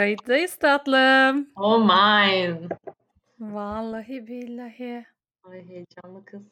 Kayıttayız 0.00 0.56
tatlım. 0.56 1.48
Oh 1.56 1.78
mine. 1.78 2.68
Vallahi 3.40 4.26
billahi. 4.26 5.06
Ay 5.44 5.68
heyecanlı 5.68 6.24
kız. 6.24 6.42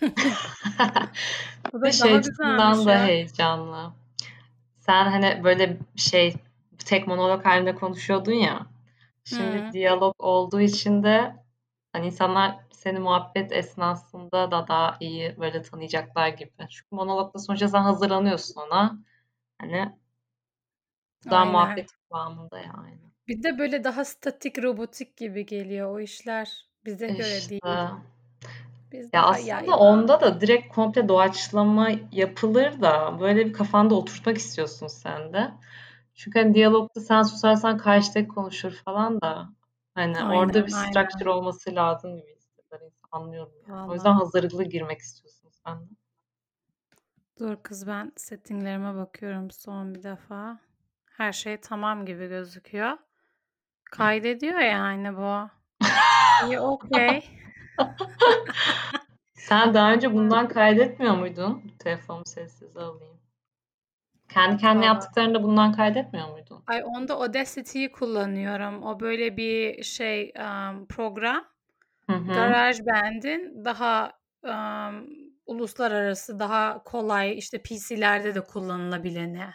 Bu 1.72 1.82
da 1.82 1.92
şey 1.92 2.14
açısından 2.14 2.86
da 2.86 3.06
heyecanlı. 3.06 3.92
Sen 4.78 5.06
hani 5.06 5.44
böyle 5.44 5.78
şey 5.96 6.34
tek 6.78 7.06
monolog 7.06 7.44
halinde 7.44 7.74
konuşuyordun 7.74 8.32
ya. 8.32 8.66
Şimdi 9.24 9.68
Hı. 9.68 9.72
diyalog 9.72 10.14
olduğu 10.18 10.60
için 10.60 11.02
de 11.02 11.36
hani 11.92 12.06
insanlar 12.06 12.56
seni 12.70 12.98
muhabbet 12.98 13.52
esnasında 13.52 14.50
da 14.50 14.68
daha 14.68 14.96
iyi 15.00 15.36
böyle 15.38 15.62
tanıyacaklar 15.62 16.28
gibi. 16.28 16.50
Çünkü 16.58 16.88
monologda 16.90 17.38
sonuçta 17.38 17.68
sen 17.68 17.82
hazırlanıyorsun 17.82 18.60
ona. 18.60 18.98
Hani 19.58 19.92
daha 21.30 21.40
Aynen. 21.40 21.52
muhabbet 21.52 21.90
kıvamında 22.08 22.58
yani. 22.58 22.98
Bir 23.28 23.42
de 23.42 23.58
böyle 23.58 23.84
daha 23.84 24.04
statik, 24.04 24.62
robotik 24.62 25.16
gibi 25.16 25.46
geliyor 25.46 25.90
o 25.90 26.00
işler. 26.00 26.66
Bize 26.84 27.06
göre 27.06 27.20
değil. 27.20 27.60
İşte. 27.64 27.88
Biz 28.92 29.10
Ya 29.12 29.22
aslında 29.22 29.48
yayma. 29.48 29.76
onda 29.78 30.20
da 30.20 30.40
direkt 30.40 30.74
komple 30.74 31.08
doğaçlama 31.08 31.90
yapılır 32.12 32.80
da 32.80 33.20
böyle 33.20 33.46
bir 33.46 33.52
kafanda 33.52 33.94
oturtmak 33.94 34.38
istiyorsun 34.38 34.86
sen 34.86 35.32
de. 35.32 35.50
Çünkü 36.14 36.38
hani 36.38 36.54
diyalogda 36.54 37.00
sen 37.00 37.22
susarsan 37.22 37.78
karşıdaki 37.78 38.28
konuşur 38.28 38.72
falan 38.72 39.20
da 39.20 39.48
hani 39.94 40.16
orada 40.16 40.28
Aynen, 40.28 40.54
bir 40.54 40.72
aynen. 40.72 40.90
structure 40.90 41.30
olması 41.30 41.74
lazım 41.74 42.16
gibi 42.16 42.30
insan. 42.30 42.46
Anlıyorum 43.12 43.52
yani. 43.68 43.90
O 43.90 43.94
yüzden 43.94 44.12
hazırlıklı 44.12 44.64
girmek 44.64 44.98
istiyorsun 44.98 45.50
sen 45.64 45.80
de. 45.80 45.90
Dur 47.38 47.56
kız 47.62 47.86
ben 47.86 48.12
settinglerime 48.16 48.94
bakıyorum 48.94 49.50
son 49.50 49.94
bir 49.94 50.02
defa. 50.02 50.58
Her 51.16 51.32
şey 51.32 51.56
tamam 51.56 52.06
gibi 52.06 52.28
gözüküyor. 52.28 52.98
Kaydediyor 53.90 54.58
yani 54.58 55.16
bu. 55.16 55.48
İyi 56.46 56.60
okey. 56.60 57.24
Sen 59.34 59.74
daha 59.74 59.92
önce 59.92 60.12
bundan 60.12 60.48
kaydetmiyor 60.48 61.16
muydun? 61.16 61.62
Telefonu 61.78 62.22
sessize 62.26 62.80
alayım. 62.80 63.16
Kendi 64.28 64.56
kendine 64.56 64.78
Valla. 64.80 64.86
yaptıklarında 64.86 65.42
bundan 65.42 65.72
kaydetmiyor 65.72 66.28
muydun? 66.28 66.64
Ay 66.66 66.82
onda 66.84 67.14
Audacity'yi 67.14 67.92
kullanıyorum. 67.92 68.82
O 68.82 69.00
böyle 69.00 69.36
bir 69.36 69.82
şey 69.82 70.32
um, 70.38 70.86
program. 70.86 71.44
Hı 72.06 72.16
hı. 72.16 72.32
GarageBand'in 72.32 73.64
daha 73.64 74.12
um, 74.42 75.06
uluslararası 75.46 76.38
daha 76.38 76.82
kolay 76.82 77.38
işte 77.38 77.62
PC'lerde 77.62 78.34
de 78.34 78.40
kullanılabileni. 78.40 79.46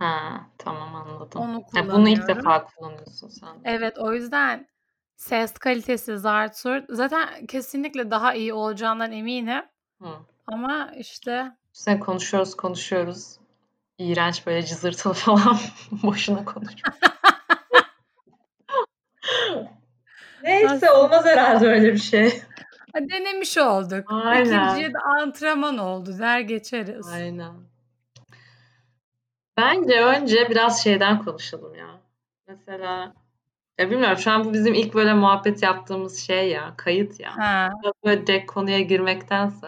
Ha, 0.00 0.40
tamam 0.58 0.94
anladım. 0.94 1.42
Onu 1.42 1.64
Ya 1.74 1.88
bunu 1.88 2.08
ilk 2.08 2.22
kullanıyorum. 2.22 2.28
defa 2.28 2.64
kullanıyorsun 2.64 3.28
sen. 3.28 3.48
Evet 3.64 3.98
o 3.98 4.12
yüzden 4.12 4.68
ses 5.16 5.52
kalitesi 5.52 6.18
zart 6.18 6.56
surt. 6.56 6.84
Zaten 6.88 7.46
kesinlikle 7.46 8.10
daha 8.10 8.34
iyi 8.34 8.52
olacağından 8.52 9.12
eminim. 9.12 9.62
Hı. 10.02 10.08
Ama 10.46 10.90
işte 10.96 11.52
Sen 11.72 12.00
konuşuyoruz 12.00 12.56
konuşuyoruz. 12.56 13.36
İğrenç 13.98 14.46
böyle 14.46 14.66
cızırtılı 14.66 15.12
falan. 15.14 15.56
Boşuna 16.02 16.44
konuşuyoruz. 16.44 17.00
Neyse 20.42 20.68
aslında 20.68 21.00
olmaz 21.00 21.24
herhalde 21.24 21.66
öyle 21.68 21.92
bir 21.92 21.98
şey. 21.98 22.42
denemiş 22.94 23.58
olduk. 23.58 24.04
Aynen. 24.12 24.64
İkinciye 24.64 24.94
de 24.94 24.98
antrenman 24.98 25.78
oldu 25.78 26.18
der 26.18 26.40
geçeriz. 26.40 27.08
Aynen. 27.12 27.69
Bence 29.60 30.00
önce 30.04 30.48
biraz 30.50 30.82
şeyden 30.84 31.24
konuşalım 31.24 31.74
ya. 31.74 32.00
Mesela 32.48 33.12
ya 33.78 33.90
bilmiyorum 33.90 34.18
şu 34.18 34.30
an 34.30 34.44
bu 34.44 34.52
bizim 34.52 34.74
ilk 34.74 34.94
böyle 34.94 35.14
muhabbet 35.14 35.62
yaptığımız 35.62 36.18
şey 36.18 36.48
ya. 36.50 36.74
Kayıt 36.76 37.20
ya. 37.20 37.36
Ha, 37.36 37.70
Biraz 37.82 37.92
böyle 38.04 38.26
direkt 38.26 38.50
konuya 38.52 38.80
girmektense. 38.80 39.66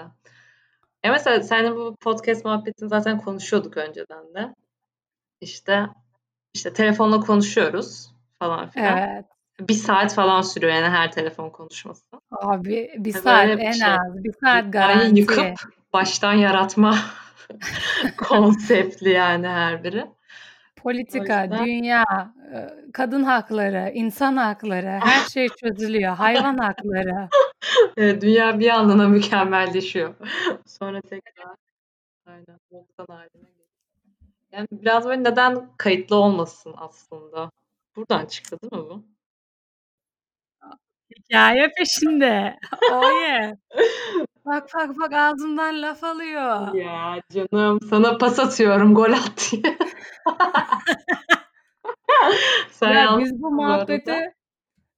Ya 1.05 1.13
mesela 1.13 1.43
seninle 1.43 1.77
bu 1.77 1.97
podcast 2.01 2.45
muhabbetini 2.45 2.89
zaten 2.89 3.19
konuşuyorduk 3.21 3.77
önceden 3.77 4.35
de. 4.35 4.55
İşte 5.41 5.87
işte 6.55 6.73
telefonla 6.73 7.21
konuşuyoruz 7.21 8.11
falan 8.39 8.69
filan. 8.69 8.99
evet. 8.99 9.25
Bir 9.61 9.75
saat 9.75 10.15
falan 10.15 10.43
sürüyor 10.43 10.73
yani 10.73 10.89
her 10.89 11.13
telefon 11.13 11.51
konuşması. 11.51 12.05
Abi 12.31 12.91
bir 12.99 13.15
Ya 13.15 13.21
saat 13.21 13.49
en 13.59 13.73
şey. 13.73 13.89
az. 13.93 14.25
Bir 14.25 14.33
saat 14.45 14.73
garanti. 14.73 15.21
yıkıp 15.21 15.57
baştan 15.93 16.33
yaratma 16.33 16.95
konseptli 18.17 19.11
yani 19.11 19.49
her 19.49 19.85
biri. 19.85 20.07
Politika, 20.77 21.43
yüzden 21.43 21.67
dünya, 21.67 22.05
e, 22.55 22.69
kadın 22.93 23.23
hakları, 23.23 23.91
insan 23.95 24.37
hakları, 24.37 25.01
her 25.05 25.29
şey 25.29 25.49
çözülüyor. 25.49 26.15
Hayvan 26.15 26.59
hakları. 26.59 27.29
evet, 27.97 28.23
dünya 28.23 28.59
bir 28.59 28.69
anlamda 28.69 29.09
mükemmelleşiyor. 29.09 30.15
Sonra 30.67 31.01
tekrar 31.01 31.57
aynen 32.27 32.59
volkan 32.71 33.07
haline. 33.15 33.49
Yani 34.53 34.67
biraz 34.73 35.05
böyle 35.05 35.25
neden 35.25 35.69
kayıtlı 35.77 36.17
olmasın 36.17 36.75
aslında? 36.77 37.51
Buradan 37.97 38.27
çıktı 38.27 38.57
değil 38.63 38.83
mi 38.83 38.91
bu? 38.91 39.05
Hikaye 41.19 41.73
peşinde. 41.79 42.59
Oh 42.93 43.23
yeah. 43.23 43.57
Bak 44.47 44.69
bak 44.75 44.91
bak 44.99 45.13
ağzımdan 45.13 45.83
laf 45.83 46.05
alıyor. 46.05 46.75
Ya 46.75 47.21
canım 47.33 47.81
sana 47.91 48.19
pas 48.19 48.39
atıyorum 48.39 48.95
gol 48.95 49.13
at 49.13 49.53
diye. 49.53 49.63
Sen 52.71 52.93
Ya 52.93 53.19
biz 53.19 53.43
bu 53.43 53.51
muhabbeti 53.51 54.35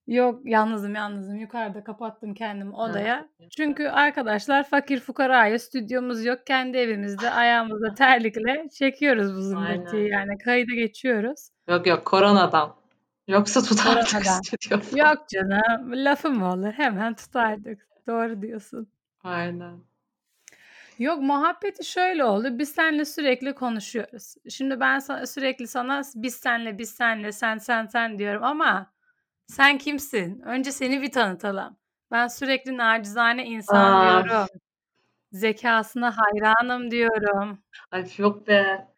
yok 0.06 0.40
yalnızım 0.44 0.94
yalnızım 0.94 1.36
yukarıda 1.36 1.84
kapattım 1.84 2.34
kendimi 2.34 2.74
odaya. 2.74 3.28
Çünkü 3.56 3.88
arkadaşlar 3.88 4.64
fakir 4.64 5.00
fukarayız 5.00 5.62
stüdyomuz 5.62 6.24
yok 6.24 6.46
kendi 6.46 6.76
evimizde 6.78 7.30
ayağımızda 7.40 7.94
terlikle 7.94 8.68
çekiyoruz 8.78 9.36
bu 9.36 9.40
zımbırtıyı 9.40 10.08
yani 10.08 10.38
kaydı 10.38 10.72
geçiyoruz. 10.74 11.48
Yok 11.68 11.86
yok 11.86 12.04
koronadan. 12.04 12.74
Yoksa 13.28 13.62
tutardık 13.62 14.10
Koronadan. 14.10 14.40
stüdyoda. 14.42 15.08
Yok 15.08 15.28
canım 15.28 15.92
lafı 15.92 16.30
mı 16.30 16.52
olur 16.52 16.72
hemen 16.72 17.14
tutardık. 17.14 17.86
Doğru 18.06 18.42
diyorsun. 18.42 18.88
Aynen. 19.24 19.80
Yok 20.98 21.22
muhabbeti 21.22 21.84
şöyle 21.84 22.24
oldu. 22.24 22.58
Biz 22.58 22.72
seninle 22.72 23.04
sürekli 23.04 23.54
konuşuyoruz. 23.54 24.34
Şimdi 24.50 24.80
ben 24.80 24.98
sana, 24.98 25.26
sürekli 25.26 25.68
sana 25.68 26.02
biz 26.14 26.34
senle 26.34 26.78
biz 26.78 26.90
senle 26.90 27.32
sen 27.32 27.58
sen 27.58 27.86
sen 27.86 28.18
diyorum 28.18 28.44
ama 28.44 28.92
sen 29.46 29.78
kimsin? 29.78 30.40
Önce 30.40 30.72
seni 30.72 31.02
bir 31.02 31.12
tanıtalım. 31.12 31.76
Ben 32.10 32.28
sürekli 32.28 32.76
nacizane 32.76 33.44
insan 33.44 33.92
Aa, 33.92 34.24
diyorum. 34.24 34.46
Zekasına 35.32 36.14
hayranım 36.16 36.90
diyorum. 36.90 37.58
ay 37.90 38.06
yok 38.18 38.46
be. 38.48 38.88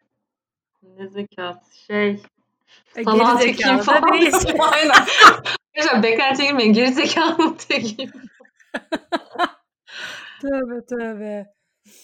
Ne 0.83 1.07
zekası. 1.07 1.77
Şey, 1.85 2.09
E, 2.95 3.03
geri 3.03 3.37
zekalı 3.37 3.81
falan 3.81 4.13
değilsin. 4.13 4.57
Aynen. 4.59 5.05
Arkadaşlar 5.75 6.03
beklentiye 6.03 6.47
girmeyin. 6.47 6.73
Geri 6.73 6.93
zekalı 6.93 7.57
tekiyim. 7.57 8.11
Tövbe 10.41 10.85
tövbe. 10.85 11.53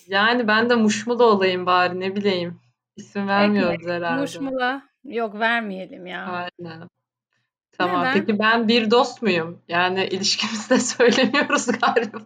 Yani 0.08 0.48
ben 0.48 0.70
de 0.70 0.76
muşmula 0.76 1.24
olayım 1.24 1.66
bari 1.66 2.00
ne 2.00 2.16
bileyim. 2.16 2.60
İsim 2.96 3.28
vermiyoruz 3.28 3.88
herhalde. 3.88 4.22
muşmula. 4.22 4.84
Yok 5.04 5.40
vermeyelim 5.40 6.06
ya. 6.06 6.26
Aynen. 6.26 6.90
Tamam. 7.78 8.02
Neden? 8.02 8.14
Peki 8.14 8.40
ben 8.40 8.68
bir 8.68 8.92
dost 8.92 9.22
muyum? 9.22 9.62
Yani 9.68 10.06
ilişkimizde 10.06 10.80
söylemiyoruz 10.80 11.68
galiba. 11.68 12.20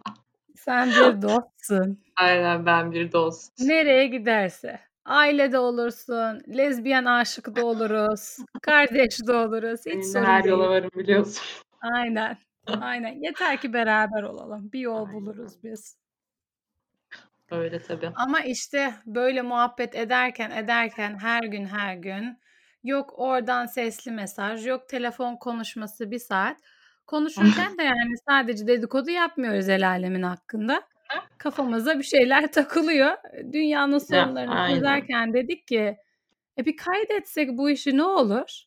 Sen 0.56 0.90
bir 0.90 1.22
dostsun. 1.22 1.98
Aynen 2.16 2.66
ben 2.66 2.92
bir 2.92 3.12
dost. 3.12 3.60
Nereye 3.60 4.06
giderse. 4.06 4.80
Ailede 5.04 5.58
olursun, 5.58 6.42
lezbiyen 6.56 7.04
aşık 7.04 7.56
da 7.56 7.64
oluruz, 7.66 8.36
kardeş 8.62 9.26
de 9.26 9.32
oluruz. 9.32 9.80
Hiç 9.86 9.92
Seninle 9.92 10.04
sorun 10.04 10.24
her 10.24 10.44
yola 10.44 10.62
değil. 10.62 10.70
varım 10.70 10.90
biliyorsun. 10.96 11.44
Aynen. 11.80 12.38
Aynen. 12.80 13.22
Yeter 13.22 13.60
ki 13.60 13.72
beraber 13.72 14.22
olalım. 14.22 14.72
Bir 14.72 14.80
yol 14.80 15.06
Aynen. 15.06 15.12
buluruz 15.12 15.64
biz. 15.64 15.96
Öyle 17.50 17.82
tabii. 17.82 18.10
Ama 18.14 18.40
işte 18.40 18.94
böyle 19.06 19.42
muhabbet 19.42 19.94
ederken 19.94 20.50
ederken 20.50 21.18
her 21.18 21.42
gün 21.42 21.66
her 21.66 21.94
gün 21.94 22.38
yok 22.84 23.12
oradan 23.16 23.66
sesli 23.66 24.10
mesaj, 24.10 24.66
yok 24.66 24.88
telefon 24.88 25.36
konuşması 25.36 26.10
bir 26.10 26.18
saat. 26.18 26.56
Konuşurken 27.06 27.78
de 27.78 27.82
yani 27.82 28.14
sadece 28.28 28.66
dedikodu 28.66 29.10
yapmıyoruz 29.10 29.68
el 29.68 29.88
alemin 29.88 30.22
hakkında. 30.22 30.82
Kafamıza 31.38 31.98
bir 31.98 32.04
şeyler 32.04 32.52
takılıyor. 32.52 33.16
Dünyanın 33.52 33.92
Ya, 33.92 34.00
sorunlarını 34.00 34.74
çözerken 34.74 35.34
dedik 35.34 35.66
ki 35.66 35.96
e 36.58 36.64
bir 36.64 36.76
kaydetsek 36.76 37.48
bu 37.58 37.70
işi 37.70 37.96
ne 37.96 38.02
olur? 38.04 38.64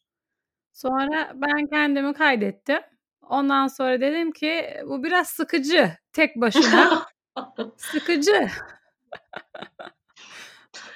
Sonra 0.74 1.32
ben 1.36 1.68
kendimi 1.68 2.14
kaydettim. 2.14 2.80
Ondan 3.22 3.68
sonra 3.68 4.02
dedim 4.02 4.32
ki 4.32 4.66
bu 4.86 5.04
biraz 5.04 5.28
sıkıcı 5.28 5.92
tek 6.14 6.36
başına. 6.36 7.04
Sıkıcı. 7.78 8.48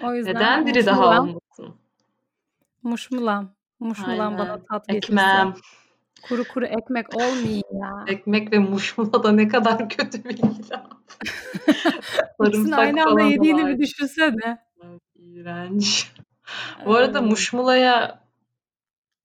o 0.03 0.13
yüzden 0.13 0.35
Neden 0.35 0.65
biri 0.65 0.85
daha 0.85 0.95
muşmulam, 0.95 1.29
olmasın? 1.29 1.79
muşmulam. 2.83 3.55
Muşmulan 3.79 4.37
bana 4.37 4.51
Aynen. 4.51 4.63
tat 4.63 4.87
getirse. 4.87 5.21
Ekmeğim. 5.21 5.53
Kuru 6.21 6.43
kuru 6.43 6.65
ekmek 6.65 7.15
olmayı 7.15 7.61
ya. 7.73 8.05
Ekmek 8.07 8.53
ve 8.53 8.59
muşmula 8.59 9.23
da 9.23 9.31
ne 9.31 9.47
kadar 9.47 9.89
kötü 9.89 10.23
bir 10.23 10.37
ilaf. 10.37 10.87
İkisini 12.47 12.75
aynı 12.75 13.05
anda 13.05 13.21
yediğini 13.21 13.67
bir 13.67 13.79
düşünsene. 13.79 14.65
Evet, 14.83 15.01
iğrenç. 15.15 16.11
Bu 16.85 16.95
arada 16.95 17.19
Ay. 17.19 17.25
muşmulaya 17.25 18.23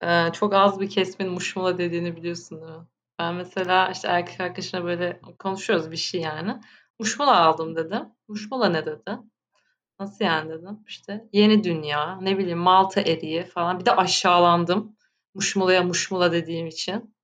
e, 0.02 0.32
çok 0.32 0.54
az 0.54 0.80
bir 0.80 0.90
kesimin 0.90 1.32
muşmula 1.32 1.78
dediğini 1.78 2.16
biliyorsun 2.16 2.60
değil 2.60 2.72
mi? 2.72 2.84
Ben 3.18 3.34
mesela 3.34 3.90
işte 3.90 4.08
erkek 4.08 4.40
arkadaşına 4.40 4.84
böyle 4.84 5.20
konuşuyoruz 5.38 5.90
bir 5.90 5.96
şey 5.96 6.20
yani. 6.20 6.60
Muşmula 7.00 7.36
aldım 7.36 7.76
dedim. 7.76 8.08
Muşmula 8.28 8.68
ne 8.68 8.86
dedi? 8.86 9.18
Nasıl 10.00 10.24
yani 10.24 10.50
dedim. 10.50 10.78
İşte 10.86 11.28
yeni 11.32 11.64
dünya, 11.64 12.18
ne 12.20 12.38
bileyim 12.38 12.58
Malta 12.58 13.00
eriği 13.00 13.44
falan. 13.44 13.80
Bir 13.80 13.86
de 13.86 13.92
aşağılandım. 13.92 14.96
Muşmulaya 15.34 15.82
muşmula 15.82 16.32
dediğim 16.32 16.66
için. 16.66 17.14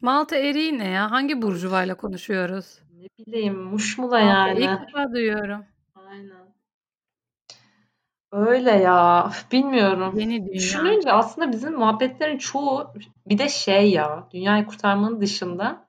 Malta 0.00 0.36
eriği 0.36 0.78
ne 0.78 0.88
ya? 0.88 1.10
Hangi 1.10 1.42
burjuvayla 1.42 1.94
konuşuyoruz? 1.94 2.78
Ne 2.94 3.26
bileyim 3.26 3.58
muşmula 3.58 4.24
Malta 4.24 4.48
yani. 4.48 4.58
ilk 4.58 4.88
defa 4.88 5.12
duyuyorum. 5.12 5.64
Aynen. 5.94 6.54
Öyle 8.32 8.70
ya. 8.70 9.32
Bilmiyorum. 9.52 10.18
Yeni 10.18 10.46
dünya. 10.46 10.54
Düşününce 10.54 11.12
aslında 11.12 11.52
bizim 11.52 11.78
muhabbetlerin 11.78 12.38
çoğu 12.38 12.94
bir 13.26 13.38
de 13.38 13.48
şey 13.48 13.90
ya. 13.90 14.28
Dünyayı 14.32 14.66
kurtarmanın 14.66 15.20
dışında 15.20 15.88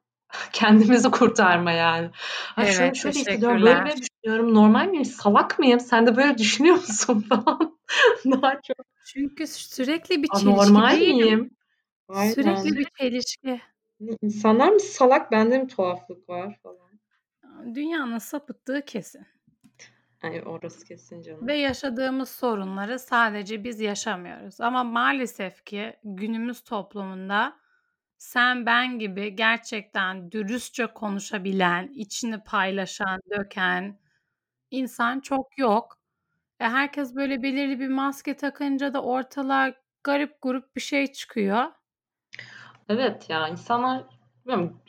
kendimizi 0.53 1.11
kurtarma 1.11 1.71
yani. 1.71 2.09
Ay 2.55 2.65
şöyle 2.71 2.85
Evet, 2.85 2.95
şöyle 2.95 3.19
hissediyorum. 3.19 3.61
Böyle 3.61 3.65
teşekkürler. 3.65 3.85
böyle 3.95 4.01
düşünüyorum. 4.01 4.53
Normal 4.53 4.87
miyim? 4.87 5.05
Salak 5.05 5.59
mıyım? 5.59 5.79
Sen 5.79 6.07
de 6.07 6.15
böyle 6.15 6.37
düşünüyor 6.37 6.75
musun 6.75 7.19
falan? 7.29 7.79
Daha 8.25 8.61
çok 8.61 8.85
Çünkü 9.05 9.47
sürekli 9.47 10.23
bir 10.23 10.27
çelişki 10.27 10.49
anormal 10.49 10.91
değil 10.99 11.15
mi? 11.15 11.23
miyim? 11.23 11.49
Sürekli 12.13 12.49
Aynen. 12.49 12.65
bir 12.75 12.87
çelişki. 12.99 13.61
İnsanlar 14.21 14.69
mı 14.69 14.79
salak? 14.79 15.31
Bende 15.31 15.57
mi 15.57 15.67
tuhaflık 15.67 16.29
var 16.29 16.59
falan? 16.63 16.99
Dünyanın 17.75 18.17
sapıttığı 18.17 18.85
kesin. 18.85 19.25
Ay 20.23 20.43
orası 20.45 20.85
kesin 20.85 21.21
canım. 21.21 21.47
Ve 21.47 21.55
yaşadığımız 21.55 22.29
sorunları 22.29 22.99
sadece 22.99 23.63
biz 23.63 23.79
yaşamıyoruz. 23.79 24.61
Ama 24.61 24.83
maalesef 24.83 25.65
ki 25.65 25.95
günümüz 26.03 26.63
toplumunda 26.63 27.55
sen 28.17 28.65
ben 28.65 28.99
gibi 28.99 29.35
gerçekten 29.35 30.31
dürüstçe 30.31 30.87
konuşabilen, 30.87 31.87
içini 31.95 32.43
paylaşan, 32.43 33.21
döken 33.37 33.99
insan 34.71 35.19
çok 35.19 35.57
yok. 35.57 35.97
E 36.59 36.65
herkes 36.65 37.15
böyle 37.15 37.43
belirli 37.43 37.79
bir 37.79 37.87
maske 37.87 38.37
takınca 38.37 38.93
da 38.93 39.03
ortalığa 39.03 39.73
garip 40.03 40.41
grup 40.41 40.75
bir 40.75 40.81
şey 40.81 41.11
çıkıyor. 41.11 41.65
Evet 42.89 43.29
ya 43.29 43.47
insanlar 43.47 44.03
bilmiyorum, 44.45 44.81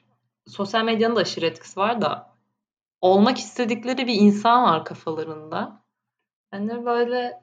sosyal 0.47 0.85
medyanın 0.85 1.17
da 1.17 1.21
aşırı 1.21 1.47
etkisi 1.47 1.81
var 1.81 2.01
da 2.01 2.35
olmak 3.01 3.39
istedikleri 3.39 4.07
bir 4.07 4.15
insan 4.15 4.65
var 4.65 4.85
kafalarında. 4.85 5.85
Hani 6.51 6.85
böyle 6.85 7.41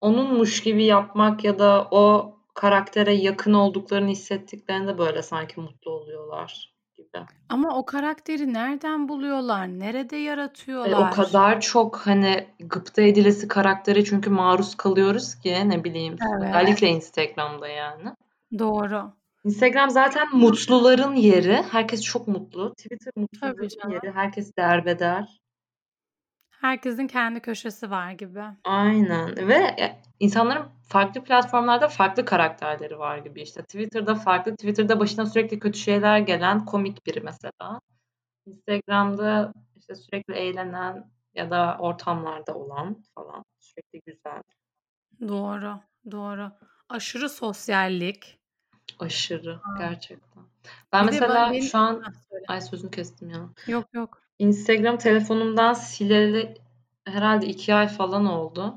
onunmuş 0.00 0.62
gibi 0.62 0.84
yapmak 0.84 1.44
ya 1.44 1.58
da 1.58 1.88
o 1.90 2.34
karaktere 2.54 3.12
yakın 3.14 3.52
olduklarını 3.54 4.10
hissettiklerinde 4.10 4.98
böyle 4.98 5.22
sanki 5.22 5.60
mutlu 5.60 5.90
oluyorlar 5.90 6.74
gibi. 6.96 7.08
Ama 7.48 7.78
o 7.78 7.84
karakteri 7.84 8.52
nereden 8.52 9.08
buluyorlar? 9.08 9.66
Nerede 9.68 10.16
E, 10.16 10.20
o 10.20 10.24
yaratıyorlar? 10.24 11.10
kadar 11.10 11.60
çok 11.60 11.96
hani 11.96 12.46
gıpta 12.60 13.02
edilesi 13.02 13.48
karaktere 13.48 14.04
çünkü 14.04 14.30
maruz 14.30 14.74
kalıyoruz 14.76 15.34
ki 15.34 15.68
ne 15.68 15.84
bileyim 15.84 16.16
Evet. 16.38 16.48
özellikle 16.48 16.88
Instagram'da 16.88 17.68
yani. 17.68 18.08
Doğru. 18.58 19.12
Instagram 19.44 19.90
zaten 19.90 20.36
mutluların 20.36 21.14
yeri. 21.14 21.62
Herkes 21.70 22.02
çok 22.02 22.28
mutlu. 22.28 22.74
Twitter 22.74 23.12
canım. 23.68 23.94
yeri. 23.94 24.12
Herkes 24.14 24.56
derbeder. 24.56 25.40
Herkesin 26.64 27.06
kendi 27.06 27.40
köşesi 27.40 27.90
var 27.90 28.10
gibi. 28.10 28.42
Aynen 28.64 29.48
ve 29.48 29.76
insanların 30.20 30.66
farklı 30.88 31.24
platformlarda 31.24 31.88
farklı 31.88 32.24
karakterleri 32.24 32.98
var 32.98 33.18
gibi 33.18 33.42
işte. 33.42 33.62
Twitter'da 33.62 34.14
farklı, 34.14 34.52
Twitter'da 34.56 35.00
başına 35.00 35.26
sürekli 35.26 35.58
kötü 35.58 35.78
şeyler 35.78 36.18
gelen 36.18 36.64
komik 36.64 37.06
biri 37.06 37.20
mesela. 37.20 37.80
Instagram'da 38.46 39.52
işte 39.76 39.94
sürekli 39.94 40.34
eğlenen 40.34 41.10
ya 41.34 41.50
da 41.50 41.76
ortamlarda 41.80 42.54
olan 42.54 43.02
falan 43.14 43.44
sürekli 43.60 44.00
güzel, 44.06 44.42
Doğru, 45.28 45.80
doğru. 46.10 46.52
Aşırı 46.88 47.28
sosyallik. 47.28 48.38
aşırı 48.98 49.60
gerçekten. 49.78 50.42
Ben 50.92 51.06
Bir 51.06 51.12
ben 51.12 51.20
mesela 51.20 51.50
benim 51.50 51.62
şu 51.62 51.78
an 51.78 52.04
ay 52.48 52.60
sözünü 52.60 52.90
kestim 52.90 53.30
ya. 53.30 53.48
Yok 53.66 53.84
yok. 53.94 54.23
Instagram 54.38 54.98
telefonumdan 54.98 55.72
sileli 55.72 56.54
herhalde 57.04 57.46
iki 57.46 57.74
ay 57.74 57.88
falan 57.88 58.26
oldu. 58.26 58.74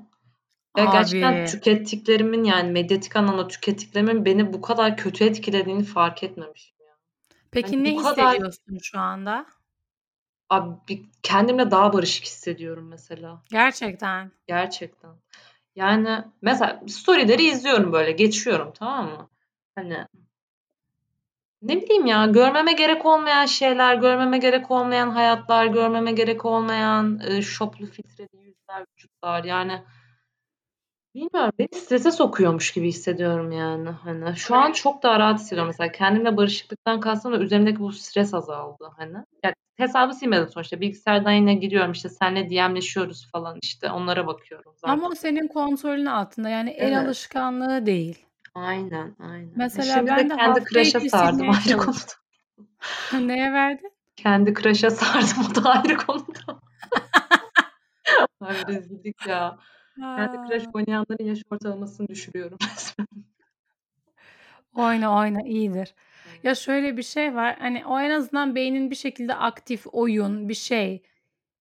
Ve 0.78 0.86
gerçekten 0.86 1.42
Abi. 1.42 1.46
tükettiklerimin 1.46 2.44
yani 2.44 2.72
medyatik 2.72 3.16
anlamda 3.16 3.48
tükettiklerimin 3.48 4.26
beni 4.26 4.54
bu 4.54 4.62
kadar 4.62 4.98
kötü 4.98 5.24
etkilediğini 5.26 5.84
fark 5.84 6.24
etmemişim 6.24 6.76
ya. 6.80 6.94
Peki 7.52 7.76
Hani 7.76 7.84
ne 7.84 7.96
bu 7.96 8.04
kadar 8.04 8.28
hissediyorsun 8.28 8.78
şu 8.82 9.00
anda? 9.00 9.46
abi 10.50 11.06
kendimle 11.24 11.72
daha 11.72 11.94
barışık 11.94 12.26
hissediyorum 12.26 12.88
mesela. 12.88 13.44
Gerçekten. 13.50 14.32
Gerçekten. 14.48 15.12
Yani 15.76 16.24
mesela 16.42 16.82
storyleri 16.88 17.44
izliyorum 17.44 17.94
böyle 17.94 18.12
geçiyorum 18.12 18.72
tamam 18.76 19.06
mı? 19.06 19.30
Hani 19.76 20.08
ne 21.62 21.82
bileyim 21.82 22.06
ya 22.06 22.26
görmeme 22.26 22.74
gerek 22.74 23.06
olmayan 23.06 23.46
şeyler, 23.46 23.96
görmeme 23.96 24.38
gerek 24.38 24.72
olmayan 24.72 25.10
hayatlar, 25.10 25.66
görmeme 25.66 26.12
gerek 26.12 26.46
olmayan 26.46 27.20
e, 27.28 27.42
şoplu 27.42 27.86
filtreli 27.86 28.38
yüzler, 28.46 28.86
vücutlar 28.94 29.44
yani 29.44 29.84
bilmiyorum 31.16 31.52
beni 31.60 31.68
strese 31.74 32.12
sokuyormuş 32.12 32.72
gibi 32.74 32.88
hissediyorum 32.88 33.52
yani. 33.52 33.90
Hani 33.90 34.36
şu 34.36 34.56
an 34.56 34.72
çok 34.72 35.04
daha 35.04 35.20
rahat 35.20 35.40
hissediyorum 35.40 35.68
mesela 35.68 35.92
kendimle 35.92 36.38
barışıklıktan 36.38 37.00
kastım 37.00 37.34
da 37.34 37.38
üzerimdeki 37.38 37.80
bu 37.80 37.92
stres 37.92 38.34
azaldı 38.34 38.90
hani. 38.98 39.18
Ya, 39.44 39.54
hesabı 39.76 40.14
silmedim 40.14 40.50
sonuçta 40.50 40.82
bilgisayardan 40.82 41.32
yine 41.32 41.54
giriyorum 41.54 41.92
işte 41.92 42.10
senle 42.10 42.50
DM'leşiyoruz 42.50 43.32
falan 43.32 43.60
işte 43.62 43.92
onlara 43.92 44.28
bakıyorum 44.28 44.74
zaten. 44.76 44.94
Ama 44.94 45.08
o 45.08 45.16
senin 45.16 45.48
kontrolün 45.48 46.06
altında. 46.06 46.50
Yani 46.50 46.70
el 46.70 46.88
Evet. 46.88 47.06
alışkanlığı 47.06 47.86
değil. 47.86 48.27
Aynen 48.58 49.16
aynen. 49.20 49.48
E 49.48 49.54
Mesela 49.56 49.96
şimdi 49.96 50.12
ben 50.12 50.30
de 50.30 50.34
de 50.34 50.36
kendi 50.38 50.64
crush'a 50.64 51.00
sardım 51.00 51.50
ayrı 51.50 51.78
konuda. 51.78 53.28
Neye 53.28 53.54
verdin? 53.54 53.92
Kendi 54.16 54.54
crush'a 54.54 54.90
sardım 54.90 55.52
o 55.52 55.56
da 55.64 55.70
ayrı 55.70 55.98
konuda. 55.98 56.60
Ay 58.42 58.56
rezillik 58.68 59.28
ya. 59.28 59.58
Kendi 60.00 60.38
crush 60.50 60.66
oynayanların 60.74 61.26
yaş 61.26 61.40
ortalamasını 61.52 62.08
düşürüyorum 62.08 62.58
resmen. 62.76 63.08
Oyna 64.74 65.18
oyna 65.18 65.42
iyidir. 65.42 65.96
Ya 66.44 66.56
şöyle 66.56 66.98
bir 66.98 67.04
şey 67.04 67.36
var. 67.36 67.56
Hani 67.60 67.86
o 67.86 68.00
en 68.00 68.10
azından 68.10 68.56
beynin 68.56 68.92
bir 68.92 68.96
şekilde 68.96 69.36
aktif 69.36 69.86
oyun 69.92 70.50
bir 70.50 70.54
şey. 70.54 71.02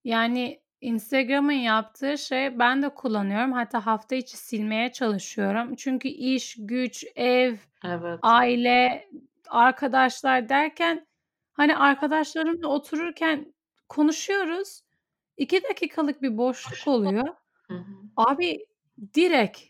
Yani 0.05 0.61
Instagram'ın 0.87 1.53
yaptığı 1.53 2.19
şey 2.19 2.59
ben 2.59 2.83
de 2.83 2.89
kullanıyorum. 2.89 3.53
Hatta 3.53 3.87
hafta 3.87 4.15
içi 4.15 4.37
silmeye 4.37 4.93
çalışıyorum. 4.93 5.75
Çünkü 5.75 6.09
iş, 6.09 6.57
güç, 6.59 7.05
ev, 7.17 7.57
Evet. 7.85 8.19
aile, 8.23 9.09
arkadaşlar 9.49 10.49
derken 10.49 11.07
hani 11.53 11.77
arkadaşlarımla 11.77 12.69
otururken 12.69 13.55
konuşuyoruz. 13.89 14.83
İki 15.37 15.63
dakikalık 15.71 16.23
bir 16.23 16.39
boşluk 16.39 16.89
oluyor. 16.89 17.29
Abi 18.17 18.67
direkt 19.15 19.61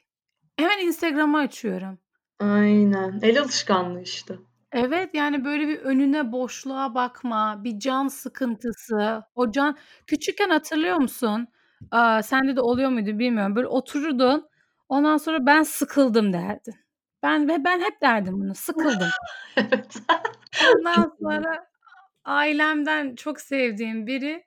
hemen 0.56 0.86
Instagram'ı 0.86 1.38
açıyorum. 1.38 1.98
Aynen. 2.38 3.18
El 3.22 3.40
alışkanlığı 3.40 4.02
işte. 4.02 4.34
Evet, 4.72 5.14
yani, 5.14 5.44
böyle, 5.44 5.68
bir 5.68 5.78
önüne 5.78 6.32
boşluğa 6.32 6.94
bakma, 6.94 7.64
bir 7.64 7.78
can 7.78 8.08
sıkıntısı. 8.08 9.22
O 9.34 9.50
can 9.50 9.76
küçükken 10.06 10.48
hatırlıyor 10.50 10.96
musun? 10.96 11.48
Aaa, 11.90 12.22
sende 12.22 12.56
de 12.56 12.60
oluyor 12.60 12.90
muydu 12.90 13.18
bilmiyorum. 13.18 13.56
Böyle 13.56 13.66
otururdun, 13.68 14.48
ondan 14.88 15.16
sonra 15.16 15.46
"Ben 15.46 15.62
sıkıldım." 15.62 16.32
derdin. 16.32 16.74
Ben 17.22 17.48
ve 17.48 17.64
ben 17.64 17.80
hep 17.80 18.00
derdim 18.02 18.34
bunu, 18.40 18.54
sıkıldım. 18.54 19.08
Evet. 19.56 19.96
Ondan 20.58 21.12
sonra 21.22 21.66
ailemden 22.24 23.16
çok 23.16 23.40
sevdiğim 23.40 24.06
biri 24.06 24.44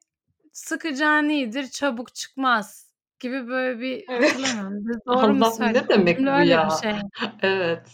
"Sıkacağın 0.53 1.29
iyidir, 1.29 1.67
çabuk 1.67 2.15
çıkmaz." 2.15 2.89
gibi 3.19 3.47
böyle 3.47 3.79
bir 3.81 4.05
Evet. 4.09 4.33
hatırlamıyorum. 4.35 5.01
Doğru 5.07 5.33
mu 5.33 5.45
söyledim? 5.45 5.83
ne 5.83 5.89
demek 5.89 6.17
Cümle 6.17 6.31
bu 6.31 6.35
öyle 6.35 6.45
bir 6.45 6.51
ya? 6.51 6.69
şey. 6.83 6.93
Evet. 7.41 7.89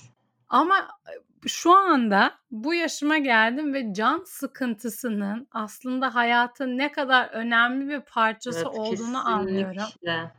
Ama, 0.50 0.76
şu 1.48 1.74
anda 1.74 2.32
bu 2.52 2.74
yaşıma 2.74 3.18
geldim 3.18 3.74
ve 3.74 3.94
can 3.94 4.24
sıkıntısının 4.26 5.48
aslında 5.52 6.16
hayatın 6.16 6.78
ne 6.78 6.92
kadar 6.92 7.30
önemli 7.30 7.90
bir 7.90 8.00
parçası 8.00 8.60
Evet, 8.60 8.80
olduğunu 8.80 9.28
anlıyorum. 9.28 9.74
kesinlikle. 9.74 10.32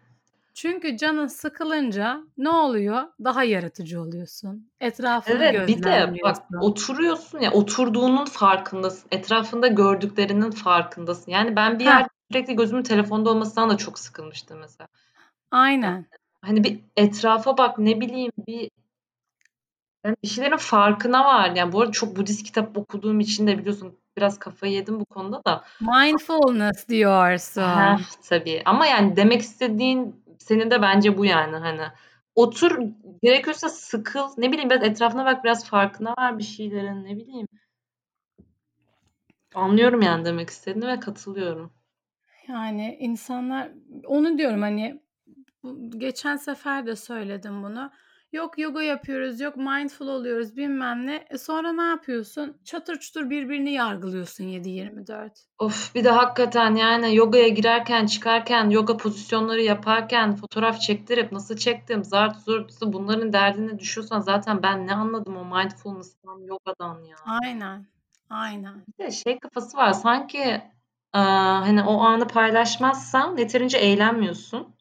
Çünkü 0.55 0.97
canın 0.97 1.27
sıkılınca 1.27 2.21
ne 2.39 2.49
oluyor? 2.51 3.03
Daha 3.25 3.45
yaratıcı 3.45 4.01
oluyorsun. 4.01 4.69
Etrafını 4.81 5.45
Evet, 5.45 5.69
bir 5.69 5.83
de 5.83 6.15
bak 6.25 6.37
oturuyorsun 6.61 7.41
ya, 7.41 7.53
oturduğunun 7.53 8.25
farkındasın. 8.25 9.09
Etrafında 9.11 9.67
gördüklerinin 9.67 10.51
farkındasın. 10.51 11.33
Yani 11.33 11.57
ben 11.57 11.79
bir 11.79 11.85
Heh. 11.85 11.91
yerde 11.91 12.09
sürekli 12.31 12.57
gözümün 12.57 12.83
telefonda 12.83 13.31
olmasından 13.31 13.71
da 13.71 13.77
çok 13.77 13.99
sıkılmıştım 13.99 14.59
mesela. 14.59 14.89
Aynen. 15.51 16.07
Hani 16.43 16.65
bir 16.65 16.81
etrafa 16.97 17.59
bak, 17.59 17.79
ne 17.79 18.01
bileyim 18.01 18.33
bir 18.47 18.71
yani 20.07 20.17
bir 20.23 20.29
şeylerin 20.29 20.57
farkına 20.57 21.25
var. 21.25 21.53
Yani 21.57 21.73
bu 21.73 21.81
arada 21.81 21.93
çok 21.93 22.17
Budist 22.17 22.43
kitap 22.43 22.79
okuduğum 22.79 23.21
için 23.21 23.47
de 23.47 23.59
biliyorsun 23.59 23.99
biraz 24.17 24.39
kafayı 24.39 24.73
yedim 24.73 25.01
bu 25.01 25.05
konuda 25.05 25.43
da. 25.45 25.65
Mindfulness 25.81 26.89
diyorsun. 26.89 27.63
Heh, 27.63 27.99
tabii. 28.29 28.63
Ama 28.65 28.87
yani 28.87 29.17
demek 29.17 29.41
istediğin 29.41 30.25
senin 30.39 30.71
de 30.71 30.83
bence 30.83 31.19
bu 31.19 31.25
yani 31.25 31.57
hani. 31.57 31.83
Otur 32.35 32.79
gerekiyorsa 33.23 33.69
sıkıl. 33.69 34.29
Ne 34.39 34.53
bileyim 34.53 34.71
biraz 34.71 34.83
etrafına 34.83 35.25
bak 35.25 35.45
biraz 35.45 35.69
farkına 35.69 36.15
var 36.19 36.39
bir 36.39 36.45
şeylerin 36.45 37.05
ne 37.05 37.17
bileyim. 37.17 37.49
Anlıyorum 39.55 40.03
yani 40.03 40.25
demek 40.25 40.51
istediğini 40.51 40.87
ve 40.87 41.01
katılıyorum. 41.01 41.73
Yani 42.49 42.97
insanlar 43.01 43.71
onu 44.07 44.39
diyorum 44.39 44.63
hani 44.63 45.01
geçen 45.99 46.37
sefer 46.37 46.87
de 46.87 46.97
söyledim 46.97 47.63
bunu. 47.63 47.91
Yok 48.33 48.59
yoga 48.59 48.83
yapıyoruz, 48.83 49.41
yok 49.41 49.57
mindful 49.57 50.09
oluyoruz 50.09 50.57
bilmem 50.57 51.07
ne. 51.07 51.27
E 51.31 51.39
sonra 51.39 51.73
ne 51.73 51.83
yapıyorsun? 51.83 52.57
Çatır 52.65 52.99
çutur 52.99 53.31
birbirini 53.31 53.73
yargılıyorsun 53.73 54.45
7-24. 54.45 55.31
Of 55.59 55.95
bir 55.95 56.05
de 56.05 56.11
hakikaten 56.11 56.75
yani 56.75 57.17
yogaya 57.17 57.49
girerken 57.49 58.07
çıkarken 58.07 58.71
yoga 58.71 58.97
pozisyonları 58.97 59.63
yaparken 59.63 60.37
fotoğraf 60.37 60.81
çektirip 60.81 61.33
nasıl 61.33 61.57
çektim 61.57 62.05
zart 62.05 62.41
zurt 62.41 62.73
bunların 62.83 63.33
derdine 63.33 63.79
düşüyorsan 63.79 64.21
zaten 64.21 64.63
ben 64.63 64.87
ne 64.87 64.95
anladım 64.95 65.37
o 65.37 65.45
mindfulness'tan 65.45 66.39
yogadan 66.39 67.03
ya. 67.03 67.17
Aynen. 67.25 67.87
Aynen. 68.31 68.85
Bir 68.89 69.05
de 69.05 69.11
şey 69.11 69.39
kafası 69.39 69.77
var 69.77 69.93
sanki 69.93 70.39
e, 71.15 71.19
hani 71.19 71.83
o 71.83 72.01
anı 72.01 72.29
paylaşmazsan 72.29 73.37
yeterince 73.37 73.79
eğlenmiyorsun. 73.79 74.77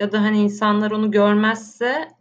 Ya 0.00 0.12
da 0.12 0.22
hani 0.22 0.40
insanlar 0.40 0.90
onu 0.90 1.10
görmezse 1.10 2.19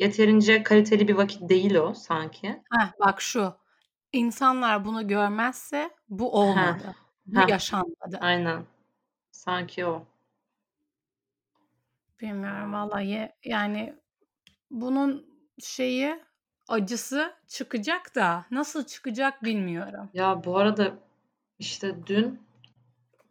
yeterince 0.00 0.62
kaliteli 0.62 1.08
bir 1.08 1.14
vakit 1.14 1.48
değil 1.48 1.74
o 1.74 1.94
sanki. 1.94 2.48
Heh, 2.48 2.92
bak 3.00 3.20
şu. 3.20 3.54
İnsanlar 4.12 4.84
bunu 4.84 5.08
görmezse 5.08 5.90
bu 6.08 6.32
olmadı. 6.32 6.94
Bu 7.26 7.40
heh. 7.40 7.48
yaşanmadı. 7.48 8.18
Aynen. 8.20 8.64
Sanki 9.30 9.86
o. 9.86 10.04
Bilmiyorum 12.20 12.72
vallahi 12.72 13.32
yani 13.44 13.94
bunun 14.70 15.26
şeyi 15.58 16.20
acısı 16.68 17.34
çıkacak 17.46 18.14
da 18.14 18.46
nasıl 18.50 18.84
çıkacak 18.84 19.44
bilmiyorum. 19.44 20.10
Ya 20.14 20.44
bu 20.44 20.56
arada 20.56 20.94
işte 21.58 22.06
dün 22.06 22.40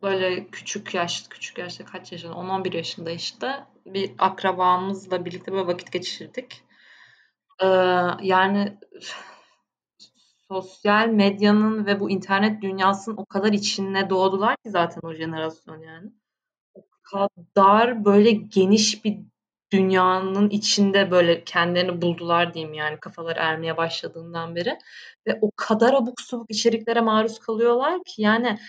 böyle 0.03 0.48
küçük 0.48 0.94
yaş, 0.94 1.27
küçük 1.29 1.58
yaşta 1.58 1.86
kaç 1.86 2.12
yaşında? 2.12 2.34
10-11 2.34 2.75
yaşında 2.75 3.12
işte 3.12 3.65
bir 3.86 4.12
akrabamızla 4.18 5.25
birlikte 5.25 5.51
böyle 5.51 5.68
vakit 5.68 5.91
geçirdik. 5.91 6.63
Ee, 7.63 7.68
yani 8.22 8.77
sosyal 10.48 11.08
medyanın 11.08 11.86
ve 11.86 12.00
bu 12.00 12.10
internet 12.10 12.62
dünyasının 12.62 13.18
o 13.18 13.25
kadar 13.25 13.53
içine 13.53 14.10
doğdular 14.10 14.56
ki 14.56 14.70
zaten 14.70 15.01
o 15.03 15.13
jenerasyon 15.13 15.82
yani. 15.82 16.12
O 16.74 16.82
kadar 17.03 18.06
böyle 18.06 18.32
geniş 18.32 19.06
bir 19.06 19.18
dünyanın 19.72 20.50
içinde 20.50 21.12
böyle 21.12 21.44
kendilerini 21.44 22.01
buldular 22.01 22.53
diyeyim 22.53 22.74
yani 22.74 23.00
kafaları 23.00 23.39
ermeye 23.39 23.77
başladığından 23.77 24.56
beri. 24.56 24.77
Ve 25.27 25.39
o 25.41 25.51
kadar 25.56 25.94
abuk 25.94 26.22
subuk 26.22 26.51
içeriklere 26.51 27.01
maruz 27.01 27.39
kalıyorlar 27.39 28.03
ki 28.03 28.22
yani 28.22 28.60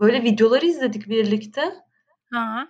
böyle 0.00 0.22
videoları 0.22 0.66
izledik 0.66 1.08
birlikte. 1.08 1.74
Ha. 2.30 2.68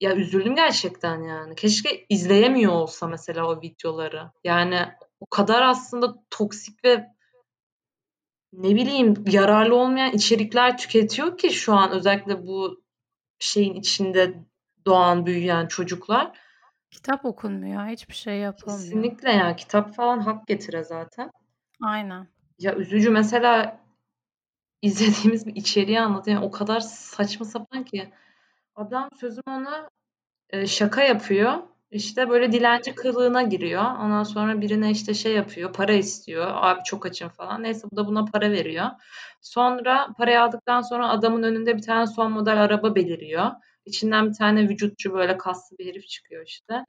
Ya 0.00 0.16
üzüldüm 0.16 0.54
gerçekten 0.54 1.22
yani. 1.22 1.54
Keşke 1.54 2.06
izleyemiyor 2.08 2.72
olsa 2.72 3.06
mesela 3.06 3.46
o 3.48 3.60
videoları. 3.62 4.30
Yani 4.44 4.78
o 5.20 5.26
kadar 5.26 5.62
aslında 5.62 6.14
toksik 6.30 6.84
ve 6.84 7.06
ne 8.52 8.74
bileyim 8.74 9.24
yararlı 9.26 9.74
olmayan 9.74 10.12
içerikler 10.12 10.78
tüketiyor 10.78 11.38
ki 11.38 11.50
şu 11.50 11.74
an 11.74 11.90
özellikle 11.90 12.46
bu 12.46 12.82
şeyin 13.38 13.74
içinde 13.74 14.34
doğan 14.86 15.26
büyüyen 15.26 15.66
çocuklar. 15.66 16.38
Kitap 16.90 17.24
okunmuyor, 17.24 17.86
hiçbir 17.86 18.14
şey 18.14 18.38
yapılmıyor. 18.38 18.80
Kesinlikle 18.80 19.32
ya 19.32 19.56
kitap 19.56 19.94
falan 19.94 20.20
hak 20.20 20.46
getire 20.46 20.84
zaten. 20.84 21.30
Aynen. 21.82 22.28
Ya 22.58 22.74
üzücü 22.74 23.10
mesela 23.10 23.80
izlediğimiz 24.82 25.46
bir 25.46 25.56
içeriği 25.56 26.00
anlatıyor. 26.00 26.36
Yani 26.36 26.46
o 26.46 26.50
kadar 26.50 26.80
saçma 26.80 27.46
sapan 27.46 27.84
ki 27.84 28.12
adam 28.74 29.08
sözüm 29.20 29.44
ona 29.48 29.90
e, 30.50 30.66
şaka 30.66 31.02
yapıyor. 31.02 31.54
İşte 31.90 32.28
böyle 32.28 32.52
dilenci 32.52 32.94
kılığına 32.94 33.42
giriyor. 33.42 33.82
Ondan 33.82 34.22
sonra 34.22 34.60
birine 34.60 34.90
işte 34.90 35.14
şey 35.14 35.32
yapıyor, 35.34 35.72
para 35.72 35.92
istiyor. 35.92 36.46
Abi 36.50 36.80
çok 36.84 37.06
açım 37.06 37.28
falan. 37.28 37.62
Neyse 37.62 37.88
bu 37.92 37.96
da 37.96 38.06
buna 38.06 38.24
para 38.24 38.50
veriyor. 38.52 38.86
Sonra 39.40 40.08
parayı 40.18 40.42
aldıktan 40.42 40.80
sonra 40.80 41.08
adamın 41.08 41.42
önünde 41.42 41.76
bir 41.76 41.82
tane 41.82 42.06
son 42.06 42.32
model 42.32 42.62
araba 42.62 42.94
beliriyor. 42.94 43.50
İçinden 43.86 44.28
bir 44.28 44.34
tane 44.34 44.68
vücutçu 44.68 45.12
böyle 45.14 45.38
kaslı 45.38 45.78
bir 45.78 45.86
herif 45.86 46.08
çıkıyor 46.08 46.46
işte. 46.46 46.84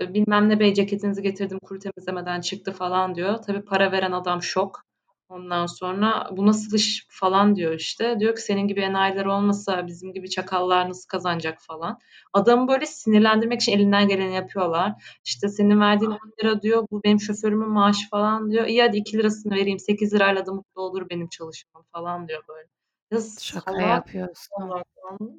Bilmem 0.00 0.48
ne 0.48 0.60
bey 0.60 0.74
ceketinizi 0.74 1.22
getirdim 1.22 1.58
kuru 1.58 1.78
temizlemeden 1.78 2.40
çıktı 2.40 2.72
falan 2.72 3.14
diyor. 3.14 3.36
Tabii 3.46 3.62
para 3.64 3.92
veren 3.92 4.12
adam 4.12 4.42
şok. 4.42 4.82
Ondan 5.28 5.66
sonra 5.66 6.28
bu 6.32 6.46
nasıl 6.46 6.76
iş 6.76 7.06
falan 7.08 7.56
diyor 7.56 7.72
işte. 7.72 8.20
Diyor 8.20 8.34
ki 8.34 8.42
senin 8.42 8.68
gibi 8.68 8.80
enayiler 8.80 9.24
olmasa 9.24 9.86
bizim 9.86 10.12
gibi 10.12 10.30
çakallar 10.30 10.88
nasıl 10.88 11.08
kazanacak 11.08 11.58
falan. 11.60 11.98
Adamı 12.32 12.68
böyle 12.68 12.86
sinirlendirmek 12.86 13.60
için 13.60 13.72
elinden 13.72 14.08
geleni 14.08 14.34
yapıyorlar. 14.34 15.18
İşte 15.24 15.48
senin 15.48 15.80
verdiğin 15.80 16.10
10 16.10 16.18
lira 16.40 16.62
diyor 16.62 16.86
bu 16.90 17.02
benim 17.04 17.20
şoförümün 17.20 17.68
maaşı 17.68 18.08
falan 18.08 18.50
diyor. 18.50 18.66
İyi 18.66 18.82
hadi 18.82 18.96
2 18.96 19.18
lirasını 19.18 19.54
vereyim 19.54 19.78
8 19.78 20.14
lirayla 20.14 20.46
da 20.46 20.52
mutlu 20.52 20.82
olur 20.82 21.10
benim 21.10 21.28
çalışmam 21.28 21.84
falan 21.92 22.28
diyor 22.28 22.42
böyle. 22.48 22.68
Ya 23.10 23.18
Şaka 23.40 23.72
salak 23.72 23.88
yapıyorsun. 23.88 24.48
salak? 24.58 24.86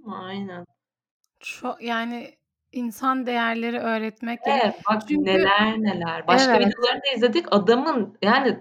Aynen. 0.05 0.65
Çok 1.39 1.81
yani 1.81 2.37
insan 2.71 3.25
değerleri 3.25 3.79
öğretmek. 3.79 4.39
Evet 4.45 4.75
bak 4.89 5.07
Çünkü 5.07 5.25
neler 5.25 5.77
neler. 5.77 6.27
Başka 6.27 6.55
evet. 6.55 6.67
videolarını 6.67 7.01
da 7.01 7.15
izledik. 7.15 7.45
Adamın 7.51 8.17
yani 8.21 8.59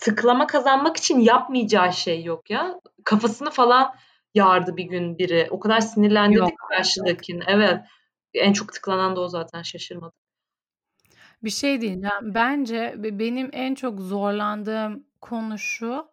tıklama 0.00 0.46
kazanmak 0.46 0.96
için 0.96 1.20
yapmayacağı 1.20 1.92
şey 1.92 2.24
yok 2.24 2.50
ya. 2.50 2.80
Kafasını 3.04 3.50
falan 3.50 3.94
yardı 4.34 4.76
bir 4.76 4.84
gün 4.84 5.18
biri. 5.18 5.48
O 5.50 5.60
kadar 5.60 5.80
sinirlendirdik 5.80 6.38
Yok 6.40 6.50
ki 6.50 6.56
karşıdakini. 6.68 7.42
Evet. 7.46 7.80
En 8.34 8.52
çok 8.52 8.72
tıklanan 8.72 9.16
da 9.16 9.20
o 9.20 9.28
zaten 9.28 9.62
şaşırmadım. 9.62 10.18
Bir 11.44 11.50
şey 11.50 11.80
diyeceğim. 11.80 12.34
Bence 12.34 12.94
be- 12.98 13.18
benim 13.18 13.50
en 13.52 13.74
çok 13.74 14.00
zorlandığım 14.00 15.06
konu 15.20 15.58
şu. 15.58 16.06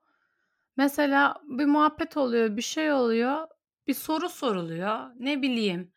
Mesela 0.77 1.35
bir 1.43 1.65
muhabbet 1.65 2.17
oluyor, 2.17 2.57
bir 2.57 2.61
şey 2.61 2.93
oluyor, 2.93 3.47
bir 3.87 3.93
soru 3.93 4.29
soruluyor. 4.29 4.99
Ne 5.19 5.41
bileyim. 5.41 5.91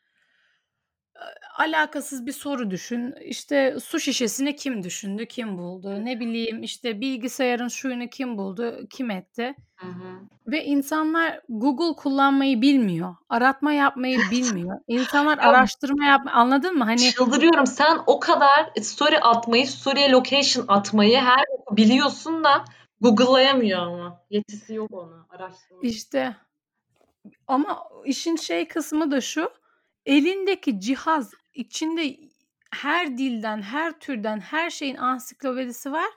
Alakasız 1.59 2.26
bir 2.26 2.33
soru 2.33 2.71
düşün. 2.71 3.14
İşte 3.25 3.76
su 3.85 4.00
şişesini 4.00 4.57
kim 4.57 4.83
düşündü, 4.83 5.26
kim 5.26 5.59
buldu? 5.59 6.05
Ne 6.05 6.21
bileyim 6.21 6.62
işte 6.62 7.00
bilgisayarın 7.00 7.69
şuyunu 7.69 8.09
kim 8.09 8.38
buldu, 8.38 8.87
kim 8.91 9.11
etti? 9.11 9.55
Hı 9.76 9.87
hı. 9.87 10.21
Ve 10.47 10.64
insanlar 10.64 11.41
Google 11.49 11.97
kullanmayı 11.97 12.62
bilmiyor. 12.62 13.14
Aratma 13.29 13.73
yapmayı 13.73 14.19
bilmiyor. 14.31 14.79
İnsanlar 14.88 15.38
araştırma 15.38 16.05
yap 16.05 16.23
anladın 16.33 16.79
mı? 16.79 16.85
Hani 16.85 16.99
çıldırıyorum. 16.99 17.67
Sen 17.67 17.99
o 18.07 18.21
kadar 18.21 18.71
story 18.83 19.19
atmayı, 19.19 19.67
story'e 19.67 20.11
location 20.11 20.64
atmayı 20.69 21.19
her 21.19 21.45
biliyorsun 21.71 22.45
da 22.45 22.64
Google'layamıyor 23.00 23.79
ama. 23.79 24.21
Yetisi 24.31 24.75
yok 24.75 24.93
ona. 24.93 25.26
Araştırma. 25.31 25.81
işte 25.83 26.37
ama 27.47 27.85
işin 28.05 28.37
şey 28.37 28.69
kısmı 28.69 29.11
da 29.11 29.21
şu. 29.21 29.50
Elindeki 30.06 30.80
cihaz 30.80 31.35
içinde 31.54 32.16
her 32.71 33.18
dilden, 33.18 33.62
her 33.62 33.99
türden, 34.00 34.40
her 34.40 34.71
şeyin 34.71 34.97
ansiklopedisi 34.97 35.92
var 35.92 36.11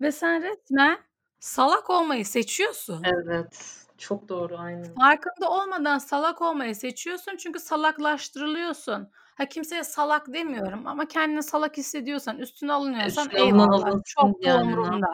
ve 0.00 0.12
sen 0.12 0.42
resmen 0.42 0.98
salak 1.40 1.90
olmayı 1.90 2.26
seçiyorsun. 2.26 3.02
Evet. 3.04 3.76
Çok 3.98 4.28
doğru 4.28 4.58
aynen. 4.58 4.94
Farkında 4.94 5.50
olmadan 5.50 5.98
salak 5.98 6.42
olmayı 6.42 6.74
seçiyorsun 6.74 7.36
çünkü 7.36 7.60
salaklaştırılıyorsun. 7.60 9.10
Ha 9.12 9.46
kimseye 9.46 9.84
salak 9.84 10.32
demiyorum 10.32 10.86
ama 10.86 11.08
kendini 11.08 11.42
salak 11.42 11.76
hissediyorsan, 11.76 12.38
üstüne 12.38 12.72
alınıyorsan 12.72 13.26
Üstüne 13.26 13.46
eyvallah. 13.46 14.02
Çok 14.04 14.46
yani 14.46 14.74
umurumda. 14.74 15.12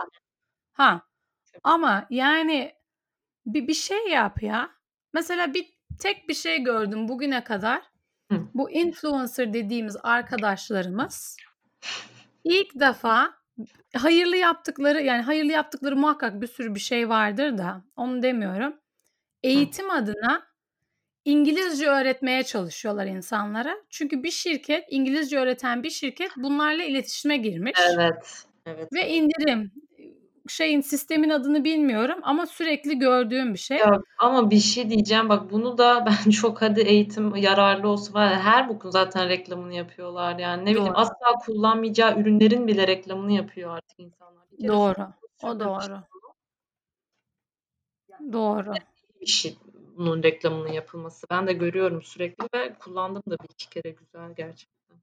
Ha 0.72 1.02
ama 1.64 2.06
yani 2.10 2.74
bir, 3.46 3.68
bir 3.68 3.74
şey 3.74 4.08
yap 4.08 4.42
ya. 4.42 4.70
Mesela 5.12 5.54
bir 5.54 5.66
tek 5.98 6.28
bir 6.28 6.34
şey 6.34 6.62
gördüm 6.62 7.08
bugüne 7.08 7.44
kadar. 7.44 7.82
Hı. 8.32 8.38
Bu 8.54 8.70
influencer 8.70 9.52
dediğimiz 9.52 9.96
arkadaşlarımız 10.02 11.36
ilk 12.44 12.80
defa 12.80 13.34
hayırlı 13.96 14.36
yaptıkları 14.36 15.02
yani 15.02 15.22
hayırlı 15.22 15.52
yaptıkları 15.52 15.96
muhakkak 15.96 16.40
bir 16.40 16.46
sürü 16.46 16.74
bir 16.74 16.80
şey 16.80 17.08
vardır 17.08 17.58
da 17.58 17.84
onu 17.96 18.22
demiyorum. 18.22 18.76
Eğitim 19.42 19.90
adına 19.90 20.46
İngilizce 21.24 21.86
öğretmeye 21.88 22.42
çalışıyorlar 22.42 23.06
insanlara. 23.06 23.76
Çünkü 23.90 24.22
bir 24.22 24.30
şirket, 24.30 24.84
İngilizce 24.90 25.38
öğreten 25.38 25.82
bir 25.82 25.90
şirket 25.90 26.30
bunlarla 26.36 26.84
iletişime 26.84 27.36
girmiş. 27.36 27.72
Evet. 27.94 28.46
Evet. 28.66 28.92
Ve 28.92 29.08
indirim 29.08 29.72
şeyin 30.52 30.80
sistemin 30.80 31.30
adını 31.30 31.64
bilmiyorum 31.64 32.18
ama 32.22 32.46
sürekli 32.46 32.98
gördüğüm 32.98 33.54
bir 33.54 33.58
şey. 33.58 33.78
Ya 33.78 34.00
ama 34.18 34.50
bir 34.50 34.58
şey 34.58 34.90
diyeceğim 34.90 35.28
bak 35.28 35.50
bunu 35.50 35.78
da 35.78 36.06
ben 36.26 36.30
çok 36.30 36.62
hadi 36.62 36.80
eğitim 36.80 37.36
yararlı 37.36 37.88
olsun 37.88 38.14
var 38.14 38.30
ya, 38.30 38.40
her 38.40 38.68
bokun 38.68 38.90
zaten 38.90 39.28
reklamını 39.28 39.74
yapıyorlar 39.74 40.38
yani 40.38 40.64
ne 40.64 40.70
bileyim 40.70 40.86
Doğru. 40.86 40.98
asla 40.98 41.34
kullanmayacağı 41.46 42.20
ürünlerin 42.20 42.66
bile 42.66 42.86
reklamını 42.86 43.32
yapıyor 43.32 43.76
artık 43.76 44.00
insanlar. 44.00 44.44
Bir 44.58 44.68
Doğru. 44.68 45.08
O 45.42 45.60
doğru. 45.60 46.02
Doğru. 48.32 48.72
bir 49.20 49.26
şey 49.26 49.56
bunun 49.96 50.22
reklamının 50.22 50.72
yapılması. 50.72 51.26
Ben 51.30 51.46
de 51.46 51.52
görüyorum 51.52 52.02
sürekli 52.02 52.44
ve 52.54 52.74
kullandım 52.74 53.22
da 53.28 53.38
bir 53.38 53.48
iki 53.48 53.68
kere 53.68 53.90
güzel 53.90 54.34
gerçekten. 54.36 54.96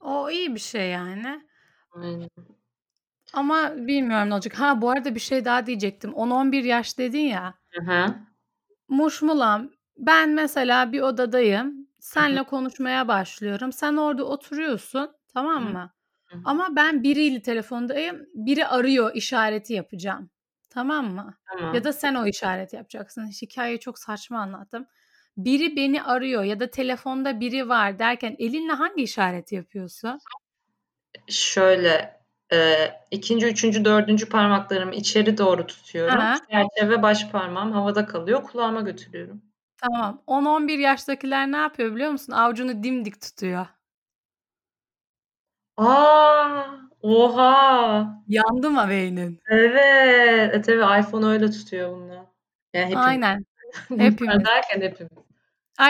O 0.00 0.30
iyi 0.30 0.54
bir 0.54 0.60
şey 0.60 0.90
yani. 0.90 1.46
Aynen. 1.92 2.30
Ama 3.32 3.72
bilmiyorum 3.76 4.30
ne 4.30 4.34
olacak. 4.34 4.60
Ha 4.60 4.80
bu 4.82 4.90
arada 4.90 5.14
bir 5.14 5.20
şey 5.20 5.44
daha 5.44 5.66
diyecektim. 5.66 6.14
10-11 6.14 6.64
yaş 6.64 6.98
dedin 6.98 7.18
ya. 7.26 7.54
Hı 7.70 7.82
hı. 7.82 8.14
Muşmulam 8.88 9.70
ben 9.98 10.30
mesela 10.30 10.92
bir 10.92 11.00
odadayım. 11.00 11.86
Senle 12.00 12.42
konuşmaya 12.42 13.08
başlıyorum. 13.08 13.72
Sen 13.72 13.96
orada 13.96 14.24
oturuyorsun. 14.24 15.10
Tamam 15.34 15.72
mı? 15.72 15.92
Hı 16.26 16.36
hı. 16.36 16.40
Ama 16.44 16.76
ben 16.76 17.02
biriyle 17.02 17.42
telefondayım. 17.42 18.26
Biri 18.34 18.66
arıyor 18.66 19.14
işareti 19.14 19.72
yapacağım. 19.72 20.30
Tamam 20.70 21.06
mı? 21.14 21.34
Tamam. 21.48 21.74
Ya 21.74 21.84
da 21.84 21.92
sen 21.92 22.14
o 22.14 22.26
işareti 22.26 22.76
yapacaksın. 22.76 23.26
Hikayeyi 23.42 23.80
çok 23.80 23.98
saçma 23.98 24.38
anlattım. 24.38 24.86
Biri 25.36 25.76
beni 25.76 26.02
arıyor 26.02 26.44
ya 26.44 26.60
da 26.60 26.70
telefonda 26.70 27.40
biri 27.40 27.68
var 27.68 27.98
derken 27.98 28.36
elinle 28.38 28.72
hangi 28.72 29.02
işareti 29.02 29.54
yapıyorsun? 29.54 30.18
Şöyle 31.28 32.15
e, 32.52 32.90
ikinci, 33.10 33.46
üçüncü, 33.46 33.84
dördüncü 33.84 34.28
parmaklarımı 34.28 34.94
içeri 34.94 35.38
doğru 35.38 35.66
tutuyorum. 35.66 36.18
Aha. 36.18 36.36
Serçe 36.50 36.88
ve 36.90 37.02
baş 37.02 37.30
parmağım 37.30 37.72
havada 37.72 38.06
kalıyor. 38.06 38.42
Kulağıma 38.42 38.80
götürüyorum. 38.80 39.42
Tamam. 39.76 40.22
10-11 40.26 40.80
yaştakiler 40.80 41.52
ne 41.52 41.56
yapıyor 41.56 41.94
biliyor 41.94 42.10
musun? 42.10 42.32
Avucunu 42.32 42.82
dimdik 42.82 43.20
tutuyor. 43.20 43.66
Aa, 45.76 46.64
oha. 47.02 48.22
Yandı 48.28 48.70
mı 48.70 48.86
beynin? 48.88 49.40
Evet. 49.48 50.54
E 50.54 50.62
tabii 50.62 51.00
iPhone 51.00 51.26
öyle 51.26 51.50
tutuyor 51.50 51.96
bunlar. 51.96 52.22
Yani 52.74 52.86
hepimiz. 52.86 53.06
Aynen. 53.06 53.44
Hepimiz. 53.96 54.44
derken 54.44 54.80
hepimiz. 54.80 55.25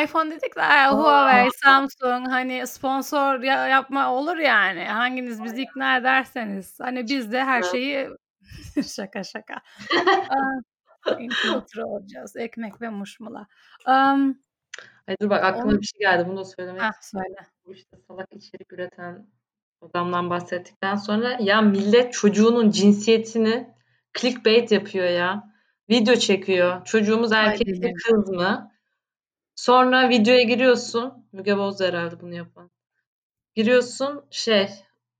iPhone 0.04 0.30
dedik 0.30 0.56
de 0.56 0.62
"Aa, 0.62 0.90
Huawei, 0.92 1.50
Samsung 1.64 2.28
hani 2.28 2.66
sponsor 2.66 3.40
ya- 3.42 3.66
yapma 3.68 4.12
olur 4.12 4.36
yani. 4.36 4.84
Hanginiz 4.84 5.44
bizi 5.44 5.62
ikna 5.62 5.96
ederseniz. 5.96 6.78
Hani 6.80 7.04
biz 7.08 7.32
de 7.32 7.44
her 7.44 7.62
şeyi 7.62 8.08
şaka 8.96 9.25
şaka. 9.25 9.54
Aa, 10.30 11.18
influencer 11.18 11.82
olacağız. 11.82 12.36
Ekmek 12.36 12.80
ve 12.80 12.88
muşmula. 12.88 13.46
Um, 13.86 14.38
Ay 15.08 15.16
dur 15.22 15.30
bak 15.30 15.44
aklıma 15.44 15.70
Onu- 15.72 15.80
bir 15.80 15.86
şey 15.86 15.99
geldi. 16.00 16.28
Bunu 16.28 16.36
da 16.36 16.44
söylemek 16.44 16.82
heh, 16.82 16.90
söyle. 17.00 17.36
bu 17.66 17.72
işte 17.75 17.96
salak 18.08 18.28
içerik 18.32 18.72
üreten 18.72 19.26
adamdan 19.82 20.30
bahsettikten 20.30 20.96
sonra 20.96 21.36
ya 21.40 21.60
millet 21.60 22.12
çocuğunun 22.12 22.70
cinsiyetini 22.70 23.75
clickbait 24.18 24.72
yapıyor 24.72 25.06
ya. 25.08 25.42
Video 25.90 26.14
çekiyor. 26.14 26.84
Çocuğumuz 26.84 27.32
erkek 27.32 27.68
mi 27.68 27.92
kız 27.94 28.28
mı? 28.28 28.70
Sonra 29.56 30.08
videoya 30.08 30.42
giriyorsun. 30.42 31.26
Müge 31.32 31.56
Boz 31.58 31.80
herhalde 31.80 32.21
bunu 32.21 32.34
yapan. 32.34 32.71
Giriyorsun 33.54 34.25
şey 34.30 34.71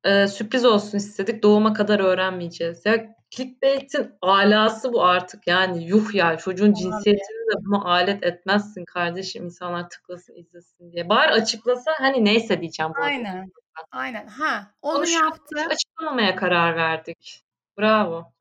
e, 0.05 0.27
sürpriz 0.27 0.65
olsun 0.65 0.99
istedik. 0.99 1.43
Doğuma 1.43 1.73
kadar 1.73 2.01
öğrenmeyeceğiz. 2.01 2.87
Ya 2.87 3.17
clickbait'in 3.31 4.15
alası 4.21 4.93
bu 4.93 5.05
artık. 5.05 5.47
Yani 5.47 5.85
yuh 5.85 6.15
ya 6.15 6.37
çocuğun 6.39 6.73
cinsiyetini 6.73 7.51
de 7.51 7.65
buna 7.65 7.85
alet 7.85 8.25
etmezsin 8.25 8.85
kardeşim. 8.85 9.45
İnsanlar 9.45 9.91
tıklasın 9.91 10.35
izlesin 10.35 10.93
diye. 10.93 11.09
Bari 11.09 11.33
açıklasa 11.33 11.91
hani 11.99 12.25
neyse 12.25 12.61
diyeceğim 12.61 12.93
bu 12.97 13.03
arada. 13.03 13.09
Aynen. 13.09 13.51
Aynen. 13.93 14.27
Ha, 14.27 14.71
onu 14.83 14.99
an 14.99 15.07
yaptın. 15.07 15.69
açıklamamaya 15.71 16.37
karar 16.37 16.77
verdik. 16.77 17.45
Bravo. 17.79 18.33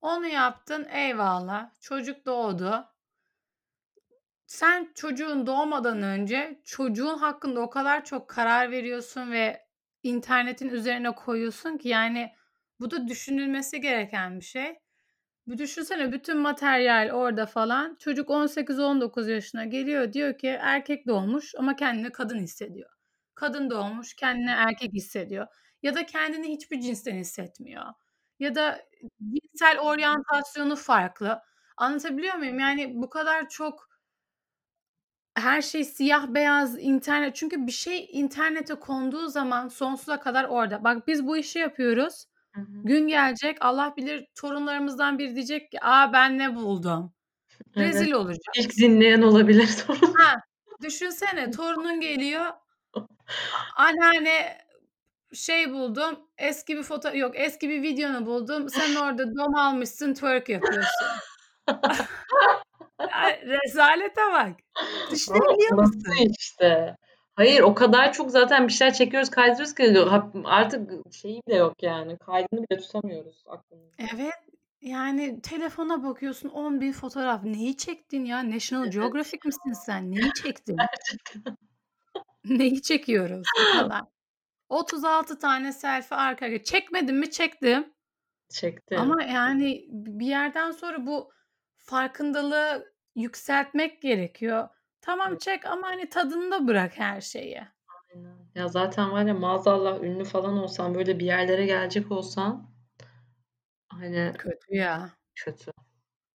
Onu 0.00 0.26
yaptın. 0.26 0.86
Eyvallah. 0.92 1.70
Çocuk 1.80 2.26
doğdu. 2.26 2.84
Sen 4.50 4.92
çocuğun 4.94 5.46
doğmadan 5.46 6.02
önce 6.02 6.60
çocuğun 6.64 7.18
hakkında 7.18 7.60
o 7.60 7.70
kadar 7.70 8.04
çok 8.04 8.28
karar 8.28 8.70
veriyorsun 8.70 9.32
ve 9.32 9.66
internetin 10.02 10.68
üzerine 10.68 11.14
koyuyorsun 11.14 11.78
ki 11.78 11.88
yani 11.88 12.32
bu 12.80 12.90
da 12.90 13.08
düşünülmesi 13.08 13.80
gereken 13.80 14.40
bir 14.40 14.44
şey. 14.44 14.78
Bir 15.46 15.58
düşünsene 15.58 16.12
bütün 16.12 16.38
materyal 16.38 17.10
orada 17.12 17.46
falan. 17.46 17.96
Çocuk 18.00 18.30
18-19 18.30 19.28
yaşına 19.28 19.64
geliyor 19.64 20.12
diyor 20.12 20.38
ki 20.38 20.48
erkek 20.60 21.06
doğmuş 21.08 21.54
ama 21.58 21.76
kendini 21.76 22.12
kadın 22.12 22.38
hissediyor. 22.40 22.90
Kadın 23.34 23.70
doğmuş 23.70 24.14
kendini 24.16 24.50
erkek 24.50 24.92
hissediyor. 24.94 25.46
Ya 25.82 25.94
da 25.94 26.06
kendini 26.06 26.48
hiçbir 26.48 26.80
cinsten 26.80 27.16
hissetmiyor. 27.16 27.84
Ya 28.40 28.54
da 28.54 28.80
cinsel 29.34 29.78
oryantasyonu 29.80 30.76
farklı. 30.76 31.42
Anlatabiliyor 31.76 32.34
muyum? 32.34 32.58
Yani 32.58 32.92
bu 32.94 33.10
kadar 33.10 33.48
çok 33.48 33.89
her 35.34 35.62
şey 35.62 35.84
siyah 35.84 36.26
beyaz 36.28 36.78
internet 36.78 37.36
çünkü 37.36 37.66
bir 37.66 37.72
şey 37.72 38.08
internete 38.12 38.74
konduğu 38.74 39.28
zaman 39.28 39.68
sonsuza 39.68 40.20
kadar 40.20 40.44
orada. 40.44 40.84
Bak 40.84 41.06
biz 41.06 41.26
bu 41.26 41.36
işi 41.36 41.58
yapıyoruz. 41.58 42.24
Hı 42.54 42.60
hı. 42.60 42.66
Gün 42.84 43.08
gelecek 43.08 43.56
Allah 43.60 43.94
bilir 43.96 44.26
torunlarımızdan 44.34 45.18
biri 45.18 45.34
diyecek 45.34 45.70
ki 45.70 45.78
aa 45.82 46.12
ben 46.12 46.38
ne 46.38 46.54
buldum. 46.54 47.12
Evet. 47.76 47.94
Rezil 47.94 48.12
olacak. 48.12 48.54
İlk 48.58 48.76
dinleyen 48.76 49.22
olabilir 49.22 49.66
sorun. 49.66 50.14
Ha, 50.14 50.34
düşünsene 50.82 51.50
torunun 51.50 52.00
geliyor. 52.00 52.46
Anneanne 53.76 54.58
şey 55.32 55.72
buldum. 55.72 56.20
Eski 56.38 56.76
bir 56.76 56.82
foto 56.82 57.16
yok 57.16 57.32
eski 57.38 57.68
bir 57.68 57.82
videonu 57.82 58.26
buldum. 58.26 58.68
Sen 58.68 58.94
orada 58.94 59.34
dom 59.36 59.54
almışsın 59.54 60.14
twerk 60.14 60.48
yapıyorsun. 60.48 61.06
Ya, 63.00 63.40
rezalete 63.42 64.20
bak. 64.32 64.56
Düşünebiliyor 65.10 65.72
musun? 65.72 66.02
nasıl 66.06 66.34
işte? 66.38 66.96
Hayır 67.34 67.60
o 67.60 67.74
kadar 67.74 68.12
çok 68.12 68.30
zaten 68.30 68.68
bir 68.68 68.72
şeyler 68.72 68.94
çekiyoruz 68.94 69.30
kaydırıyoruz 69.30 69.74
ki 69.74 70.04
artık 70.44 70.90
şeyi 71.14 71.42
bile 71.48 71.56
yok 71.56 71.82
yani. 71.82 72.18
Kaydını 72.18 72.66
bile 72.70 72.78
tutamıyoruz 72.78 73.44
aklımızda. 73.46 73.94
Evet. 74.14 74.34
Yani 74.80 75.40
telefona 75.42 76.02
bakıyorsun 76.04 76.48
10 76.48 76.80
bin 76.80 76.92
fotoğraf. 76.92 77.44
Neyi 77.44 77.76
çektin 77.76 78.24
ya? 78.24 78.50
National 78.50 78.90
Geographic 78.90 79.38
misin 79.44 79.72
sen? 79.72 80.10
Neyi 80.10 80.32
çektin? 80.42 80.76
Neyi 82.44 82.82
çekiyoruz? 82.82 83.46
Bu 83.58 83.78
kadar. 83.78 84.02
36 84.68 85.38
tane 85.38 85.72
selfie 85.72 86.18
arka 86.18 86.46
arkaya. 86.46 86.64
Çekmedim 86.64 87.18
mi? 87.18 87.30
Çektim. 87.30 87.92
Çekti. 88.48 88.96
Ama 88.98 89.22
yani 89.22 89.84
bir 89.90 90.26
yerden 90.26 90.70
sonra 90.70 91.06
bu 91.06 91.30
farkındalığı 91.76 92.89
yükseltmek 93.16 94.02
gerekiyor. 94.02 94.68
Tamam 95.00 95.28
Evet. 95.30 95.40
çek 95.40 95.66
ama 95.66 95.86
hani 95.86 96.08
tadını 96.08 96.50
da 96.50 96.68
bırak 96.68 96.98
her 96.98 97.20
şeyi. 97.20 97.60
Aynen. 98.14 98.36
Ya 98.54 98.68
zaten 98.68 99.10
var 99.10 99.24
ya 99.24 99.34
maazallah 99.34 100.02
ünlü 100.02 100.24
falan 100.24 100.58
olsan 100.58 100.94
böyle 100.94 101.18
bir 101.18 101.24
yerlere 101.26 101.66
gelecek 101.66 102.12
olsan 102.12 102.70
hani 103.88 104.32
Kötü 104.38 104.74
ya. 104.76 105.10
kötü. 105.34 105.70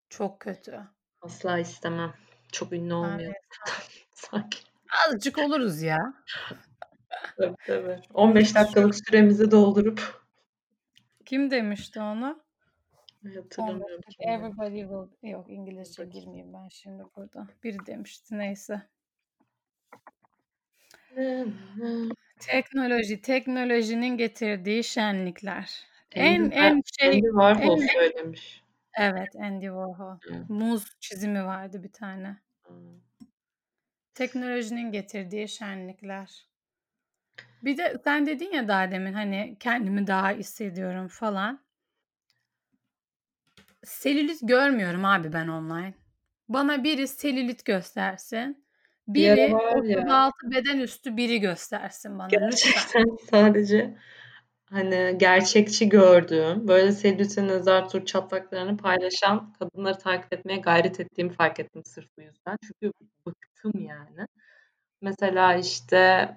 Çok 0.10 0.40
kötü. 0.40 0.80
Asla 1.22 1.60
istemem. 1.60 2.14
Çok 2.52 2.74
ünlü 2.74 2.90
Ben 2.90 2.94
olmayalım. 2.96 3.34
de 3.34 3.40
Sanki. 4.16 4.60
azıcık 5.08 5.38
oluruz 5.38 5.82
ya. 5.82 6.14
Tabii 7.38 7.56
tabii. 7.68 8.02
15 8.14 8.56
dakikalık 8.56 8.96
süremizi 8.96 9.52
doldurup 9.52 10.26
Kim 11.26 11.52
demişti 11.52 12.00
onu? 12.02 12.45
15 13.26 13.38
hatırlamıyorum. 13.38 14.02
Everybody 14.20 14.80
will... 14.80 15.30
Yok 15.30 15.46
İngilizce 15.50 16.06
girmeyeyim 16.06 16.54
ben 16.54 16.68
şimdi 16.68 17.04
burada. 17.16 17.48
Biri 17.64 17.86
demişti 17.86 18.38
neyse. 18.38 18.82
Teknoloji, 22.40 23.22
teknolojinin 23.22 24.18
getirdiği 24.18 24.84
şenlikler. 24.84 25.86
En 26.12 26.42
Andy, 26.44 26.56
en 26.56 26.82
şey 27.00 27.10
Andy 27.10 27.28
Warhol 27.28 27.82
en 27.82 27.88
söylemiş. 27.88 28.64
evet 29.00 29.36
Andy 29.36 29.66
Warhol. 29.66 30.18
Hı. 30.22 30.54
Muz 30.54 31.00
çizimi 31.00 31.46
vardı 31.46 31.84
bir 31.84 31.92
tane. 31.92 32.38
Hı. 32.64 32.74
Teknolojinin 34.14 34.92
getirdiği 34.92 35.48
şenlikler. 35.48 36.48
Bir 37.64 37.78
de 37.78 37.98
sen 38.04 38.26
dedin 38.26 38.52
ya 38.52 38.68
daha 38.68 38.92
demin 38.92 39.14
hani 39.14 39.58
kendimi 39.60 40.08
daha 40.08 40.32
hissediyorum 40.32 41.08
falan. 41.08 41.65
Selülit 43.86 44.40
görmüyorum 44.42 45.06
abi 45.06 45.34
ben 45.34 45.48
online. 45.48 45.94
Bana 46.50 46.84
biri 46.84 47.08
selülit 47.08 47.66
göstersin. 47.66 48.66
Biri 49.08 49.56
36 49.56 50.32
beden 50.44 50.80
üstü 50.80 51.18
biri 51.18 51.40
göstersin 51.40 52.20
bana 52.20 52.28
Gerçekten 52.28 53.04
lütfen. 53.04 53.18
sadece 53.32 53.98
hani 54.66 55.16
gerçekçi 55.18 55.90
gördüğüm, 55.90 56.68
böyle 56.68 56.92
selülitin 56.92 57.48
zartur 57.60 58.06
çatlaklarını 58.06 58.78
paylaşan 58.78 59.54
kadınları 59.54 59.98
takip 59.98 60.34
etmeye 60.34 60.58
gayret 60.58 61.00
ettiğimi 61.00 61.34
fark 61.34 61.60
ettim 61.60 61.82
sırf 61.86 62.10
bu 62.18 62.22
yüzden. 62.22 62.58
Çünkü 62.64 62.94
bıktım 63.28 63.74
yani. 63.82 64.28
Mesela 65.02 65.56
işte 65.56 66.30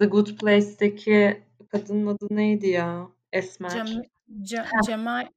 The 0.00 0.06
Good 0.06 0.38
Place'teki 0.38 1.42
kadının 1.68 2.06
adı 2.06 2.26
neydi 2.30 2.68
ya? 2.68 3.08
Esmer. 3.32 3.70
Cem, 3.70 3.86
Cem, 4.42 4.64
Cemal, 4.86 5.28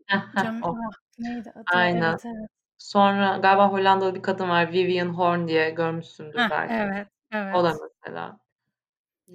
Cem, 0.41 0.59
ah, 0.63 0.75
neydi 1.19 1.51
adı? 1.55 1.63
Aynen. 1.73 2.11
Evet, 2.11 2.25
evet. 2.25 2.49
Sonra 2.77 3.37
galiba 3.37 3.71
Hollandalı 3.71 4.15
bir 4.15 4.21
kadın 4.21 4.49
var 4.49 4.71
Vivian 4.71 5.09
Horn 5.09 5.47
diye 5.47 5.69
görmüşsündür 5.69 6.39
Heh, 6.39 6.49
belki. 6.49 6.73
Evet, 6.73 7.07
evet. 7.31 7.55
O 7.55 7.63
da 7.63 7.73
mesela. 8.05 8.37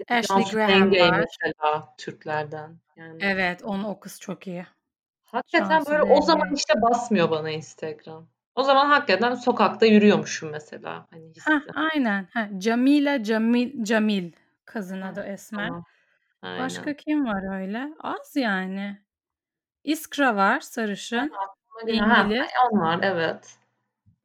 Ashley 0.09 0.45
Graham 0.45 0.90
var. 0.90 1.18
mesela 1.18 1.95
Türklerden. 1.99 2.77
Yani. 2.97 3.18
Evet, 3.21 3.62
onu 3.64 3.88
o 3.88 4.01
kız 4.01 4.21
çok 4.21 4.47
iyi. 4.47 4.66
Hakikaten 5.25 5.68
Şansı 5.68 5.90
böyle 5.90 6.03
o 6.03 6.23
zaman 6.23 6.55
işte 6.55 6.75
basmıyor 6.83 7.31
bana 7.31 7.51
Instagram. 7.51 8.27
O 8.55 8.62
zaman 8.62 8.87
hakikaten 8.87 9.35
sokakta 9.35 9.87
yürüyormuşum 9.87 10.51
mesela. 10.51 11.07
Hani 11.11 11.33
Heh, 11.45 11.61
aynen. 11.75 12.29
Heh, 12.33 12.59
Camila 12.59 13.23
Camil 13.23 13.85
Camil 13.85 14.33
kızın 14.64 15.01
adı 15.01 15.23
Esmer. 15.23 15.71
Aynen. 16.42 16.64
Başka 16.64 16.97
kim 16.97 17.27
var 17.27 17.61
öyle? 17.61 17.88
Az 18.01 18.37
yani. 18.37 19.03
Iskra 19.85 20.37
var 20.37 20.61
sarışın. 20.61 21.33
İngiliz. 21.82 22.00
Ha, 22.00 22.28
onlar 22.70 23.00
evet. 23.02 23.56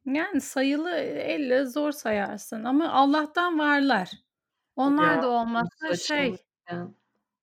Yani 0.04 0.40
sayılı 0.40 0.90
elle 0.90 1.64
zor 1.66 1.92
sayarsın 1.92 2.64
ama 2.64 2.92
Allah'tan 2.92 3.58
varlar. 3.58 4.10
Onlar 4.76 5.16
ya, 5.16 5.22
da 5.22 5.28
olmazsa 5.28 5.96
şey 5.96 6.36
yani. 6.70 6.90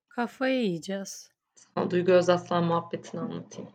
kafayı 0.10 0.64
yiyeceğiz. 0.64 1.30
Sana 1.56 1.92
Duygu 1.92 2.12
Özaslan 2.12 2.64
muhabbetini 2.64 3.22
anlatayım. 3.22 3.72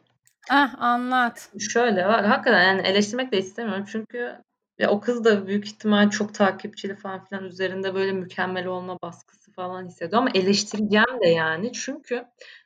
Ah 0.50 0.74
anlat. 0.78 1.50
Şöyle 1.58 2.06
var 2.06 2.24
hakikaten 2.24 2.64
yani 2.64 2.80
eleştirmek 2.80 3.32
de 3.32 3.38
istemiyorum 3.38 3.84
çünkü 3.88 4.36
ya 4.78 4.90
o 4.90 5.00
kız 5.00 5.24
da 5.24 5.46
büyük 5.46 5.66
ihtimal 5.66 6.10
çok 6.10 6.34
takipçili 6.34 6.96
falan 6.96 7.24
filan 7.24 7.44
üzerinde 7.44 7.94
böyle 7.94 8.12
mükemmel 8.12 8.66
olma 8.66 8.98
baskısı 9.02 9.52
falan 9.52 9.86
hissediyor 9.86 10.22
ama 10.22 10.30
eleştireceğim 10.34 11.20
de 11.24 11.28
yani 11.28 11.72
çünkü 11.72 12.24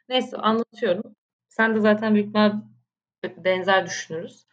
neyse 0.09 0.37
anlatıyorum. 0.37 1.17
Sen 1.49 1.75
de 1.77 1.81
zaten 1.81 2.15
büyük 2.15 2.29
ihtimal 2.29 2.53
benzer 3.45 3.87
düşünürüz. 3.87 4.45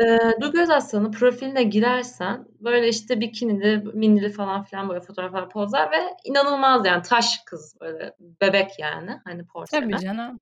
Eee, 0.00 0.18
Duygu 0.40 0.60
Özaslan'ın 0.60 1.12
profiline 1.12 1.62
girersen 1.62 2.44
böyle 2.60 2.88
işte 2.88 3.20
bikinili, 3.20 3.78
minili 3.94 4.32
falan 4.32 4.62
filan 4.62 4.88
böyle 4.88 5.00
fotoğraflar 5.00 5.48
pozlar 5.48 5.90
ve 5.92 5.96
inanılmaz 6.24 6.86
yani 6.86 7.02
taş 7.02 7.38
kız 7.46 7.76
böyle 7.80 8.14
bebek 8.40 8.78
yani 8.78 9.20
hani 9.24 9.46
porselen. 9.46 9.90
Tabii 9.90 10.02
canım. 10.02 10.40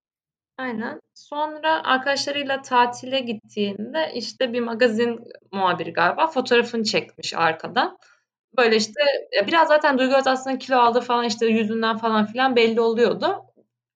Aynen. 0.59 1.01
Sonra 1.15 1.83
arkadaşlarıyla 1.85 2.63
tatile 2.63 3.21
gittiğinde 3.21 4.13
işte 4.15 4.53
bir 4.53 4.61
magazin 4.61 5.21
muhabiri 5.53 5.93
galiba 5.93 6.27
fotoğrafını 6.27 6.85
çekmiş 6.85 7.35
arkadan. 7.35 7.99
Böyle 8.57 8.77
işte 8.77 9.01
biraz 9.47 9.69
zaten 9.69 9.99
Duygu 9.99 10.17
Özaslan'ın 10.17 10.59
kilo 10.59 10.77
aldığı 10.77 11.01
falan 11.01 11.25
işte 11.25 11.47
yüzünden 11.47 11.97
falan 11.97 12.27
filan 12.27 12.57
belli 12.57 12.81
oluyordu. 12.81 13.43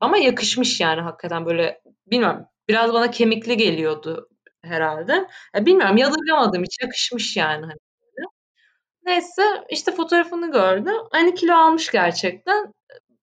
Ama 0.01 0.17
yakışmış 0.17 0.81
yani 0.81 1.01
hakikaten 1.01 1.47
böyle 1.47 1.81
bilmiyorum 2.07 2.47
biraz 2.69 2.93
bana 2.93 3.11
kemikli 3.11 3.57
geliyordu 3.57 4.29
herhalde. 4.63 5.29
Ya 5.55 5.67
bilmiyorum 5.67 5.97
yadırgamadım 5.97 6.63
hiç 6.63 6.83
yakışmış 6.83 7.37
yani. 7.37 7.67
Hani 7.67 7.79
Neyse 9.07 9.43
işte 9.71 9.93
fotoğrafını 9.93 10.53
gördü. 10.53 10.91
Hani 11.13 11.35
kilo 11.35 11.55
almış 11.55 11.91
gerçekten. 11.91 12.73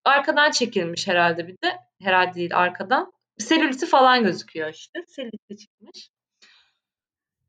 Arkadan 0.06 0.52
çekilmiş 0.52 1.08
herhalde 1.08 1.48
bir 1.48 1.54
de. 1.64 1.78
Herhalde 2.02 2.34
değil 2.34 2.58
arkadan. 2.58 3.14
Selüliti 3.38 3.86
falan 3.86 4.24
gözüküyor 4.24 4.70
işte. 4.74 5.00
Selüliti 5.08 5.58
çıkmış. 5.58 6.10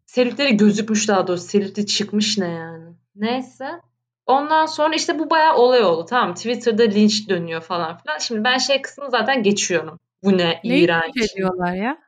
Selülitleri 0.06 0.56
gözükmüş 0.56 1.08
daha 1.08 1.26
doğrusu. 1.26 1.44
Selüliti 1.44 1.86
çıkmış 1.86 2.38
ne 2.38 2.48
yani. 2.48 2.94
Neyse. 3.14 3.80
Ondan 4.26 4.66
sonra 4.66 4.94
işte 4.94 5.18
bu 5.18 5.30
bayağı 5.30 5.56
olay 5.56 5.84
oldu 5.84 6.06
tamam 6.08 6.34
Twitter'da 6.34 6.82
linç 6.82 7.28
dönüyor 7.28 7.62
falan 7.62 7.98
filan. 7.98 8.18
Şimdi 8.18 8.44
ben 8.44 8.58
şey 8.58 8.82
kısmını 8.82 9.10
zaten 9.10 9.42
geçiyorum. 9.42 10.00
Bu 10.24 10.38
ne, 10.38 10.60
ne 10.64 10.78
iğrenç. 10.78 11.16
Ne 11.16 11.24
ediyorlar 11.24 11.74
ya? 11.74 11.98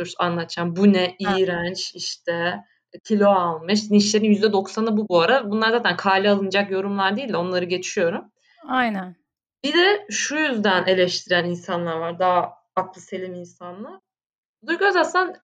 Dur 0.00 0.12
anlatacağım. 0.18 0.76
Bu 0.76 0.92
ne 0.92 1.16
ha. 1.24 1.38
iğrenç 1.38 1.92
işte 1.94 2.64
kilo 3.04 3.28
almış. 3.28 3.90
Nişlerin 3.90 4.34
%90'ı 4.34 4.96
bu 4.96 5.08
bu 5.08 5.20
ara. 5.20 5.50
Bunlar 5.50 5.70
zaten 5.70 5.96
kale 5.96 6.30
alınacak 6.30 6.70
yorumlar 6.70 7.16
değil 7.16 7.28
de 7.28 7.36
onları 7.36 7.64
geçiyorum. 7.64 8.24
Aynen. 8.68 9.16
Bir 9.64 9.72
de 9.72 10.06
şu 10.10 10.36
yüzden 10.36 10.86
eleştiren 10.86 11.44
insanlar 11.44 11.96
var. 11.96 12.18
Daha 12.18 12.54
aklı 12.76 13.00
selim 13.00 13.34
insanlar. 13.34 14.00
Duygu 14.66 14.84
Özaslan 14.84 15.36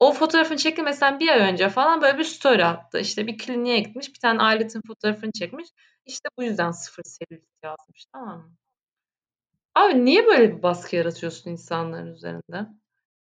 o 0.00 0.12
fotoğrafını 0.12 0.58
çekilmesen 0.58 1.20
bir 1.20 1.28
ay 1.28 1.52
önce 1.52 1.68
falan 1.68 2.02
böyle 2.02 2.18
bir 2.18 2.24
story 2.24 2.64
attı. 2.64 3.00
İşte 3.00 3.26
bir 3.26 3.38
kliniğe 3.38 3.80
gitmiş. 3.80 4.14
Bir 4.14 4.20
tane 4.20 4.42
aletin 4.42 4.82
fotoğrafını 4.86 5.32
çekmiş. 5.32 5.68
İşte 6.06 6.28
bu 6.38 6.42
yüzden 6.42 6.70
sıfır 6.70 7.02
selülit 7.04 7.48
yazmış. 7.64 8.04
Tamam 8.12 8.38
mı? 8.38 8.56
Abi 9.74 10.04
niye 10.04 10.26
böyle 10.26 10.56
bir 10.56 10.62
baskı 10.62 10.96
yaratıyorsun 10.96 11.50
insanların 11.50 12.12
üzerinde? 12.12 12.66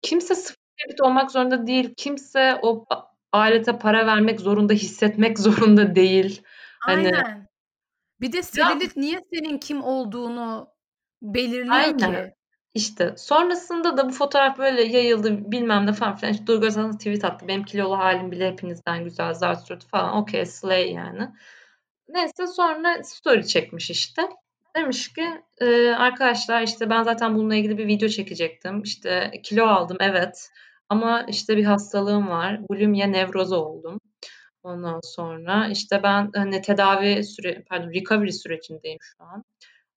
Kimse 0.02 0.34
sıfır 0.34 0.64
selülit 0.78 1.00
olmak 1.00 1.30
zorunda 1.30 1.66
değil. 1.66 1.94
Kimse 1.96 2.58
o 2.62 2.86
alete 3.32 3.78
para 3.78 4.06
vermek 4.06 4.40
zorunda, 4.40 4.72
hissetmek 4.72 5.38
zorunda 5.38 5.94
değil. 5.94 6.42
Hani 6.80 7.06
Aynen. 7.06 7.48
Bir 8.20 8.32
de 8.32 8.42
selülit 8.42 8.96
niye 8.96 9.20
senin 9.34 9.58
kim 9.58 9.82
olduğunu 9.82 10.68
belirliyor 11.22 11.74
Aynen. 11.74 12.12
ki? 12.12 12.34
İşte 12.74 13.14
sonrasında 13.16 13.96
da 13.96 14.08
bu 14.08 14.12
fotoğraf 14.12 14.58
böyle 14.58 14.82
yayıldı 14.82 15.52
bilmem 15.52 15.86
ne 15.86 15.92
falan 15.92 16.16
filan. 16.16 16.32
İşte 16.32 16.46
Duygu 16.46 16.66
Özal 16.66 16.92
tweet 16.92 17.24
attı. 17.24 17.48
Benim 17.48 17.64
kilolu 17.64 17.98
halim 17.98 18.30
bile 18.30 18.50
hepinizden 18.50 19.04
güzel 19.04 19.34
zar 19.34 19.58
falan. 19.90 20.16
Okey 20.16 20.46
slay 20.46 20.92
yani. 20.92 21.28
Neyse 22.08 22.46
sonra 22.46 23.02
story 23.04 23.46
çekmiş 23.46 23.90
işte. 23.90 24.28
Demiş 24.76 25.12
ki 25.12 25.42
e, 25.60 25.88
arkadaşlar 25.90 26.62
işte 26.62 26.90
ben 26.90 27.02
zaten 27.02 27.34
bununla 27.34 27.54
ilgili 27.54 27.78
bir 27.78 27.86
video 27.86 28.08
çekecektim. 28.08 28.82
İşte 28.82 29.30
kilo 29.42 29.66
aldım 29.66 29.96
evet. 30.00 30.50
Ama 30.88 31.22
işte 31.28 31.56
bir 31.56 31.64
hastalığım 31.64 32.28
var. 32.28 32.68
Bulimia 32.68 33.06
nevrozu 33.06 33.56
oldum. 33.56 34.00
Ondan 34.62 35.00
sonra 35.04 35.68
işte 35.68 36.02
ben 36.02 36.30
hani 36.36 36.62
tedavi 36.62 37.24
süre 37.24 37.64
pardon 37.70 37.94
recovery 37.94 38.32
sürecindeyim 38.32 38.98
şu 39.02 39.24
an. 39.24 39.44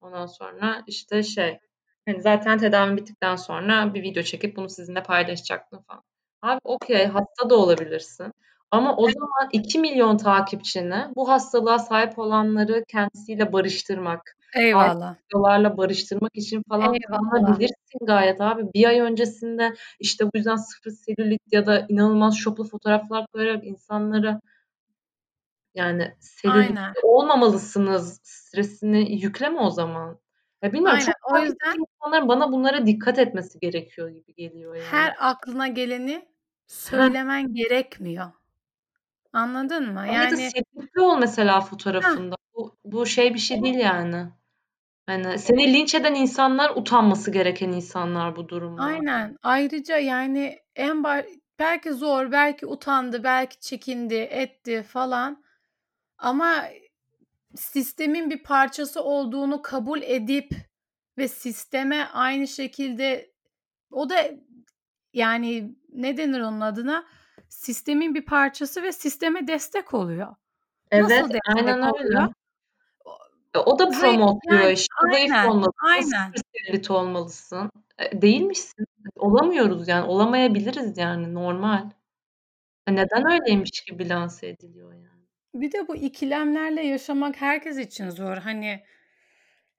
Ondan 0.01 0.25
sonra 0.25 0.83
işte 0.87 1.23
şey 1.23 1.59
hani 2.07 2.21
zaten 2.21 2.57
tedavim 2.57 2.97
bittikten 2.97 3.35
sonra 3.35 3.93
bir 3.93 4.03
video 4.03 4.23
çekip 4.23 4.57
bunu 4.57 4.69
sizinle 4.69 5.03
paylaşacaktım 5.03 5.83
falan. 5.87 6.03
Abi 6.41 6.59
okey 6.63 7.05
hasta 7.07 7.49
da 7.49 7.55
olabilirsin. 7.55 8.33
Ama 8.71 8.97
o 8.97 9.09
zaman 9.11 9.49
2 9.51 9.79
milyon 9.79 10.17
takipçini 10.17 11.05
bu 11.15 11.29
hastalığa 11.29 11.79
sahip 11.79 12.19
olanları 12.19 12.83
kendisiyle 12.87 13.53
barıştırmak, 13.53 14.35
Eyvallah. 14.55 15.15
Videolarla 15.25 15.77
barıştırmak 15.77 16.31
için 16.36 16.63
falan 16.69 16.95
kullanabilirsin 17.07 18.05
gayet 18.05 18.41
abi. 18.41 18.63
Bir 18.73 18.86
ay 18.86 18.99
öncesinde 18.99 19.73
işte 19.99 20.25
bu 20.25 20.29
yüzden 20.36 20.55
sıfır 20.55 20.91
selülit 20.91 21.41
ya 21.51 21.65
da 21.65 21.86
inanılmaz 21.89 22.36
şoplu 22.36 22.63
fotoğraflar 22.63 23.27
koyarak 23.27 23.63
insanlara 23.65 24.41
yani 25.75 26.15
selülit 26.19 26.79
olmamalısınız 27.03 28.19
stresini 28.23 29.21
yükleme 29.21 29.60
o 29.60 29.69
zaman. 29.69 30.19
Ya 30.62 30.73
bilmiyorum 30.73 30.99
Aynen. 31.01 31.05
çok 31.05 31.31
o 31.31 31.38
yüzden 31.38 31.75
insanların 31.79 32.27
bana 32.27 32.51
bunlara 32.51 32.86
dikkat 32.86 33.19
etmesi 33.19 33.60
gerekiyor 33.60 34.10
gibi 34.10 34.33
geliyor 34.36 34.75
yani. 34.75 34.88
Her 34.88 35.15
aklına 35.19 35.67
geleni 35.67 36.27
söylemen 36.67 37.53
gerekmiyor. 37.53 38.31
Anladın 39.33 39.93
mı? 39.93 40.07
Yani 40.07 40.51
ya 40.95 41.03
ol 41.03 41.17
mesela 41.17 41.62
fotoğrafında. 41.62 42.36
Bu, 42.57 42.75
bu 42.85 43.05
şey 43.05 43.33
bir 43.33 43.39
şey 43.39 43.63
değil 43.63 43.75
yani. 43.75 44.29
Hani 45.05 45.39
seni 45.39 45.73
linç 45.73 45.95
eden 45.95 46.15
insanlar 46.15 46.69
utanması 46.75 47.31
gereken 47.31 47.71
insanlar 47.71 48.35
bu 48.35 48.49
durumda. 48.49 48.81
Aynen. 48.81 49.37
Ayrıca 49.43 49.97
yani 49.97 50.59
en 50.75 51.03
bar 51.03 51.25
belki 51.59 51.93
zor, 51.93 52.31
belki 52.31 52.65
utandı, 52.65 53.23
belki 53.23 53.59
çekindi, 53.59 54.15
etti 54.15 54.83
falan. 54.83 55.43
Ama 56.17 56.63
sistemin 57.55 58.29
bir 58.29 58.43
parçası 58.43 59.03
olduğunu 59.03 59.61
kabul 59.61 60.01
edip 60.01 60.51
ve 61.17 61.27
sisteme 61.27 62.05
aynı 62.13 62.47
şekilde 62.47 63.31
o 63.91 64.09
da 64.09 64.15
yani 65.13 65.75
ne 65.93 66.17
denir 66.17 66.39
onun 66.39 66.61
adına? 66.61 67.05
Sistemin 67.49 68.15
bir 68.15 68.25
parçası 68.25 68.83
ve 68.83 68.91
sisteme 68.91 69.47
destek 69.47 69.93
oluyor. 69.93 70.35
Evet, 70.91 71.03
Nasıl 71.03 71.23
destek 71.23 71.41
aynen 71.57 71.77
öyle. 71.77 71.91
oluyor? 71.91 72.23
E, 72.23 72.46
o 73.57 73.79
da 73.79 73.85
Hayır, 73.85 73.99
promotluyor 73.99 74.61
yani 74.61 74.73
işte. 74.73 74.93
Zayıf 75.11 75.31
aynen, 75.31 75.47
olmalısın, 75.47 75.87
aynen. 75.87 76.31
selülit 76.55 76.91
olmalısın. 76.91 77.71
E, 77.99 78.21
değilmişsin. 78.21 78.85
Olamıyoruz 79.15 79.87
yani. 79.87 80.05
Olamayabiliriz 80.05 80.97
yani 80.97 81.33
normal. 81.33 81.89
E, 82.87 82.95
neden 82.95 83.31
öyleymiş 83.31 83.81
gibi 83.81 84.09
lanse 84.09 84.47
ediliyor 84.47 84.93
yani? 84.93 85.07
Bir 85.53 85.71
de 85.71 85.87
bu 85.87 85.95
ikilemlerle 85.95 86.81
yaşamak 86.81 87.41
herkes 87.41 87.77
için 87.77 88.09
zor. 88.09 88.37
Hani 88.37 88.83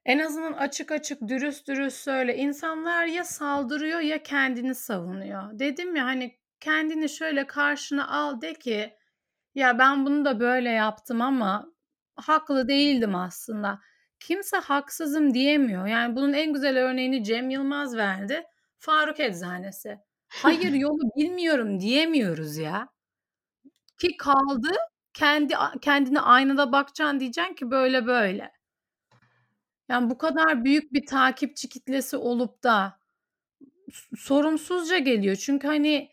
en 0.05 0.19
azından 0.19 0.53
açık 0.53 0.91
açık, 0.91 1.27
dürüst 1.27 1.67
dürüst 1.67 1.97
söyle. 1.97 2.37
İnsanlar 2.37 3.05
ya 3.05 3.23
saldırıyor 3.23 3.99
ya 3.99 4.23
kendini 4.23 4.75
savunuyor. 4.75 5.59
Dedim 5.59 5.95
ya 5.95 6.05
hani 6.05 6.39
kendini 6.59 7.09
şöyle 7.09 7.47
karşına 7.47 8.07
al 8.07 8.41
de 8.41 8.53
ki 8.53 8.93
ya 9.55 9.79
ben 9.79 10.05
bunu 10.05 10.25
da 10.25 10.39
böyle 10.39 10.69
yaptım 10.69 11.21
ama 11.21 11.71
haklı 12.21 12.67
değildim 12.67 13.15
aslında. 13.15 13.79
Kimse 14.19 14.57
haksızım 14.57 15.33
diyemiyor. 15.33 15.87
Yani 15.87 16.15
bunun 16.15 16.33
en 16.33 16.53
güzel 16.53 16.77
örneğini 16.77 17.23
Cem 17.23 17.49
Yılmaz 17.49 17.95
verdi. 17.95 18.43
Faruk 18.77 19.19
Eczanesi. 19.19 19.99
Hayır 20.27 20.73
yolu 20.73 21.01
bilmiyorum 21.15 21.79
diyemiyoruz 21.79 22.57
ya. 22.57 22.89
Ki 23.97 24.17
kaldı 24.17 24.71
kendi 25.13 25.53
kendine 25.81 26.19
aynada 26.21 26.71
bakacaksın 26.71 27.19
diyeceksin 27.19 27.53
ki 27.53 27.71
böyle 27.71 28.05
böyle. 28.05 28.51
Yani 29.89 30.09
bu 30.09 30.17
kadar 30.17 30.65
büyük 30.65 30.93
bir 30.93 31.05
takipçi 31.05 31.69
kitlesi 31.69 32.17
olup 32.17 32.63
da 32.63 32.99
sorumsuzca 34.17 34.97
geliyor. 34.97 35.35
Çünkü 35.35 35.67
hani 35.67 36.11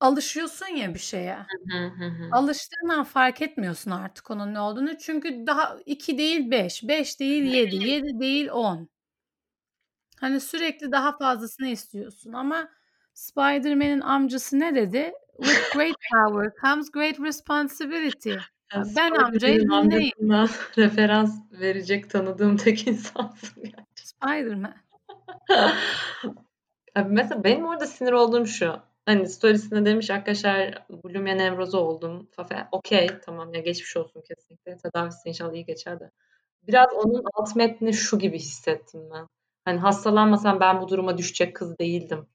alışıyorsun 0.00 0.66
ya 0.66 0.94
bir 0.94 0.98
şeye. 0.98 1.36
Hı 1.36 1.76
hı, 1.78 1.86
hı 1.86 2.04
hı. 2.04 2.28
Alıştığından 2.32 3.04
fark 3.04 3.42
etmiyorsun 3.42 3.90
artık 3.90 4.30
onun 4.30 4.54
ne 4.54 4.60
olduğunu. 4.60 4.98
Çünkü 4.98 5.46
daha 5.46 5.76
2 5.86 6.18
değil 6.18 6.50
5, 6.50 6.88
5 6.88 7.20
değil 7.20 7.42
7, 7.42 7.76
7 7.76 8.20
değil 8.20 8.48
10. 8.52 8.88
Hani 10.20 10.40
sürekli 10.40 10.92
daha 10.92 11.16
fazlasını 11.18 11.68
istiyorsun 11.68 12.32
ama 12.32 12.68
Spider-Man'in 13.14 14.00
amcası 14.00 14.60
ne 14.60 14.74
dedi? 14.74 15.12
With 15.36 15.74
great 15.74 15.96
power 16.12 16.52
comes 16.62 16.90
great 16.90 17.20
responsibility. 17.20 18.34
Ya, 18.74 18.84
Ben 18.96 19.10
amcayı 19.10 19.62
amcasından 19.72 20.48
referans 20.78 21.52
verecek 21.52 22.10
tanıdığım 22.10 22.56
tek 22.56 22.86
insansın 22.86 23.54
gerçekten. 23.62 23.84
Spider-Man. 23.94 24.74
Ya, 26.96 27.04
mesela 27.08 27.44
benim 27.44 27.64
orada 27.66 27.86
sinir 27.86 28.12
olduğum 28.12 28.46
şu. 28.46 28.80
Hani 29.10 29.28
storiesinde 29.28 29.84
demiş 29.84 30.10
arkadaşlar 30.10 30.84
bulimia 31.02 31.34
nevrozu 31.34 31.78
oldum. 31.78 32.28
Fafe 32.32 32.68
okay 32.72 33.20
tamam 33.20 33.54
ya 33.54 33.60
geçmiş 33.60 33.96
olsun 33.96 34.22
kesinlikle. 34.28 34.78
Tedavisi 34.78 35.28
inşallah 35.28 35.52
iyi 35.52 35.64
geçer 35.64 36.00
de. 36.00 36.10
Biraz 36.68 36.86
onun 36.94 37.24
alt 37.34 37.56
metni 37.56 37.94
şu 37.94 38.18
gibi 38.18 38.38
hissettim 38.38 39.00
ben. 39.14 39.26
Hani 39.64 39.78
hastalanmasam 39.78 40.60
ben 40.60 40.80
bu 40.80 40.88
duruma 40.88 41.18
düşecek 41.18 41.56
kız 41.56 41.78
değildim 41.78 42.26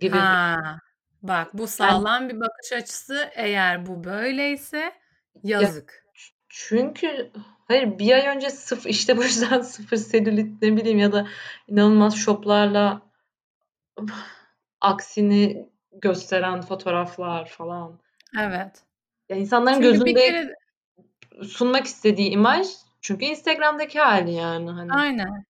gibi 0.00 0.16
Ha. 0.16 0.78
Bak 1.22 1.54
bu 1.54 1.60
Yani 1.60 1.68
sağlam 1.68 2.28
bir 2.28 2.40
bakış 2.40 2.72
açısı. 2.72 3.30
Eğer 3.34 3.86
bu 3.86 4.04
böyleyse 4.04 4.92
Ya 5.42 5.60
yazık. 5.60 6.04
ç 6.14 6.32
çünkü 6.48 7.30
hayır 7.68 7.98
bir 7.98 8.12
ay 8.12 8.36
önce 8.36 8.50
sıf 8.50 8.86
işte 8.86 9.16
bu 9.16 9.22
yüzden 9.22 9.60
sıfır 9.72 9.96
selülit 9.96 10.62
ne 10.62 10.76
bileyim 10.76 10.98
ya 10.98 11.12
da 11.12 11.28
inanılmaz 11.68 12.16
şoplarla 12.16 13.02
aksini 14.80 15.75
gösteren 16.00 16.60
fotoğraflar 16.60 17.48
falan. 17.48 17.98
Evet. 18.40 18.82
Ya 19.28 19.36
insanların 19.36 19.74
Çünkü 19.74 19.88
gözünde 19.88 20.14
kere 20.14 20.54
sunmak 21.42 21.86
istediği 21.86 22.30
imaj 22.30 22.66
çünkü 23.00 23.24
Instagram'daki 23.24 23.98
hâli 23.98 24.32
yani 24.32 24.70
hani. 24.70 24.92
Aynen. 24.92 25.44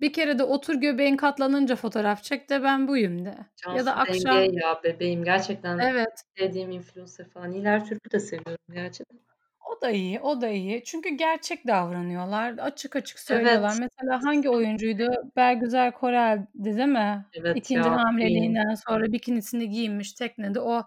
Bir 0.00 0.12
kere 0.12 0.38
de 0.38 0.42
otur 0.44 0.74
göbeğin 0.74 1.16
katlanınca 1.16 1.76
fotoğraf 1.76 2.22
çek 2.22 2.50
de 2.50 2.62
ben 2.62 2.88
buyum 2.88 3.24
de. 3.24 3.28
Ya 3.28 3.46
Cansu 3.56 3.86
da 3.86 3.96
akşam 3.96 4.52
ya 4.52 4.80
bebeğim 4.84 5.24
gerçekten 5.24 5.78
Evet. 5.78 6.22
sevdiğim 6.38 6.70
influencer 6.70 7.28
falan. 7.28 7.52
Nilay 7.52 7.84
Türk'ü 7.84 8.10
de 8.10 8.20
seviyorum 8.20 8.74
gerçekten. 8.74 9.31
O 9.72 9.80
da 9.80 9.90
iyi, 9.90 10.20
o 10.20 10.40
da 10.40 10.48
iyi. 10.48 10.84
Çünkü 10.84 11.08
gerçek 11.08 11.66
davranıyorlar. 11.66 12.58
Açık 12.58 12.96
açık 12.96 13.18
söylüyorlar. 13.18 13.76
Evet. 13.80 13.90
Mesela 13.98 14.24
hangi 14.24 14.48
oyuncuydu? 14.48 15.10
Bergüzar 15.36 15.92
Korel'di 15.92 16.76
değil 16.76 16.88
mi? 16.88 17.26
Evet 17.34 17.56
2. 17.56 17.74
ya, 17.74 17.96
hamileliğinden 17.96 18.74
sonra 18.74 19.12
bikinisini 19.12 19.68
giyinmiş 19.68 20.12
teknede. 20.12 20.60
O 20.60 20.82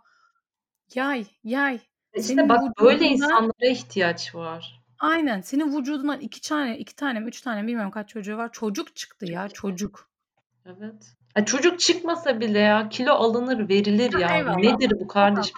yay, 0.96 1.26
yay. 1.44 1.76
E, 1.76 1.80
işte 2.20 2.34
Senin 2.34 2.50
bak 2.50 2.62
böyle 2.82 2.96
vücudundan 2.96 3.14
insanlara 3.14 3.72
ihtiyaç 3.72 4.36
var. 4.36 4.82
Aynen. 5.00 5.42
Senin 5.42 5.78
vücudundan 5.78 6.20
2 6.20 6.42
tane 6.42 6.78
2 6.78 6.96
tane 6.96 7.20
mi 7.20 7.28
3 7.28 7.42
tane 7.42 7.62
mi 7.62 7.68
bilmiyorum 7.68 7.92
kaç 7.92 8.10
çocuğu 8.10 8.38
var. 8.38 8.50
Çocuk 8.52 8.96
çıktı 8.96 9.26
ya, 9.32 9.50
çocuk. 9.50 10.10
Evet. 10.66 11.16
Ya 11.38 11.46
çocuk 11.46 11.80
çıkmasa 11.80 12.40
bile 12.40 12.60
ya 12.60 12.90
kilo 12.90 13.12
alınır, 13.12 13.70
verilir 13.70 14.20
ya. 14.20 14.38
eyvallah. 14.38 14.58
Nedir 14.58 14.92
bu 15.00 15.08
kardeşim? 15.08 15.56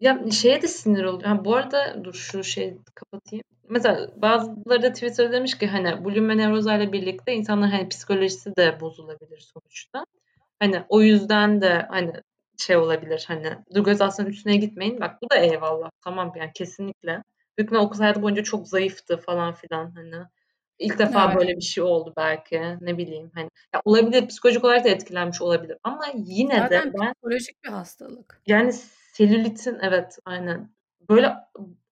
Ya 0.00 0.30
şeye 0.32 0.62
de 0.62 0.68
sinir 0.68 1.04
oluyorum. 1.04 1.36
Ha, 1.36 1.44
bu 1.44 1.56
arada 1.56 2.04
dur 2.04 2.14
şu 2.14 2.44
şeyi 2.44 2.78
kapatayım. 2.94 3.44
Mesela 3.68 4.10
bazıları 4.16 4.82
da 4.82 4.92
Twitter'da 4.92 5.32
demiş 5.32 5.58
ki 5.58 5.66
hani 5.66 6.04
bulimia 6.04 6.36
nevrozayla 6.36 6.92
birlikte 6.92 7.32
insanların 7.34 7.70
hani 7.70 7.88
psikolojisi 7.88 8.56
de 8.56 8.80
bozulabilir 8.80 9.38
sonuçta. 9.54 10.04
Hani 10.58 10.82
o 10.88 11.02
yüzden 11.02 11.60
de 11.60 11.86
hani 11.90 12.12
şey 12.58 12.76
olabilir 12.76 13.24
hani 13.28 13.56
dur 13.74 13.84
göz 13.84 14.00
üstüne 14.26 14.56
gitmeyin. 14.56 15.00
Bak 15.00 15.22
bu 15.22 15.30
da 15.30 15.36
eyvallah. 15.36 15.90
Tamam 16.04 16.32
yani 16.36 16.50
kesinlikle. 16.54 17.22
Büyük 17.58 17.68
ihtimalle 17.68 17.86
o 17.86 17.90
kız 17.90 18.00
hayatı 18.00 18.22
boyunca 18.22 18.42
çok 18.42 18.68
zayıftı 18.68 19.16
falan 19.16 19.52
filan 19.54 19.92
hani. 19.94 20.24
İlk 20.78 20.98
defa 20.98 21.24
Evet. 21.26 21.36
böyle 21.36 21.56
bir 21.56 21.60
şey 21.62 21.84
oldu 21.84 22.12
belki. 22.16 22.62
Ne 22.80 22.98
bileyim 22.98 23.30
hani. 23.34 23.48
Ya 23.74 23.82
olabilir 23.84 24.28
psikolojik 24.28 24.64
olarak 24.64 24.84
da 24.84 24.88
etkilenmiş 24.88 25.42
olabilir 25.42 25.76
ama 25.84 26.04
yine 26.14 26.54
de 26.54 26.58
Zaten 26.62 26.92
ben 27.00 27.12
psikolojik 27.12 27.64
bir 27.64 27.68
hastalık. 27.68 28.42
yani 28.46 28.72
selülitin 29.12 29.78
evet 29.82 30.18
aynen. 30.24 30.70
Böyle 31.08 31.32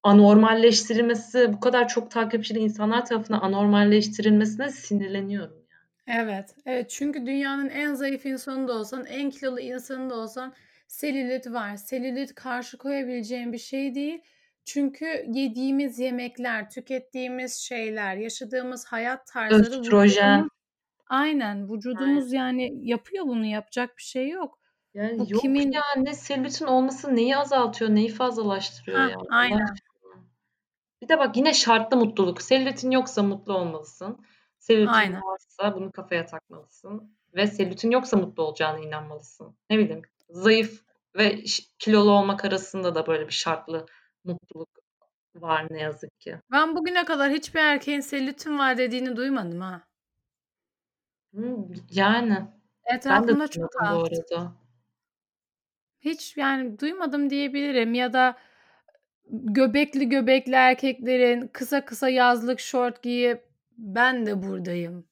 anormalleştirilmesi, 0.02 1.52
bu 1.52 1.60
kadar 1.60 1.88
çok 1.88 2.10
takipçili 2.10 2.58
insanlar 2.58 3.06
tarafından 3.06 3.40
anormalleştirilmesine 3.40 4.68
sinirleniyorum 4.68 5.56
yani. 5.70 6.22
Evet. 6.22 6.54
Evet 6.66 6.90
çünkü 6.90 7.26
dünyanın 7.26 7.68
en 7.68 7.94
zayıf 7.94 8.26
insanı 8.26 8.68
da 8.68 8.72
olsan, 8.72 9.06
en 9.06 9.30
kilolu 9.30 9.60
insanı 9.60 10.10
da 10.10 10.14
olsan 10.14 10.54
selülit 10.88 11.46
var. 11.46 11.76
Selülit 11.76 12.34
karşı 12.34 12.78
koyabileceğin 12.78 13.52
bir 13.52 13.58
şey 13.58 13.94
değil. 13.94 14.20
Çünkü 14.64 15.24
yediğimiz 15.28 15.98
yemekler, 15.98 16.70
tükettiğimiz 16.70 17.54
şeyler, 17.54 18.16
yaşadığımız 18.16 18.86
hayat 18.86 19.26
tarzları 19.26 19.60
Östrojen. 19.60 19.80
vücudumuz 19.80 20.22
Aynen. 20.22 20.48
Aynen. 21.08 21.72
Vücudumuz 21.72 22.32
yani 22.32 22.88
yapıyor 22.88 23.26
bunu. 23.26 23.44
Yapacak 23.44 23.96
bir 23.96 24.02
şey 24.02 24.28
yok. 24.28 24.58
Yani 24.98 25.18
Bu 25.18 25.26
yok 25.28 25.40
kimin 25.40 25.72
ya 25.72 25.82
ne 25.96 26.14
selülitin 26.14 26.66
olması 26.66 27.16
neyi 27.16 27.36
azaltıyor, 27.36 27.90
neyi 27.90 28.08
fazlalaştırıyor 28.08 28.98
Hah, 28.98 29.10
ya 29.10 29.16
Allah 29.16 29.26
aynen. 29.30 29.74
Bir 31.02 31.08
de 31.08 31.18
bak 31.18 31.36
yine 31.36 31.54
şartlı 31.54 31.96
mutluluk. 31.96 32.42
Selülitin 32.42 32.90
yoksa 32.90 33.22
mutlu 33.22 33.54
olmalısın. 33.54 34.24
Selülitin 34.58 34.92
Aynen. 34.92 35.22
varsa 35.22 35.74
bunu 35.74 35.92
kafaya 35.92 36.26
takmalısın 36.26 37.16
ve 37.34 37.46
selülitin 37.46 37.90
yoksa 37.90 38.16
mutlu 38.16 38.42
olacağına 38.42 38.78
inanmalısın. 38.78 39.56
Ne 39.70 39.78
bileyim 39.78 40.02
zayıf 40.30 40.82
ve 41.16 41.46
ş 41.46 41.62
kilolu 41.78 42.10
olmak 42.10 42.44
arasında 42.44 42.94
da 42.94 43.06
böyle 43.06 43.26
bir 43.26 43.32
şartlı 43.32 43.86
mutluluk 44.24 44.68
var 45.34 45.66
ne 45.70 45.80
yazık 45.80 46.20
ki. 46.20 46.38
Ben 46.52 46.76
bugüne 46.76 47.04
kadar 47.04 47.32
hiçbir 47.32 47.60
erkeğin 47.60 48.00
selülitim 48.00 48.58
var 48.58 48.78
dediğini 48.78 49.16
duymadım 49.16 49.60
ha. 49.60 49.82
Yani. 51.90 52.34
Ben 52.86 52.92
de 52.92 52.96
Etrafımda 52.96 53.48
çok 53.48 53.72
duymadım 53.72 54.00
bu 54.00 54.04
az. 54.04 54.12
arada. 54.12 54.52
Hiç 56.00 56.36
yani 56.36 56.78
duymadım 56.78 57.30
diyebilirim 57.30 57.94
ya 57.94 58.12
da 58.12 58.36
göbekli 59.30 60.08
göbekli 60.08 60.52
erkeklerin 60.54 61.48
kısa 61.52 61.84
kısa 61.84 62.08
yazlık 62.08 62.60
şort 62.60 63.02
giyip 63.02 63.44
ben 63.78 64.26
de 64.26 64.42
buradayım. 64.42 65.06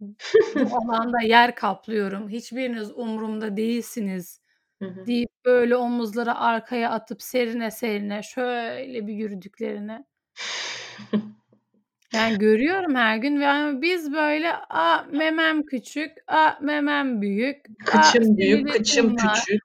Bu 0.00 0.76
alanda 0.76 1.20
yer 1.20 1.54
kaplıyorum. 1.54 2.28
Hiçbiriniz 2.28 2.90
umurumda 2.90 3.56
değilsiniz 3.56 4.40
deyip 5.06 5.30
böyle 5.44 5.76
omuzları 5.76 6.34
arkaya 6.34 6.90
atıp 6.90 7.22
serine 7.22 7.70
serine 7.70 8.22
şöyle 8.22 9.06
bir 9.06 9.12
yürüdüklerini. 9.12 10.04
Yani 12.14 12.38
görüyorum 12.38 12.94
her 12.94 13.16
gün 13.16 13.40
ve 13.40 13.46
hani 13.46 13.82
biz 13.82 14.12
böyle 14.12 14.52
a 14.70 15.02
memem 15.02 15.62
küçük, 15.62 16.12
a 16.26 16.50
memem 16.60 17.22
büyük, 17.22 17.66
a 17.92 18.00
Kıçım 18.00 18.36
büyük, 18.36 18.72
kıçım 18.72 19.16
var. 19.16 19.34
küçük. 19.34 19.62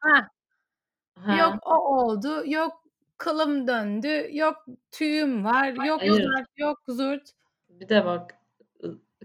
Hah. 1.26 1.40
Yok 1.40 1.54
Ha. 1.54 1.60
o 1.66 1.76
oldu, 1.76 2.44
yok 2.46 2.84
kılım 3.18 3.68
döndü, 3.68 4.30
yok 4.32 4.66
tüyüm 4.92 5.46
var, 5.46 5.86
yok 5.86 6.02
Hayır. 6.02 6.24
zart, 6.24 6.48
yok 6.58 6.80
zurt. 6.88 7.32
Bir 7.70 7.90
de 7.90 8.06
bak 8.06 8.38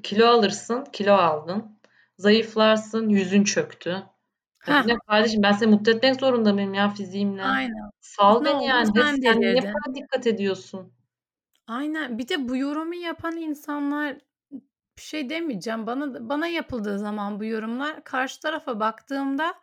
kilo 0.02 0.26
alırsın, 0.26 0.84
kilo 0.92 1.12
aldın. 1.12 1.78
Zayıflarsın, 2.18 3.08
yüzün 3.08 3.44
çöktü. 3.44 4.02
Heh. 4.58 4.86
Ne 4.86 4.96
kardeşim 5.08 5.42
ben 5.42 5.52
seni 5.52 5.70
mutlu 5.70 5.92
etmek 5.92 6.20
zorunda 6.20 6.52
mıyım 6.52 6.74
ya 6.74 6.90
fiziğimle? 6.90 7.44
Aynen. 7.44 7.90
Sal 8.00 8.44
beni 8.44 8.66
yani. 8.66 8.86
Sen 8.86 9.16
Sen 9.22 9.40
niye 9.40 9.56
bana 9.56 9.94
dikkat 9.94 10.26
ediyorsun? 10.26 10.92
Aynen. 11.66 12.18
Bir 12.18 12.28
de 12.28 12.48
bu 12.48 12.56
yorumu 12.56 12.94
yapan 12.94 13.36
insanlar 13.36 14.16
bir 14.96 15.02
şey 15.02 15.30
demeyeceğim. 15.30 15.86
Bana 15.86 16.28
bana 16.28 16.46
yapıldığı 16.46 16.98
zaman 16.98 17.40
bu 17.40 17.44
yorumlar 17.44 18.04
karşı 18.04 18.40
tarafa 18.40 18.80
baktığımda 18.80 19.54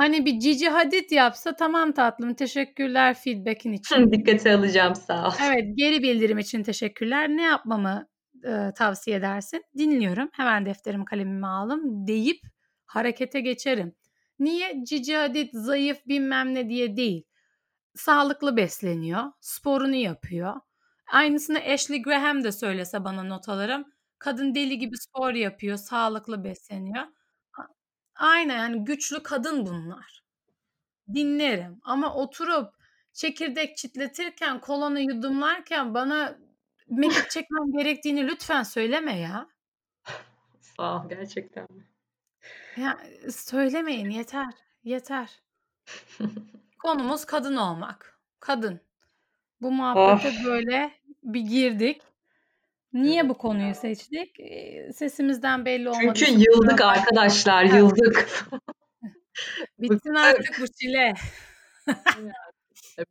hani 0.00 0.26
bir 0.26 0.40
Cici 0.40 0.68
Hadid 0.68 1.10
yapsa 1.10 1.56
tamam 1.56 1.92
tatlım 1.92 2.34
teşekkürler 2.34 3.14
feedback'in 3.14 3.72
için. 3.72 4.10
Dikkate 4.12 4.54
alacağım 4.54 4.94
sağ 4.94 5.28
ol. 5.28 5.32
Evet 5.44 5.64
geri 5.76 6.02
bildirim 6.02 6.38
için 6.38 6.62
teşekkürler. 6.62 7.28
Ne 7.28 7.42
yapmamı 7.42 8.08
e, 8.44 8.70
tavsiye 8.76 9.16
edersin? 9.16 9.62
Dinliyorum. 9.78 10.28
Hemen 10.32 10.66
defterimi 10.66 11.04
kalemimi 11.04 11.46
aldım 11.46 12.06
deyip 12.06 12.40
harekete 12.86 13.40
geçerim. 13.40 13.94
Niye? 14.38 14.84
Cici 14.84 15.16
Hadid 15.16 15.48
zayıf 15.52 16.06
bilmem 16.06 16.54
ne 16.54 16.68
diye 16.68 16.96
değil. 16.96 17.22
Sağlıklı 17.94 18.56
besleniyor. 18.56 19.22
Sporunu 19.40 19.94
yapıyor. 19.94 20.54
Aynısını 21.12 21.58
Ashley 21.58 22.02
Graham 22.02 22.44
de 22.44 22.52
söylese 22.52 23.04
bana 23.04 23.22
not 23.22 23.48
alırım. 23.48 23.84
Kadın 24.18 24.54
deli 24.54 24.78
gibi 24.78 24.96
spor 24.96 25.32
yapıyor. 25.32 25.76
Sağlıklı 25.76 26.44
besleniyor. 26.44 27.04
Aynen 28.20 28.58
yani 28.58 28.84
güçlü 28.84 29.22
kadın 29.22 29.66
bunlar. 29.66 30.22
Dinlerim. 31.14 31.80
Ama 31.82 32.14
oturup 32.14 32.74
çekirdek 33.12 33.76
çitletirken, 33.76 34.60
kolanı 34.60 35.00
yudumlarken 35.00 35.94
bana 35.94 36.38
mekik 36.88 37.30
çekmem 37.30 37.72
gerektiğini 37.72 38.28
lütfen 38.28 38.62
söyleme 38.62 39.18
ya. 39.18 39.46
Sağ 40.60 40.96
ol 40.96 41.08
gerçekten. 41.08 41.66
Ya 42.76 42.98
söylemeyin 43.30 44.10
yeter. 44.10 44.54
Yeter. 44.84 45.42
Konumuz 46.78 47.24
kadın 47.24 47.56
olmak. 47.56 48.20
Kadın. 48.40 48.80
Bu 49.60 49.70
muhabbete 49.70 50.28
Of. 50.28 50.44
böyle 50.44 50.92
bir 51.22 51.40
girdik. 51.40 52.02
Niye 52.92 53.28
bu 53.28 53.38
konuyu 53.38 53.74
seçtik? 53.74 54.36
Sesimizden 54.94 55.64
belli 55.64 55.88
olmadı. 55.88 56.12
Çünkü 56.14 56.32
yıldık 56.32 56.80
arkadaşlar, 56.80 57.64
yıldık. 57.64 58.28
Bitsin 59.78 60.14
artık 60.14 60.60
bu 60.60 60.66
çile. 60.66 61.14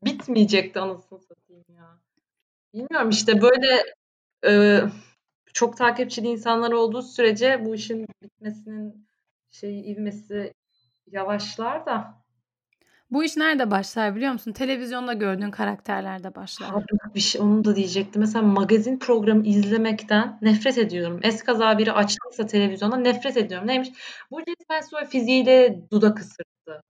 Bitmeyecekti 0.05 0.79
anasını 0.79 1.19
satayım 1.19 1.65
ya. 1.69 1.99
Bilmiyorum 2.73 3.09
işte 3.09 3.41
böyle 3.41 3.83
e, 4.45 4.81
çok 5.53 5.77
takipçili 5.77 6.27
insanlar 6.27 6.71
olduğu 6.71 7.01
sürece 7.01 7.65
bu 7.65 7.75
işin 7.75 8.07
bitmesinin 8.23 9.07
şey 9.51 9.91
ivmesi 9.91 10.53
yavaşlar 11.07 11.85
da. 11.85 12.23
Bu 13.11 13.23
iş 13.23 13.37
nerede 13.37 13.71
başlar 13.71 14.15
biliyor 14.15 14.31
musun? 14.31 14.51
Televizyonda 14.51 15.13
gördüğün 15.13 15.51
karakterlerde 15.51 16.35
başlar. 16.35 16.69
Bir 17.15 17.19
şey 17.19 17.41
onu 17.41 17.65
da 17.65 17.75
diyecektim. 17.75 18.21
Mesela 18.21 18.45
magazin 18.45 18.99
programı 18.99 19.47
izlemekten 19.47 20.37
nefret 20.41 20.77
ediyorum. 20.77 21.19
Eskaza 21.23 21.77
biri 21.77 21.91
açtıysa 21.91 22.45
televizyona 22.45 22.97
nefret 22.97 23.37
ediyorum. 23.37 23.67
Neymiş? 23.67 23.89
Bu 24.31 24.41
resmen 24.41 25.05
fiziğiyle 25.05 25.81
dudak 25.91 26.19
ısırttı. 26.19 26.81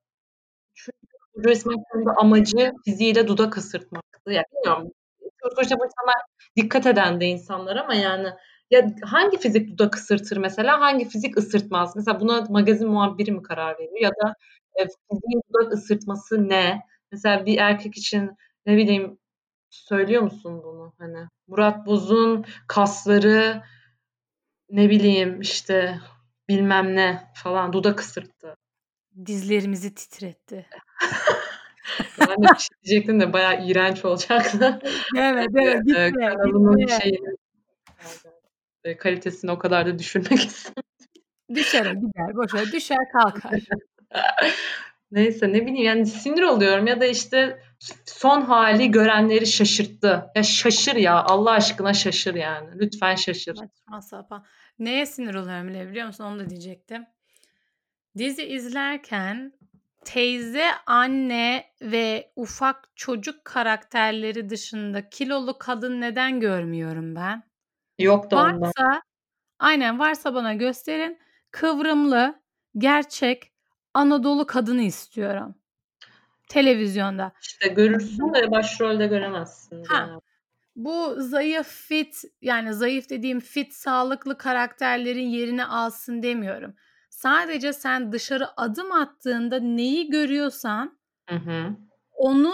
Çünkü 0.73 1.49
resmen 1.49 1.75
amacı 2.17 2.73
fiziğiyle 2.85 3.27
dudak 3.27 3.57
ısırtmaktı. 3.57 4.31
Ya 4.31 4.43
bilmiyorum. 4.53 4.91
Sonuçta 5.55 5.79
bu 5.79 5.85
insanlar 5.85 6.15
dikkat 6.55 6.85
eden 6.85 7.21
de 7.21 7.25
insanlar 7.25 7.75
ama 7.75 7.93
yani 7.95 8.27
ya 8.71 8.87
hangi 9.03 9.37
fizik 9.37 9.71
dudak 9.71 9.95
ısırtır 9.95 10.37
mesela? 10.37 10.81
Hangi 10.81 11.09
fizik 11.09 11.37
ısırtmaz? 11.37 11.95
Mesela 11.95 12.19
buna 12.19 12.45
magazin 12.49 12.89
muhabiri 12.89 13.31
mi 13.31 13.43
karar 13.43 13.73
veriyor? 13.79 13.99
Ya 14.01 14.09
da 14.09 14.33
fiziğin 14.87 15.41
dudak 15.49 15.73
ısırtması 15.73 16.49
ne? 16.49 16.81
Mesela 17.11 17.45
bir 17.45 17.57
erkek 17.57 17.97
için 17.97 18.31
ne 18.65 18.77
bileyim 18.77 19.17
söylüyor 19.69 20.21
musun 20.21 20.61
bunu? 20.63 20.93
Hani 20.97 21.27
Murat 21.47 21.85
Boz'un 21.85 22.45
kasları 22.67 23.63
ne 24.69 24.89
bileyim 24.89 25.41
işte 25.41 25.99
bilmem 26.49 26.95
ne 26.95 27.31
falan 27.35 27.73
dudak 27.73 27.99
ısırttı. 27.99 28.55
Dizlerimizi 29.25 29.95
titretti. 29.95 30.65
De 32.19 32.41
bir 32.41 32.47
şey 32.47 32.67
diyecektim 32.83 33.19
de 33.19 33.33
bayağı 33.33 33.65
iğrenç 33.67 34.05
olacaktı. 34.05 34.81
Evet 35.17 35.47
evet 35.55 35.75
Ee, 35.75 36.09
gitme 36.09 36.29
kanalımın 36.29 36.77
gitme. 36.77 36.99
şeyini 36.99 37.35
e, 38.83 38.97
kalitesini 38.97 39.51
o 39.51 39.57
kadar 39.57 39.85
da 39.85 39.99
düşürmek 39.99 40.39
istemedim. 40.45 40.83
Düşer 41.55 41.85
gider 41.85 42.35
boşver 42.35 42.71
düşer 42.71 43.11
kalkar. 43.11 43.51
Neyse 45.11 45.49
ne 45.53 45.61
bileyim 45.61 45.85
yani 45.85 46.05
sinir 46.05 46.41
oluyorum 46.41 46.87
ya 46.87 47.01
da 47.01 47.05
işte 47.05 47.63
son 48.05 48.41
hali 48.41 48.91
görenleri 48.91 49.47
şaşırttı. 49.47 50.31
Ya 50.35 50.43
şaşır 50.43 50.95
ya 50.95 51.23
Allah 51.23 51.51
aşkına 51.51 51.93
şaşır 51.93 52.35
yani. 52.35 52.79
Lütfen 52.79 53.15
şaşır. 53.15 53.55
Saçma 53.55 54.01
sapan. 54.01 54.45
Neye 54.79 55.05
sinir 55.05 55.35
oluyorum 55.35 55.67
bile 55.67 55.89
biliyor 55.89 56.07
musun? 56.07 56.23
Onu 56.23 56.39
da 56.39 56.49
diyecektim. 56.49 57.05
Dizi 58.17 58.43
izlerken 58.43 59.53
teyze, 60.05 60.65
anne 60.85 61.65
ve 61.81 62.31
ufak 62.35 62.89
çocuk 62.95 63.45
karakterleri 63.45 64.49
dışında 64.49 65.09
kilolu 65.09 65.57
kadın 65.57 66.01
neden 66.01 66.39
görmüyorum 66.39 67.15
ben? 67.15 67.43
Yok 67.99 68.31
da 68.31 68.35
ondan. 68.37 68.61
Varsa, 68.61 69.01
aynen 69.59 69.99
varsa 69.99 70.33
bana 70.33 70.53
gösterin. 70.53 71.19
Kıvrımlı, 71.51 72.41
gerçek 72.77 73.48
Anadolu 73.93 74.45
kadını 74.45 74.81
istiyorum. 74.81 75.55
Televizyonda. 76.49 77.31
İşte 77.41 77.67
görürsün 77.67 78.33
de 78.33 78.51
başrolde 78.51 79.07
göremezsin. 79.07 79.83
Ha. 79.83 80.19
Bu 80.75 81.15
zayıf 81.17 81.67
fit 81.67 82.21
yani 82.41 82.73
zayıf 82.73 83.09
dediğim 83.09 83.39
fit 83.39 83.73
sağlıklı 83.73 84.37
karakterlerin 84.37 85.27
yerini 85.27 85.65
alsın 85.65 86.23
demiyorum. 86.23 86.75
Sadece 87.09 87.73
sen 87.73 88.11
dışarı 88.11 88.47
adım 88.57 88.91
attığında 88.91 89.59
neyi 89.59 90.09
görüyorsan 90.09 90.99
Hı 91.29 91.35
hı. 91.35 91.75
onu 92.11 92.53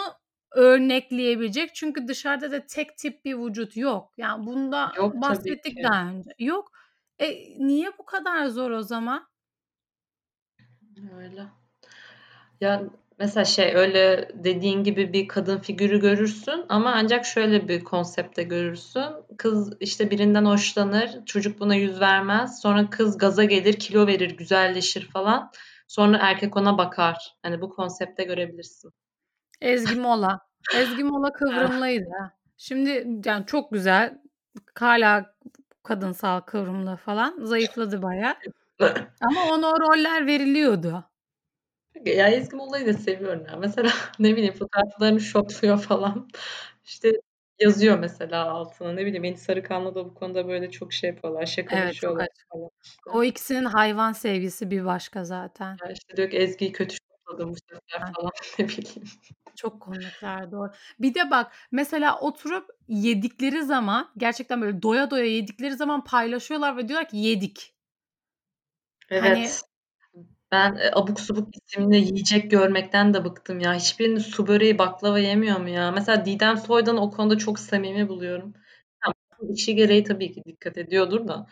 örnekleyebilecek. 0.52 1.76
Çünkü 1.76 2.08
dışarıda 2.08 2.52
da 2.52 2.66
tek 2.66 2.98
tip 2.98 3.26
bir 3.26 3.38
vücut 3.38 3.78
yok. 3.78 4.14
Yani 4.18 4.46
bunda 4.46 4.92
Yok 4.98 5.16
bahsettik 5.16 5.84
daha 5.84 6.10
önce. 6.10 6.30
Yok. 6.40 6.72
E, 7.20 7.30
niye 7.68 7.92
bu 7.98 8.06
kadar 8.06 8.46
zor 8.46 8.72
o 8.72 8.82
zaman? 8.82 9.28
Öyle. 11.18 11.46
Ya 12.62 12.84
mesela 13.20 13.46
şey 13.46 13.76
öyle 13.76 14.30
dediğin 14.34 14.84
gibi 14.84 15.14
bir 15.14 15.28
kadın 15.28 15.58
figürü 15.58 16.00
görürsün 16.00 16.66
ama 16.70 16.94
ancak 16.96 17.26
şöyle 17.26 17.68
bir 17.68 17.84
konsepte 17.84 18.44
görürsün. 18.44 19.04
Kız 19.38 19.74
işte 19.80 20.12
birinden 20.12 20.46
hoşlanır, 20.46 21.26
çocuk 21.26 21.60
buna 21.60 21.76
yüz 21.76 22.00
vermez. 22.00 22.62
Sonra 22.62 22.90
kız 22.90 23.18
gaza 23.18 23.44
gelir, 23.44 23.74
kilo 23.74 24.08
verir, 24.08 24.38
güzelleşir 24.38 25.10
falan. 25.10 25.52
Sonra 25.88 26.18
erkek 26.22 26.58
ona 26.58 26.78
bakar. 26.78 27.36
Hani 27.44 27.62
bu 27.62 27.70
konsepte 27.70 28.24
görebilirsin. 28.24 28.92
Ezgi 29.62 29.96
Mola. 29.96 30.40
Ezgi 30.76 31.04
Mola 31.04 31.32
kıvrımlıydı. 31.34 32.34
Şimdi 32.58 33.08
yani 33.26 33.46
çok 33.46 33.72
güzel. 33.72 34.22
Hala 34.80 35.36
kadınsal 35.84 36.42
kıvrımlı 36.42 36.96
falan. 36.96 37.46
Zayıfladı 37.46 38.02
bayağı. 38.02 38.36
Ama 39.22 39.46
ona 39.46 39.68
o 39.68 39.80
roller 39.80 40.28
veriliyordu. 40.28 41.04
Ya 42.06 42.28
Ezgi 42.30 42.56
Mola'yı 42.56 42.86
da 42.88 42.94
seviyorum 42.94 43.46
ya. 43.50 43.56
Mesela 43.58 43.90
ne 44.20 44.36
bileyim 44.36 44.54
fotoğraflarını 44.54 45.20
shopluyor 45.20 45.80
falan. 45.80 46.30
İşte 46.86 47.12
yazıyor 47.60 48.00
mesela 48.00 48.46
altına. 48.50 48.92
Ne 48.94 49.06
bileyim 49.06 49.24
Enis 49.24 49.50
Arıkan'la 49.50 49.96
da 49.96 50.06
bu 50.06 50.14
konuda 50.14 50.48
böyle 50.48 50.72
çok 50.72 50.94
şey 50.94 51.10
yapıyorlar. 51.10 51.42
Evet 51.42 51.50
Şakalaşıyorlar 51.50 52.24
açık. 52.24 52.48
falan. 52.50 52.70
O 53.14 53.24
ikisinin 53.24 53.66
hayvan 53.66 54.14
sevgisi 54.14 54.72
bir 54.72 54.86
başka 54.86 55.24
zaten. 55.26 55.78
Ya 55.86 55.92
işte 55.92 56.18
diyor 56.18 56.30
ki 56.30 56.38
Ezgi'yi 56.38 56.72
kötü 56.72 56.96
shopladım 56.96 57.50
bu 57.50 57.56
sefer 57.56 57.80
Evet. 57.98 58.16
falan 58.16 58.32
ne 58.60 58.68
bileyim. 58.68 59.10
Çok 59.56 59.82
komikler 59.82 60.52
doğru. 60.52 60.72
Bir 61.00 61.14
de 61.14 61.32
bak 61.32 61.52
mesela 61.72 62.20
oturup 62.20 62.70
yedikleri 62.88 63.64
zaman 63.64 64.12
gerçekten 64.18 64.62
böyle 64.62 64.82
doya 64.82 65.12
doya 65.12 65.26
yedikleri 65.26 65.76
zaman 65.76 66.04
paylaşıyorlar 66.04 66.78
ve 66.78 66.88
diyorlar 66.88 67.10
ki 67.10 67.18
yedik. 67.18 67.75
Hani 69.10 69.28
Evet. 69.40 69.62
Ben 70.52 70.76
e, 70.76 70.92
abuk 70.94 71.20
subuk 71.20 71.50
isimli 71.58 71.98
yiyecek 71.98 72.52
görmekten 72.52 73.14
de 73.14 73.26
bıktım 73.26 73.60
ya. 73.60 73.74
Hiçbirinin 73.74 74.20
su 74.20 74.48
böreği 74.48 74.78
baklava 74.78 75.20
yemiyor 75.20 75.60
mu 75.60 75.70
ya? 75.70 75.92
Mesela 75.92 76.26
Didem 76.26 76.58
Soydan'ı 76.58 77.02
o 77.02 77.12
konuda 77.12 77.38
çok 77.38 77.60
samimi 77.60 78.10
buluyorum. 78.10 78.54
Tamam, 79.04 79.54
işi 79.56 79.76
gereği 79.76 80.04
tabii 80.04 80.32
ki 80.34 80.44
dikkat 80.46 80.78
ediyordur 80.78 81.28
da. 81.28 81.48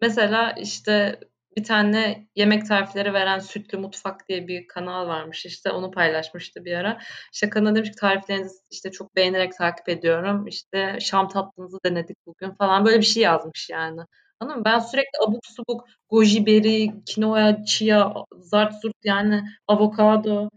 Mesela 0.00 0.52
işte 0.52 1.20
bir 1.56 1.64
tane 1.64 2.28
yemek 2.36 2.66
tarifleri 2.66 3.12
veren 3.12 3.38
Sütlü 3.38 3.78
Mutfak 3.78 4.28
diye 4.28 4.48
bir 4.48 4.68
kanal 4.68 5.08
varmış. 5.08 5.46
İşte 5.46 5.70
onu 5.70 5.90
paylaşmıştı 5.90 6.64
bir 6.64 6.72
ara. 6.74 7.00
İşte 7.32 7.50
kanal 7.50 7.74
demiş 7.74 7.90
ki 7.90 7.96
tariflerinizi 7.96 8.58
işte 8.70 8.90
çok 8.90 9.16
beğenerek 9.16 9.56
takip 9.56 9.88
ediyorum. 9.88 10.46
İşte 10.46 10.98
Şam 11.00 11.28
tatlınızı 11.28 11.78
denedik 11.84 12.16
bugün 12.26 12.50
falan 12.54 12.84
böyle 12.86 12.98
bir 12.98 13.04
şey 13.04 13.22
yazmış 13.22 13.70
yani. 13.70 14.00
Anladın 14.40 14.58
mı? 14.58 14.64
Ben 14.64 14.78
sürekli 14.78 15.18
abuk 15.26 15.46
subuk 15.46 15.88
goji 16.10 16.46
berry, 16.46 17.04
kinoa, 17.04 17.64
chia, 17.64 18.14
zart 18.32 18.80
zurt 18.82 18.96
yani 19.04 19.44
avokado. 19.68 20.50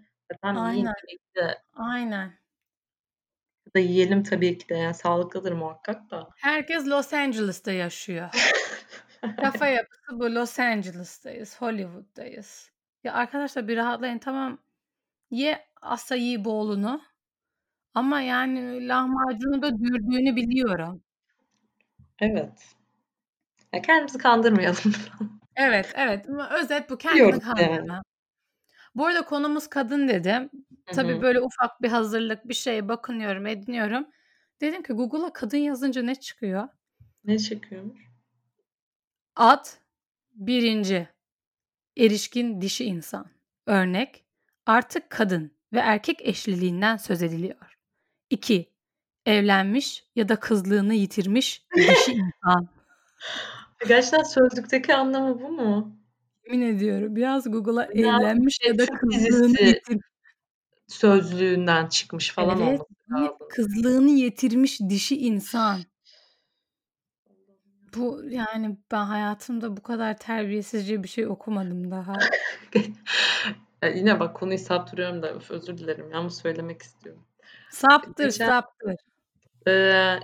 Yiyin 0.44 0.56
Aynen. 0.56 0.94
de. 1.36 1.62
Aynen. 1.74 2.34
Da 3.76 3.80
yiyelim 3.80 4.24
tabii 4.24 4.58
ki 4.58 4.70
de. 4.70 4.76
Yani 4.76 4.94
sağlıklıdır 4.94 5.52
muhakkak 5.52 6.12
da. 6.12 6.30
Herkes 6.36 6.88
Los 6.88 7.14
Angeles'ta 7.14 7.72
yaşıyor. 7.72 8.30
Kafa 9.42 9.68
yapısı 9.68 10.20
bu. 10.20 10.36
Los 10.36 10.60
Angeles'tayız. 10.60 11.62
Hollywood'dayız. 11.62 12.72
Ya 13.04 13.14
arkadaşlar 13.14 13.68
bir 13.68 13.78
rahatlayın. 13.78 14.20
Tamam 14.20 14.60
ye 15.32 15.66
asayi 15.82 16.46
bolunu. 16.46 17.02
Ama 17.94 18.22
yani 18.22 18.88
lahmacunu 18.88 19.62
da 19.62 19.78
dürdüğünü 19.80 20.36
biliyorum. 20.36 21.04
Evet. 22.20 22.76
Ya 23.74 23.82
kendimizi 23.82 24.18
kandırmayalım. 24.18 24.94
Evet, 25.56 25.92
evet. 25.96 26.26
Özet 26.62 26.90
bu 26.90 26.98
kendini 26.98 27.32
yani. 27.32 27.40
kandırma. 27.40 28.04
Bu 28.96 29.06
arada 29.06 29.26
konumuz 29.26 29.68
kadın 29.68 30.08
dedim. 30.08 30.50
Tabii 30.86 31.22
böyle 31.22 31.42
ufak 31.42 31.82
bir 31.82 31.90
hazırlık 31.90 32.48
bir 32.48 32.54
şeye 32.54 32.88
bakınıyorum, 32.88 33.48
ediniyorum. 33.48 34.08
Dedim 34.62 34.84
ki 34.84 34.94
Google'a 34.94 35.34
kadın 35.34 35.58
yazınca 35.58 36.04
ne 36.04 36.16
çıkıyor? 36.16 36.68
Ne 37.24 37.40
çıkıyormuş? 37.40 38.02
Ad 39.36 39.66
birinci 40.34 41.08
erişkin 41.98 42.62
dişi 42.62 42.86
insan. 42.86 43.26
Örnek 43.66 44.26
artık 44.66 45.10
kadın 45.10 45.52
ve 45.74 45.80
erkek 45.80 46.22
eşliliğinden 46.22 46.98
söz 46.98 47.24
ediliyor. 47.24 47.78
2. 48.30 48.70
Evlenmiş 49.26 50.06
ya 50.16 50.30
da 50.30 50.36
kızlığını 50.36 50.94
yitirmiş 50.94 51.66
dişi 51.76 52.12
insan. 52.12 52.68
Gerçekten 53.88 54.24
sözlükteki 54.24 54.96
anlamı 54.96 55.42
bu 55.42 55.50
mu? 55.50 55.98
Yemin 56.46 56.62
ediyorum 56.62 57.16
biraz 57.16 57.52
Google'a 57.52 57.88
şey 58.50 58.70
ya 58.70 58.78
da 58.80 58.86
kızlığını 58.86 59.62
yitir 59.62 60.02
sözlüğünden 60.88 61.88
çıkmış 61.88 62.32
falan 62.32 62.62
Evet, 62.62 62.82
olması 63.10 63.38
kızlığını 63.50 64.10
yitirmiş 64.10 64.80
dişi 64.82 65.18
insan. 65.18 65.80
Bu 67.96 68.22
yani 68.30 68.78
ben 68.92 69.04
hayatımda 69.04 69.78
bu 69.78 69.84
kadar 69.84 70.18
terbiyesizce 70.18 71.04
bir 71.04 71.08
şey 71.08 71.28
okumadım 71.28 71.92
daha. 71.92 72.14
Ya 73.82 73.90
yine 73.90 74.20
bak 74.20 74.36
konuyu 74.36 74.58
saptırıyorum 74.60 75.22
da 75.22 75.34
öf, 75.34 75.52
özür 75.52 75.78
dilerim. 75.78 76.12
Yalnız 76.12 76.38
söylemek 76.38 76.82
istiyorum. 76.82 77.24
Saptır, 77.72 78.24
Geçen 78.24 78.48
saptır. 78.48 78.96
eee 79.68 80.20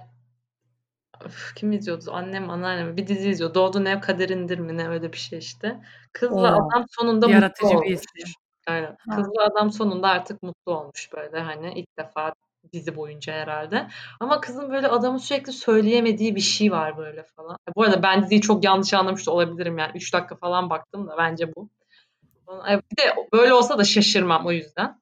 öf, 1.26 1.54
kim 1.56 1.72
izliyordu? 1.72 2.12
Annem, 2.12 2.50
anneannem 2.50 2.98
bir 2.98 3.08
dizi 3.08 3.30
izliyor. 3.30 3.54
Doğdun 3.54 3.86
ev 3.86 4.02
kaderindir 4.02 4.60
mi 4.60 4.78
ne 4.78 4.88
öyle 4.90 5.14
bir 5.14 5.18
şey 5.18 5.40
işte. 5.40 5.80
Kızla 6.14 6.58
O! 6.58 6.68
adam 6.70 6.86
sonunda 6.90 7.28
mutlu 7.28 7.32
Yaratıcı 7.36 7.70
bir 7.70 7.76
olmuş. 7.76 7.90
isim. 7.90 8.34
Aynen. 8.68 8.98
Ha. 9.10 9.16
Kızla 9.16 9.44
adam 9.44 9.72
sonunda 9.72 10.08
artık 10.10 10.44
mutlu 10.44 10.78
olmuş 10.78 11.10
böyle 11.16 11.40
hani 11.40 11.74
ilk 11.80 11.98
defa 12.00 12.34
dizi 12.74 12.96
boyunca 12.96 13.34
herhalde. 13.34 13.88
Ama 14.20 14.42
kızın 14.42 14.72
böyle 14.72 14.88
adamın 14.88 15.18
sürekli 15.18 15.52
söyleyemediği 15.54 16.36
bir 16.36 16.42
şey 16.42 16.72
var 16.72 16.98
böyle 16.98 17.24
falan. 17.24 17.58
Bu 17.76 17.84
arada 17.84 18.04
ben 18.04 18.24
diziyi 18.24 18.42
çok 18.42 18.64
yanlış 18.64 18.94
anlamış 18.94 19.28
da 19.28 19.32
olabilirim 19.32 19.78
yani. 19.78 19.92
3 19.96 20.14
dakika 20.14 20.36
falan 20.36 20.70
baktım 20.70 21.08
da 21.08 21.16
bence 21.18 21.56
bu. 21.56 21.70
Bana- 22.48 22.82
Bir 22.92 22.98
de 22.98 23.16
böyle 23.34 23.54
olsa 23.54 23.78
da 23.78 23.84
şaşırmam 23.84 24.46
o 24.46 24.52
yüzden. 24.52 25.00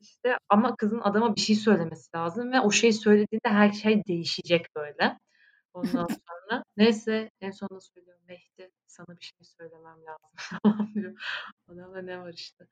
İşte 0.00 0.38
ama 0.48 0.76
kızın 0.76 1.00
adama 1.00 1.36
bir 1.36 1.40
şey 1.40 1.56
söylemesi 1.56 2.16
lazım 2.16 2.52
ve 2.52 2.60
o 2.60 2.70
şey 2.70 2.92
söylediğinde 2.92 3.48
her 3.48 3.72
şey 3.72 4.04
değişecek 4.04 4.66
böyle. 4.76 5.18
Ondan 5.78 6.06
sonra 6.06 6.64
neyse 6.76 7.30
en 7.40 7.50
sonunda 7.50 7.80
söylüyor 7.80 8.16
Mehdi 8.28 8.70
sana 8.86 9.06
bir 9.16 9.22
şey 9.24 9.38
söylemem 9.42 9.96
lazım 10.06 10.30
falan 10.62 10.94
diyor. 10.94 11.12
Adamda 11.68 12.02
ne 12.02 12.20
var 12.20 12.32
işte. 12.32 12.66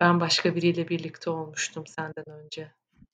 Ben 0.00 0.20
başka 0.20 0.54
biriyle 0.54 0.88
birlikte 0.88 1.30
olmuştum 1.30 1.86
senden 1.86 2.24
önce. 2.28 2.72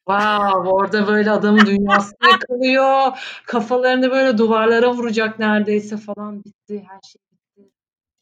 Wow, 0.09 0.71
orada 0.71 1.07
böyle 1.07 1.31
adamın 1.31 1.67
dünyası 1.67 2.15
yıkılıyor. 2.33 3.19
Kafalarını 3.47 4.11
böyle 4.11 4.39
duvarlara 4.39 4.93
vuracak 4.95 5.39
neredeyse 5.39 5.97
falan. 5.97 6.45
Bitti, 6.45 6.85
her 6.89 7.01
şey 7.01 7.21
bitti. 7.33 7.71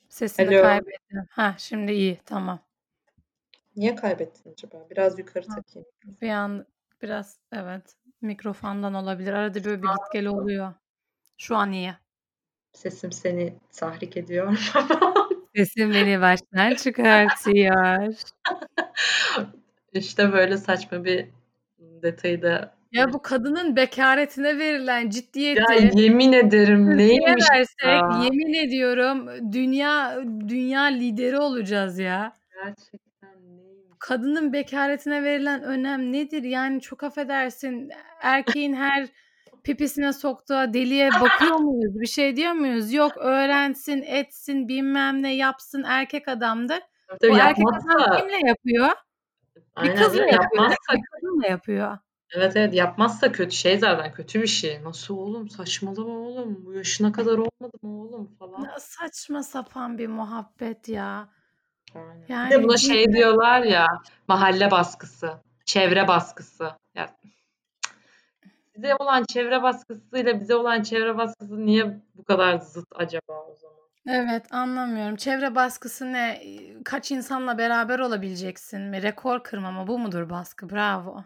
Sesini 0.09 0.49
Alo. 0.49 0.63
kaybettim. 0.63 1.27
Ha 1.31 1.55
şimdi 1.59 1.93
iyi 1.93 2.21
tamam. 2.25 2.61
Niye 3.77 3.95
kaybettin 3.95 4.53
acaba? 4.53 4.87
Biraz 4.91 5.19
yukarı 5.19 5.47
Ha. 5.49 5.55
takayım. 5.55 5.89
Bir 6.23 6.29
an 6.31 6.67
biraz 7.03 7.39
evet 7.53 7.95
mikrofondan 8.21 8.95
olabilir. 8.95 9.33
Arada 9.33 9.65
böyle 9.65 9.83
bir 9.83 9.89
git 9.89 10.13
gel 10.13 10.27
oluyor. 10.27 10.75
Şu 11.39 11.57
an 11.57 11.73
iyi. 11.73 11.93
Sesim 12.73 13.13
seni 13.13 13.55
tahrik 13.77 14.17
ediyor. 14.17 14.71
Sesim 15.57 15.95
beni 15.95 16.21
baştan 16.21 16.75
çıkartıyor. 16.75 18.15
işte 19.93 20.33
böyle 20.33 20.57
saçma 20.57 21.05
bir 21.05 21.27
detayı 21.79 22.43
da 22.43 22.75
Ya 22.93 23.13
bu 23.13 23.23
kadının 23.23 23.77
bekaretine 23.77 24.59
verilen 24.59 25.01
ya 25.01 25.11
ciddiyeti 25.11 26.01
yemin 26.01 26.33
ederim 26.33 26.97
neymiş 26.99 27.45
versek 27.53 27.69
ya? 27.85 28.21
yemin 28.25 28.55
ediyorum 28.55 29.29
dünya 29.53 30.23
dünya 30.49 30.83
lideri 30.83 31.39
olacağız 31.39 31.99
ya. 31.99 32.33
Gerçekten 32.65 33.57
neymiş? 33.57 33.97
Kadının 33.99 34.53
bekaretine 34.53 35.25
verilen 35.25 35.63
önem 35.63 36.13
nedir? 36.13 36.43
Yani 36.43 36.81
çok 36.81 37.03
affedersin 37.03 37.91
erkeğin 38.23 38.75
her 38.75 39.09
pipisine 39.69 40.13
soktuğu 40.13 40.75
deliğe 40.75 41.11
bakıyor 41.11 41.57
muyuz? 41.61 42.01
Bir 42.01 42.07
şey 42.07 42.37
diyor 42.37 42.53
muyuz? 42.53 42.93
Yok 42.93 43.13
öğrensin, 43.17 44.03
etsin, 44.03 44.69
bilmem 44.69 45.23
ne 45.23 45.35
yapsın 45.37 45.83
erkek 45.87 46.29
adamdır. 46.29 46.81
Tabii 47.21 47.33
O 47.33 47.37
erkek 47.37 47.65
adam 47.69 48.17
kimle 48.19 48.49
yapıyor? 48.49 48.89
Bir 49.57 49.63
aynen 49.77 49.97
kızla 49.97 50.23
öyle 50.23 50.33
yapıyor. 50.33 50.43
yapmazsa 50.43 50.95
Bir 50.95 51.03
kadınla 51.13 51.47
yapıyor. 51.47 51.99
evet 52.35 52.57
evet 52.57 52.75
yapmazsa 52.75 53.33
kötü 53.33 53.57
şey 53.57 53.79
zaten 53.79 54.13
kötü 54.13 54.43
bir 54.43 54.47
şey. 54.47 54.85
Nasıl 54.85 55.17
oğlum 55.17 55.49
saçmalama 55.49 56.13
oğlum 56.19 56.63
bu 56.67 56.73
yaşına 56.73 57.13
kadar 57.13 57.33
olmadı 57.33 57.77
mı 57.83 58.01
oğlum 58.03 58.37
falan. 58.39 58.63
Ne 58.63 58.71
saçma 58.79 59.43
sapan 59.43 59.99
bir 59.99 60.07
muhabbet 60.07 60.89
ya. 60.89 61.29
Aynen. 61.95 62.23
Bir 62.23 62.29
de 62.29 62.33
Yani 62.33 62.65
buna 62.65 62.77
şey 62.77 63.13
diyorlar 63.13 63.63
ya 63.63 63.87
mahalle 64.29 64.71
baskısı, 64.71 65.33
çevre 65.65 66.09
baskısı. 66.09 66.71
Ya 66.95 67.17
size 68.79 68.95
olan 68.95 69.25
çevre 69.25 69.63
baskısıyla 69.63 70.41
bize 70.41 70.55
olan 70.55 70.83
çevre 70.83 71.17
baskısı 71.17 71.67
niye 71.67 72.01
bu 72.15 72.25
kadar 72.25 72.59
zıt 72.59 72.89
acaba 72.95 73.33
o 73.33 73.57
zaman? 73.61 73.79
Evet 74.07 74.55
anlamıyorum. 74.55 75.17
Çevre 75.17 75.55
baskısı 75.55 76.13
ne? 76.13 76.43
Kaç 76.85 77.11
insanla 77.11 77.59
beraber 77.59 77.99
olabileceksin 77.99 78.81
mi? 78.81 79.03
Rekor 79.03 79.43
kırma 79.43 79.71
mı? 79.71 79.87
Bu 79.87 79.99
mudur 79.99 80.31
baskı? 80.31 80.71
Bravo. 80.71 81.25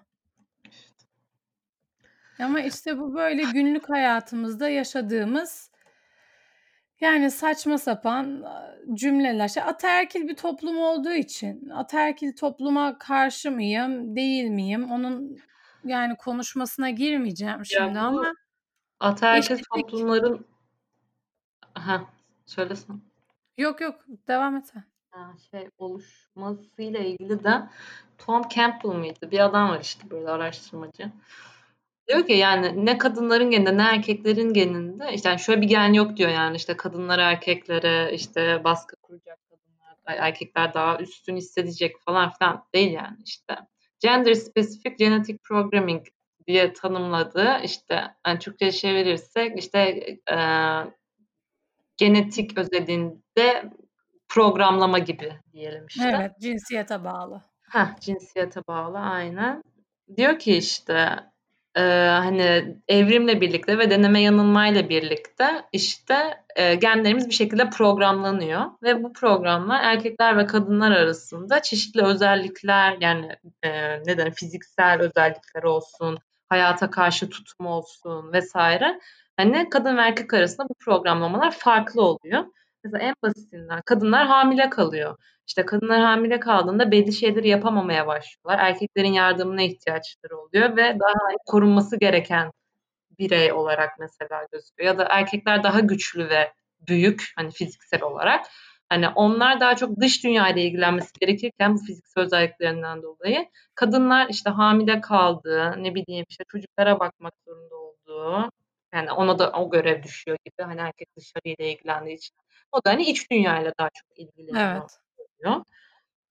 Ama 2.39 2.61
işte 2.61 2.99
bu 2.99 3.15
böyle 3.15 3.43
günlük 3.43 3.91
hayatımızda 3.91 4.69
yaşadığımız 4.69 5.71
yani 7.01 7.31
saçma 7.31 7.79
sapan 7.79 8.45
cümleler. 8.95 9.47
İşte 9.47 9.65
ataerkil 9.65 10.29
bir 10.29 10.37
toplum 10.37 10.79
olduğu 10.79 11.13
için 11.13 11.69
ataerkil 11.69 12.37
topluma 12.37 12.99
karşı 12.99 13.51
mıyım, 13.51 14.17
değil 14.17 14.45
miyim? 14.45 14.91
Onun 14.91 15.39
yani 15.85 16.17
konuşmasına 16.17 16.91
girmeyeceğim 16.91 17.59
Ya 17.59 17.65
şimdi 17.65 17.95
bu 17.95 17.99
ama 17.99 18.35
ataerkil 19.01 19.55
eşitlik 19.55 19.69
toplumların 19.71 20.47
Aha, 21.75 22.05
söylesene. 22.47 22.97
yok 23.59 23.81
yok 23.81 24.05
devam 24.29 24.57
et 24.57 24.67
sen. 24.67 24.85
Ha, 25.11 25.33
şey 25.51 25.69
oluşmasıyla 25.79 27.01
ilgili 27.01 27.45
de 27.45 27.63
Tom 28.19 28.49
Campbell 28.49 28.91
mıydı? 28.91 29.31
Bir 29.31 29.45
adam 29.45 29.69
var 29.71 29.81
işte 29.81 30.11
böyle 30.11 30.31
araştırmacı. 30.31 31.13
Diyor 32.09 32.27
ki 32.27 32.33
yani 32.33 32.87
ne 32.87 32.99
kadınların 32.99 33.51
geninde 33.51 33.77
ne 33.77 33.83
erkeklerin 33.83 34.53
geninde 34.53 35.13
işte 35.15 35.29
yani 35.29 35.39
şöyle 35.41 35.61
bir 35.61 35.69
gen 35.69 35.93
yok 35.93 36.17
diyor 36.17 36.31
yani 36.31 36.57
işte 36.57 36.77
kadınlar 36.77 37.19
erkeklere 37.19 38.13
işte 38.15 38.65
baskı 38.65 38.97
kuracak 38.97 39.39
kadınlar 39.51 39.97
erkekler 40.07 40.75
daha 40.75 40.99
üstün 40.99 41.37
hissedecek 41.37 42.01
falan 42.01 42.31
filan 42.31 42.65
değil 42.75 42.93
yani 42.93 43.17
işte. 43.25 43.57
Gender 44.03 44.35
specific 44.35 44.97
genetic 44.99 45.39
programming 45.39 46.07
diye 46.47 46.73
tanımladığı 46.73 47.61
işte 47.65 48.03
yani 48.27 48.39
Türkçe 48.39 48.73
çevirirsek 48.73 49.59
işte 49.59 49.81
e, 50.31 50.37
genetik 51.97 52.59
özelinde 52.59 53.73
programlama 54.29 54.99
gibi 54.99 55.33
diyelim 55.53 55.87
işte. 55.89 56.13
Evet 56.17 56.33
cinsiyete 56.41 57.05
bağlı. 57.05 57.43
Heh, 57.71 58.01
cinsiyete 58.01 58.61
bağlı 58.69 58.99
aynen. 58.99 59.63
Diyor 60.17 60.39
ki 60.39 60.57
işte 60.57 61.17
e, 61.77 61.81
hani 62.09 62.77
evrimle 62.89 63.41
birlikte 63.41 63.79
ve 63.79 63.91
deneme 63.91 64.21
yanılmayla 64.21 64.89
birlikte 64.89 65.65
işte 65.73 66.15
e, 66.57 66.75
genlerimiz 66.75 67.29
bir 67.29 67.35
şekilde 67.35 67.71
programlanıyor 67.71 68.65
ve 68.83 69.03
bu 69.03 69.13
programlar 69.13 69.85
erkekler 69.85 70.37
ve 70.37 70.47
kadınlar 70.47 70.91
arasında 70.91 71.63
çeşitli 71.63 72.03
özellikler 72.03 72.97
yani 73.01 73.29
e, 73.63 73.71
neden 74.07 74.31
fiziksel 74.31 75.01
özellikler 75.01 75.63
olsun, 75.63 76.19
hayata 76.49 76.91
karşı 76.91 77.29
tutum 77.29 77.67
olsun 77.67 78.33
vesaire 78.33 79.01
hani 79.37 79.69
kadın 79.71 79.97
ve 79.97 80.01
erkek 80.01 80.35
arasında 80.35 80.69
bu 80.69 80.75
programlamalar 80.75 81.51
farklı 81.51 82.03
oluyor. 82.03 82.45
Mesela 82.85 83.05
en 83.05 83.15
basitinden 83.23 83.81
kadınlar 83.87 84.27
hamile 84.27 84.71
kalıyor. 84.71 85.17
İşte 85.47 85.67
kadınlar 85.67 86.01
hamile 86.01 86.41
kaldığında 86.41 86.91
belli 86.91 87.13
şeyleri 87.13 87.49
yapamamaya 87.49 88.07
başlıyorlar. 88.07 88.67
Erkeklerin 88.67 89.13
yardımına 89.13 89.63
ihtiyaçları 89.63 90.39
oluyor 90.39 90.77
ve 90.77 90.99
daha 91.01 91.37
korunması 91.47 91.99
gereken 91.99 92.53
birey 93.19 93.53
olarak 93.53 93.91
mesela 94.01 94.47
gözüküyor. 94.53 94.93
Ya 94.93 94.99
da 94.99 95.07
erkekler 95.11 95.65
daha 95.65 95.81
güçlü 95.81 96.29
ve 96.29 96.53
büyük 96.89 97.33
hani 97.37 97.51
fiziksel 97.51 98.03
olarak. 98.03 98.47
Hani 98.89 99.09
onlar 99.09 99.61
daha 99.61 99.77
çok 99.77 100.01
dış 100.01 100.25
dünyayla 100.25 100.63
ilgilenmesi 100.63 101.13
gerekirken 101.21 101.75
bu 101.75 101.79
fiziksel 101.79 102.25
özelliklerinden 102.25 103.03
dolayı 103.03 103.49
kadınlar 103.75 104.27
işte 104.31 104.51
hamile 104.51 105.01
kaldığı, 105.01 105.75
ne 105.83 105.95
bileyim 105.95 106.27
işte 106.29 106.45
çocuklara 106.49 107.01
bakmak 107.01 107.35
zorunda 107.47 107.77
olduğu 107.77 108.51
yani 108.95 109.13
ona 109.13 109.39
da 109.39 109.53
o 109.53 109.71
görev 109.71 110.03
düşüyor 110.03 110.39
gibi. 110.45 110.63
Hani 110.63 110.81
erkek 110.81 111.09
dışarıyla 111.17 111.65
ilgilendiği 111.65 112.17
için. 112.17 112.37
O 112.73 112.85
da 112.85 112.91
hani 112.91 113.03
iç 113.05 113.31
dünyayla 113.31 113.73
daha 113.79 113.89
çok 113.89 114.19
ilgileniyor. 114.19 114.73
Evet. 114.73 114.99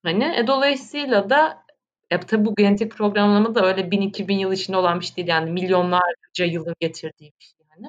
Hani 0.03 0.35
e, 0.37 0.47
dolayısıyla 0.47 1.29
da 1.29 1.65
ya 2.11 2.19
tabii 2.19 2.45
bu 2.45 2.55
genetik 2.55 2.91
programlama 2.91 3.55
da 3.55 3.65
öyle 3.65 3.81
1000-2000 3.81 4.33
yıl 4.33 4.51
içinde 4.51 4.77
olan 4.77 4.99
bir 4.99 5.05
şey 5.05 5.15
değil. 5.15 5.27
Yani 5.27 5.51
milyonlarca 5.51 6.45
yılın 6.45 6.75
getirdiği 6.79 7.31
bir 7.39 7.45
şey 7.45 7.65
yani. 7.75 7.87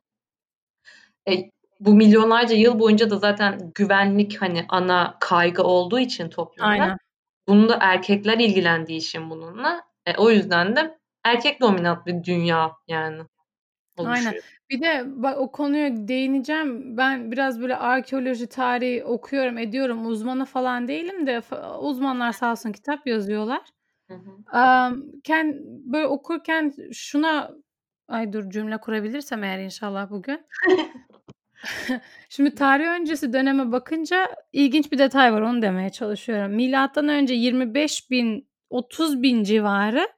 E, 1.28 1.50
bu 1.80 1.94
milyonlarca 1.94 2.56
yıl 2.56 2.78
boyunca 2.78 3.10
da 3.10 3.16
zaten 3.16 3.72
güvenlik 3.74 4.42
hani 4.42 4.64
ana 4.68 5.16
kaygı 5.20 5.62
olduğu 5.62 5.98
için 5.98 6.28
toplumda. 6.28 6.68
Aynen. 6.68 6.98
Bunu 7.48 7.68
da 7.68 7.78
erkekler 7.80 8.38
ilgilendiği 8.38 8.98
için 8.98 9.30
bununla. 9.30 9.82
E, 10.06 10.16
o 10.16 10.30
yüzden 10.30 10.76
de 10.76 10.98
erkek 11.24 11.60
dominant 11.60 12.06
bir 12.06 12.24
dünya 12.24 12.72
yani. 12.88 13.22
Oluşuyor. 13.96 14.26
Aynen. 14.26 14.40
Bir 14.72 14.80
de 14.80 15.04
bak 15.06 15.38
o 15.38 15.52
konuya 15.52 16.08
değineceğim. 16.08 16.96
Ben 16.96 17.32
biraz 17.32 17.60
böyle 17.60 17.76
arkeoloji 17.76 18.46
tarihi 18.46 19.04
okuyorum, 19.04 19.58
ediyorum. 19.58 20.06
Uzmanı 20.06 20.44
falan 20.44 20.88
değilim 20.88 21.26
de 21.26 21.42
uzmanlar 21.80 22.32
sağ 22.32 22.50
olsun 22.52 22.72
kitap 22.72 23.06
yazıyorlar. 23.06 23.60
Hı 24.08 24.14
hı. 24.14 24.96
kend, 25.24 25.54
böyle 25.64 26.06
okurken 26.06 26.74
şuna 26.92 27.50
ay 28.08 28.32
dur 28.32 28.50
cümle 28.50 28.76
kurabilirsem 28.78 29.44
eğer 29.44 29.58
inşallah 29.58 30.10
bugün. 30.10 30.40
Şimdi 32.28 32.54
tarih 32.54 32.86
öncesi 32.86 33.32
döneme 33.32 33.72
bakınca 33.72 34.28
ilginç 34.52 34.92
bir 34.92 34.98
detay 34.98 35.32
var 35.32 35.40
onu 35.40 35.62
demeye 35.62 35.90
çalışıyorum. 35.90 36.52
Milattan 36.52 37.08
önce 37.08 37.34
25 37.34 38.10
bin 38.10 38.48
30 38.70 39.22
bin 39.22 39.44
civarı 39.44 40.08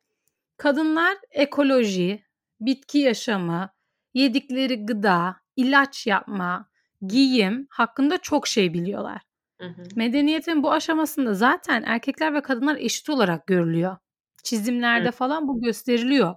kadınlar 0.57 1.17
ekoloji, 1.31 2.25
bitki 2.61 2.99
yaşamı, 2.99 3.71
yedikleri 4.15 4.87
gıda, 4.87 5.37
ilaç 5.57 6.07
yapma, 6.07 6.69
giyim 7.07 7.67
hakkında 7.71 8.19
çok 8.19 8.49
şey 8.49 8.75
biliyorlar. 8.75 9.23
Hı 9.61 9.67
hı. 9.67 9.83
Medeniyetin 9.97 10.63
bu 10.63 10.73
aşamasında 10.73 11.35
zaten 11.35 11.83
erkekler 11.87 12.35
ve 12.35 12.41
kadınlar 12.41 12.77
eşit 12.77 13.11
olarak 13.11 13.47
görülüyor. 13.47 13.97
Çizimlerde 14.43 15.09
hı. 15.09 15.13
falan 15.13 15.49
bu 15.49 15.61
gösteriliyor. 15.61 16.35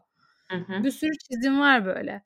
Hı 0.50 0.58
hı. 0.58 0.84
Bir 0.84 0.92
sürü 0.92 1.18
çizim 1.18 1.60
var 1.60 1.86
böyle. 1.86 2.24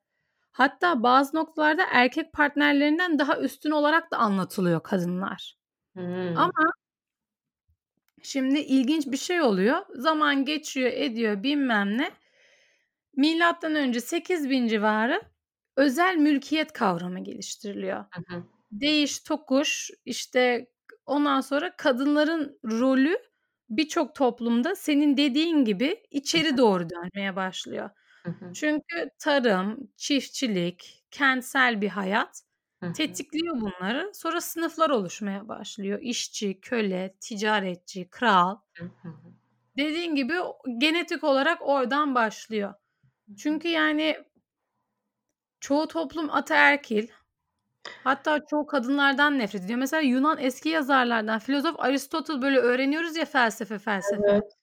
Hatta 0.51 1.03
bazı 1.03 1.37
noktalarda 1.37 1.83
erkek 1.91 2.33
partnerlerinden 2.33 3.19
daha 3.19 3.39
üstün 3.39 3.71
olarak 3.71 4.11
da 4.11 4.17
anlatılıyor 4.17 4.83
kadınlar. 4.83 5.57
Hmm. 5.93 6.37
Ama 6.37 6.71
şimdi 8.23 8.59
ilginç 8.59 9.07
bir 9.07 9.17
şey 9.17 9.41
oluyor. 9.41 9.85
Zaman 9.95 10.45
geçiyor, 10.45 10.91
ediyor 10.93 11.43
bilmem 11.43 11.97
ne. 11.97 12.11
Milattan 13.15 13.75
önce 13.75 14.01
8000 14.01 14.67
civarı 14.67 15.21
özel 15.75 16.15
mülkiyet 16.15 16.73
kavramı 16.73 17.23
geliştiriliyor. 17.23 18.05
Hı 18.11 18.35
hı. 18.35 18.43
Değiş 18.71 19.19
tokuş 19.19 19.89
işte 20.05 20.67
ondan 21.05 21.41
sonra 21.41 21.75
kadınların 21.77 22.59
rolü 22.65 23.17
birçok 23.69 24.15
toplumda 24.15 24.75
senin 24.75 25.17
dediğin 25.17 25.65
gibi 25.65 26.03
içeri 26.11 26.57
doğru 26.57 26.89
dönmeye 26.89 27.35
başlıyor. 27.35 27.89
Çünkü 28.53 29.09
tarım, 29.19 29.91
çiftçilik, 29.97 31.03
kentsel 31.11 31.81
bir 31.81 31.89
hayat 31.89 32.41
tetikliyor 32.95 33.61
bunları. 33.61 34.11
Sonra 34.13 34.41
sınıflar 34.41 34.89
oluşmaya 34.89 35.47
başlıyor. 35.47 35.99
İşçi, 36.01 36.61
köle, 36.61 37.15
ticaretçi, 37.19 38.09
kral. 38.09 38.57
Dediğin 39.77 40.15
gibi 40.15 40.33
genetik 40.77 41.23
olarak 41.23 41.61
oradan 41.61 42.15
başlıyor. 42.15 42.73
Çünkü 43.37 43.67
yani 43.67 44.17
çoğu 45.61 45.87
toplum 45.87 46.29
ataerkil. 46.31 47.07
Hatta 48.03 48.45
çoğu 48.45 48.65
kadınlardan 48.65 49.39
nefret 49.39 49.63
ediyor. 49.63 49.79
Mesela 49.79 50.01
Yunan 50.01 50.37
eski 50.39 50.69
yazarlardan 50.69 51.39
filozof 51.39 51.79
Aristotle 51.79 52.41
böyle 52.41 52.57
öğreniyoruz 52.57 53.15
ya 53.15 53.25
felsefe 53.25 53.79
felsefe. 53.79 54.23
Evet. 54.29 54.57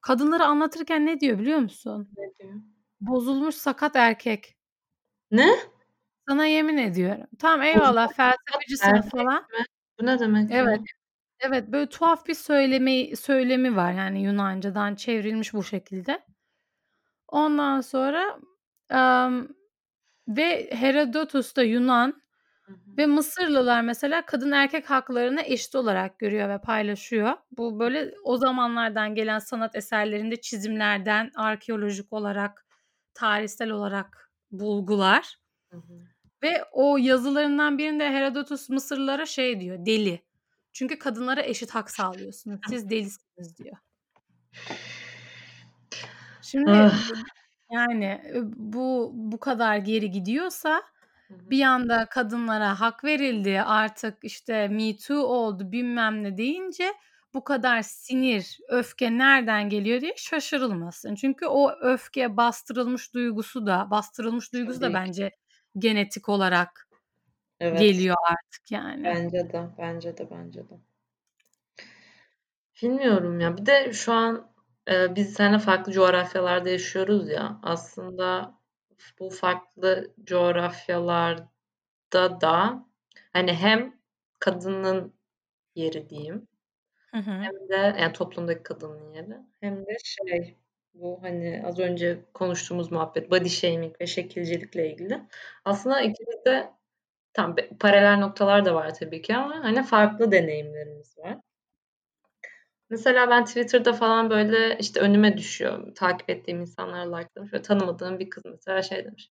Kadınları 0.00 0.44
anlatırken 0.44 1.06
ne 1.06 1.20
diyor 1.20 1.38
biliyor 1.38 1.58
musun? 1.58 2.08
Ne 2.16 2.34
diyor? 2.38 2.54
Bozulmuş 3.00 3.54
sakat 3.54 3.96
erkek. 3.96 4.56
Ne? 5.30 5.48
Sana 6.28 6.46
yemin 6.46 6.76
ediyorum. 6.76 7.26
Tamam 7.38 7.62
eyvallah 7.62 8.12
felsefecisin 8.12 9.00
falan. 9.10 9.42
Mi? 9.42 9.64
Bu 10.00 10.06
ne 10.06 10.18
demek? 10.18 10.50
Evet. 10.50 10.78
Ya? 10.78 10.84
Evet 11.40 11.68
böyle 11.68 11.88
tuhaf 11.88 12.26
bir 12.26 12.34
söylemi 12.34 13.16
söylemi 13.16 13.76
var 13.76 13.92
yani 13.92 14.22
Yunancadan 14.22 14.94
çevrilmiş 14.94 15.54
bu 15.54 15.64
şekilde. 15.64 16.24
Ondan 17.28 17.80
sonra 17.80 18.38
um, 18.92 19.57
ve 20.28 20.70
Herodotus 20.72 21.56
da 21.56 21.62
Yunan 21.62 22.22
hı 22.62 22.72
hı. 22.72 22.96
ve 22.98 23.06
Mısırlılar 23.06 23.82
mesela 23.82 24.26
kadın 24.26 24.52
erkek 24.52 24.90
haklarını 24.90 25.42
eşit 25.42 25.74
olarak 25.74 26.18
görüyor 26.18 26.48
ve 26.48 26.60
paylaşıyor. 26.60 27.32
Bu 27.50 27.78
böyle 27.78 28.14
o 28.24 28.36
zamanlardan 28.36 29.14
gelen 29.14 29.38
sanat 29.38 29.76
eserlerinde 29.76 30.40
çizimlerden 30.40 31.30
arkeolojik 31.36 32.12
olarak 32.12 32.66
tarihsel 33.14 33.70
olarak 33.70 34.30
bulgular. 34.50 35.38
Hı 35.70 35.76
hı. 35.76 36.08
Ve 36.42 36.64
o 36.72 36.96
yazılarından 36.96 37.78
birinde 37.78 38.10
Herodotus 38.10 38.68
Mısırlılara 38.68 39.26
şey 39.26 39.60
diyor, 39.60 39.86
deli. 39.86 40.22
Çünkü 40.72 40.98
kadınlara 40.98 41.42
eşit 41.42 41.70
hak 41.70 41.90
sağlıyorsunuz. 41.90 42.60
Siz 42.68 42.90
delisiniz 42.90 43.58
diyor. 43.58 43.76
Şimdi 46.42 46.70
ah. 46.70 47.08
Yani 47.70 48.22
bu 48.56 49.10
bu 49.14 49.40
kadar 49.40 49.76
geri 49.76 50.10
gidiyorsa 50.10 50.82
bir 51.30 51.58
yanda 51.58 52.06
kadınlara 52.06 52.80
hak 52.80 53.04
verildi 53.04 53.60
artık 53.60 54.18
işte 54.22 54.68
Me 54.68 54.96
Too 54.96 55.22
oldu 55.22 55.72
bilmem 55.72 56.22
ne 56.22 56.36
deyince 56.36 56.92
bu 57.34 57.44
kadar 57.44 57.82
sinir, 57.82 58.58
öfke 58.68 59.18
nereden 59.18 59.68
geliyor 59.68 60.00
diye 60.00 60.14
şaşırılmasın. 60.16 61.14
Çünkü 61.14 61.46
o 61.46 61.70
öfke 61.80 62.36
bastırılmış 62.36 63.14
duygusu 63.14 63.66
da, 63.66 63.90
bastırılmış 63.90 64.52
duygusu 64.52 64.80
da 64.80 64.94
bence 64.94 65.36
genetik 65.78 66.28
olarak 66.28 66.88
evet. 67.60 67.80
geliyor 67.80 68.16
artık 68.30 68.70
yani. 68.70 69.04
Bence 69.04 69.52
de, 69.52 69.68
bence 69.78 70.18
de, 70.18 70.28
bence 70.30 70.60
de. 70.60 70.80
Bilmiyorum 72.82 73.40
ya. 73.40 73.56
Bir 73.56 73.66
de 73.66 73.92
şu 73.92 74.12
an 74.12 74.50
biz 75.16 75.32
seninle 75.34 75.58
farklı 75.58 75.92
coğrafyalarda 75.92 76.68
yaşıyoruz 76.68 77.28
ya. 77.30 77.60
Aslında 77.62 78.58
bu 79.20 79.30
farklı 79.30 80.14
coğrafyalarda 80.24 81.48
da 82.40 82.86
hani 83.32 83.52
hem 83.52 84.00
kadının 84.38 85.14
yeri 85.74 86.10
diyeyim 86.10 86.48
Hı 87.14 87.18
hı. 87.18 87.30
Hem 87.30 87.68
de 87.68 88.00
yani 88.00 88.12
toplumdaki 88.12 88.62
kadının 88.62 89.14
yeri 89.14 89.36
hem 89.60 89.86
de 89.86 89.96
şey 90.04 90.56
bu 90.94 91.18
hani 91.22 91.62
az 91.66 91.78
önce 91.78 92.18
konuştuğumuz 92.34 92.92
muhabbet 92.92 93.30
body 93.30 93.48
shaming 93.48 94.00
ve 94.00 94.06
şekilcilikle 94.06 94.92
ilgili. 94.92 95.20
Aslında 95.64 96.00
ikimiz 96.00 96.44
de 96.44 96.70
tam 97.32 97.56
paralel 97.80 98.18
noktalar 98.18 98.64
da 98.64 98.74
var 98.74 98.94
tabii 98.94 99.22
ki 99.22 99.36
ama 99.36 99.64
hani 99.64 99.82
farklı 99.82 100.32
deneyimlerimiz 100.32 101.18
var. 101.18 101.38
Mesela 102.90 103.30
ben 103.30 103.44
Twitter'da 103.44 103.92
falan 103.92 104.30
böyle 104.30 104.78
işte 104.78 105.00
önüme 105.00 105.38
düşüyor. 105.38 105.94
Takip 105.94 106.30
ettiğim 106.30 106.60
insanlara 106.60 107.16
like'lamış 107.16 107.52
ve 107.52 107.62
tanımadığım 107.62 108.18
bir 108.18 108.30
kız 108.30 108.42
mesela 108.46 108.82
şey 108.82 109.04
demiş. 109.04 109.30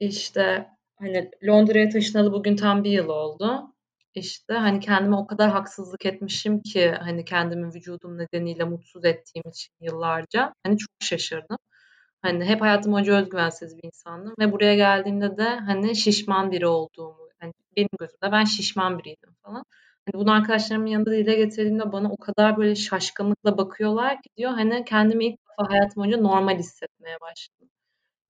İşte 0.00 0.68
hani 0.98 1.30
Londra'ya 1.46 1.88
taşınalı 1.88 2.32
bugün 2.32 2.56
tam 2.56 2.84
bir 2.84 2.90
yıl 2.90 3.08
oldu. 3.08 3.74
İşte 4.14 4.54
hani 4.54 4.80
kendime 4.80 5.16
o 5.16 5.26
kadar 5.26 5.50
haksızlık 5.50 6.06
etmişim 6.06 6.62
ki 6.62 6.90
hani 7.00 7.24
kendimi 7.24 7.74
vücudum 7.74 8.18
nedeniyle 8.18 8.64
mutsuz 8.64 9.04
ettiğim 9.04 9.48
için 9.48 9.72
yıllarca 9.80 10.54
hani 10.64 10.78
çok 10.78 10.90
şaşırdım. 11.00 11.58
Hani 12.22 12.44
hep 12.44 12.60
hayatım 12.60 12.92
boyunca 12.92 13.14
özgüvensiz 13.22 13.76
bir 13.78 13.84
insandım 13.84 14.34
ve 14.38 14.52
buraya 14.52 14.74
geldiğimde 14.76 15.36
de 15.36 15.44
hani 15.44 15.96
şişman 15.96 16.52
biri 16.52 16.66
olduğumu 16.66 17.28
hani 17.40 17.52
benim 17.76 17.88
gözümde 18.00 18.32
ben 18.32 18.44
şişman 18.44 18.98
biriydim 18.98 19.34
falan. 19.42 19.64
Hani 20.12 20.20
bunu 20.20 20.32
arkadaşlarımın 20.32 20.86
yanında 20.86 21.10
dile 21.10 21.34
getirdiğimde 21.34 21.92
bana 21.92 22.12
o 22.12 22.16
kadar 22.16 22.56
böyle 22.56 22.74
şaşkınlıkla 22.74 23.58
bakıyorlar 23.58 24.22
ki 24.22 24.30
diyor 24.36 24.50
hani 24.50 24.84
kendimi 24.84 25.26
ilk 25.26 25.38
defa 25.50 25.70
hayatım 25.70 26.02
boyunca 26.02 26.20
normal 26.20 26.58
hissetmeye 26.58 27.20
başladım. 27.20 27.70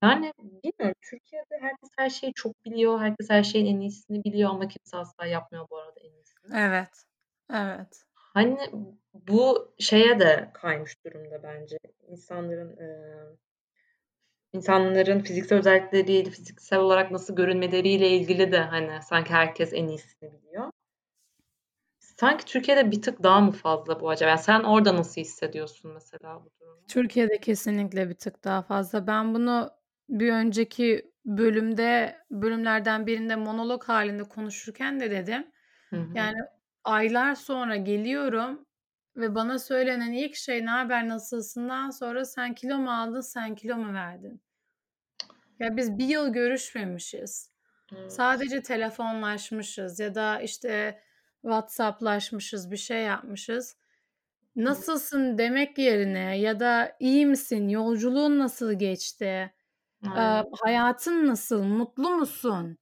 Yani 0.02 0.32
bilmiyorum. 0.38 0.94
Türkiye'de 1.10 1.58
herkes 1.60 1.90
her 1.98 2.10
şeyi 2.10 2.32
çok 2.34 2.64
biliyor. 2.64 3.00
Herkes 3.00 3.30
her 3.30 3.42
şeyin 3.42 3.66
en 3.76 3.80
iyisini 3.80 4.24
biliyor 4.24 4.50
ama 4.50 4.68
kimse 4.68 4.96
asla 4.96 5.26
yapmıyor 5.26 5.66
bu 5.70 5.78
arada 5.78 6.00
en 6.00 6.10
iyisini. 6.10 6.56
Evet. 6.56 7.04
Evet. 7.52 8.02
Hani 8.14 8.58
bu 9.14 9.74
şeye 9.78 10.20
de 10.20 10.50
kaymış 10.54 11.04
durumda 11.04 11.42
bence. 11.42 11.78
İnsanların 12.08 12.76
e, 12.76 12.88
insanların 14.52 15.20
fiziksel 15.20 15.58
özellikleriyle, 15.58 16.30
fiziksel 16.30 16.78
olarak 16.78 17.10
nasıl 17.10 17.36
görünmeleriyle 17.36 18.08
ilgili 18.08 18.52
de 18.52 18.58
hani 18.58 19.02
sanki 19.02 19.30
herkes 19.30 19.72
en 19.72 19.88
iyisini 19.88 20.32
biliyor. 20.32 20.70
Sanki 22.20 22.44
Türkiye'de 22.44 22.90
bir 22.90 23.02
tık 23.02 23.22
daha 23.22 23.40
mı 23.40 23.50
fazla 23.50 24.00
bu 24.00 24.10
acaba? 24.10 24.30
Yani 24.30 24.40
sen 24.40 24.62
orada 24.62 24.96
nasıl 24.96 25.20
hissediyorsun 25.20 25.90
mesela 25.94 26.44
bu 26.44 26.50
durumu? 26.60 26.80
Türkiye'de 26.88 27.40
kesinlikle 27.40 28.08
bir 28.08 28.14
tık 28.14 28.44
daha 28.44 28.62
fazla. 28.62 29.06
Ben 29.06 29.34
bunu 29.34 29.70
bir 30.08 30.32
önceki 30.32 31.12
bölümde 31.24 32.16
bölümlerden 32.30 33.06
birinde 33.06 33.36
monolog 33.36 33.84
halinde 33.84 34.24
konuşurken 34.24 35.00
de 35.00 35.10
dedim. 35.10 35.46
Hı 35.90 35.96
hı. 35.96 36.08
Yani 36.14 36.36
aylar 36.84 37.34
sonra 37.34 37.76
geliyorum 37.76 38.66
ve 39.16 39.34
bana 39.34 39.58
söylenen 39.58 40.12
ilk 40.12 40.36
şey 40.36 40.66
ne 40.66 40.70
haber 40.70 41.08
nasılsından 41.08 41.90
sonra 41.90 42.24
sen 42.24 42.54
kilo 42.54 42.78
mu 42.78 42.90
aldın 42.90 43.20
sen 43.20 43.54
kilo 43.54 43.76
mu 43.76 43.94
verdin? 43.94 44.42
Ya 45.58 45.76
biz 45.76 45.98
bir 45.98 46.06
yıl 46.06 46.32
görüşmemişiz. 46.32 47.50
Evet. 47.96 48.12
Sadece 48.12 48.62
telefonlaşmışız 48.62 50.00
ya 50.00 50.14
da 50.14 50.40
işte 50.40 51.00
WhatsApp'laşmışız 51.42 52.70
bir 52.70 52.76
şey 52.76 53.02
yapmışız. 53.02 53.76
Nasılsın 54.56 55.38
demek 55.38 55.78
yerine 55.78 56.38
ya 56.38 56.60
da 56.60 56.96
iyi 57.00 57.26
misin, 57.26 57.68
yolculuğun 57.68 58.38
nasıl 58.38 58.72
geçti, 58.72 59.52
Aynen. 60.02 60.44
hayatın 60.62 61.26
nasıl, 61.26 61.64
mutlu 61.64 62.10
musun 62.10 62.78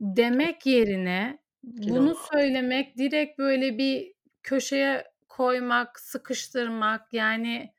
demek 0.00 0.66
yerine 0.66 1.38
bunu 1.62 2.14
söylemek 2.32 2.96
direkt 2.98 3.38
böyle 3.38 3.78
bir 3.78 4.14
köşeye 4.42 5.12
koymak, 5.28 6.00
sıkıştırmak 6.00 7.12
yani 7.12 7.74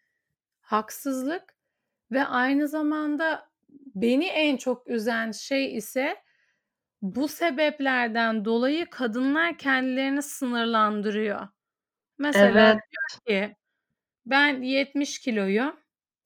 haksızlık 0.62 1.56
ve 2.12 2.26
aynı 2.26 2.68
zamanda 2.68 3.50
beni 3.96 4.26
en 4.26 4.58
çok 4.58 4.90
üzen 4.90 5.32
şey 5.32 5.78
ise 5.78 6.16
bu 7.02 7.28
sebeplerden 7.28 8.46
dolayı 8.46 8.90
kadınlar 8.90 9.58
kendilerini 9.58 10.22
sınırlandırıyor. 10.22 11.48
Mesela 12.18 12.72
Evet. 12.72 12.80
diyor 12.92 13.48
ki 13.48 13.56
ben 14.26 14.62
70 14.62 15.20
kiloyum 15.20 15.76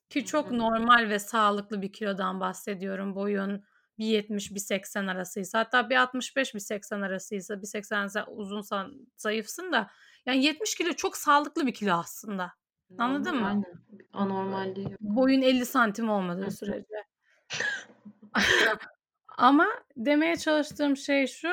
ki 0.10 0.26
çok 0.26 0.52
normal 0.52 1.10
ve 1.10 1.20
sağlıklı 1.20 1.82
bir 1.82 1.94
kilodan 1.94 2.40
bahsediyorum. 2.40 3.16
Boyun 3.16 3.64
1.70-1.80 4.00 5.12
arasıysa 5.12 5.60
hatta 5.60 5.80
1.65-1.80 5.80 7.06
arasıysa 7.06 7.54
1.80 7.54 8.06
za- 8.06 8.30
uzunsan 8.30 9.08
zayıfsın 9.18 9.72
da 9.72 9.92
yani 10.26 10.44
70 10.44 10.76
kilo 10.76 10.94
çok 10.94 11.18
sağlıklı 11.18 11.68
bir 11.68 11.74
kilo 11.74 11.94
aslında. 11.94 12.52
Anladın 12.98 13.36
mı? 13.36 13.48
aynen. 13.48 13.66
Anormalliği 14.14 14.92
yok. 14.92 15.02
Boyun 15.02 15.42
50 15.42 15.66
santim 15.66 16.10
olmadığı 16.10 16.52
sürece. 16.52 17.06
Ama 19.38 19.68
demeye 19.98 20.36
çalıştığım 20.38 20.98
şey 20.98 21.28
şu. 21.28 21.50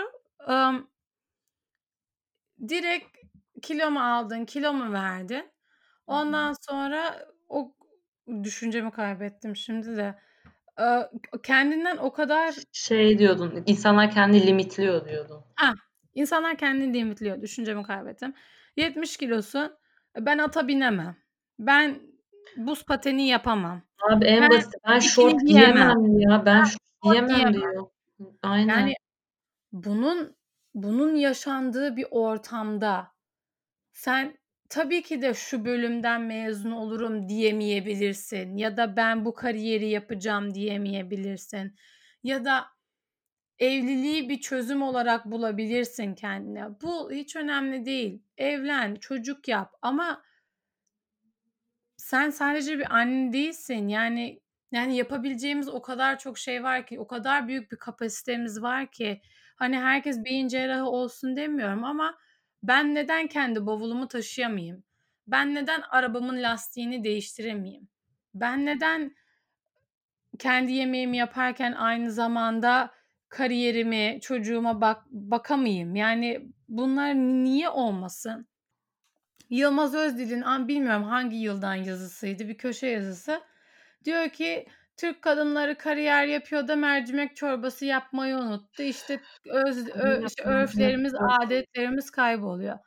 ım, 0.49 0.91
direkt 2.69 3.17
kilo 3.63 3.91
mu 3.91 4.01
aldın, 4.01 4.45
kilo 4.45 4.73
mu 4.73 4.93
verdin? 4.93 5.51
Ondan 6.07 6.55
sonra 6.71 7.29
o 7.49 7.75
düşüncemi 8.43 8.91
kaybettim 8.91 9.57
şimdi 9.57 9.97
de. 9.97 10.19
Kendinden 11.43 11.97
o 11.97 12.13
kadar 12.13 12.55
Şey 12.73 13.19
diyordun, 13.19 13.63
insanlar 13.67 14.11
kendini 14.11 14.47
limitliyor 14.47 15.09
diyordun. 15.09 15.45
Hah, 15.55 15.75
insanlar 16.15 16.57
kendini 16.57 16.95
limitliyor. 16.95 17.43
Düşüncemi 17.43 17.83
kaybettim. 17.83 18.35
70 18.77 19.17
kilosun. 19.17 19.73
Ben 20.19 20.39
ata 20.39 20.69
binemem. 20.69 21.17
Ben 21.59 21.99
buz 22.57 22.85
pateni 22.85 23.29
yapamam. 23.29 23.83
Abi 24.11 24.25
en 24.25 24.43
Ben 24.43 24.51
basit 24.51 24.75
ben 24.89 24.99
şort 24.99 25.41
giyemem. 25.47 26.19
ya. 26.21 26.43
Ben 26.47 26.47
Ben 26.47 26.65
giyemem. 27.03 27.55
diyor. 27.55 27.87
Aynen. 28.43 28.79
Yani 28.79 28.95
bunun 29.73 30.37
bunun 30.75 31.17
yaşandığı 31.17 31.97
bir 31.97 32.07
ortamda 32.11 33.09
sen 33.93 34.39
tabii 34.71 35.03
ki 35.03 35.23
de 35.23 35.35
şu 35.35 35.65
bölümden 35.65 36.23
mezun 36.23 36.71
olurum 36.73 37.29
diyemeyebilirsin 37.29 38.57
ya 38.57 38.77
da 38.77 38.97
ben 38.97 39.25
bu 39.25 39.35
kariyeri 39.35 39.89
yapacağım 39.89 40.55
diyemeyebilirsin 40.55 41.77
ya 42.25 42.45
da 42.45 42.67
evliliği 43.59 44.29
bir 44.29 44.41
çözüm 44.41 44.83
olarak 44.83 45.27
bulabilirsin 45.27 46.15
kendine. 46.15 46.65
Bu 46.83 47.13
hiç 47.13 47.37
önemli 47.37 47.87
değil. 47.87 48.23
Evlen, 48.39 48.97
çocuk 48.97 49.49
yap 49.49 49.75
ama 49.83 50.25
sen 51.97 52.31
sadece 52.31 52.79
bir 52.79 52.97
anne 52.97 53.33
değilsin. 53.33 53.89
Yani 53.89 54.42
yani 54.73 54.97
yapabileceğimiz 54.97 55.69
o 55.69 55.83
kadar 55.83 56.19
çok 56.19 56.39
şey 56.39 56.63
var 56.63 56.87
ki, 56.87 57.01
o 57.01 57.07
kadar 57.07 57.49
büyük 57.49 57.73
bir 57.73 57.77
kapasitemiz 57.77 58.63
var 58.63 58.91
ki. 58.91 59.21
Hani 59.57 59.79
herkes 59.79 60.25
beyin 60.25 60.49
cerrahı 60.49 60.85
olsun 60.85 61.37
demiyorum 61.37 61.85
ama 61.85 62.19
ben 62.63 62.95
neden 62.95 63.27
kendi 63.27 63.67
bavulumu 63.67 64.09
taşıyamayayım? 64.09 64.85
Ben 65.27 65.55
neden 65.55 65.81
arabamın 65.91 66.43
lastiğini 66.43 67.05
değiştiremeyeyim? 67.05 67.89
Ben 68.35 68.67
neden 68.67 69.15
kendi 70.39 70.73
yemeğimi 70.73 71.17
yaparken 71.17 71.73
aynı 71.73 72.13
zamanda 72.13 72.91
kariyerimi, 73.29 74.19
çocuğuma 74.23 74.81
bak 74.81 75.03
bakamayayım? 75.11 75.97
Yani 75.97 76.49
bunlar 76.69 77.15
niye 77.15 77.69
olmasın? 77.69 78.47
Yılmaz 79.51 79.95
Özdil'in 79.95 80.69
bilmiyorum 80.69 81.05
hangi 81.05 81.37
yıldan 81.37 81.75
yazısıydı 81.75 82.49
bir 82.49 82.59
köşe 82.59 82.87
yazısı. 82.87 83.41
Diyor 84.05 84.29
ki 84.29 84.67
Türk 84.97 85.23
kadınları 85.23 85.79
kariyer 85.79 86.27
yapıyor 86.27 86.69
da 86.69 86.77
mercimek 86.77 87.37
çorbası 87.37 87.85
yapmayı 87.85 88.37
unuttu. 88.37 88.83
İşte 88.83 89.21
öz, 89.47 89.89
ö, 89.89 90.27
işte 90.27 90.43
örflerimiz, 90.43 91.13
adetlerimiz 91.43 92.11
kayboluyor. 92.11 92.79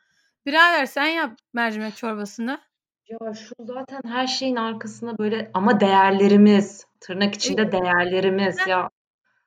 Birader 0.45 0.85
sen 0.85 1.05
yap 1.07 1.37
mercimek 1.53 1.95
çorbasını. 1.97 2.61
Ya 3.07 3.33
şu 3.33 3.53
zaten 3.59 4.01
her 4.05 4.27
şeyin 4.27 4.55
arkasında 4.55 5.17
böyle 5.17 5.51
ama 5.53 5.79
değerlerimiz, 5.79 6.85
tırnak 7.01 7.35
içinde 7.35 7.71
değerlerimiz 7.71 8.55
Sen, 8.55 8.67
ya. 8.67 8.89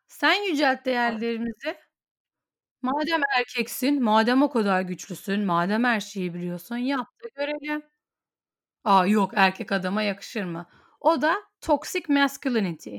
sen 0.08 0.34
yücelt 0.50 0.84
değerlerimizi. 0.84 1.76
Madem 2.82 3.20
erkeksin, 3.38 4.02
madem 4.02 4.42
o 4.42 4.50
kadar 4.50 4.80
güçlüsün, 4.82 5.44
madem 5.44 5.84
her 5.84 6.00
şeyi 6.00 6.34
biliyorsun 6.34 6.76
yap 6.76 7.06
da 7.24 7.28
görelim. 7.34 7.82
Aa 8.84 9.06
yok 9.06 9.32
erkek 9.36 9.72
adama 9.72 10.02
yakışır 10.02 10.44
mı? 10.44 10.66
O 11.00 11.22
da 11.22 11.34
toxic 11.60 12.04
masculinity. 12.08 12.96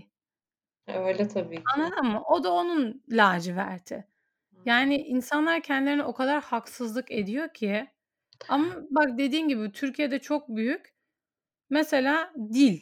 Öyle 0.87 1.27
tabii 1.27 1.55
ki. 1.55 1.63
Anladın 1.75 2.05
mı? 2.05 2.23
O 2.27 2.43
da 2.43 2.51
onun 2.51 3.03
laciverti. 3.09 4.07
Yani 4.65 4.97
insanlar 4.97 5.61
kendilerine 5.61 6.03
o 6.03 6.13
kadar 6.13 6.43
haksızlık 6.43 7.11
ediyor 7.11 7.53
ki. 7.53 7.87
Ama 8.49 8.65
bak 8.89 9.17
dediğin 9.17 9.47
gibi 9.47 9.71
Türkiye'de 9.71 10.19
çok 10.19 10.49
büyük. 10.49 10.93
Mesela 11.69 12.33
dil. 12.53 12.81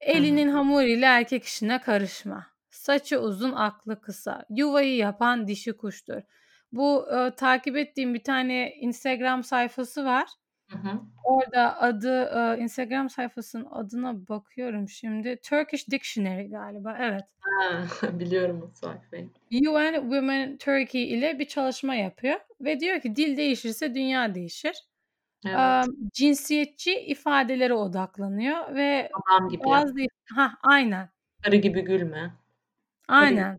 Elinin 0.00 0.48
hamuruyla 0.48 1.18
erkek 1.18 1.44
işine 1.44 1.80
karışma. 1.80 2.46
Saçı 2.70 3.20
uzun, 3.20 3.52
aklı 3.52 4.00
kısa. 4.00 4.44
Yuvayı 4.50 4.96
yapan 4.96 5.48
dişi 5.48 5.76
kuştur. 5.76 6.22
Bu 6.72 7.06
e, 7.16 7.34
takip 7.34 7.76
ettiğim 7.76 8.14
bir 8.14 8.24
tane 8.24 8.74
Instagram 8.74 9.44
sayfası 9.44 10.04
var. 10.04 10.28
Hı 10.72 10.78
hı. 10.78 11.00
Orada 11.24 11.80
adı 11.80 12.22
e, 12.24 12.62
Instagram 12.62 13.10
sayfasının 13.10 13.66
adına 13.70 14.28
bakıyorum 14.28 14.88
şimdi. 14.88 15.36
Turkish 15.36 15.90
Dictionary 15.90 16.50
galiba. 16.50 16.96
Evet. 17.00 17.22
Ha, 17.40 17.84
biliyorum 18.18 18.62
o 18.62 18.74
sayfayı. 18.74 19.28
UN 19.52 19.94
Women 20.00 20.56
Turkey 20.56 21.14
ile 21.14 21.38
bir 21.38 21.44
çalışma 21.44 21.94
yapıyor 21.94 22.40
ve 22.60 22.80
diyor 22.80 23.00
ki 23.00 23.16
dil 23.16 23.36
değişirse 23.36 23.94
dünya 23.94 24.34
değişir. 24.34 24.76
Evet. 25.46 25.86
Um, 25.86 25.94
cinsiyetçi 26.12 27.00
ifadelere 27.00 27.74
odaklanıyor 27.74 28.74
ve 28.74 29.10
Adam 29.12 29.48
gibi. 29.48 29.64
bazı 29.64 29.94
ha 30.34 30.52
aynen. 30.62 31.08
Karı 31.42 31.56
gibi 31.56 31.82
gülme. 31.82 32.32
Aynen. 33.08 33.58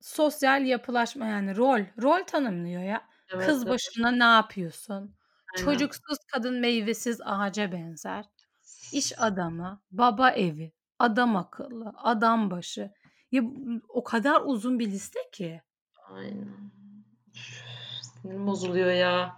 Sosyal 0.00 0.64
yapılaşma 0.64 1.26
yani 1.26 1.56
rol. 1.56 1.80
Rol 2.02 2.24
tanımlıyor 2.26 2.82
ya. 2.82 3.08
Evet, 3.34 3.46
Kız 3.46 3.62
evet. 3.62 3.72
başına 3.72 4.10
ne 4.10 4.24
yapıyorsun? 4.24 5.14
Aynen. 5.54 5.64
Çocuksuz 5.64 6.18
kadın 6.32 6.60
meyvesiz 6.60 7.20
ağaca 7.24 7.72
benzer. 7.72 8.24
İş 8.92 9.12
adamı, 9.18 9.82
baba 9.90 10.30
evi, 10.30 10.72
adam 10.98 11.36
akıllı, 11.36 11.92
adam 11.96 12.50
başı. 12.50 12.90
Ya 13.32 13.42
o 13.88 14.04
kadar 14.04 14.40
uzun 14.44 14.78
bir 14.78 14.86
liste 14.86 15.18
ki. 15.32 15.62
Aynen. 16.10 16.72
Sinirim 18.02 18.46
bozuluyor 18.46 18.90
ya. 18.90 19.36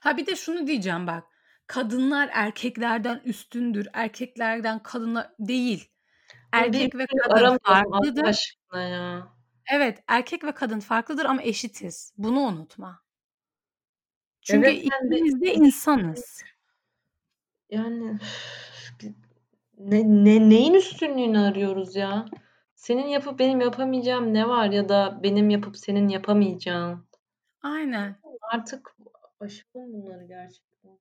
Ha 0.00 0.16
bir 0.16 0.26
de 0.26 0.36
şunu 0.36 0.66
diyeceğim 0.66 1.06
bak. 1.06 1.24
Kadınlar 1.66 2.30
erkeklerden 2.32 3.20
üstündür. 3.24 3.88
Erkeklerden 3.92 4.82
kadınlar 4.82 5.30
değil. 5.38 5.88
erkek 6.52 6.94
ve 6.94 7.06
kadın 7.28 7.58
farklıdır. 7.64 8.56
ya. 8.74 9.28
Evet, 9.72 10.02
erkek 10.08 10.44
ve 10.44 10.52
kadın 10.52 10.80
farklıdır 10.80 11.24
ama 11.24 11.42
eşitiz. 11.42 12.12
Bunu 12.16 12.40
unutma. 12.40 13.01
Çünkü 14.42 14.68
Evet, 14.68 14.84
ikimiz 14.84 15.40
de 15.40 15.54
insanız. 15.54 16.42
Yani 17.70 18.18
ne 19.78 20.02
ne 20.24 20.48
neyin 20.50 20.74
üstünlüğünü 20.74 21.38
arıyoruz 21.38 21.96
ya? 21.96 22.24
Senin 22.74 23.06
yapıp 23.06 23.38
benim 23.38 23.60
yapamayacağım 23.60 24.34
ne 24.34 24.48
var 24.48 24.70
ya 24.70 24.88
da 24.88 25.20
benim 25.22 25.50
yapıp 25.50 25.76
senin 25.76 26.08
yapamayacağın? 26.08 27.06
Aynen. 27.62 28.16
Artık 28.52 28.96
aşalım 29.40 29.92
bunları 29.92 30.24
gerçekten. 30.26 30.98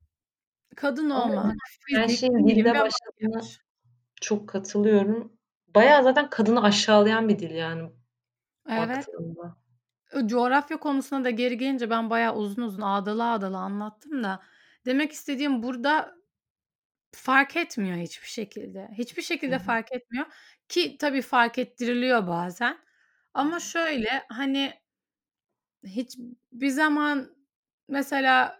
Kadın 0.76 1.10
olmak, 1.10 1.56
her 1.96 2.08
şeyin 2.08 2.48
dilde 2.48 2.74
başladığına 2.74 3.42
çok 4.22 4.50
katılıyorum. 4.50 5.34
Bayağı 5.76 6.04
zaten 6.04 6.30
kadını 6.30 6.64
aşağılayan 6.64 7.30
bir 7.30 7.40
dil 7.40 7.52
yani 7.52 7.90
Evet. 8.70 8.90
baktığında. 8.90 9.61
Coğrafya 10.26 10.78
konusuna 10.80 11.24
da 11.24 11.30
geri 11.30 11.58
gelince 11.58 11.90
ben 11.90 12.10
bayağı 12.10 12.36
uzun 12.36 12.62
uzun 12.64 12.82
ağdalı 12.82 13.32
ağdalı 13.32 13.58
anlattım 13.58 14.24
da 14.24 14.42
demek 14.86 15.12
istediğim 15.12 15.64
burada 15.64 16.16
fark 17.16 17.58
etmiyor 17.58 17.98
hiçbir 17.98 18.28
şekilde. 18.30 18.90
Hiçbir 18.98 19.22
şekilde 19.24 19.60
hı. 19.60 19.60
fark 19.60 19.94
etmiyor 19.94 20.26
ki 20.70 20.98
tabii 21.00 21.22
fark 21.24 21.58
ettiriliyor 21.60 22.28
bazen 22.28 22.78
ama 23.36 23.60
şöyle, 23.62 24.26
hani 24.30 24.74
hiçbir 25.84 26.68
zaman 26.70 27.36
mesela 27.88 28.60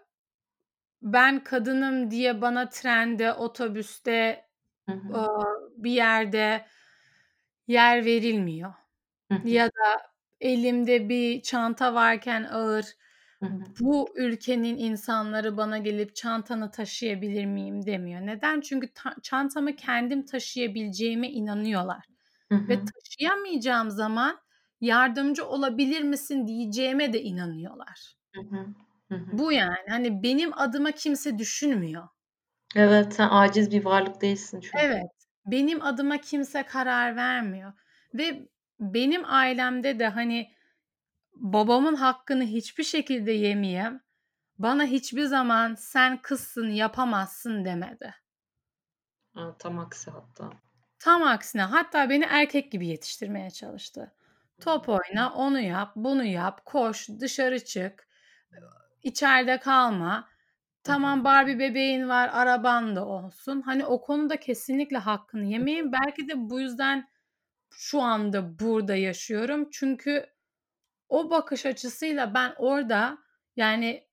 ben 1.02 1.44
kadınım 1.44 2.10
diye 2.10 2.42
bana 2.42 2.68
trende, 2.70 3.32
otobüste, 3.34 4.46
Hı 4.88 4.92
hı. 4.92 5.14
aaa, 5.14 5.44
bir 5.76 5.92
yerde 5.92 6.66
yer 7.68 8.04
verilmiyor 8.04 8.74
Hı 9.30 9.34
hı. 9.34 9.48
ya 9.50 9.66
da 9.68 10.11
elimde 10.42 11.08
bir 11.08 11.42
çanta 11.42 11.94
varken 11.94 12.44
ağır, 12.44 12.86
bu 13.80 14.08
ülkenin 14.16 14.78
insanları 14.78 15.56
bana 15.56 15.78
gelip 15.78 16.16
"Çantanı 16.16 16.70
taşıyabilir 16.70 17.44
miyim?" 17.46 17.86
demiyor. 17.86 18.20
Neden? 18.20 18.60
Çünkü 18.60 18.88
ta 18.94 19.14
çantamı 19.22 19.76
kendim 19.76 20.26
taşıyabileceğime 20.26 21.30
inanıyorlar 21.30 22.04
ve 22.68 22.78
taşıyamayacağım 22.84 23.90
zaman 23.90 24.38
"Yardımcı 24.80 25.46
olabilir 25.46 26.02
misin?" 26.02 26.46
diyeceğime 26.46 27.12
de 27.12 27.22
inanıyorlar. 27.22 28.14
Bu 29.32 29.52
yani. 29.52 29.88
Hani 29.88 30.22
benim 30.22 30.58
adıma 30.58 30.90
kimse 30.92 31.38
düşünmüyor. 31.38 32.08
Evet, 32.76 33.14
sen 33.14 33.28
aciz 33.30 33.70
bir 33.70 33.84
varlık 33.84 34.22
değilsin 34.22 34.60
çünkü. 34.60 34.78
Evet, 34.78 35.10
benim 35.46 35.82
adıma 35.82 36.18
kimse 36.18 36.62
karar 36.62 37.16
vermiyor 37.16 37.72
ve 38.14 38.48
benim 38.82 39.22
ailemde 39.24 39.98
de, 39.98 40.08
hani, 40.08 40.52
babamın 41.34 41.94
hakkını 41.94 42.44
hiçbir 42.44 42.84
şekilde 42.84 43.32
yemeyeyim, 43.32 44.00
bana 44.58 44.84
hiçbir 44.84 45.24
zaman 45.24 45.74
"Sen 45.74 46.22
kızsın, 46.22 46.70
yapamazsın." 46.70 47.64
demedi. 47.64 48.14
A, 49.34 49.58
tam 49.58 49.78
aksi 49.78 50.10
hatta. 50.10 50.50
Tam 50.98 51.22
aksine, 51.22 51.62
hatta 51.62 52.10
beni 52.10 52.24
erkek 52.24 52.72
gibi 52.72 52.86
yetiştirmeye 52.86 53.50
çalıştı. 53.50 54.14
Top 54.60 54.88
oyna, 54.88 55.32
onu 55.34 55.60
yap, 55.60 55.92
bunu 55.96 56.24
yap, 56.24 56.64
koş, 56.64 57.08
dışarı 57.20 57.64
çık, 57.64 58.08
içeride 59.02 59.58
kalma. 59.60 60.28
Tamam, 60.84 61.24
Barbie 61.24 61.58
bebeğin 61.58 62.08
var, 62.08 62.30
araban 62.32 62.96
da 62.96 63.06
olsun. 63.06 63.60
Hani, 63.60 63.86
o 63.86 64.00
konuda 64.00 64.40
kesinlikle 64.40 64.98
hakkını 64.98 65.44
yemeyeyim. 65.44 65.92
Belki 65.92 66.28
de 66.28 66.50
bu 66.50 66.60
yüzden 66.60 67.08
şu 67.74 68.00
anda 68.02 68.58
burada 68.58 68.96
yaşıyorum. 68.96 69.68
Çünkü 69.72 70.26
o 71.08 71.30
bakış 71.30 71.66
açısıyla 71.66 72.34
ben 72.34 72.54
orada, 72.58 73.18
yani, 73.56 74.08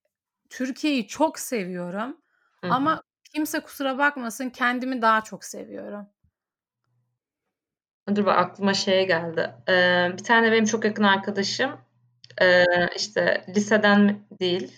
Türkiye'yi 0.49 1.07
çok 1.07 1.39
seviyorum 1.39 2.17
Hı 2.61 2.67
hı. 2.67 2.73
ama 2.73 3.03
kimse 3.33 3.59
kusura 3.59 3.97
bakmasın, 3.97 4.49
kendimi 4.49 5.01
daha 5.01 5.21
çok 5.23 5.45
seviyorum. 5.45 6.09
Dur 8.15 8.25
bak 8.25 8.37
aklıma 8.37 8.73
şey 8.73 9.07
geldi. 9.07 9.53
Eee, 9.69 10.11
bir 10.17 10.23
tane 10.23 10.51
benim 10.51 10.65
çok 10.65 10.85
yakın 10.85 11.03
arkadaşım, 11.03 11.71
eee, 12.41 12.89
işte, 12.95 13.45
liseden 13.55 14.27
değil, 14.39 14.77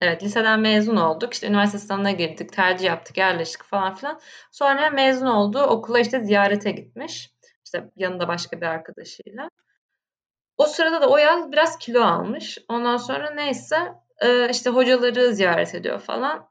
evet, 0.00 0.22
liseden 0.22 0.60
mezun 0.60 0.96
olduk. 0.96 1.34
İşte, 1.34 1.46
üniversite 1.48 1.78
sınavına 1.78 2.10
girdik, 2.10 2.52
tercih 2.52 2.86
yaptık, 2.86 3.18
yerleştik 3.18 3.62
falan 3.62 3.94
filan. 3.94 4.20
Sonra 4.52 4.90
mezun 4.90 5.26
oldu, 5.26 5.62
okula, 5.62 6.00
işte, 6.00 6.24
ziyarete 6.24 6.70
gitmiş. 6.70 7.30
İşte, 7.74 7.90
yanında 7.96 8.28
başka 8.28 8.60
bir 8.60 8.66
arkadaşıyla. 8.66 9.50
O 10.56 10.64
sırada 10.66 11.00
da 11.02 11.08
o 11.10 11.16
yaz 11.18 11.52
biraz 11.52 11.78
kilo 11.78 12.00
almış. 12.02 12.58
Ondan 12.68 12.96
sonra 12.96 13.30
neyse, 13.30 13.76
eee, 14.22 14.48
işte, 14.50 14.70
hocaları 14.70 15.34
ziyaret 15.34 15.74
ediyor 15.74 16.00
falan. 16.00 16.48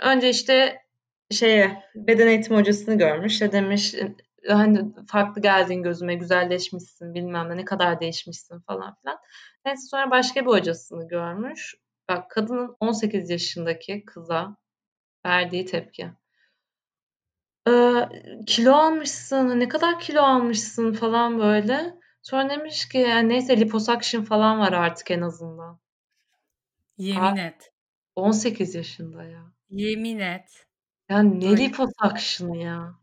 Önce, 0.00 0.30
işte, 0.30 0.82
şeye, 1.30 1.84
beden 1.94 2.26
eğitimi 2.26 2.58
hocasını 2.58 2.98
görmüş. 2.98 3.32
İşte, 3.32 3.52
demiş, 3.52 3.94
hani, 4.48 4.80
"Farklı 5.08 5.42
geldin 5.42 5.82
gözüme, 5.82 6.14
güzelleşmişsin, 6.14 7.14
bilmem 7.14 7.48
ne, 7.50 7.56
ne 7.56 7.64
kadar 7.64 8.00
değişmişsin." 8.00 8.60
falan 8.60 8.94
filan. 9.02 9.18
Neyse 9.66 9.82
sonra 9.90 10.10
başka 10.10 10.40
bir 10.40 10.50
hocasını 10.50 11.08
görmüş. 11.08 11.74
Bak 12.10 12.30
kadının 12.30 12.76
18 12.80 13.30
yaşındaki 13.30 14.04
kıza 14.04 14.56
verdiği 15.26 15.66
tepki. 15.66 16.10
Eee, 17.66 18.08
"Kilo 18.46 18.72
almışsın, 18.72 19.60
ne 19.60 19.68
kadar 19.68 20.00
kilo 20.00 20.20
almışsın?" 20.22 20.92
falan 20.92 21.38
böyle. 21.38 21.94
Sonra 22.22 22.50
demiş 22.50 22.88
ki, 22.88 22.98
"Ya 22.98 23.18
neyse 23.18 23.60
liposuction 23.60 24.22
falan 24.22 24.58
var 24.60 24.72
artık 24.72 25.10
en 25.10 25.20
azından." 25.20 25.78
Yemin 26.98 27.20
Abi, 27.26 27.40
et. 27.40 27.72
18 28.16 28.74
yaşında 28.74 29.24
ya. 29.24 29.42
Yemin 29.70 30.18
et. 30.18 30.66
Ya 31.08 31.22
ne 31.22 31.50
Böyle 31.50 31.64
liposuction'ı 31.64 32.56
ya? 32.56 32.94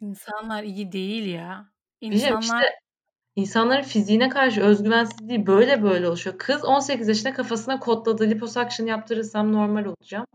İnsanlar 0.00 0.62
iyi 0.62 0.92
değil 0.92 1.34
ya. 1.34 1.70
Bilmiyorum, 2.02 2.36
İnsanlar 2.36 2.62
işte, 2.62 2.74
insanların 3.36 3.82
fiziğine 3.82 4.28
karşı 4.28 4.62
öz 4.62 4.82
güvensizliği 4.82 5.46
böyle 5.46 5.82
böyle 5.82 6.08
oluşuyor. 6.08 6.38
Kız 6.38 6.64
18 6.64 7.08
yaşında 7.08 7.34
kafasına 7.34 7.80
kodladı, 7.80 8.30
liposuction 8.30 8.86
yaptırırsam 8.86 9.52
normal 9.52 9.84
olacağım. 9.84 10.26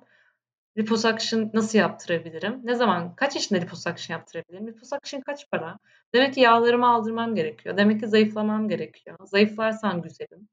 Liposuction 0.77 1.49
nasıl 1.53 1.77
yaptırabilirim? 1.77 2.61
Ne 2.63 2.75
zaman, 2.75 3.15
kaç 3.15 3.35
yaşında 3.35 3.59
liposuction 3.59 4.17
yaptırabilirim? 4.17 4.67
Liposuction 4.67 5.21
kaç 5.21 5.49
para? 5.51 5.79
Demek 6.13 6.33
ki 6.33 6.39
yağlarımı 6.39 6.87
aldırmam 6.87 7.35
gerekiyor. 7.35 7.77
Demek 7.77 7.99
ki 8.01 8.07
zayıflamam 8.07 8.69
gerekiyor. 8.69 9.17
Zayıflarsam 9.25 10.01
güzelim. 10.01 10.49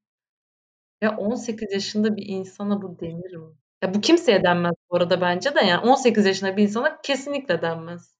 Ya 1.00 1.16
18 1.16 1.72
yaşında 1.72 2.16
bir 2.16 2.26
insana 2.26 2.82
bu 2.82 2.98
denir 3.00 3.36
mi? 3.36 3.54
Ya 3.82 3.94
bu 3.94 4.00
kimseye 4.00 4.42
denmez 4.42 4.74
bu 4.90 4.96
arada 4.96 5.20
bence 5.20 5.54
de 5.54 5.60
yani 5.64 5.80
18 5.80 6.26
yaşında 6.26 6.56
bir 6.56 6.62
insana 6.62 7.00
kesinlikle 7.02 7.62
denmez. 7.62 8.16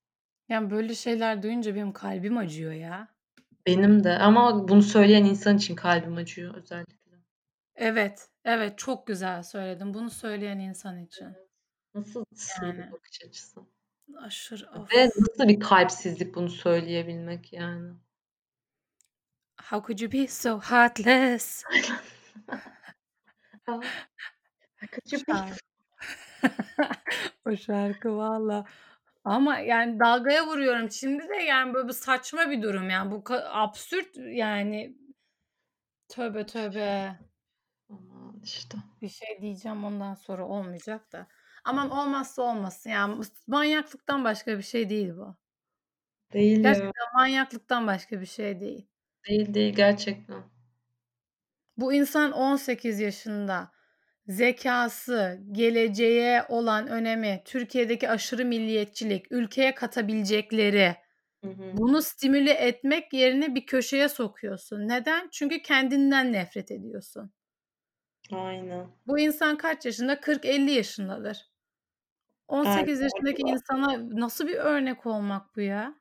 Ya, 0.48 0.70
böyle 0.70 0.94
şeyler 0.94 1.42
duyunca 1.42 1.74
benim 1.74 1.92
kalbim 1.92 2.36
acıyor 2.36 2.72
ya. 2.72 3.08
Benim 3.66 4.04
de 4.04 4.18
ama 4.18 4.68
bunu 4.68 4.82
söyleyen 4.82 5.24
insan 5.24 5.56
için 5.56 5.74
kalbim 5.74 6.16
acıyor 6.16 6.54
özellikle. 6.54 6.96
Evet, 7.76 8.28
evet, 8.44 8.78
çok 8.78 9.06
güzel 9.06 9.42
söyledin. 9.42 9.94
Bunu 9.94 10.10
söyleyen 10.10 10.58
insan 10.58 11.04
için. 11.04 11.41
Nasıl 11.94 12.24
bir 12.32 12.66
Yani. 12.66 12.92
bakış 12.92 13.22
açısı. 13.28 13.60
Aşırı, 14.16 14.64
Ve 14.64 15.06
of. 15.06 15.16
nasıl 15.16 15.48
bir 15.48 15.60
kalpsizlik 15.60 16.34
bunu 16.34 16.50
söyleyebilmek 16.50 17.52
yani. 17.52 17.92
How 19.70 19.80
could 19.86 20.00
you 20.00 20.12
be 20.12 20.26
so 20.28 20.60
heartless? 20.60 21.64
Şarkı. 25.06 25.54
O 27.46 27.56
şarkı 27.56 28.16
valla. 28.16 28.64
Ama 29.24 29.58
yani 29.58 30.00
dalgaya 30.00 30.46
vuruyorum 30.46 30.90
şimdi 30.90 31.28
de 31.28 31.36
yani 31.36 31.74
böyle 31.74 31.88
bir 31.88 31.92
saçma 31.92 32.50
bir 32.50 32.62
durum 32.62 32.90
yani. 32.90 33.10
Bu 33.10 33.24
absürt 33.44 34.16
yani. 34.16 34.96
Tövbe 36.08 36.46
tövbe. 36.46 37.18
Aman 37.90 38.40
işte. 38.44 38.78
Bir 39.02 39.08
şey 39.08 39.38
diyeceğim 39.42 39.84
ondan 39.84 40.14
sonra 40.14 40.46
olmayacak 40.46 41.12
da. 41.12 41.26
Aman 41.64 41.90
olmazsa 41.90 42.42
olmasın 42.42 42.90
ya. 42.90 43.18
Manyaklıktan 43.46 44.24
başka 44.24 44.58
bir 44.58 44.62
şey 44.62 44.88
değil 44.90 45.10
bu. 45.16 45.36
Değil 46.32 46.64
ya. 46.64 46.72
Gerçekten 46.72 47.04
manyaklıktan 47.14 47.86
başka 47.86 48.20
bir 48.20 48.26
şey 48.26 48.60
değil. 48.60 48.88
Değil, 49.28 49.54
değil 49.54 49.74
gerçekten. 49.74 50.42
Bu 51.76 51.92
insan 51.92 52.32
18 52.32 53.00
yaşında. 53.00 53.70
Zekâsı, 54.26 55.40
geleceğe 55.52 56.44
olan 56.48 56.86
önemi, 56.88 57.42
Türkiye'deki 57.44 58.10
aşırı 58.10 58.44
milliyetçilik, 58.44 59.32
ülkeye 59.32 59.74
katabilecekleri, 59.74 60.96
Hı 61.44 61.50
hı. 61.50 61.72
bunu 61.78 62.02
stimüle 62.02 62.52
etmek 62.52 63.12
yerine 63.12 63.54
bir 63.54 63.66
köşeye 63.66 64.08
sokuyorsun. 64.08 64.88
Neden? 64.88 65.28
Çünkü 65.32 65.62
kendinden 65.62 66.32
nefret 66.32 66.70
ediyorsun. 66.70 67.32
Aynen. 68.30 68.96
Bu 69.06 69.18
insan 69.18 69.56
kaç 69.56 69.86
yaşında? 69.86 70.20
40-50 70.20 70.70
yaşındadır. 70.70 71.51
18 72.48 73.00
Aynen 73.00 73.02
yaşındaki 73.02 73.42
öyle. 73.46 73.52
insana 73.52 74.20
nasıl 74.20 74.46
bir 74.48 74.54
örnek 74.56 75.06
olmak 75.06 75.56
bu 75.56 75.60
ya? 75.60 75.94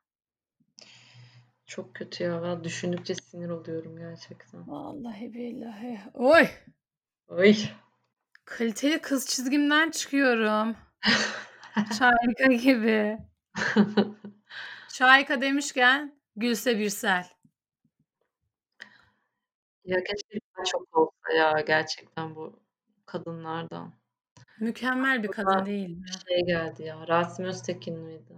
Çok 1.66 1.94
kötü 1.94 2.24
ya. 2.24 2.42
Ben 2.42 2.64
düşündükçe 2.64 3.14
sinir 3.14 3.48
oluyorum 3.48 3.96
gerçekten. 3.96 4.68
Vallahi 4.68 5.34
billahi. 5.34 6.00
Oy! 6.14 6.46
Oy! 7.28 7.54
Kaliteli 8.44 9.00
kız 9.00 9.26
çizgimden 9.26 9.90
çıkıyorum. 9.90 10.76
Şahika 11.98 12.46
gibi. 12.52 13.18
Şahika 14.88 15.40
demişken 15.40 16.20
Gülse 16.36 16.78
Birsel. 16.78 17.26
Ya 19.84 20.04
keşke 20.04 20.38
çok 20.70 20.96
olsa 20.96 21.32
ya 21.36 21.60
gerçekten 21.66 22.36
bu 22.36 22.60
kadınlardan. 23.06 23.92
Mükemmel 24.62 25.22
bir 25.22 25.28
kadın 25.28 25.66
değil 25.66 25.88
mi? 25.88 26.06
şey 26.28 26.46
geldi 26.46 26.82
ya. 26.82 27.08
Rasim 27.08 27.44
Öztekin 27.44 27.98
miydi? 27.98 28.34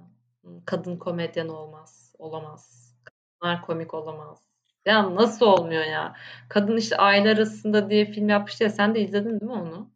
Kadın 0.66 0.96
komedyen 0.96 1.48
olmaz. 1.48 2.14
Olamaz. 2.18 2.94
Kadınlar 3.04 3.62
komik 3.62 3.94
olamaz. 3.94 4.38
Ya 4.86 5.14
nasıl 5.14 5.46
olmuyor 5.46 5.84
ya? 5.84 6.16
Kadın 6.48 6.76
işte 6.76 6.96
aile 6.96 7.30
arasında 7.30 7.90
diye 7.90 8.04
film 8.04 8.28
yapmıştı 8.28 8.64
ya. 8.64 8.70
Sen 8.70 8.94
de 8.94 9.00
izledin 9.00 9.30
değil 9.40 9.42
mi 9.42 9.52
onu? 9.52 9.90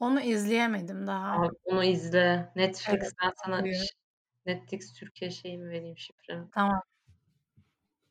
Onu 0.00 0.20
izleyemedim 0.20 1.06
daha. 1.06 1.32
Abi 1.42 1.56
onu 1.64 1.84
izle. 1.84 2.52
Netflix 2.56 3.00
Evet, 3.02 3.12
ben 3.22 3.32
sana 3.44 3.72
ş- 3.72 3.94
Netflix 4.46 4.92
Türkiye 4.92 5.30
şeyimi 5.30 5.70
vereyim 5.70 5.98
şifremi. 5.98 6.48
Tamam. 6.54 6.82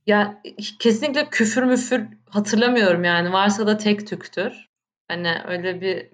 Ya 0.08 0.41
kesinlikle 0.80 1.30
küfür 1.30 1.64
müfür 1.64 2.08
hatırlamıyorum 2.30 3.04
yani. 3.04 3.34
Varsa 3.34 3.68
da 3.68 3.78
tek 3.78 4.08
tüktür. 4.08 4.70
Hani 5.08 5.41
öyle 5.45 5.82
bir 5.82 6.10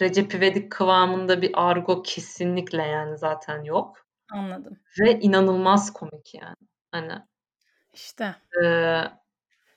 Recep 0.00 0.34
İvedik 0.34 0.72
kıvamında 0.72 1.42
bir 1.42 1.50
argo 1.54 2.02
kesinlikle 2.02 2.82
yani 2.82 3.18
zaten 3.18 3.62
yok. 3.62 4.06
Anladım. 4.32 4.78
Ve 5.00 5.20
inanılmaz 5.20 5.92
komik 5.92 6.34
yani. 6.34 6.56
Hani 6.92 7.12
İşte. 7.92 8.34
e, 8.64 8.66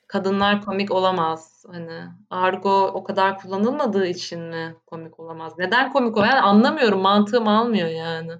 kadınlar 0.08 0.62
komik 0.62 0.92
olamaz. 0.92 1.64
Hani 1.72 2.04
argo 2.30 2.88
o 2.88 3.04
kadar 3.04 3.38
kullanılmadığı 3.38 4.06
için 4.08 4.42
mi 4.42 4.76
komik 4.86 5.20
olamaz? 5.20 5.54
Neden 5.58 5.92
komik 5.92 6.18
olamaz? 6.18 6.34
Yani 6.34 6.42
anlamıyorum. 6.42 7.02
Mantığım 7.02 7.48
almıyor 7.48 7.88
yani. 7.88 8.34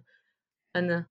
Hani 0.74 1.06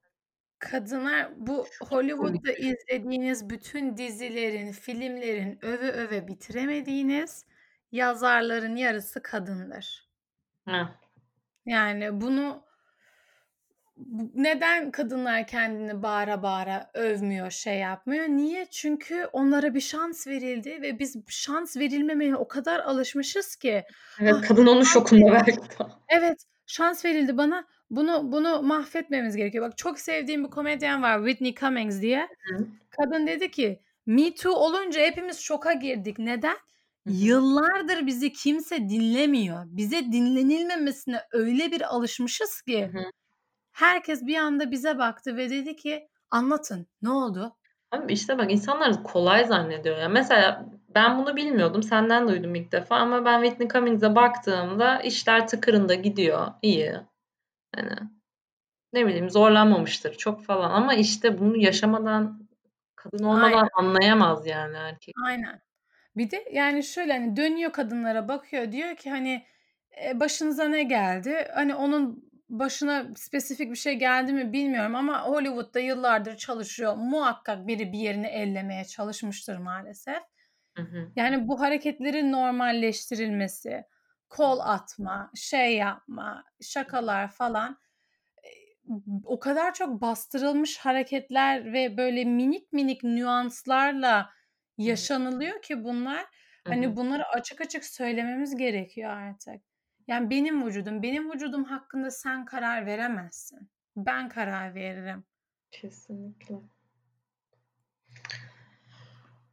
Kadınlar 0.58 1.32
bu 1.36 1.66
Hollywood'da 1.88 2.52
izlediğiniz 2.52 3.50
bütün 3.50 3.96
dizilerin, 3.96 4.72
filmlerin 4.72 5.58
öve 5.62 5.92
öve 5.92 6.28
bitiremediğiniz 6.28 7.44
yazarların 7.92 8.76
yarısı 8.76 9.22
kadındır. 9.22 10.05
Yani 11.66 12.20
bunu 12.20 12.62
bu- 13.96 14.30
neden 14.34 14.90
kadınlar 14.90 15.46
kendini 15.46 16.02
bağıra 16.02 16.42
bağıra 16.42 16.90
övmüyor, 16.94 17.50
şey 17.50 17.78
yapmıyor? 17.78 18.24
Niye? 18.28 18.66
Çünkü 18.70 19.28
onlara 19.32 19.74
bir 19.74 19.80
şans 19.80 20.26
verildi 20.26 20.82
ve 20.82 20.98
biz 20.98 21.16
şans 21.28 21.76
verilmemeye 21.76 22.36
o 22.36 22.48
kadar 22.48 22.80
alışmışız 22.80 23.56
ki. 23.56 23.84
evet 24.20 24.34
Ah, 24.36 24.48
kadın 24.48 24.66
onun 24.66 24.82
şokunda 24.82 25.32
belki. 25.32 25.60
Evet, 26.08 26.44
şans 26.66 27.04
verildi 27.04 27.36
bana. 27.36 27.64
Bunu 27.90 28.32
bunu 28.32 28.62
mahvetmemiz 28.62 29.36
gerekiyor. 29.36 29.64
Bak 29.70 29.78
çok 29.78 29.98
sevdiğim 30.00 30.44
bir 30.44 30.50
komedyen 30.50 31.02
var 31.02 31.18
Whitney 31.18 31.54
Cummings 31.54 32.00
diye. 32.00 32.28
Hı. 32.48 32.66
Kadın 32.90 33.26
dedi 33.26 33.50
ki 33.50 33.82
Me 34.06 34.34
Too 34.34 34.52
olunca 34.52 35.00
hepimiz 35.00 35.38
şoka 35.40 35.72
girdik. 35.72 36.18
Neden? 36.18 36.56
Hı 37.06 37.10
hı. 37.10 37.14
Yıllardır 37.14 38.06
bizi 38.06 38.32
kimse 38.32 38.88
dinlemiyor. 38.88 39.64
Bize 39.66 40.04
dinlenilmemesine 40.12 41.20
öyle 41.32 41.72
bir 41.72 41.94
alışmışız 41.94 42.62
ki 42.62 42.90
Hı 42.92 43.10
herkes 43.72 44.26
bir 44.26 44.36
anda 44.36 44.70
bize 44.70 44.98
baktı 44.98 45.36
ve 45.36 45.50
dedi 45.50 45.76
ki 45.76 46.08
anlatın 46.30 46.86
ne 47.02 47.10
oldu? 47.10 47.56
Abi 47.90 48.12
işte 48.12 48.38
bak 48.38 48.52
insanlar 48.52 49.02
kolay 49.02 49.44
zannediyor 49.44 49.98
ya. 49.98 50.08
Mesela 50.08 50.66
ben 50.94 51.18
bunu 51.18 51.36
bilmiyordum. 51.36 51.82
Senden 51.82 52.28
duydum 52.28 52.54
ilk 52.54 52.72
defa 52.72 52.96
ama 52.96 53.24
ben 53.24 53.42
Whitney 53.42 53.68
Cummings'e 53.68 54.14
baktığımda 54.14 55.00
işler 55.00 55.48
tıkırında 55.48 55.94
gidiyor. 55.94 56.46
iyi. 56.62 56.94
Hani 57.76 57.90
ne 58.92 59.06
bileyim 59.06 59.30
zorlanmamıştır 59.30 60.14
çok 60.14 60.44
falan 60.44 60.70
ama 60.70 60.94
işte 60.94 61.38
bunu 61.38 61.56
yaşamadan 61.56 62.48
kadın 62.96 63.24
olmadan 63.24 63.52
Aynen. 63.52 63.68
anlayamaz 63.74 64.46
yani 64.46 64.76
erkek. 64.76 65.14
Aynen. 65.26 65.65
Bir 66.16 66.30
de 66.30 66.44
yani 66.52 66.84
şöyle 66.84 67.12
hani 67.12 67.36
dönüyor 67.36 67.72
kadınlara 67.72 68.28
bakıyor 68.28 68.72
diyor 68.72 68.96
ki 68.96 69.10
hani 69.10 69.46
e, 70.04 70.20
başınıza 70.20 70.64
ne 70.64 70.82
geldi? 70.82 71.48
Hani 71.54 71.74
onun 71.74 72.30
başına 72.48 73.06
spesifik 73.16 73.70
bir 73.70 73.76
şey 73.76 73.94
geldi 73.94 74.32
mi 74.32 74.52
bilmiyorum 74.52 74.94
ama 74.94 75.22
Hollywood'da 75.22 75.80
yıllardır 75.80 76.36
çalışıyor. 76.36 76.94
Muhakkak 76.96 77.66
biri 77.66 77.92
bir 77.92 77.98
yerini 77.98 78.26
ellemeye 78.26 78.84
çalışmıştır 78.84 79.56
maalesef. 79.56 80.22
Hı 80.76 80.82
hı. 80.82 81.12
Yani 81.16 81.48
bu 81.48 81.60
hareketlerin 81.60 82.32
normalleştirilmesi, 82.32 83.84
kol 84.28 84.58
atma, 84.60 85.30
şey 85.34 85.76
yapma, 85.76 86.44
şakalar 86.60 87.28
falan 87.28 87.78
e, 88.44 88.50
o 89.24 89.38
kadar 89.38 89.74
çok 89.74 90.00
bastırılmış 90.00 90.78
hareketler 90.78 91.72
ve 91.72 91.96
böyle 91.96 92.24
minik 92.24 92.72
minik 92.72 93.04
nüanslarla 93.04 94.35
yaşanılıyor 94.78 95.62
ki 95.62 95.84
bunlar. 95.84 96.26
Hani 96.64 96.96
bunları 96.96 97.28
açık 97.28 97.60
açık 97.60 97.84
söylememiz 97.84 98.56
gerekiyor 98.56 99.10
artık. 99.10 99.62
Yani 100.08 100.30
benim 100.30 100.66
vücudum, 100.66 101.02
benim 101.02 101.32
vücudum 101.32 101.64
hakkında 101.64 102.10
sen 102.10 102.44
karar 102.44 102.86
veremezsin. 102.86 103.70
Ben 103.96 104.28
karar 104.28 104.74
veririm. 104.74 105.24
Kesinlikle. 105.70 106.54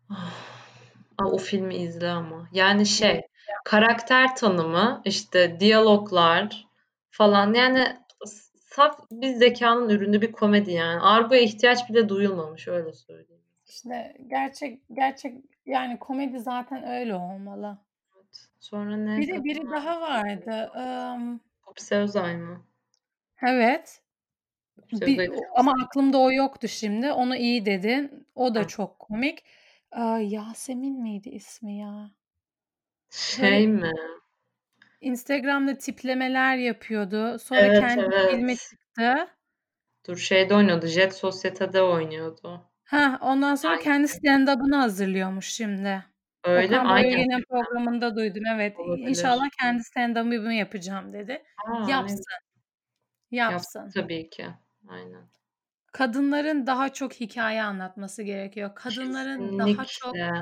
Ah, 0.09 1.26
Aa, 1.26 1.32
o 1.32 1.38
filmi 1.38 1.76
izle 1.76 2.09
ama. 2.09 2.49
Yani 2.51 2.86
şey 2.86 3.21
karakter 3.65 4.36
tanımı 4.36 5.01
işte 5.05 5.59
diyaloglar 5.59 6.67
falan 7.09 7.53
yani 7.53 7.97
saf 8.55 8.99
bir 9.11 9.34
zekanın 9.34 9.89
ürünü 9.89 10.21
bir 10.21 10.32
komedi 10.32 10.71
yani. 10.71 11.01
Argo'ya 11.01 11.41
ihtiyaç 11.41 11.89
bile 11.89 12.09
duyulmamış 12.09 12.67
öyle 12.67 12.93
söyleyeyim. 12.93 13.43
İşte 13.66 14.18
gerçek 14.28 14.82
gerçek 14.93 15.45
yani 15.66 15.99
komedi 15.99 16.39
zaten 16.39 16.88
öyle 16.88 17.16
olmalı. 17.16 17.78
Evet. 18.16 18.47
Sonra 18.59 18.97
ne? 18.97 19.18
Bir 19.18 19.28
de 19.28 19.43
biri 19.43 19.72
daha 19.72 20.01
vardı. 20.01 20.72
Um, 20.76 21.41
Hapse 21.61 21.95
Özay 21.95 22.38
mı? 22.38 22.66
evet. 23.41 24.01
Hapse 24.82 25.05
Bir, 25.05 25.32
ama 25.55 25.74
aklımda 25.84 26.18
o 26.18 26.32
yoktu 26.32 26.68
şimdi. 26.68 27.11
Onu 27.11 27.36
iyi 27.36 27.66
dedin. 27.66 28.28
O 28.36 28.55
da 28.55 28.59
Hı. 28.59 28.68
çok 28.68 28.99
komik. 28.99 29.43
Aa, 29.91 30.18
Yasemin 30.20 31.01
miydi 31.01 31.30
ismi 31.30 31.78
ya? 31.78 32.11
Şey 33.09 33.68
mi? 33.68 33.91
Instagram'da 35.01 35.78
tiplemeler 35.78 36.57
yapıyordu. 36.57 37.39
Sonra 37.39 37.59
Evet, 37.61 37.80
kendi 37.80 38.01
evet. 38.01 38.32
filmi 38.32 38.57
çıktı. 38.57 39.28
Dur 40.07 40.18
şeyde 40.18 40.55
oynuyordu. 40.55 40.88
Jet 40.88 41.16
Sosyete'de 41.16 41.82
oynuyordu. 41.82 42.61
Ha, 42.94 43.18
ondan 43.22 43.56
sonra 43.56 43.74
Hangisi? 43.74 43.89
kendi 43.89 44.08
stand-up'ını 44.08 44.76
hazırlıyormuş 44.76 45.46
şimdi. 45.48 46.06
Öyle 46.44 46.80
mi? 46.80 46.86
Okan 46.86 47.02
film. 47.02 47.44
programında 47.50 48.16
duydum. 48.16 48.44
Evet. 48.56 48.80
Olabilir. 48.80 49.08
İnşallah 49.08 49.46
kendi 49.62 49.84
stand-up'ımı 49.84 50.54
yapacağım 50.54 51.14
dedi. 51.14 51.44
Aa, 51.68 51.89
Yapsın. 51.89 52.24
Yapsın. 53.32 53.80
Yapsın 53.80 54.02
tabii 54.02 54.30
ki. 54.30 54.48
Aynen. 54.89 55.22
Kadınların 55.94 56.68
daha 56.68 56.94
çok 56.94 57.14
hikaye 57.14 57.64
anlatması 57.64 58.24
gerekiyor. 58.24 58.76
Kadınların 58.76 59.60
daha 59.60 59.86
çok 59.86 60.14
Kesinlikle. 60.14 60.41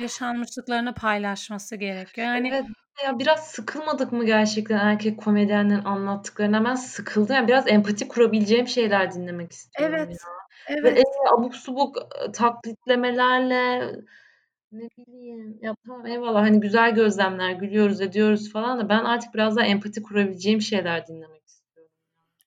yaşanmışlıklarını 0.00 0.94
paylaşması 0.94 1.76
gerekiyor. 1.76 2.26
Yani 2.26 2.48
Evet 2.54 2.64
ya 3.04 3.18
biraz 3.18 3.46
sıkılmadık 3.46 4.12
mı 4.12 4.24
gerçekten 4.26 4.78
erkek 4.78 5.18
komedyenlerin 5.18 5.84
anlattıklarına? 5.84 6.64
Ben 6.64 6.74
sıkıldım. 6.74 7.36
Yani 7.36 7.48
biraz 7.48 7.68
empati 7.68 8.08
kurabileceğim 8.08 8.68
şeyler 8.68 9.12
dinlemek 9.12 9.52
istiyorum 9.52 9.94
evet. 9.98 10.10
ya. 10.10 10.39
Ve 10.68 10.74
Evet. 10.88 10.98
en 10.98 11.34
abuk 11.38 11.56
subuk 11.56 11.96
taklitlemelerle 12.32 13.92
ne 14.72 14.88
bileyim 14.98 15.58
ya 15.62 15.74
tamam 15.86 16.06
eyvallah 16.06 16.42
hani 16.42 16.60
güzel 16.60 16.94
gözlemler 16.94 17.50
gülüyoruz 17.52 18.00
ediyoruz 18.00 18.52
falan 18.52 18.78
da 18.78 18.88
ben 18.88 19.04
artık 19.04 19.34
biraz 19.34 19.56
daha 19.56 19.64
empati 19.66 20.02
kurabileceğim 20.02 20.60
şeyler 20.60 21.06
dinlemek 21.06 21.46
istiyorum. 21.46 21.92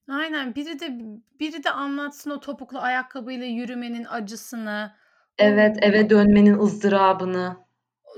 Aynen. 0.10 0.56
Biri 0.56 0.80
de 0.80 1.00
biri 1.40 1.64
de 1.64 1.70
anlatsın 1.72 2.30
o 2.30 2.40
topuklu 2.40 2.80
ayakkabıyla 2.80 3.46
yürümenin 3.46 4.06
acısını. 4.10 4.92
O 5.40 5.44
Evet 5.44 5.78
eve 5.82 6.10
dönmenin 6.10 6.60
ızdırabını. 6.60 7.58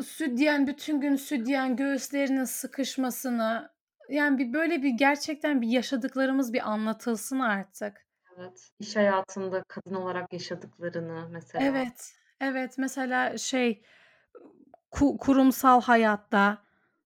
südyen 0.03 0.67
bütün 0.67 1.01
gün 1.01 1.15
südyen 1.15 1.75
göğüslerinin 1.75 2.43
sıkışmasını. 2.43 3.69
Yani 4.09 4.37
bir 4.37 4.53
böyle 4.53 4.83
bir 4.83 4.89
gerçekten 4.89 5.61
bir 5.61 5.67
yaşadıklarımız 5.67 6.53
bir 6.53 6.69
anlatılsın 6.71 7.39
artık. 7.39 8.04
Evet. 8.37 8.71
İş 8.79 8.95
hayatında 8.95 9.63
kadın 9.67 9.95
olarak 9.95 10.33
yaşadıklarını 10.33 11.29
mesela. 11.29 11.65
Evet. 11.65 12.15
Evet. 12.39 12.77
Mesela 12.77 13.37
şey 13.37 13.83
ku- 14.91 15.17
kurumsal 15.17 15.81
hayatta 15.81 16.57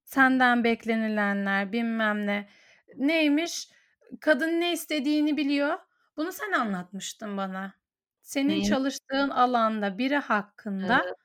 senden 0.04 0.64
beklenilenler 0.64 1.72
bilmem 1.72 2.28
ne. 2.28 2.50
Neymiş? 2.96 3.70
Kadın 4.20 4.62
ne 4.62 4.74
istediğini 4.74 5.38
biliyor. 5.38 5.80
Bunu 6.18 6.32
sen 6.32 6.52
anlatmıştın 6.52 7.38
bana. 7.38 7.74
Senin 8.22 8.50
Neyi? 8.50 8.66
çalıştığın 8.66 9.30
alanda 9.30 9.98
biri 9.98 10.18
hakkında 10.18 11.02
Evet. 11.06 11.16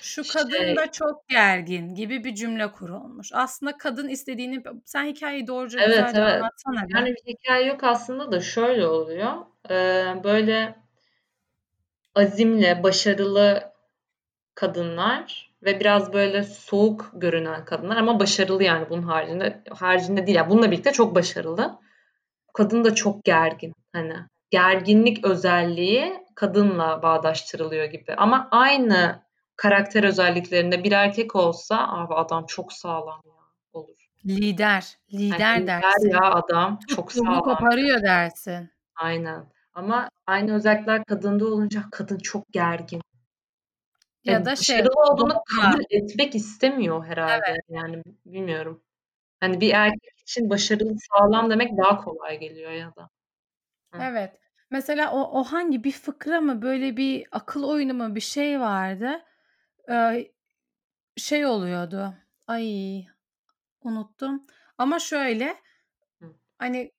Şu 0.00 0.22
kadın 0.32 0.50
Şey 0.50 0.76
da 0.76 0.92
çok 0.92 1.28
gergin 1.28 1.94
gibi 1.94 2.24
bir 2.24 2.34
cümle 2.34 2.72
kurulmuş. 2.72 3.30
Aslında 3.34 3.78
kadın 3.78 4.08
istediğini 4.08 4.62
sen 4.84 5.06
hikayeyi 5.06 5.46
doğruca 5.46 5.80
Evet, 5.80 5.88
güzelce 5.88 6.20
evet. 6.20 6.34
anlatsana 6.34 6.88
bir. 6.88 6.94
Yani 6.94 7.08
bir 7.08 7.32
hikaye 7.34 7.66
yok 7.66 7.84
aslında 7.84 8.32
da 8.32 8.40
şöyle 8.40 8.86
oluyor. 8.86 9.32
Eee, 9.70 10.20
böyle 10.24 10.74
azimle 12.14 12.82
başarılı 12.82 13.72
kadınlar 14.54 15.50
ve 15.62 15.80
biraz 15.80 16.12
böyle 16.12 16.44
soğuk 16.44 17.10
görünen 17.14 17.64
kadınlar 17.64 17.96
ama 17.96 18.20
başarılı 18.20 18.64
yani 18.64 18.86
bunun 18.90 19.02
haricinde 19.02 19.62
haricinde 19.70 20.26
değil. 20.26 20.36
Yani 20.36 20.50
bununla 20.50 20.70
birlikte 20.70 20.92
çok 20.92 21.14
başarılı. 21.14 21.78
Kadın 22.54 22.84
da 22.84 22.94
çok 22.94 23.24
gergin. 23.24 23.74
Hani 23.92 24.14
gerginlik 24.50 25.24
özelliği 25.24 26.24
kadınla 26.34 27.02
bağdaştırılıyor 27.02 27.84
gibi. 27.84 28.14
Ama 28.16 28.48
aynı 28.50 29.22
karakter 29.60 30.04
özelliklerinde 30.04 30.84
bir 30.84 30.92
erkek 30.92 31.36
olsa 31.36 31.88
abi 31.88 32.14
adam 32.14 32.46
çok 32.46 32.72
sağlam 32.72 33.20
ya 33.26 33.32
olur. 33.72 34.10
Lider, 34.26 34.98
lider 35.12 35.38
Yani 35.38 35.62
lider 35.62 35.82
dersin. 35.82 36.10
ya 36.10 36.20
adam 36.20 36.78
çok 36.88 37.08
Tuttuğunu 37.08 37.26
sağlam. 37.26 37.42
koparıyor 37.42 38.02
dersin. 38.02 38.70
Aynen. 38.96 39.46
Ama 39.74 40.08
aynı 40.26 40.54
özellikler 40.54 41.04
kadında 41.04 41.44
olunca 41.46 41.82
kadın 41.92 42.18
çok 42.18 42.52
gergin. 42.52 43.00
Ya 44.24 44.32
Yani 44.32 44.44
da 44.44 44.56
şey 44.56 44.84
olduğunu 44.96 45.34
kabul 45.56 45.84
etmek 45.90 46.34
istemiyor 46.34 47.04
herhalde. 47.06 47.42
Evet. 47.48 47.60
Yani 47.68 48.02
bilmiyorum. 48.26 48.82
Hani 49.40 49.60
bir 49.60 49.72
erkek 49.74 50.18
için 50.20 50.50
başarılı, 50.50 50.94
sağlam 51.12 51.50
demek 51.50 51.78
daha 51.78 52.04
kolay 52.04 52.38
geliyor 52.38 52.70
ya 52.70 52.92
da. 52.96 53.08
Hı. 53.92 54.02
Evet. 54.02 54.32
Mesela 54.70 55.12
o 55.12 55.40
o 55.40 55.44
hangi 55.44 55.84
bir 55.84 55.92
fıkra 55.92 56.40
mı 56.40 56.62
böyle 56.62 56.96
bir 56.96 57.26
akıl 57.32 57.64
oyunu 57.64 57.94
mu 57.94 58.14
bir 58.14 58.20
şey 58.20 58.60
vardı. 58.60 59.22
Şey 61.16 61.46
oluyordu. 61.46 62.14
Ay 62.46 63.04
unuttum. 63.84 64.46
Ama 64.78 64.98
şöyle 64.98 65.56
Hı. 66.20 66.34
hani 66.58 66.92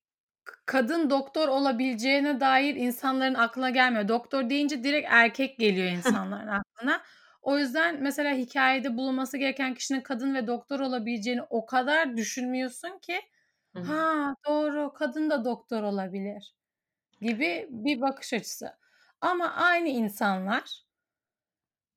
kadın 0.66 1.10
doktor 1.10 1.48
olabileceğine 1.48 2.40
dair 2.40 2.76
insanların 2.76 3.34
aklına 3.34 3.70
gelmiyor. 3.70 4.08
Doktor 4.08 4.50
deyince 4.50 4.84
direkt 4.84 5.08
erkek 5.12 5.60
geliyor 5.60 5.88
insanların 5.98 6.48
aklına. 6.48 7.02
O 7.42 7.58
yüzden 7.58 8.04
mesela 8.04 8.36
hikâyede 8.36 8.98
bulunması 8.98 9.38
gereken 9.38 9.74
kişinin 9.74 10.02
kadın 10.02 10.36
ve 10.36 10.48
doktor 10.48 10.80
olabileceğini 10.80 11.42
o 11.50 11.66
kadar 11.66 12.18
düşünmüyorsun 12.18 13.00
ki 13.00 13.22
ha 13.74 14.36
doğru 14.48 14.94
kadın 14.94 15.30
da 15.30 15.46
doktor 15.46 15.84
olabilir 15.84 16.56
gibi 17.22 17.68
bir 17.70 18.02
bakış 18.02 18.34
açısı. 18.34 18.78
Ama 19.22 19.52
aynı 19.52 19.90
insanlar 19.90 20.84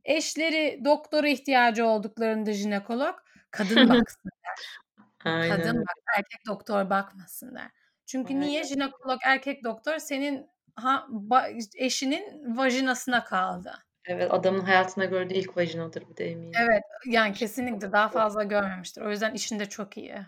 eşleri 0.05 0.80
doktora 0.84 1.28
ihtiyacı 1.28 1.86
olduklarında 1.86 2.52
jinekolog 2.52 3.14
kadın 3.50 3.76
baksın 3.88 4.30
der. 4.44 4.78
Aynen 5.24 5.57
Kadın 5.57 5.80
bak 5.80 5.96
erkek 6.16 6.46
doktor 6.46 6.90
bakmasın 6.90 7.55
der. 7.55 7.70
Çünkü 8.07 8.40
niye? 8.40 8.50
Aynen. 8.50 8.62
Jinekolog 8.62 9.18
erkek 9.24 9.64
doktor 9.64 9.98
senin 9.98 10.50
ha 10.76 11.07
ba 11.09 11.48
eşinin 11.76 12.57
vajinasına 12.57 13.24
kaldı. 13.24 13.74
Evet, 14.07 14.32
adamın 14.32 14.61
hayatında 14.61 15.05
gördüğü 15.05 15.34
ilk 15.34 15.57
vajinadır 15.57 16.09
bir 16.11 16.16
de 16.16 16.30
eminim. 16.30 16.52
Evet, 16.61 16.82
yani 17.07 17.32
kesinlikle 17.32 17.92
daha 17.92 18.09
fazla 18.09 18.42
görmemiştir. 18.42 19.02
O 19.02 19.11
yüzden 19.11 19.34
işinde 19.34 19.68
çok 19.68 19.96
iyi. 19.96 20.18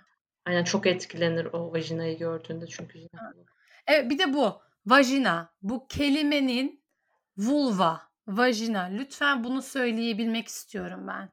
Aynen 0.44 0.64
çok 0.64 0.86
etkilenir 0.86 1.44
o 1.44 1.72
vajinayı 1.72 2.18
gördüğünde 2.18 2.66
çünkü 2.66 2.98
jinekolog. 2.98 3.48
Evet, 3.86 4.10
bir 4.10 4.18
de 4.18 4.34
bu 4.34 4.62
vajina. 4.86 5.52
Bu 5.62 5.86
kelimenin 5.88 6.84
vulva, 7.36 8.05
vajina. 8.28 8.82
Lütfen 8.82 9.44
bunu 9.44 9.62
söyleyebilmek 9.62 10.48
istiyorum 10.48 11.06
ben. 11.08 11.28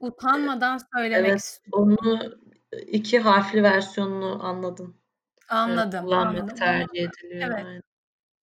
Utanmadan 0.00 0.78
söylemek 0.96 1.28
Evet, 1.30 1.40
istiyorum. 1.40 1.96
onu 2.04 2.20
2 2.86 3.18
harfli 3.18 3.62
versiyonunu 3.62 4.44
anladım. 4.46 4.96
Anladım, 5.48 6.04
kullanmak 6.04 6.36
anladım. 6.40 6.56
tercih 6.56 7.02
ediliyor. 7.02 7.58
evet. 7.58 7.82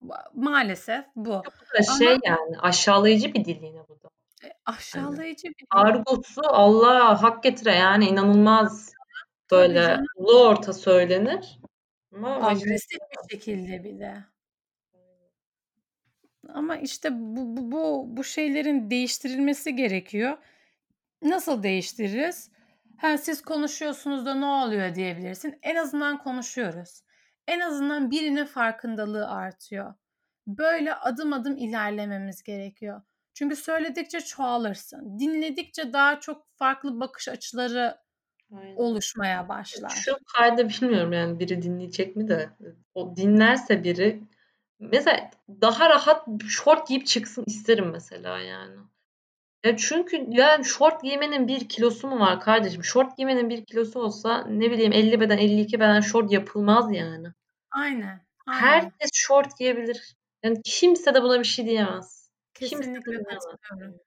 Ba 0.02 0.24
maalesef 0.34 1.06
bu. 1.16 1.30
Ya 1.30 1.42
bu 1.46 1.80
da 1.80 1.84
şey 1.98 2.08
Ama 2.08 2.20
yani 2.24 2.60
aşağılayıcı 2.60 3.34
bir 3.34 3.46
dil 3.46 3.62
yine 3.64 3.80
bu 3.90 4.02
da. 4.04 4.10
E, 4.44 4.48
Hani 4.66 4.78
aşağılayıcı 4.78 5.48
bir 5.48 5.54
dil. 5.54 5.66
argosu 5.72 6.42
Allah 6.44 7.24
hak 7.24 7.44
getire 7.44 7.76
yani 7.76 8.06
inanılmaz 8.08 8.94
böyle 9.52 10.00
ulu 10.16 10.48
orta 10.48 10.74
söylenir 10.74 11.60
ama 12.16 12.48
Agresif 12.48 13.00
bir 13.12 13.30
şekilde 13.36 13.84
bir 13.84 14.00
de. 14.00 14.26
Ama 16.54 16.78
işte 16.78 17.10
bu 17.14 17.58
bu 17.58 17.72
bu 17.72 18.06
bu 18.18 18.24
şeylerin 18.24 18.90
değiştirilmesi 18.90 19.76
gerekiyor. 19.76 20.38
Nasıl 21.22 21.64
değiştiririz? 21.64 22.50
Ha, 22.98 23.18
siz 23.18 23.42
konuşuyorsunuz 23.42 24.26
da 24.26 24.36
ne 24.36 24.46
oluyor 24.46 24.96
diyebilirsin. 24.96 25.60
En 25.62 25.76
azından 25.76 26.18
konuşuyoruz. 26.18 27.02
En 27.48 27.60
azından 27.60 28.12
birinin 28.12 28.46
farkındalığı 28.46 29.30
artıyor. 29.30 29.94
Böyle 30.48 30.96
adım 30.96 31.34
adım 31.34 31.58
ilerlememiz 31.58 32.44
gerekiyor. 32.44 33.02
Çünkü 33.34 33.56
söyledikçe 33.56 34.22
çoğalırsın. 34.22 35.20
Dinledikçe 35.20 35.94
daha 35.94 36.20
çok 36.20 36.48
farklı 36.56 37.00
bakış 37.00 37.28
açıları 37.28 37.98
Aynen. 38.52 38.76
oluşmaya 38.76 39.50
başlar. 39.50 39.90
Şu 39.90 40.18
kaydı 40.38 40.70
bilmiyorum 40.70 41.14
yani 41.14 41.40
biri 41.40 41.62
dinleyecek 41.62 42.16
mi 42.16 42.28
de 42.28 42.50
o 42.94 43.16
dinlerse 43.16 43.84
biri 43.84 44.24
mesela 44.82 45.32
daha 45.62 45.90
rahat 45.90 46.28
şort 46.48 46.88
giyip 46.88 47.08
çıksın 47.08 47.44
isterim 47.48 47.90
mesela 47.92 48.40
yani. 48.40 48.76
Ya 49.64 49.78
çünkü 49.78 50.26
yani 50.30 50.66
şort 50.66 51.04
giymenin 51.04 51.48
bir 51.48 51.70
kilosu 51.70 52.08
mu 52.08 52.20
var 52.20 52.40
kardeşim? 52.40 52.84
Şort 52.84 53.18
giymenin 53.18 53.50
bir 53.50 53.66
kilosu 53.66 54.00
olsa 54.00 54.46
ne 54.46 54.72
bileyim 54.72 54.94
50 54.94 55.20
beden 55.20 55.38
52 55.38 55.80
beden 55.80 56.02
şort 56.02 56.32
yapılmaz 56.32 56.94
yani. 56.94 57.28
Aynen. 57.72 58.26
Aynen. 58.46 58.62
Herkes 58.62 59.10
şort 59.14 59.58
giyebilir. 59.58 60.16
Yani 60.44 60.62
kimse 60.64 61.14
de 61.14 61.24
buna 61.24 61.40
bir 61.40 61.46
şey 61.46 61.66
diyemez. 61.66 62.30
Kesinlikle 62.54 63.24
katılıyorum. 63.24 64.00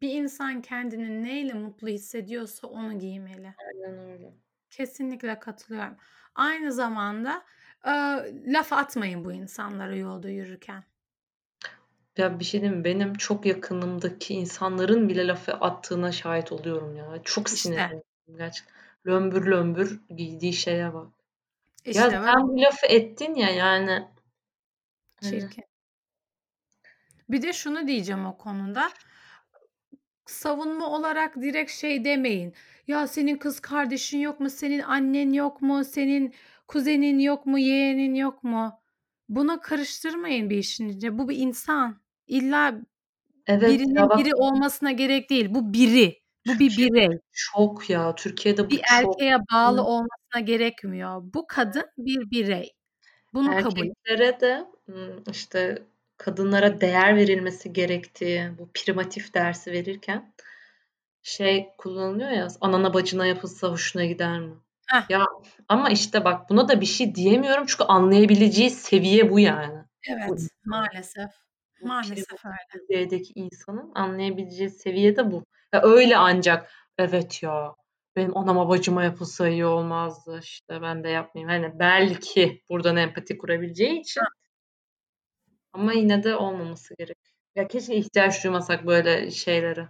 Bir 0.00 0.12
insan 0.12 0.62
kendini 0.62 1.22
neyle 1.22 1.52
mutlu 1.52 1.88
hissediyorsa 1.88 2.66
onu 2.66 2.98
giymeli. 2.98 3.54
Aynen 3.58 3.98
öyle. 3.98 4.34
Kesinlikle 4.70 5.38
katılıyorum. 5.38 5.96
Aynı 6.34 6.72
zamanda 6.72 7.44
eee, 7.86 8.34
laf 8.46 8.72
atmayın 8.72 9.24
bu 9.24 9.32
insanlara 9.32 9.96
yolda 9.96 10.28
yürürken. 10.28 10.84
Ya 12.16 12.40
bir 12.40 12.44
şey 12.44 12.60
diyeyim 12.60 12.78
mi? 12.78 12.84
Benim 12.84 13.14
çok 13.14 13.46
yakınımdaki 13.46 14.34
insanların 14.34 15.08
bile 15.08 15.26
lafı 15.26 15.52
attığına 15.52 16.12
şahit 16.12 16.52
oluyorum 16.52 16.96
ya. 16.96 17.22
Çok 17.24 17.46
İşte. 17.46 17.56
sinirleniyorum 17.58 18.02
gerçekten. 18.38 18.74
Lömbür 19.06 19.46
lömbür 19.46 20.00
giydiği 20.16 20.52
şeye 20.52 20.94
bak. 20.94 21.06
Ya 21.84 21.92
İşte 21.92 22.22
ve 22.22 22.24
sen 22.24 22.48
bu 22.48 22.60
lafı 22.60 22.86
ettin 22.86 23.34
ya 23.34 23.50
yani. 23.50 24.08
Hani 25.20 25.30
çirkin. 25.30 25.64
Bir 27.28 27.42
de 27.42 27.52
şunu 27.52 27.86
diyeceğim 27.86 28.26
o 28.26 28.36
konuda. 28.38 28.90
Savunma 30.26 30.90
olarak 30.90 31.36
direkt 31.36 31.70
şey 31.70 32.04
demeyin. 32.04 32.54
Ya 32.86 33.06
senin 33.06 33.36
kız 33.36 33.60
kardeşin 33.60 34.18
yok 34.18 34.40
mu? 34.40 34.50
Senin 34.50 34.80
annen 34.80 35.32
yok 35.32 35.62
mu? 35.62 35.84
Senin 35.84 36.34
kuzenin 36.68 37.18
yok 37.18 37.46
mu? 37.46 37.58
Yeğenin 37.58 38.14
yok 38.14 38.44
mu? 38.44 38.80
Buna 39.28 39.60
karıştırmayın 39.60 40.50
bir 40.50 40.56
işin 40.58 40.88
içine. 40.88 41.18
Bu 41.18 41.28
bir 41.28 41.36
insan. 41.36 42.02
İlla 42.26 42.74
Evet 43.46 43.62
ya 43.62 43.78
birinin 43.78 43.96
bak 44.08 44.18
biri 44.18 44.34
olmasına 44.34 44.92
gerek 44.92 45.30
değil. 45.30 45.46
Bu 45.50 45.72
biri. 45.72 46.18
Bu 46.46 46.58
bir 46.58 46.76
birey. 46.76 47.08
çok 47.32 47.90
ya. 47.90 48.14
Türkiye'de 48.14 48.66
bu 48.66 48.70
Bir 48.70 48.80
çok. 49.02 49.22
erkeğe 49.22 49.36
bağlı 49.52 49.78
Hı. 49.78 49.82
olmasına 49.84 50.40
gerekmiyor. 50.44 51.20
Bu 51.34 51.46
kadın 51.46 51.84
bir 51.98 52.30
birey. 52.30 52.70
Bunu 53.34 53.56
kabul. 53.56 53.86
Erkeklere 53.86 54.40
de 54.40 54.66
ımm, 54.88 55.22
işte 55.30 55.82
kadınlara 56.16 56.80
değer 56.80 57.16
verilmesi 57.16 57.72
gerektiği 57.72 58.50
bu 58.58 58.70
primatif 58.74 59.34
dersi 59.34 59.72
verirken 59.72 60.34
şey 61.22 61.68
kullanılıyor 61.78 62.30
ya 62.30 62.48
anana 62.60 62.94
bacına 62.94 63.26
yapılsa 63.26 63.68
hoşuna 63.70 64.04
gider 64.04 64.40
mi? 64.40 64.54
Heh. 64.86 65.02
Ya 65.08 65.26
ama 65.68 65.90
işte 65.90 66.24
bak 66.24 66.50
buna 66.50 66.68
da 66.68 66.80
bir 66.80 66.86
şey 66.86 67.14
diyemiyorum 67.14 67.64
çünkü 67.66 67.84
anlayabileceği 67.84 68.70
seviye 68.70 69.30
bu 69.30 69.40
yani. 69.40 69.84
Evet, 70.10 70.48
maalesef. 70.64 71.30
Bu 71.80 71.86
Maalesef 71.86 72.26
primatif 72.26 72.44
öyle. 72.74 72.82
düzeydeki 72.88 73.32
insanın 73.34 73.92
anlayabileceği 73.94 74.70
seviye 74.70 75.16
de 75.16 75.32
bu. 75.32 75.44
Ya 75.72 75.82
öyle 75.82 76.16
ancak 76.16 76.72
evet 76.98 77.42
ya 77.42 77.74
benim 78.16 78.36
anama 78.36 78.68
bacıma 78.68 79.04
yapılsa 79.04 79.48
iyi 79.48 79.66
olmazdı 79.66 80.40
işte 80.42 80.82
ben 80.82 81.04
de 81.04 81.08
yapmayayım. 81.08 81.50
Hani 81.64 81.78
belki 81.78 82.62
buradan 82.70 82.96
empati 82.96 83.38
kurabileceği 83.38 84.00
için 84.00 84.20
Heh. 84.20 84.26
ama 85.72 85.92
yine 85.92 86.22
de 86.22 86.36
olmaması 86.36 86.94
gerek. 86.98 87.18
Ya 87.54 87.68
keşke 87.68 87.94
ihtiyaç 87.96 88.44
duymasak 88.44 88.86
böyle 88.86 89.30
şeylere. 89.30 89.88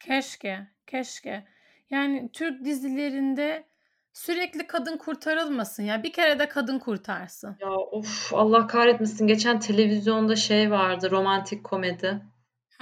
Keşke, 0.00 0.66
keşke. 0.86 1.44
Yani 1.90 2.30
Türk 2.32 2.64
dizilerinde 2.64 3.64
Sürekli 4.12 4.66
kadın 4.66 4.96
kurtarılmasın 4.96 5.82
ya. 5.82 6.02
Bir 6.02 6.12
kere 6.12 6.38
de 6.38 6.48
kadın 6.48 6.78
kurtarsın. 6.78 7.56
Ya 7.60 7.70
of 7.70 8.34
Allah 8.34 8.66
kahretmesin. 8.66 9.26
Geçen 9.26 9.60
televizyonda 9.60 10.36
şey 10.36 10.70
vardı. 10.70 11.10
Romantik 11.10 11.64
komedi 11.64 12.22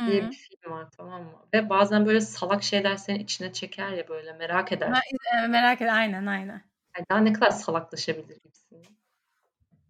diye 0.07 0.23
Hı. 0.23 0.31
bir 0.31 0.37
film 0.37 0.73
var 0.73 0.87
tamam 0.97 1.23
mı? 1.23 1.33
Ve 1.55 1.71
bazen 1.71 2.07
böyle 2.07 2.21
salak 2.21 2.63
şeyler 2.63 2.97
seni 2.97 3.19
içine 3.19 3.53
çeker 3.53 3.89
ya 3.91 4.09
böyle 4.09 4.33
merak 4.33 4.71
Ha, 4.71 4.75
edersin. 4.77 5.19
e, 5.45 5.47
merak 5.47 5.81
et. 5.83 5.91
Aynen 5.91 6.27
aynen. 6.27 6.63
Yani 6.97 7.07
daha 7.11 7.19
ne 7.19 7.33
kadar 7.33 7.51
salaklaşabilir 7.51 8.37
gibisin. 8.37 8.83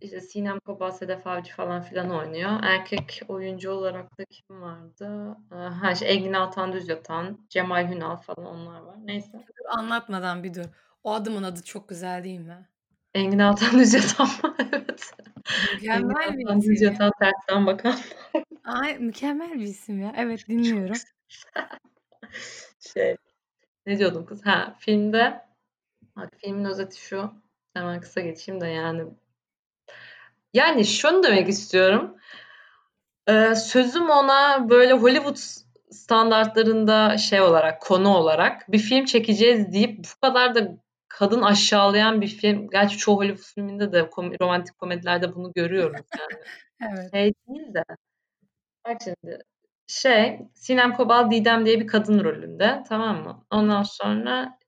İşte 0.00 0.20
Sinem 0.20 0.60
Kobal, 0.60 0.90
Sedef 0.90 1.26
Avcı 1.26 1.52
falan 1.54 1.82
filan 1.82 2.10
oynuyor. 2.10 2.50
Erkek 2.62 3.22
oyuncu 3.28 3.70
olarak 3.70 4.18
da 4.18 4.24
kim 4.24 4.60
vardı? 4.62 5.36
Ee, 5.52 5.54
Ha, 5.56 5.92
işte 5.92 6.06
Engin 6.06 6.32
Altan 6.32 6.72
Düz 6.72 6.88
Yatan, 6.88 7.38
Cemal 7.48 7.88
Hünal 7.88 8.16
falan 8.16 8.46
onlar 8.46 8.80
var. 8.80 8.94
Neyse. 9.04 9.44
Anlatmadan 9.68 10.42
bir 10.44 10.54
dur. 10.54 10.64
O 11.04 11.12
adamın 11.12 11.42
adı 11.42 11.62
çok 11.62 11.88
güzel 11.88 12.24
değil 12.24 12.40
mi? 12.40 12.68
Engin 13.14 13.38
Altan 13.38 13.78
Düz 13.78 13.94
Yatan 13.94 14.26
mı? 14.26 14.56
evet. 14.72 15.12
Engin 15.82 16.06
Mükemmel 16.06 16.38
bir 16.38 16.44
Altan 16.44 16.60
Düz 16.60 16.68
isim 16.68 16.86
ya. 16.86 16.92
Yatan 16.92 17.12
tersten 17.20 17.66
bakan. 17.66 17.98
Ay 18.64 18.98
mükemmel 18.98 19.52
bir 19.52 19.64
isim 19.64 20.00
ya. 20.02 20.12
Evet 20.16 20.48
dinliyorum. 20.48 20.96
şey. 22.94 23.16
Ne 23.86 23.98
diyordum 23.98 24.26
kız? 24.26 24.46
Ha, 24.46 24.76
filmde 24.78 25.44
bak 26.16 26.30
filmin 26.38 26.64
özeti 26.64 27.00
şu. 27.00 27.32
Hemen 27.74 28.00
kısa 28.00 28.20
geçeyim 28.20 28.60
de 28.60 28.66
yani. 28.66 29.02
Yani 30.54 30.84
şunu 30.84 31.22
demek 31.22 31.48
istiyorum. 31.48 32.16
Ee, 33.28 33.54
sözüm 33.54 34.10
ona 34.10 34.70
böyle 34.70 34.92
Hollywood 34.92 35.36
standartlarında 35.90 37.18
şey 37.18 37.40
olarak, 37.40 37.82
konu 37.82 38.16
olarak 38.16 38.72
bir 38.72 38.78
film 38.78 39.04
çekeceğiz 39.04 39.72
deyip 39.72 39.98
bu 39.98 40.20
kadar 40.20 40.54
da 40.54 40.76
kadın 41.10 41.42
aşağılayan 41.42 42.20
bir 42.20 42.28
film. 42.28 42.70
Gerçi 42.70 42.98
çoğu 42.98 43.16
Hollywood 43.16 43.54
filminde 43.54 43.92
de 43.92 43.98
kom- 44.00 44.40
romantik 44.42 44.78
komedilerde 44.78 45.34
bunu 45.34 45.52
görüyoruz 45.54 46.06
yani. 46.18 46.42
Evet. 46.92 47.10
Şey 47.12 47.32
değil 47.48 47.74
de. 47.74 47.84
Bak 48.86 48.96
şimdi 49.04 49.38
şey 49.86 50.40
Sinem 50.54 50.92
Kobal 50.92 51.30
Didem 51.30 51.66
diye 51.66 51.80
bir 51.80 51.86
kadın 51.86 52.24
rolünde 52.24 52.82
tamam 52.88 53.22
mı? 53.24 53.44
Ondan 53.50 53.82
sonra 53.82 54.58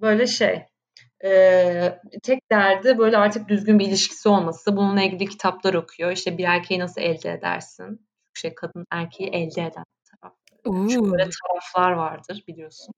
böyle 0.00 0.26
şey 0.26 0.66
e, 1.24 2.00
tek 2.22 2.50
derdi 2.50 2.98
böyle 2.98 3.16
artık 3.18 3.48
düzgün 3.48 3.78
bir 3.78 3.88
ilişkisi 3.88 4.28
olması. 4.28 4.76
Bununla 4.76 5.02
ilgili 5.02 5.30
kitaplar 5.30 5.74
okuyor. 5.74 6.12
İşte 6.12 6.38
bir 6.38 6.44
erkeği 6.44 6.80
nasıl 6.80 7.00
elde 7.00 7.32
edersin? 7.32 8.06
Şey 8.34 8.54
kadın 8.54 8.86
erkeği 8.90 9.30
elde 9.30 9.62
eden 9.62 9.84
taraf. 10.20 10.34
Çünkü 10.64 11.12
böyle 11.12 11.30
taraflar 11.42 11.92
vardır 11.92 12.44
biliyorsun. 12.48 12.94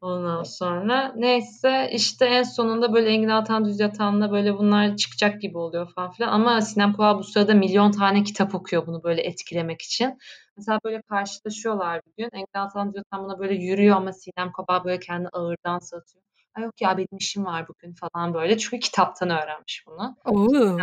Ondan 0.00 0.42
sonra 0.42 1.12
neyse 1.16 1.90
işte 1.92 2.26
en 2.26 2.42
sonunda 2.42 2.92
böyle 2.94 3.08
Engin 3.08 3.28
Altan 3.28 3.64
Düz 3.64 3.80
Yatan'la 3.80 4.32
böyle 4.32 4.58
bunlar 4.58 4.96
çıkacak 4.96 5.40
gibi 5.42 5.58
oluyor 5.58 5.92
falan 5.92 6.10
filan. 6.12 6.32
Ama 6.32 6.60
Sinem 6.60 6.92
Kobal 6.92 7.18
bu 7.18 7.24
sırada 7.24 7.54
milyon 7.54 7.90
tane 7.92 8.22
kitap 8.22 8.54
okuyor 8.54 8.86
bunu 8.86 9.02
böyle 9.02 9.22
etkilemek 9.22 9.82
için. 9.82 10.18
Mesela 10.56 10.80
böyle 10.84 11.02
karşılaşıyorlar 11.02 12.00
bir 12.06 12.22
gün. 12.24 12.30
Engin 12.32 12.58
Altan 12.58 12.88
Düz 12.88 12.96
Yatan 12.96 13.24
buna 13.24 13.38
böyle 13.38 13.54
yürüyor 13.54 13.96
ama 13.96 14.12
Sinem 14.12 14.52
Kobal 14.52 14.84
böyle 14.84 15.00
kendi 15.00 15.28
ağırdan 15.28 15.78
satıyor. 15.78 16.22
Ay 16.54 16.64
yok 16.64 16.80
ya 16.80 16.96
benim 16.98 17.16
işim 17.18 17.44
var 17.44 17.68
bugün 17.68 17.94
falan 17.94 18.34
böyle. 18.34 18.58
Çünkü 18.58 18.80
kitaptan 18.80 19.30
öğrenmiş 19.30 19.84
bunu. 19.86 20.16
Oo. 20.24 20.78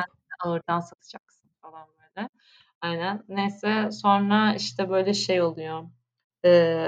Ağırdan 0.46 0.80
satacaksın 0.80 1.50
falan 1.62 1.88
böyle. 2.00 2.30
Aynen. 2.82 3.24
Neyse 3.28 3.90
sonra 3.92 4.56
işte 4.56 4.90
böyle 4.90 5.14
şey 5.14 5.42
oluyor. 5.42 5.84
Ee, 6.46 6.88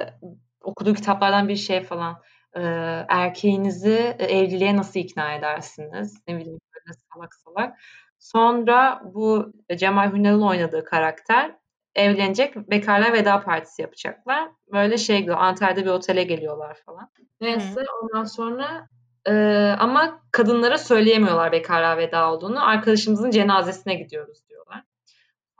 okuduğu 0.66 0.94
kitaplardan 0.94 1.48
bir 1.48 1.56
şey 1.56 1.84
falan. 1.84 2.22
Ee, 2.56 2.62
erkeğinizi 3.10 4.16
evliliğe 4.20 4.78
nasıl 4.78 5.00
ikna 5.00 5.34
edersiniz? 5.34 6.22
Ne 6.28 6.38
bileyim 6.38 6.60
böyle 6.74 7.00
salak 7.14 7.36
salak. 7.36 7.80
Sonra 8.20 9.02
bu 9.14 9.54
Cemal 9.76 10.14
Hünal'ın 10.14 10.42
oynadığı 10.42 10.86
karakter 10.86 11.56
evlenecek. 11.96 12.56
Bekarlar 12.56 13.14
veda 13.14 13.42
partisi 13.42 13.82
yapacaklar. 13.82 14.50
Böyle 14.72 14.98
şey. 14.98 15.28
Antalya'da 15.36 15.82
bir 15.86 15.90
otele 15.90 16.24
geliyorlar 16.24 16.78
falan. 16.86 17.10
Neyse 17.42 17.84
ondan 18.04 18.24
sonra 18.24 18.88
e, 19.28 19.34
ama 19.80 20.22
kadınlara 20.32 20.78
söyleyemiyorlar 20.78 21.52
bekarlığa 21.52 21.98
veda 21.98 22.32
olduğunu. 22.32 22.68
Arkadaşımızın 22.68 23.32
cenazesine 23.32 23.96
gidiyoruz 23.96 24.50
diyorlar. 24.50 24.84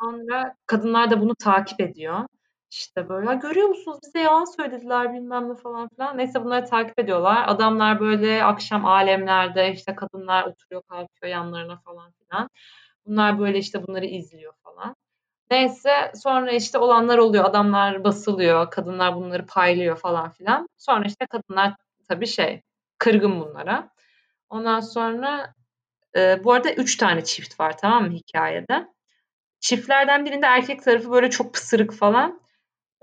Sonra 0.02 0.56
kadınlar 0.66 1.12
da 1.12 1.22
bunu 1.22 1.36
takip 1.36 1.82
ediyor. 1.82 2.20
İşte 2.72 3.10
böyle 3.10 3.28
"Ya 3.30 3.34
görüyor 3.34 3.68
musunuz 3.68 4.00
bize 4.06 4.20
yalan 4.20 4.46
söylediler 4.46 5.14
bilmem 5.14 5.50
ne 5.50 5.56
falan 5.56 5.88
filan. 5.90 6.18
Neyse 6.18 6.44
bunları 6.44 6.66
takip 6.66 7.00
ediyorlar. 7.00 7.44
Adamlar 7.48 8.00
böyle 8.00 8.44
akşam 8.44 8.86
alemlerde 8.86 9.72
işte 9.74 9.96
kadınlar 9.96 10.44
oturuyor 10.44 10.82
kalkıyor 10.90 11.32
yanlarına 11.32 11.78
falan 11.78 12.12
filan. 12.12 12.50
Bunlar 13.06 13.40
böyle 13.40 13.58
işte 13.58 13.88
bunları 13.88 14.06
izliyor 14.06 14.54
falan. 14.64 14.96
Neyse 15.52 16.12
sonra 16.16 16.52
işte 16.52 16.78
olanlar 16.78 17.18
oluyor. 17.18 17.46
Adamlar 17.46 18.04
basılıyor. 18.04 18.72
Kadınlar 18.72 19.16
bunları 19.16 19.46
paylıyor 19.46 19.98
falan 19.98 20.30
filan. 20.32 20.70
Sonra 20.78 21.06
işte 21.06 21.26
kadınlar 21.26 21.74
tabii 22.10 22.28
şey 22.28 22.62
kırgın 22.98 23.42
bunlara. 23.42 23.90
Ondan 24.50 24.80
sonra 24.80 25.54
e, 26.18 26.44
bu 26.44 26.54
arada 26.54 26.72
üç 26.74 26.98
tane 26.98 27.24
çift 27.24 27.60
var 27.60 27.78
tamam 27.78 28.04
mı 28.06 28.12
hikayede. 28.12 28.88
Çiftlerden 29.60 30.26
birinde 30.26 30.46
erkek 30.46 30.84
tarafı 30.84 31.12
böyle 31.12 31.30
çok 31.30 31.54
pısırık 31.54 31.94
falan. 31.94 32.42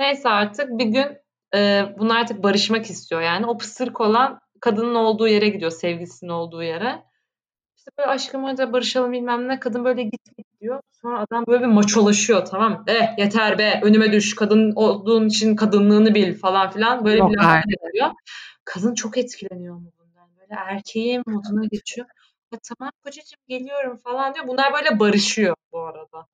Neyse 0.03 0.29
artık 0.29 0.79
bir 0.79 0.85
gün 0.85 1.07
e, 1.55 1.85
bunlar 1.99 2.21
artık 2.21 2.43
barışmak 2.43 2.91
istiyor 2.91 3.23
yani. 3.23 3.47
O 3.47 3.59
pısırık 3.59 4.01
olan 4.01 4.41
kadının 4.61 4.95
olduğu 4.95 5.29
yere 5.29 5.49
gidiyor, 5.49 5.71
sevgilisinin 5.71 6.31
olduğu 6.31 6.63
yere. 6.63 7.03
İşte 7.77 7.91
böyle 7.99 8.09
aşkım 8.09 8.45
hadi 8.45 8.73
barışalım 8.73 9.13
bilmem 9.13 9.49
ne. 9.49 9.61
Kadın 9.61 9.85
böyle 9.85 10.03
git 10.03 10.37
git 10.37 10.47
diyor. 10.61 10.81
Sonra 11.03 11.21
adam 11.21 11.45
böyle 11.47 11.61
bir 11.61 11.69
maçolaşıyor 11.69 12.45
tamam 12.45 12.73
mı? 12.73 12.85
Eh 12.87 13.19
yeter 13.19 13.59
be 13.59 13.81
önüme 13.83 14.13
düş. 14.13 14.35
Kadın 14.35 14.73
olduğun 14.77 15.29
için 15.29 15.57
kadınlığını 15.57 16.15
bil 16.15 16.39
falan 16.39 16.71
filan. 16.71 17.05
Böyle 17.05 17.19
Yok 17.19 17.31
bir 17.31 17.37
laf 17.37 17.65
ediyor. 17.91 18.11
Kadın 18.65 18.95
çok 18.95 19.19
etkileniyor 19.19 19.75
mu 19.75 19.93
bundan? 19.99 20.29
Böyle 20.41 20.55
erkeğin 20.55 21.23
moduna 21.27 21.65
geçiyor. 21.65 22.07
Ya 22.53 22.59
tamam 22.69 22.93
kocacığım 23.05 23.41
geliyorum 23.49 23.97
falan 23.97 24.35
diyor. 24.35 24.47
Bunlar 24.47 24.73
böyle 24.73 25.01
barışıyor 25.01 25.57
bu 25.73 25.81
arada. 25.81 26.27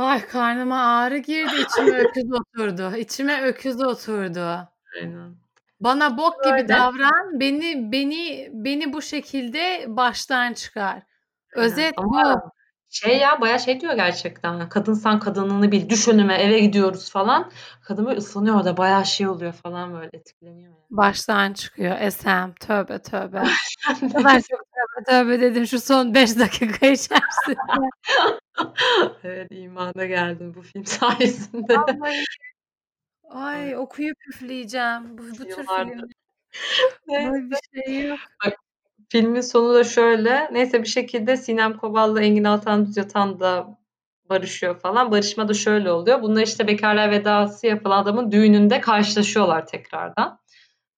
Ay 0.00 0.26
karnıma 0.26 0.96
ağrı 0.96 1.18
girdi, 1.18 1.52
içime 1.60 1.98
öküz 1.98 2.32
oturdu. 2.32 2.96
İçime 2.96 3.42
öküz 3.42 3.80
oturdu. 3.82 4.68
Aynen. 4.96 5.36
Bana 5.80 6.18
bok 6.18 6.44
gibi 6.44 6.54
Öyle. 6.54 6.68
davran, 6.68 7.40
beni 7.40 7.92
beni 7.92 8.48
beni 8.52 8.92
bu 8.92 9.02
şekilde 9.02 9.84
baştan 9.88 10.52
çıkar. 10.52 11.02
Özet 11.54 11.98
bu. 11.98 12.18
Şey 12.90 13.18
ya 13.18 13.40
bayağı 13.40 13.60
şey 13.60 13.80
diyor 13.80 13.94
gerçekten. 13.94 14.68
Kadınsan 14.68 15.20
kadınlığını 15.20 15.72
bil. 15.72 15.88
Düş 15.88 16.08
önüme 16.08 16.34
eve 16.34 16.60
gidiyoruz 16.60 17.10
falan. 17.10 17.50
Kadın 17.82 18.06
böyle 18.06 18.18
ıslanıyor 18.18 18.56
orada 18.56 18.76
bayağı 18.76 19.06
şey 19.06 19.28
oluyor 19.28 19.52
falan 19.52 19.92
böyle 19.94 20.10
etkileniyor. 20.12 20.72
Yani. 20.72 20.84
Baştan 20.90 21.52
çıkıyor 21.52 21.96
Esem. 22.00 22.54
Tövbe 22.54 22.98
tövbe. 22.98 23.42
Kadar 24.12 24.40
çok 24.40 24.60
tövbe 24.60 25.04
tövbe 25.06 25.40
dedim 25.40 25.66
şu 25.66 25.80
son 25.80 26.14
5 26.14 26.38
dakika 26.38 26.86
içerisinde. 26.86 27.56
evet 29.24 29.48
imana 29.50 30.06
geldim 30.06 30.54
bu 30.54 30.62
film 30.62 30.84
sayesinde. 30.86 31.76
Vallahi. 31.76 32.24
Ay 33.30 33.76
okuyup 33.76 34.16
üfleyeceğim. 34.28 35.18
Bu, 35.18 35.22
bu 35.22 35.32
tür 35.36 35.48
Yıllardır. 35.48 35.92
film. 35.92 36.08
Neyse. 37.08 37.32
Böyle 37.32 37.50
bir 37.50 37.84
şey 37.84 38.08
yok. 38.08 38.18
Bak, 38.46 38.54
filmin 39.10 39.40
sonu 39.40 39.74
da 39.74 39.84
şöyle. 39.84 40.48
Neyse 40.52 40.82
bir 40.82 40.88
şekilde 40.88 41.36
Sinem 41.36 41.76
Kobal'la 41.76 42.22
Engin 42.22 42.44
Altan 42.44 42.86
Düz 42.86 42.96
Yatan 42.96 43.40
da 43.40 43.78
barışıyor 44.30 44.80
falan. 44.80 45.10
Barışma 45.10 45.48
da 45.48 45.54
şöyle 45.54 45.92
oluyor. 45.92 46.22
Bunlar 46.22 46.42
işte 46.42 46.66
bekarlar 46.66 47.10
vedası 47.10 47.66
yapılan 47.66 48.02
adamın 48.02 48.32
düğününde 48.32 48.80
karşılaşıyorlar 48.80 49.66
tekrardan. 49.66 50.40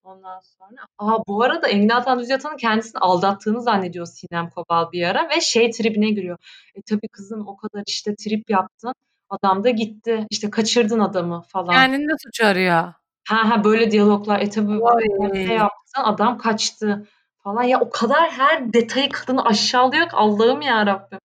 Ondan 0.04 0.40
sonra 0.40 0.80
aa 0.98 1.18
bu 1.28 1.42
arada 1.42 1.68
Engin 1.68 1.88
Altan 1.88 2.18
Düz 2.18 2.30
Yatan'ın 2.30 2.56
kendisini 2.56 2.98
aldattığını 2.98 3.62
zannediyor 3.62 4.06
Sinem 4.06 4.50
Kobal 4.50 4.92
bir 4.92 5.02
ara 5.02 5.28
ve 5.30 5.40
şey 5.40 5.70
tribine 5.70 6.10
giriyor. 6.10 6.38
E 6.74 6.82
tabii 6.82 7.08
kızım 7.08 7.48
o 7.48 7.56
kadar 7.56 7.82
işte 7.86 8.14
trip 8.16 8.50
yaptın. 8.50 8.94
Adam 9.30 9.64
da 9.64 9.70
gitti. 9.70 10.26
İşte 10.30 10.50
kaçırdın 10.50 11.00
adamı 11.00 11.42
falan. 11.48 11.74
Kendini 11.74 12.08
de 12.08 12.12
suç 12.22 12.40
arıyor. 12.40 12.92
Ha 13.28 13.50
ha 13.50 13.64
böyle 13.64 13.90
diyaloglar. 13.90 14.40
E 14.40 14.50
tabii 14.50 14.80
ne 15.32 15.54
yaptın? 15.54 16.02
Adam 16.02 16.38
kaçtı 16.38 17.08
falan. 17.44 17.62
Ya 17.62 17.80
o 17.80 17.90
kadar 17.90 18.30
her 18.30 18.72
detayı 18.72 19.08
kadını 19.10 19.44
aşağılıyor 19.44 20.08
ki 20.08 20.16
Allah'ım 20.16 20.60
ya 20.60 20.86
Rabbim. 20.86 21.18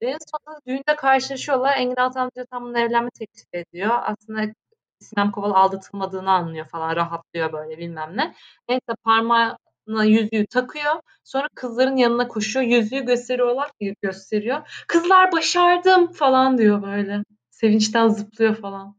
En 0.00 0.18
sonunda 0.30 0.60
düğünde 0.66 0.96
karşılaşıyorlar. 0.96 1.76
Engin 1.76 1.96
Altan 1.96 2.26
Düz 2.26 2.36
Yatan 2.36 2.62
bununla 2.62 2.80
evlenme 2.80 3.10
teklif 3.10 3.46
ediyor. 3.54 3.90
Aslında 4.02 4.52
Sinem 5.00 5.30
Koval 5.32 5.50
aldatılmadığını 5.50 6.30
anlıyor 6.30 6.66
falan. 6.68 6.96
Rahatlıyor 6.96 7.52
böyle 7.52 7.78
bilmem 7.78 8.16
ne. 8.16 8.34
Neyse 8.68 8.94
parmağına 9.04 10.04
yüzüğü 10.04 10.46
takıyor. 10.46 10.94
Sonra 11.24 11.48
kızların 11.54 11.96
yanına 11.96 12.28
koşuyor. 12.28 12.66
Yüzüğü 12.66 13.04
gösteriyorlar. 13.06 13.70
Gösteriyor. 14.02 14.84
Kızlar 14.88 15.32
başardım 15.32 16.12
falan 16.12 16.58
diyor 16.58 16.82
böyle. 16.82 17.24
Sevinçten 17.50 18.08
zıplıyor 18.08 18.56
falan. 18.56 18.96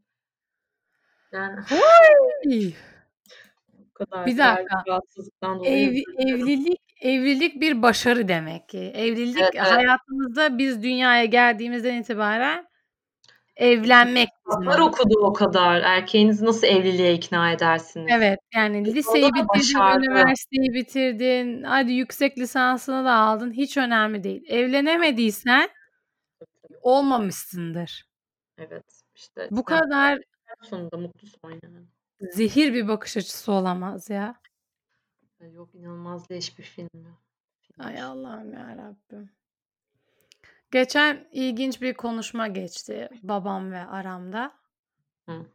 Yani. 1.32 1.60
kadar 3.94 4.26
Bir 4.26 4.38
dakika. 4.38 4.84
rahatsızlıktan 4.88 5.58
dolayı 5.58 6.04
Ev 6.18 6.26
evlilik 6.28 6.78
evlilik 7.00 7.60
bir 7.60 7.82
başarı 7.82 8.28
demek 8.28 8.68
ki. 8.68 8.78
Evlilik 8.78 9.40
Evet, 9.40 9.50
evet. 9.54 9.72
hayatımızda 9.72 10.58
biz 10.58 10.82
dünyaya 10.82 11.24
geldiğimizden 11.24 11.94
itibaren 11.94 12.66
evlenmek 13.56 14.28
Kitaplar 14.50 14.78
okudu 14.78 15.14
o 15.18 15.32
kadar. 15.32 15.80
Erkeğinizi 15.80 16.44
nasıl 16.44 16.66
evliliğe 16.66 17.14
ikna 17.14 17.52
edersiniz? 17.52 18.06
Evet, 18.16 18.38
yani 18.54 18.94
liseyi 18.94 19.24
bitirdin, 19.24 19.48
başardı. 19.48 20.06
üniversiteyi 20.06 20.74
bitirdin, 20.74 21.62
hadi 21.62 21.92
yüksek 21.92 22.38
lisansını 22.38 23.04
da 23.04 23.12
aldın, 23.12 23.52
hiç 23.52 23.76
önemli 23.76 24.24
değil. 24.24 24.44
Evlenemediysen 24.48 25.68
olmamışsındır. 26.82 28.04
Evet, 28.58 29.02
işte 29.14 29.48
Bu 29.50 29.64
kadar 29.64 30.18
sonunda 30.62 30.96
mutlu 30.96 31.28
son 31.42 31.50
yani. 31.50 31.86
Zehir 32.32 32.74
bir 32.74 32.88
bakış 32.88 33.16
açısı 33.16 33.52
olamaz 33.52 34.10
ya. 34.10 34.40
Yok 35.52 35.74
inanılmaz 35.74 36.30
leş 36.30 36.58
bir 36.58 36.62
film 36.62 36.88
ya. 36.94 37.10
Ay. 37.78 38.02
Allah'ım 38.02 38.52
yarabbim. 38.52 39.30
Geçen 40.70 41.28
ilginç 41.32 41.82
bir 41.82 41.94
konuşma 41.94 42.48
geçti 42.48 43.08
babam 43.22 43.72
ve 43.72 43.86
aramda. 43.86 44.52
Hı. 45.28 45.46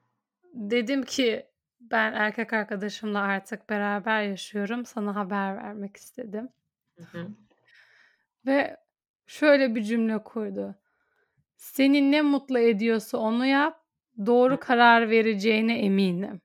Dedim 0.54 1.04
ki 1.04 1.46
ben 1.80 2.14
erkek 2.14 2.54
arkadaşımla 2.54 3.20
artık 3.20 3.70
beraber 3.70 4.24
yaşıyorum. 4.24 4.86
Sana 4.86 5.16
haber 5.16 5.58
vermek 5.58 5.98
istedim. 5.98 6.50
Hı 6.98 7.04
hı. 7.04 7.28
Ve 8.46 8.78
şöyle 9.28 9.76
bir 9.76 9.84
cümle 9.84 10.24
kurdu. 10.24 10.76
Seni 11.56 12.12
ne 12.12 12.22
mutlu 12.22 12.60
ediyorsa 12.60 13.18
onu 13.18 13.46
yap. 13.46 13.86
Doğru 14.26 14.54
Hı. 14.54 14.60
karar 14.60 15.10
vereceğine 15.10 15.80
eminim. 15.80 16.42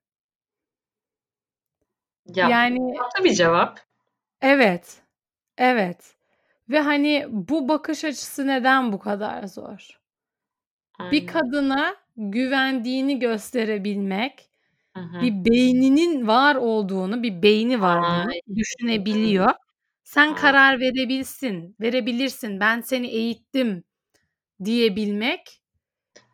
Ya 2.27 2.49
Yani 2.49 2.95
tatlı 2.97 3.25
bir 3.25 3.35
cevap. 3.35 3.81
evet. 4.41 5.03
Evet. 5.59 6.17
Ve 6.71 6.81
hani 6.81 7.27
bu 7.31 7.69
bakış 7.69 8.05
açısı 8.05 8.47
neden 8.47 8.93
bu 8.93 8.99
kadar 8.99 9.45
zor? 9.47 10.01
Bir 11.11 11.27
Aynen. 11.27 11.27
kadına 11.27 11.97
güvendiğini 12.17 13.19
gösterebilmek, 13.19 14.51
Hı 14.95 15.01
hı. 15.01 15.21
bir 15.21 15.47
beyninin 15.47 16.27
var 16.29 16.55
olduğunu, 16.57 17.23
bir 17.23 17.43
beyni 17.43 17.81
var 17.83 18.09
bunun, 18.09 18.33
düşünebiliyor. 18.57 19.51
Sen 20.05 20.35
Ay. 20.35 20.37
karar 20.37 20.81
verebilsin, 20.81 21.77
verebilirsin. 21.81 22.61
Ben 22.61 22.81
seni 22.81 23.07
eğittim 23.09 23.85
diyebilmek. 24.65 25.63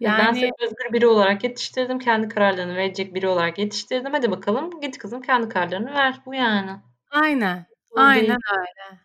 Ya 0.01 0.19
ben 0.19 0.25
Yani 0.25 0.41
seni 0.41 0.51
özgür 0.61 0.93
biri 0.93 1.07
olarak 1.07 1.45
yetiştirdim. 1.45 1.99
Kendi 1.99 2.29
kararlarını 2.29 2.77
verecek 2.77 3.15
biri 3.15 3.29
olarak 3.29 3.59
yetiştirdim. 3.59 4.13
Hadi 4.13 4.31
bakalım 4.31 4.81
git 4.81 4.99
kızım 4.99 5.23
kendi 5.23 5.49
kararlarını 5.49 5.95
ver. 5.95 6.21
Bu 6.27 6.35
yani. 6.35 6.71
aynen. 7.11 7.57
Değil. 7.57 8.07
Aynen 8.07 8.39
öyle. 8.59 9.01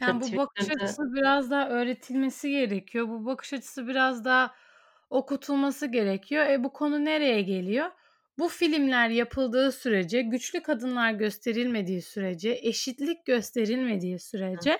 Yani 0.00 0.20
bu 0.20 0.36
bakış 0.36 0.70
açısı 0.70 1.14
biraz 1.14 1.50
daha 1.50 1.68
öğretilmesi 1.68 2.50
gerekiyor. 2.50 3.08
Bu 3.08 3.26
bakış 3.26 3.52
açısı 3.52 3.88
biraz 3.88 4.24
daha 4.24 4.54
okutulması 5.10 5.86
gerekiyor. 5.86 6.46
E 6.46 6.64
bu 6.64 6.72
konu 6.72 7.04
nereye 7.04 7.42
geliyor? 7.42 7.90
Bu 8.38 8.48
filmler 8.48 9.08
yapıldığı 9.08 9.72
sürece, 9.72 10.22
güçlü 10.22 10.62
kadınlar 10.62 11.12
gösterilmediği 11.12 12.02
sürece, 12.02 12.58
eşitlik 12.62 13.26
gösterilmediği 13.26 14.14
Hı. 14.14 14.18
sürece 14.18 14.78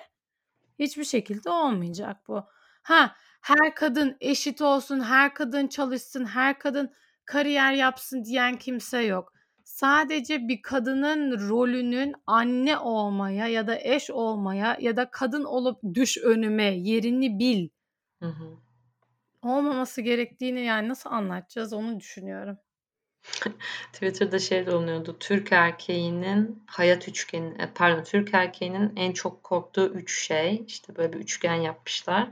hiçbir 0.79 1.03
şekilde 1.03 1.49
olmayacak 1.49 2.17
bu. 2.27 2.43
Ha, 2.83 3.15
her 3.41 3.75
kadın 3.75 4.17
eşit 4.21 4.61
olsun, 4.61 4.99
her 4.99 5.33
kadın 5.33 5.67
çalışsın, 5.67 6.25
her 6.25 6.59
kadın 6.59 6.93
kariyer 7.25 7.73
yapsın 7.73 8.25
diyen 8.25 8.57
kimse 8.57 9.01
yok. 9.01 9.33
Sadece 9.63 10.47
bir 10.47 10.61
kadının 10.61 11.49
rolünün 11.49 12.13
anne 12.27 12.77
olmaya 12.77 13.47
ya 13.47 13.67
da 13.67 13.79
eş 13.79 14.09
olmaya 14.09 14.77
ya 14.79 14.97
da 14.97 15.11
kadın 15.11 15.43
olup 15.43 15.79
düş 15.93 16.17
önüme, 16.17 16.63
yerini 16.63 17.39
bil 17.39 17.69
Hı 18.19 18.25
hı. 18.25 18.57
olmaması 19.41 20.01
gerektiğini 20.01 20.65
yani 20.65 20.89
nasıl 20.89 21.09
anlatacağız 21.09 21.73
onu 21.73 21.99
düşünüyorum. 21.99 22.57
Twitter'da 23.93 24.39
şey 24.39 24.65
de 24.65 24.71
oluyordu. 24.71 25.17
Türk 25.19 25.51
erkeğinin 25.51 26.63
hayat 26.67 27.07
üçgeni, 27.07 27.61
e, 27.61 27.69
pardon 27.75 28.03
Türk 28.03 28.33
erkeğinin 28.33 28.93
en 28.95 29.11
çok 29.11 29.43
korktuğu 29.43 29.87
üç 29.87 30.25
şey. 30.27 30.63
İşte 30.67 30.95
böyle 30.95 31.13
bir 31.13 31.19
üçgen 31.19 31.55
yapmışlar. 31.55 32.27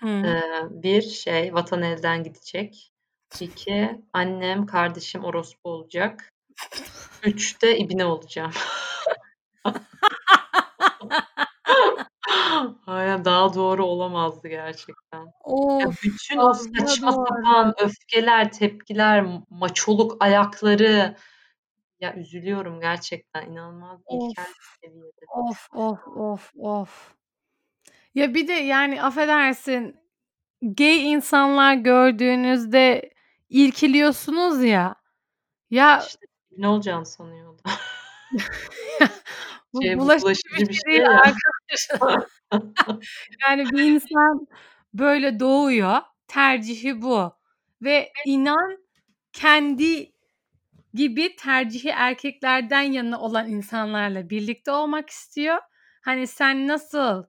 Hı. 0.00 0.08
Ee, 0.08 0.42
bir 0.70 1.02
şey 1.02 1.54
vatan 1.54 1.82
elden 1.82 2.24
gidecek. 2.24 2.92
İki 3.40 4.00
annem 4.12 4.66
kardeşim 4.66 5.24
orospu 5.24 5.70
olacak. 5.70 6.28
Üç 7.24 7.62
de 7.62 7.78
ibne 7.78 8.04
olacağım. 8.04 8.52
Aynen 12.86 13.24
daha 13.24 13.54
doğru 13.54 13.84
olamazdı 13.86 14.48
gerçekten. 14.48 15.24
Ya 15.80 15.88
Of 15.88 16.02
bütün 16.02 16.38
o 16.38 16.46
fazla 16.46 16.86
saçma 16.86 17.12
doğru. 17.12 17.26
sapan 17.26 17.74
öfkeler, 17.82 18.52
tepkiler, 18.52 19.26
maçoluk 19.50 20.16
ayakları. 20.24 21.16
Ya 22.00 22.14
üzülüyorum 22.14 22.80
gerçekten 22.80 23.46
inanılmaz 23.46 24.00
ilkel 24.10 24.44
Of. 24.44 24.54
seviyede. 24.82 25.20
Of 25.28 25.68
of 25.74 26.06
of 26.08 26.52
of. 26.56 27.14
Ya 28.18 28.34
bir 28.34 28.48
de 28.48 28.52
yani 28.52 29.02
affedersin 29.02 29.96
gay 30.62 31.12
insanlar 31.12 31.74
gördüğünüzde 31.74 33.10
irkiliyorsunuz 33.48 34.64
ya. 34.64 34.94
Ya 35.70 36.02
İşte 36.06 36.26
ne 36.56 36.68
olacağını 36.68 37.06
sanıyor 37.06 37.54
o 37.54 37.58
da. 37.58 37.70
bu 39.72 39.82
Şey 39.82 39.96
bu 39.96 40.00
bulaşıcı 40.00 40.24
bulaşıcı 40.24 40.48
bir 40.58 40.64
şey 40.64 40.74
şey 40.74 40.92
değil 40.92 41.08
arkadaşlar. 41.08 42.28
Yani 43.48 43.64
bir 43.70 43.82
insan 43.82 44.46
böyle 44.94 45.40
doğuyor. 45.40 45.96
Tercihi 46.28 47.02
bu. 47.02 47.32
Ve 47.82 48.12
inan 48.26 48.78
kendi 49.32 50.12
gibi 50.94 51.36
tercihi 51.36 51.88
erkeklerden 51.88 52.82
yana 52.82 53.20
olan 53.20 53.48
insanlarla 53.48 54.30
birlikte 54.30 54.70
olmak 54.70 55.10
istiyor. 55.10 55.58
Hani 56.00 56.26
sen 56.26 56.68
nasıl 56.68 57.24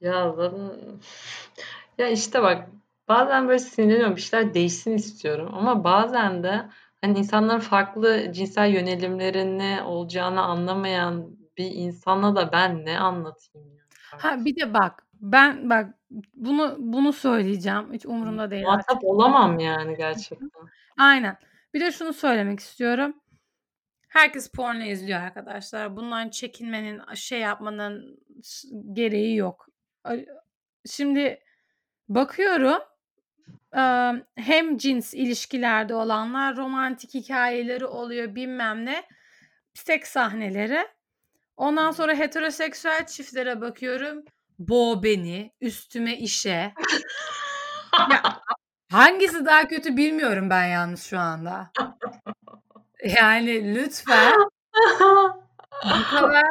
Ya 0.00 0.32
zaten 0.32 1.00
ya 1.98 2.08
işte 2.08 2.42
bak 2.42 2.68
bazen 3.08 3.48
böyle 3.48 3.58
sinirleniyorum 3.58 4.16
bir 4.16 4.20
şeyler 4.20 4.54
değişsin 4.54 4.92
istiyorum 4.92 5.50
ama 5.54 5.84
bazen 5.84 6.42
de 6.42 6.68
hani 7.00 7.18
insanların 7.18 7.60
farklı 7.60 8.32
cinsel 8.32 8.74
yönelimlerini 8.74 9.82
olacağını 9.82 10.40
anlamayan 10.42 11.36
bir 11.58 11.70
insana 11.74 12.36
da 12.36 12.52
ben 12.52 12.84
ne 12.86 12.98
anlatayım 12.98 13.68
yani 13.68 13.80
Ha 14.10 14.18
kardeşim. 14.20 14.44
bir 14.44 14.56
de 14.56 14.74
bak 14.74 15.06
ben 15.20 15.70
bak 15.70 15.94
bunu 16.34 16.76
bunu 16.78 17.12
söyleyeceğim. 17.12 17.92
Hiç 17.92 18.06
umurumda 18.06 18.50
değil 18.50 18.62
Muhatap 18.64 18.96
artık. 18.96 19.04
olamam 19.04 19.58
yani 19.58 19.96
gerçekten. 19.96 20.50
Aynen. 20.98 21.36
Bir 21.74 21.80
de 21.80 21.92
şunu 21.92 22.12
söylemek 22.12 22.60
istiyorum. 22.60 23.14
Herkes 24.08 24.50
porno 24.50 24.82
izliyor 24.84 25.20
arkadaşlar. 25.20 25.96
Bundan 25.96 26.28
çekinmenin, 26.30 27.00
şey 27.14 27.40
yapmanın 27.40 28.18
s- 28.42 28.68
gereği 28.92 29.36
yok. 29.36 29.66
Şimdi 30.86 31.40
bakıyorum 32.08 32.82
hem 34.36 34.76
cins 34.76 35.14
ilişkilerde 35.14 35.94
olanlar 35.94 36.56
romantik 36.56 37.14
hikayeleri 37.14 37.86
oluyor 37.86 38.34
bilmem 38.34 38.86
ne. 38.86 39.04
Seks 39.74 40.10
sahneleri. 40.10 40.88
Ondan 41.56 41.90
sonra 41.90 42.14
heteroseksüel 42.14 43.06
çiftlere 43.06 43.60
bakıyorum. 43.60 44.24
Boğ 44.58 45.02
beni, 45.02 45.52
üstüme 45.60 46.16
işe. 46.16 46.74
Ya 48.10 48.22
hangisi 48.90 49.44
daha 49.44 49.68
kötü 49.68 49.96
bilmiyorum 49.96 50.50
ben 50.50 50.64
yalnız 50.66 51.02
şu 51.02 51.18
anda. 51.18 51.70
Yani 53.04 53.74
lütfen 53.74 54.34
bu 55.84 56.10
kadar 56.10 56.44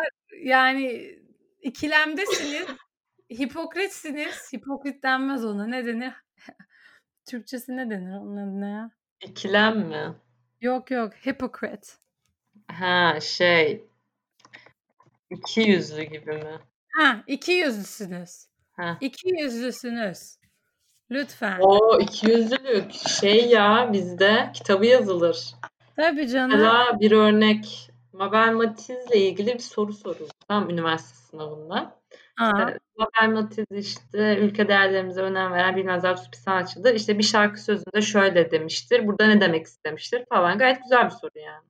yani 0.43 1.15
ikilemdesiniz. 1.61 2.67
Hipokritsiniz. 3.31 4.53
Hipokrit 4.53 5.03
denmez 5.03 5.45
ona. 5.45 5.67
Ne 5.67 5.85
denir? 5.85 6.13
Türkçesi 7.29 7.77
ne 7.77 7.89
denir 7.89 8.17
onun 8.17 8.37
adına 8.37 8.69
ya? 8.69 8.91
İkilem 9.21 9.79
mi? 9.79 10.15
Yok 10.61 10.91
yok. 10.91 11.13
Hypocrite. 11.13 11.87
Ha 12.67 13.19
şey 13.21 13.83
iki 15.29 15.61
yüzlü 15.61 16.03
gibi 16.03 16.31
mi? 16.31 16.59
Ha, 16.93 17.23
iki 17.27 17.51
yüzlüsünüz. 17.51 18.45
Ha. 18.71 18.97
İki 19.01 19.29
yüzlüsünüz. 19.41 20.39
Lütfen. 21.11 21.59
O 21.61 21.99
iki 21.99 22.29
yüzlülük 22.31 22.91
şey 22.93 23.49
ya 23.49 23.89
bizde 23.93 24.49
kitabı 24.53 24.85
yazılır. 24.85 25.55
Tabii 25.95 26.27
canım. 26.27 26.51
Mesela 26.51 26.99
bir 26.99 27.11
örnek 27.11 27.91
Mabel 28.13 28.53
Matiz'le 28.53 29.15
ilgili 29.15 29.53
bir 29.53 29.59
soru 29.59 29.93
soruldu. 29.93 30.31
Tam 30.47 30.69
üniversite 30.69 31.15
sınavında. 31.15 31.99
İşte 32.39 32.79
Matiz 33.27 33.65
işte 33.71 34.37
ülke 34.37 34.67
değerlerimize 34.67 35.21
önem 35.21 35.53
veren 35.53 35.75
bilmezler 35.75 36.19
bir 36.31 36.37
sanatçıdır. 36.37 36.93
İşte 36.95 37.17
bir 37.17 37.23
şarkı 37.23 37.61
sözünde 37.61 38.01
şöyle 38.01 38.51
demiştir. 38.51 39.07
Burada 39.07 39.27
ne 39.27 39.41
demek 39.41 39.65
istemiştir 39.65 40.25
falan. 40.29 40.57
Gayet 40.57 40.83
güzel 40.83 41.05
bir 41.05 41.09
soru 41.09 41.31
yani. 41.35 41.67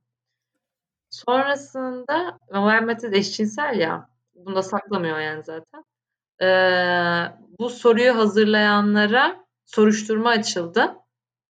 Sonrasında 1.10 2.40
Mabel 2.52 2.84
Matiz 2.86 3.14
eşcinsel 3.14 3.80
ya. 3.80 4.10
Bunu 4.36 4.56
da 4.56 4.64
saklamıyor 4.64 5.20
yani 5.20 5.44
zaten. 5.44 5.84
Ee, 6.42 6.46
bu 7.60 7.70
soruyu 7.70 8.18
hazırlayanlara 8.18 9.46
soruşturma 9.66 10.30
açıldı. 10.30 10.96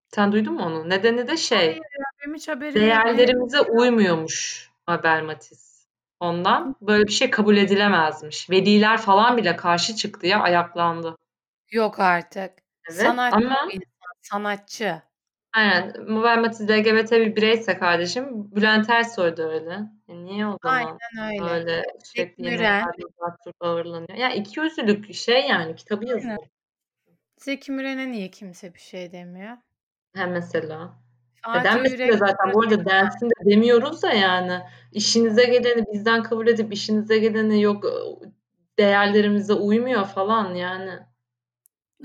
Sen 0.08 0.32
duydun 0.32 0.54
mu 0.54 0.66
onu? 0.66 0.90
Nedeni 0.90 1.28
de 1.28 1.38
şey. 1.38 1.58
Hayır 1.58 1.76
ya 1.76 2.32
hiç. 2.68 2.76
Değerlerimize 2.76 3.62
uymuyormuş 3.62 4.70
Mabel 4.88 5.24
Matiz. 5.24 5.69
Ondan 6.20 6.76
böyle 6.82 7.04
bir 7.08 7.12
şey 7.12 7.30
kabul 7.30 7.58
edilemezmiş. 7.58 8.50
Veliler 8.50 8.98
falan 8.98 9.38
bile 9.38 9.56
karşı 9.56 9.96
çıktı 9.96 10.28
ya 10.28 10.40
ayaklandı. 10.40 11.16
Yok 11.72 12.00
artık. 12.00 12.54
Evet 12.90 13.02
Sanatçı 13.02 13.38
ama 13.38 13.68
sanatçı. 14.22 15.02
aynen 15.54 16.12
Mabel 16.12 16.38
Matiz 16.38 16.70
LGBT 16.70 17.12
bir 17.12 17.36
bireyse 17.36 17.78
kardeşim 17.78 18.52
Bülent 18.56 18.90
Ersoy 18.90 19.38
da 19.38 19.52
öyle. 19.52 19.80
E 20.08 20.16
niye 20.16 20.48
o 20.48 20.58
zaman 20.64 21.00
Aynen 21.16 21.32
öyle. 21.34 21.44
böyle 21.52 21.84
sürekli 22.04 22.44
Müren. 22.44 22.86
ağırlanıyor? 23.60 24.18
Ya 24.18 24.32
iki 24.34 24.60
yüzlülük 24.60 25.14
şey 25.14 25.48
yani 25.48 25.76
kitabı 25.76 26.06
yazıyor. 26.06 26.38
Zeki 27.38 27.72
Müren'e 27.72 28.12
niye 28.12 28.32
kimse 28.32 28.74
bir 28.74 28.80
şey 28.80 29.12
demiyor? 29.12 29.58
Ha 30.16 30.26
mesela. 30.26 30.94
Denmesin 31.64 32.08
de 32.08 32.18
zaten 32.18 32.54
bu 32.54 32.62
arada 32.62 32.86
densin 32.86 33.30
de 33.30 33.52
demiyoruz 33.52 34.04
da 34.04 34.14
yani. 34.14 34.60
İşinize 34.92 35.44
geleni 35.44 35.86
bizden 35.94 36.24
kabul 36.24 36.48
edip 36.48 36.74
işinize 36.74 37.18
geleni 37.18 37.62
yok 37.62 37.84
değerlerimize 38.80 39.54
uymuyor 39.54 40.06
falan 40.06 40.56
yani. 40.56 41.00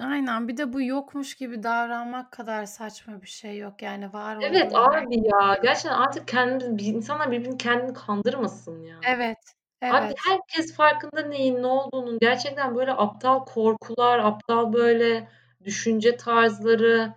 Aynen 0.01 0.49
bir 0.49 0.57
de 0.57 0.73
bu 0.73 0.83
yokmuş 0.83 1.35
gibi 1.35 1.63
davranmak 1.63 2.33
kadar 2.33 2.65
saçma 2.65 3.23
bir 3.23 3.27
şey 3.27 3.59
yok 3.59 3.83
yani 3.83 4.13
var 4.13 4.39
Evet 4.41 4.73
her 4.75 5.03
abi 5.03 5.17
ya 5.17 5.59
gerçekten 5.63 5.99
artık 5.99 6.29
kendimiz 6.29 6.89
insanlar 6.89 7.31
birbirini 7.31 7.59
kendini 7.59 7.93
kandırmasın 7.93 8.83
ya. 8.83 8.97
Evet. 9.09 9.39
Abi 9.83 10.07
Evet. 10.07 10.17
herkes 10.29 10.77
farkında 10.77 11.23
neyin 11.23 11.63
ne 11.63 11.67
olduğunun. 11.67 12.19
Gerçekten 12.21 12.75
böyle 12.75 12.93
aptal 12.93 13.45
korkular, 13.45 14.19
aptal 14.19 14.73
böyle 14.73 15.29
düşünce 15.65 16.17
tarzları. 16.17 17.15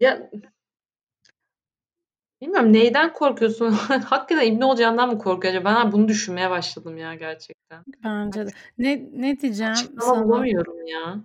Ya 0.00 0.30
bilmiyorum 2.42 2.72
neyden 2.72 3.12
korkuyorsun? 3.12 3.70
Hakikaten 4.04 4.46
İbni 4.46 4.64
olacağından 4.64 5.08
mı 5.08 5.18
korkuyor 5.18 5.54
acaba? 5.54 5.74
Ben 5.84 5.92
bunu 5.92 6.08
düşünmeye 6.08 6.50
başladım 6.50 6.98
ya 6.98 7.14
gerçekten. 7.14 7.84
Bence 8.04 8.46
de. 8.46 8.50
Ne 8.78 9.08
ne 9.12 9.40
diyeceğim 9.40 9.72
Açıklama 9.72 10.14
sana? 10.14 10.24
bulamıyorum 10.24 10.86
ya. 10.86 11.24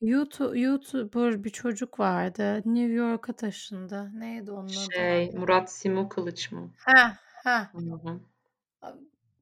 YouTube 0.00 0.60
YouTuber 0.60 1.44
bir 1.44 1.50
çocuk 1.50 2.00
vardı. 2.00 2.62
New 2.64 2.92
York'a 2.92 3.32
taşındı. 3.32 4.10
Neydi 4.14 4.52
onun 4.52 4.66
adı? 4.66 4.92
Şey 4.94 5.30
Murat 5.30 5.72
Simu 5.72 6.08
Kılıç 6.08 6.52
mı? 6.52 6.70
Ha 6.78 7.18
ha. 7.44 7.70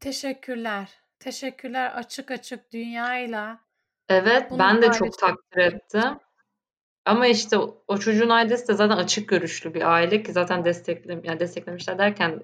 Teşekkürler. 0.01 1.03
Teşekkürler 1.19 1.93
açık 1.95 2.31
açık 2.31 2.73
dünyayla. 2.73 3.59
Evet 4.09 4.51
Bunu 4.51 4.59
ben 4.59 4.83
de 4.83 4.93
çok 4.93 5.19
takdir 5.19 5.59
ettim. 5.59 6.19
Ama 7.05 7.27
işte 7.27 7.59
o, 7.89 7.99
çocuğun 7.99 8.29
ailesi 8.29 8.69
de 8.69 8.75
zaten 8.75 8.97
açık 8.97 9.29
görüşlü 9.29 9.75
bir 9.75 9.93
aile 9.93 10.23
ki 10.23 10.33
zaten 10.33 10.65
destekle, 10.65 11.21
yani 11.25 11.41
desteklemişler 11.41 11.99
derken 11.99 12.43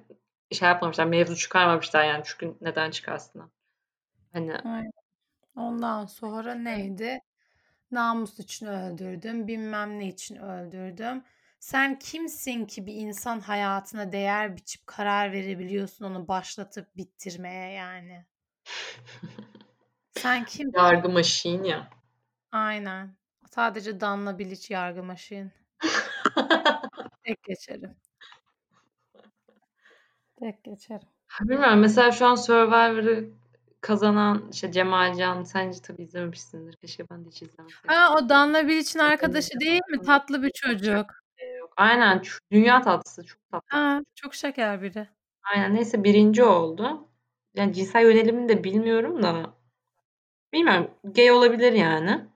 şey 0.52 0.68
yapmamışlar, 0.68 1.06
mevzu 1.06 1.36
çıkarmamışlar 1.36 2.04
yani 2.04 2.22
çünkü 2.26 2.54
neden 2.60 2.90
çıkarsınlar. 2.90 3.48
Hani 4.32 4.56
Aynen. 4.56 4.92
Ondan 5.56 6.06
sonra 6.06 6.54
neydi? 6.54 7.20
Namus 7.90 8.38
için 8.38 8.66
öldürdüm, 8.66 9.48
bilmem 9.48 9.98
ne 9.98 10.08
için 10.08 10.36
öldürdüm. 10.36 11.24
Sen 11.60 11.98
kimsin 11.98 12.66
ki 12.66 12.86
bir 12.86 12.94
insan 12.94 13.40
hayatına 13.40 14.12
değer 14.12 14.56
biçip 14.56 14.86
karar 14.86 15.32
verebiliyorsun 15.32 16.04
onu 16.04 16.28
başlatıp 16.28 16.96
bitirmeye 16.96 17.72
yani? 17.72 18.26
Sen 20.10 20.44
kimsin? 20.44 20.78
yargı 20.78 21.08
maşin 21.08 21.64
ya. 21.64 21.90
Aynen. 22.52 23.17
Sadece 23.50 24.00
Danla 24.00 24.38
Bilic 24.38 24.74
yargı 24.74 25.02
maşin. 25.02 25.52
Tek 27.24 27.42
geçerim. 27.42 27.96
Tek 30.40 30.64
geçerim. 30.64 31.08
Bilmiyorum 31.40 31.80
mesela 31.80 32.12
şu 32.12 32.26
an 32.26 32.34
Survivor'ı 32.34 33.30
kazanan 33.80 34.48
işte 34.52 34.72
Cemalcan 34.72 35.42
sence 35.42 35.78
tabii 35.82 36.02
izlememişsindir. 36.02 36.76
Keşke 36.76 37.10
ben 37.10 37.24
de 37.24 37.28
hiç 37.28 37.42
izlemeseydim. 37.42 37.88
Ha 37.90 38.14
o 38.14 38.28
Danla 38.28 38.68
Bilic'in 38.68 38.98
arkadaşı 38.98 39.60
değil 39.60 39.82
mi? 39.90 40.02
Tatlı 40.02 40.42
bir 40.42 40.50
çocuk. 40.50 41.06
Yok. 41.58 41.72
Aynen 41.76 42.22
dünya 42.50 42.82
tatlısı 42.82 43.26
çok 43.26 43.50
tatlı. 43.50 43.78
Ha 43.78 44.00
çok 44.14 44.34
şeker 44.34 44.82
biri. 44.82 45.08
Aynen 45.42 45.74
neyse 45.74 46.04
birinci 46.04 46.44
oldu. 46.44 47.08
Yani 47.54 47.72
cinsel 47.72 48.02
yönelimini 48.02 48.48
de 48.48 48.64
bilmiyorum 48.64 49.22
da 49.22 49.54
bilmiyorum 50.52 50.90
gay 51.04 51.30
olabilir 51.30 51.72
yani. 51.72 52.26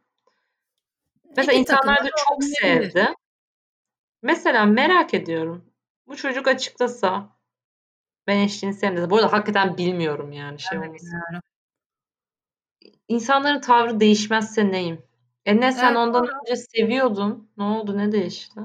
Mesela 1.37 1.59
insanlar 1.59 2.05
da 2.05 2.09
çok 2.29 2.45
sevdi. 2.45 3.09
Mesela 4.23 4.65
merak 4.67 5.15
ediyorum. 5.15 5.65
Bu 6.07 6.17
çocuk 6.17 6.49
açıklasa 6.49 7.29
ben 8.27 8.39
eşcinselim 8.39 8.97
dese. 8.97 9.11
Bu 9.11 9.17
arada 9.17 9.33
hakikaten 9.33 9.77
bilmiyorum 9.77 10.33
yani 10.33 10.61
şey 10.61 10.79
Ben 10.79 10.85
de 10.85 10.89
olmasın. 10.89 11.07
bilmiyorum. 11.07 11.41
İnsanların 13.09 13.61
tavrı 13.61 14.01
değişmezse 14.01 14.73
neyim? 14.73 15.03
E 15.47 15.61
ne 15.61 15.73
sen 15.73 15.87
Evet 15.87 15.97
ondan 15.97 16.25
doğru. 16.25 16.33
önce 16.43 16.57
seviyordun. 16.57 17.51
Ne 17.57 17.65
oldu? 17.65 17.99
Ne 17.99 18.13
değişti? 18.13 18.61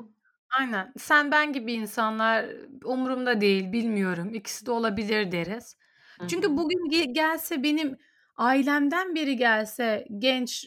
Aynen. 0.59 0.93
Sen 0.97 1.31
ben 1.31 1.53
gibi 1.53 1.73
insanlar 1.73 2.45
umurumda 2.83 3.41
değil, 3.41 3.71
bilmiyorum. 3.71 4.33
İkisi 4.33 4.65
de 4.65 4.71
olabilir 4.71 5.31
deriz. 5.31 5.77
Hı 6.19 6.27
Çünkü 6.27 6.57
bugün 6.57 6.89
ge- 6.89 7.13
gelse 7.13 7.63
benim 7.63 7.97
ailemden 8.35 9.15
biri 9.15 9.35
gelse 9.35 10.07
genç 10.17 10.65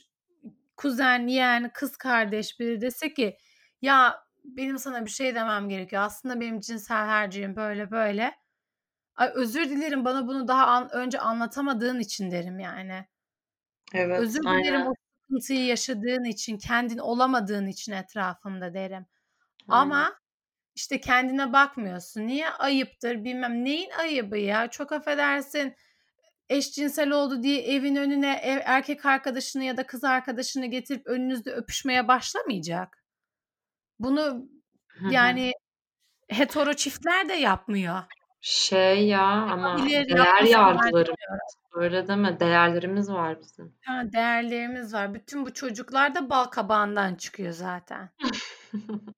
kuzen, 0.81 1.27
yeğen, 1.27 1.71
kız 1.75 1.97
kardeş 1.97 2.61
biri 2.61 2.81
dese 2.81 3.15
ki 3.15 3.39
ya 3.83 4.25
benim 4.45 4.79
sana 4.79 5.05
bir 5.07 5.11
şey 5.11 5.35
demem 5.35 5.69
gerekiyor. 5.69 6.03
Aslında 6.03 6.41
benim 6.41 6.61
cinsel 6.61 7.07
tercihim 7.07 7.57
böyle 7.57 7.91
böyle. 7.91 8.35
Ay 9.17 9.31
özür 9.35 9.71
dilerim 9.71 10.05
bana 10.05 10.27
bunu 10.29 10.49
daha 10.49 10.67
an- 10.67 10.91
önce 10.93 11.21
anlatamadığın 11.21 12.01
için 12.01 12.31
derim 12.31 12.61
yani. 12.61 13.07
Evet, 13.95 14.21
Özür 14.21 14.41
dilerim 14.43 14.81
aynen. 14.81 14.87
o 14.87 14.93
sıkıntıyı 15.23 15.67
yaşadığın 15.67 16.25
için, 16.25 16.59
kendin 16.59 16.99
olamadığın 16.99 17.67
için 17.67 17.93
etrafımda 17.93 18.75
derim. 18.75 19.07
Aynen. 19.69 20.07
Ama 20.07 20.21
işte 20.75 21.01
kendine 21.01 21.53
bakmıyorsun. 21.53 22.27
Niye 22.27 22.51
ayıptır 22.51 23.25
bilmem. 23.25 23.65
Neyin 23.65 23.91
ayıbı 23.91 24.39
ya? 24.39 24.71
Çok 24.71 24.93
affedersin. 24.93 25.77
Eşcinsel 26.51 27.11
oldu 27.11 27.43
diye 27.43 27.63
evin 27.63 27.97
önüne 27.97 28.41
ev, 28.43 28.59
erkek 28.65 29.07
arkadaşını 29.07 29.65
ya 29.65 29.77
da 29.77 29.87
kız 29.87 30.05
arkadaşını 30.05 30.67
getirip 30.67 31.07
önünüzde 31.07 31.53
öpüşmeye 31.53 32.09
başlamayacak. 32.09 33.05
Bunu 33.99 34.49
yani 35.11 35.53
hetero 36.29 36.73
çiftler 36.73 37.29
de 37.29 37.33
yapmıyor. 37.33 38.03
Şey 38.41 39.07
ya 39.07 39.23
ama 39.23 39.87
değer 39.87 40.43
yargılarımız. 40.43 41.57
Öyle 41.73 42.09
deme. 42.09 42.41
Değerlerimiz 42.41 43.13
var 43.13 43.41
bizim. 43.41 43.75
Ha, 43.85 44.03
değerlerimiz 44.13 44.95
var. 44.95 45.15
Bütün 45.15 45.47
bu 45.47 45.55
çocuklar 45.55 46.15
da 46.15 46.31
bal 46.31 46.45
kabağından 46.45 47.15
çıkıyor 47.15 47.53
zaten. 47.53 48.11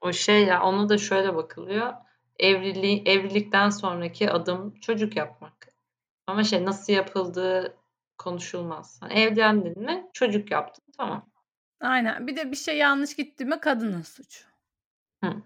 O 0.00 0.12
şey 0.12 0.44
ya 0.44 0.62
ona 0.62 0.88
da 0.88 0.98
şöyle 0.98 1.34
bakılıyor. 1.34 1.94
Evliliği, 2.38 3.02
evlilikten 3.06 3.70
sonraki 3.70 4.30
adım 4.30 4.74
çocuk 4.80 5.16
yapmak. 5.16 5.57
Ama 6.28 6.44
şey 6.44 6.64
nasıl 6.64 6.92
yapıldığı 6.92 7.76
konuşulmaz. 8.18 8.98
Hani 9.02 9.12
evlendin 9.12 9.82
mi 9.82 10.10
çocuk 10.12 10.50
yaptın 10.50 10.84
tamam. 10.96 11.30
Aynen. 11.80 12.26
Bir 12.26 12.36
de 12.36 12.50
bir 12.50 12.56
şey 12.56 12.78
yanlış 12.78 13.16
gitti 13.16 13.44
mi 13.44 13.60
kadının 13.60 14.02
suçu. 14.02 14.44
Hı. 15.24 15.42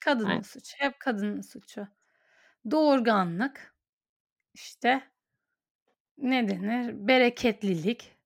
Kadının 0.00 0.28
Aynen. 0.28 0.42
suçu. 0.42 0.76
Hep 0.78 1.00
kadının 1.00 1.40
suçu. 1.40 1.88
Doğurganlık. 2.70 3.74
işte 4.54 5.02
ne 6.18 6.48
denir? 6.48 7.08
Bereketlilik. 7.08 8.16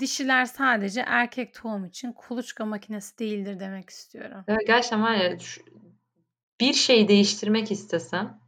Dişiler 0.00 0.44
sadece 0.44 1.04
erkek 1.06 1.54
tohum 1.54 1.84
için 1.84 2.12
kuluçka 2.12 2.64
makinesi 2.64 3.18
değildir 3.18 3.60
demek 3.60 3.90
istiyorum. 3.90 4.44
Ya 4.48 4.56
gerçekten 4.66 5.02
var 5.02 5.14
ya 5.14 5.38
bir 6.60 6.72
şeyi 6.72 7.08
değiştirmek 7.08 7.70
istesem 7.72 8.40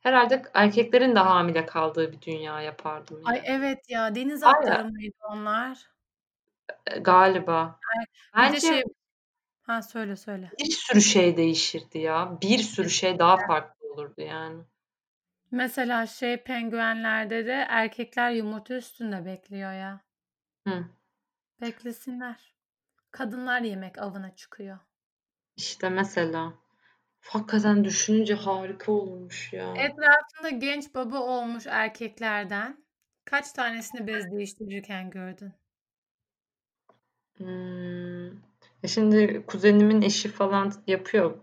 herhalde 0.00 0.42
erkeklerin 0.54 1.14
de 1.14 1.18
hamile 1.18 1.66
kaldığı 1.66 2.12
bir 2.12 2.20
dünya 2.22 2.60
yapardım 2.60 3.22
Ay 3.24 3.36
yani. 3.36 3.46
evet 3.48 3.90
ya 3.90 4.14
deniz 4.14 4.42
atları 4.42 4.84
mıydı 4.84 5.16
onlar? 5.30 5.90
e, 6.86 6.98
galiba. 6.98 7.80
Bir 8.36 8.52
de 8.52 8.56
Bence 8.56 8.60
şey 8.60 8.82
ha 9.62 9.82
söyle 9.82 10.16
söyle. 10.16 10.50
bir 10.58 10.70
sürü 10.70 11.00
şey 11.00 11.36
değişirdi 11.36 11.98
ya. 11.98 12.38
Bir 12.42 12.58
sürü 12.58 12.90
şey 12.90 13.18
daha 13.18 13.36
farklı 13.46 13.92
olurdu 13.92 14.20
yani. 14.22 14.62
Mesela 15.50 16.06
şey 16.06 16.36
penguenlerde 16.42 17.46
de 17.46 17.66
erkekler 17.68 18.30
yumurta 18.30 18.74
üstünde 18.74 19.24
bekliyor 19.24 19.72
ya. 19.72 20.00
Hı. 20.66 20.84
Beklesinler. 21.60 22.54
Kadınlar 23.10 23.60
yemek 23.60 23.98
avına 23.98 24.34
çıkıyor. 24.36 24.78
İşte 25.56 25.88
mesela 25.88 26.52
Hakikaten 27.20 27.84
düşününce 27.84 28.34
harika 28.34 28.92
olmuş 28.92 29.52
ya. 29.52 29.74
Etrafında 29.74 30.48
genç 30.58 30.94
baba 30.94 31.18
olmuş 31.18 31.66
erkeklerden 31.66 32.84
kaç 33.24 33.52
tanesini 33.52 34.06
bez 34.06 34.32
değiştirirken 34.32 35.10
gördün? 35.10 35.52
Hmm. 37.36 38.28
E 38.82 38.88
şimdi 38.88 39.44
kuzenimin 39.46 40.02
eşi 40.02 40.28
falan 40.28 40.72
yapıyor. 40.86 41.38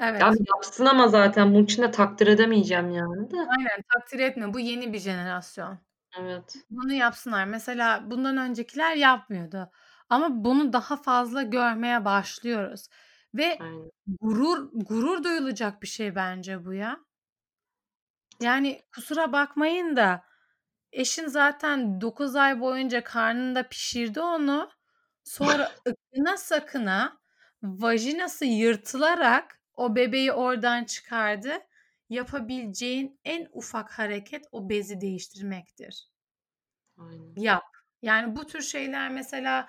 Evet. 0.00 0.20
Ya 0.20 0.32
yapsın 0.54 0.86
ama 0.86 1.08
zaten 1.08 1.54
bunun 1.54 1.64
için 1.64 1.82
de 1.82 1.90
takdir 1.90 2.26
edemeyeceğim 2.26 2.90
yani 2.90 3.30
de. 3.30 3.36
Aynen 3.36 3.82
takdir 3.94 4.18
etme. 4.18 4.54
Bu 4.54 4.60
yeni 4.60 4.92
bir 4.92 4.98
jenerasyon. 4.98 5.78
Evet. 6.20 6.56
Bunu 6.70 6.92
yapsınlar. 6.92 7.44
Mesela 7.44 8.10
bundan 8.10 8.36
öncekiler 8.36 8.96
yapmıyordu. 8.96 9.70
Ama 10.08 10.44
bunu 10.44 10.72
daha 10.72 10.96
fazla 10.96 11.42
görmeye 11.42 12.04
başlıyoruz. 12.04 12.88
Ve 13.36 13.58
Aynen. 13.60 13.90
gurur 14.20 14.70
gurur 14.72 15.24
duyulacak 15.24 15.82
bir 15.82 15.86
şey 15.86 16.14
bence 16.14 16.64
bu 16.64 16.74
ya. 16.74 17.00
Yani 18.40 18.82
kusura 18.94 19.32
bakmayın 19.32 19.96
da 19.96 20.24
eşin 20.92 21.26
zaten 21.26 22.00
9 22.00 22.36
ay 22.36 22.60
boyunca 22.60 23.04
karnında 23.04 23.68
pişirdi 23.68 24.20
onu. 24.20 24.70
Sonra 25.24 25.72
ıkına 25.88 26.36
sakına 26.36 27.18
vajinası 27.62 28.44
yırtılarak 28.44 29.60
o 29.74 29.96
bebeği 29.96 30.32
oradan 30.32 30.84
çıkardı. 30.84 31.52
Yapabileceğin 32.08 33.20
en 33.24 33.48
ufak 33.52 33.90
hareket 33.90 34.44
o 34.52 34.68
bezi 34.68 35.00
değiştirmektir. 35.00 36.08
Aynen. 36.98 37.34
Yap. 37.36 37.64
Yani 38.02 38.36
bu 38.36 38.46
tür 38.46 38.62
şeyler 38.62 39.10
mesela 39.10 39.68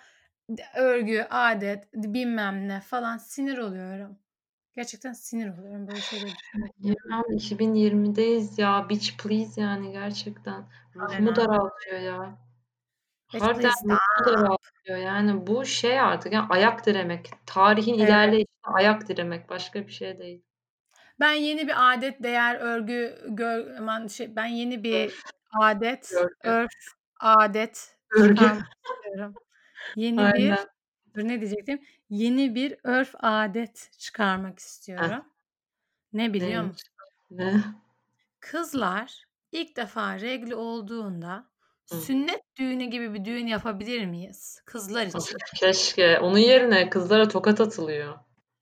örgü, 0.75 1.27
adet, 1.29 1.93
bilmem 1.93 2.67
ne 2.67 2.79
falan 2.81 3.17
sinir 3.17 3.57
oluyorum. 3.57 4.19
Gerçekten 4.75 5.13
sinir 5.13 5.49
oluyorum 5.49 5.87
böyle 5.87 6.01
şeyleri. 6.01 6.31
Ya 6.79 6.95
2020'deyiz 7.29 8.59
ya. 8.59 8.89
Beach 8.89 9.17
please 9.17 9.61
yani 9.61 9.91
gerçekten. 9.91 10.65
Ruhumu 10.95 11.35
daraltıyor 11.35 11.99
ya. 11.99 12.37
Bitch 13.33 13.45
Harbiden 13.45 13.69
ruhumu 13.69 14.25
daraltıyor. 14.25 14.97
Yani 14.97 15.47
bu 15.47 15.65
şey 15.65 15.99
artık 15.99 16.33
yani 16.33 16.47
ayak 16.49 16.85
diremek. 16.85 17.31
Tarihin 17.45 17.93
Evet. 17.99 18.09
ilerleyişine 18.09 18.47
ayak 18.63 19.07
diremek. 19.07 19.49
Başka 19.49 19.87
bir 19.87 19.91
şey 19.91 20.19
değil. 20.19 20.43
Ben 21.19 21.33
yeni 21.33 21.67
bir 21.67 21.93
adet, 21.93 22.23
değer, 22.23 22.55
örgü, 22.55 23.17
gör, 23.27 23.75
aman 23.77 24.07
şey, 24.07 24.35
ben 24.35 24.45
yeni 24.45 24.83
bir 24.83 25.05
Örf. 25.05 25.21
adet, 25.61 26.11
Örgü. 26.13 26.35
örf, 26.43 26.69
adet 27.19 27.97
Örgü. 28.11 28.45
Yeni 29.95 30.17
bir, 30.17 30.33
Aynen. 30.33 30.67
dur 31.15 31.23
ne 31.27 31.41
diyecektim? 31.41 31.79
Yeni 32.09 32.55
bir 32.55 32.75
örf 32.83 33.15
adet 33.19 33.91
çıkarmak 33.97 34.51
Heh. 34.51 34.57
istiyorum. 34.59 35.25
Ne 36.13 36.33
biliyor 36.33 36.49
Neymiş? 36.49 36.67
musun? 36.67 36.93
Ne? 37.31 37.63
Kızlar 38.39 39.23
ilk 39.51 39.75
defa 39.77 40.19
regl 40.21 40.51
olduğunda 40.51 41.49
Hı. 41.91 41.97
sünnet 41.97 42.41
düğünü 42.59 42.85
gibi 42.85 43.13
bir 43.13 43.25
düğün 43.25 43.47
yapabilir 43.47 44.05
miyiz? 44.05 44.61
Kızlar 44.65 45.05
Of, 45.05 45.25
için. 45.25 45.37
keşke. 45.55 46.19
Onun 46.19 46.37
yerine 46.37 46.89
kızlara 46.89 47.27
tokat 47.27 47.61
atılıyor. 47.61 48.19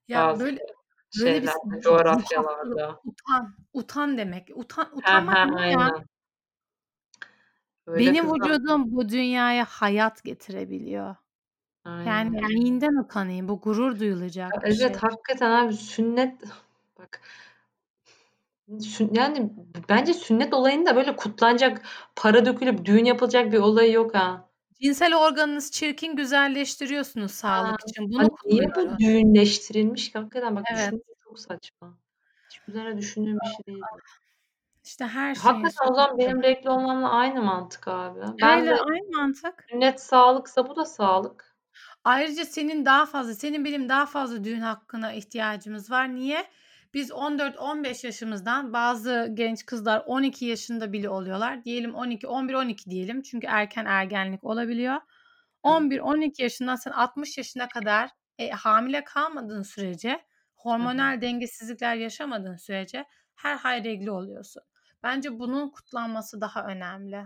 Ya 0.08 0.28
Bazı 0.28 0.46
böyle 0.46 0.60
böyle 1.20 1.44
bir 1.44 1.82
coğrafyalarda. 1.82 3.00
utan, 3.06 3.56
utan 3.74 4.18
demek. 4.18 4.50
Utan, 4.56 4.98
utanmak 4.98 5.38
he, 5.38 5.56
ne 5.56 5.72
ya? 5.72 5.90
Öyle 7.88 8.16
Benim 8.16 8.16
kızlar. 8.16 8.36
vücudum 8.36 8.92
bu 8.96 9.10
dünyaya 9.10 9.66
hayat 9.66 10.24
getirebiliyor. 10.24 11.16
Yani 12.06 12.30
Aynen. 12.30 12.42
neyinden 12.42 13.04
utanayım? 13.04 13.50
Bu 13.50 13.62
gurur 13.62 14.00
Ya 14.54 14.60
duyulacak 14.60 14.66
bir 14.68 14.74
şey. 14.74 14.94
evet 14.94 15.04
hakikaten 15.04 15.52
abi 15.52 15.74
sünnet 15.74 16.42
bak 17.00 17.22
sün 18.80 19.14
yani 19.14 19.52
bence 19.90 20.14
sünnet 20.14 20.54
olayında 20.54 20.96
böyle 20.96 21.16
kutlanacak, 21.16 21.82
para 22.16 22.46
dökülüp 22.46 22.86
düğün 22.86 23.06
yapılacak 23.06 23.52
bir 23.52 23.58
olayı 23.60 23.92
yok 23.92 24.16
ha. 24.16 24.50
Cinsel 24.82 25.16
organınız 25.16 25.72
çirkin, 25.72 26.16
güzelleştiriyorsunuz 26.16 27.32
Ha, 27.52 27.62
sağlık 27.62 27.82
için. 27.82 28.10
ya 28.20 28.26
Bunu 28.26 28.30
niye 28.46 28.66
bu 28.76 28.98
kutluyoruz. 28.98 28.98
düğünleştirilmiş 29.00 30.12
ki? 30.12 30.18
Hakikaten 30.18 30.56
bak 30.56 30.70
Evet. 30.72 30.96
düşününce 30.96 31.14
çok 31.24 31.40
saçma. 31.40 31.98
Hiç 32.50 32.62
üzerine 32.68 32.98
düşündüğüm 32.98 33.42
bir 33.42 33.46
şey 33.48 33.66
değil. 33.66 33.90
İşte 34.86 35.06
her 35.06 35.36
şeyin 35.36 35.48
Hakikaten 35.48 35.92
o 35.92 35.96
zaman 35.96 36.18
benim 36.18 36.44
regl 36.44 36.68
olmamla 36.68 37.10
aynı 37.10 37.42
mantık 37.42 37.88
abi. 37.88 38.20
Ben 38.42 38.60
Öyle 38.60 38.70
de 38.70 38.76
aynı 38.76 39.18
mantık. 39.18 39.66
sünnet 39.70 40.02
sağlıksa 40.02 40.70
bu 40.70 40.76
da 40.76 40.86
sağlık. 40.86 41.56
Ayrıca 42.04 42.46
senin 42.46 42.86
daha 42.86 43.06
fazla, 43.06 43.34
senin 43.34 43.66
benim 43.66 43.90
daha 43.90 44.06
fazla 44.06 44.44
düğün 44.44 44.62
hakkına 44.62 45.14
ihtiyacımız 45.14 45.92
var. 45.92 46.16
Niye? 46.16 46.46
Biz 46.94 47.12
14-15 47.12 48.06
yaşımızdan 48.06 48.74
bazı 48.74 49.30
genç 49.34 49.66
kızlar 49.66 50.04
12 50.06 50.46
yaşında 50.46 50.94
bile 50.94 51.10
oluyorlar. 51.10 51.64
Diyelim 51.66 51.96
12, 51.96 52.28
11-12 52.28 52.90
diyelim. 52.90 53.22
Çünkü 53.22 53.48
erken 53.48 53.86
ergenlik 53.86 54.44
olabiliyor. 54.44 54.94
Evet. 54.94 55.04
11-12 55.64 56.42
yaşından 56.42 56.76
sen 56.76 56.92
60 56.92 57.38
yaşına 57.38 57.68
kadar 57.68 58.10
e, 58.38 58.50
hamile 58.50 59.04
kalmadığın 59.04 59.62
sürece, 59.64 60.26
hormonal 60.56 61.22
dengesizlikler 61.22 61.96
yaşamadığın 61.96 62.56
sürece 62.56 63.06
her 63.36 63.56
hay 63.58 63.84
regli 63.84 64.12
oluyorsun. 64.12 64.64
Bence 65.06 65.40
bunun 65.40 65.70
kutlanması 65.70 66.42
daha 66.42 66.66
önemli. 66.66 67.26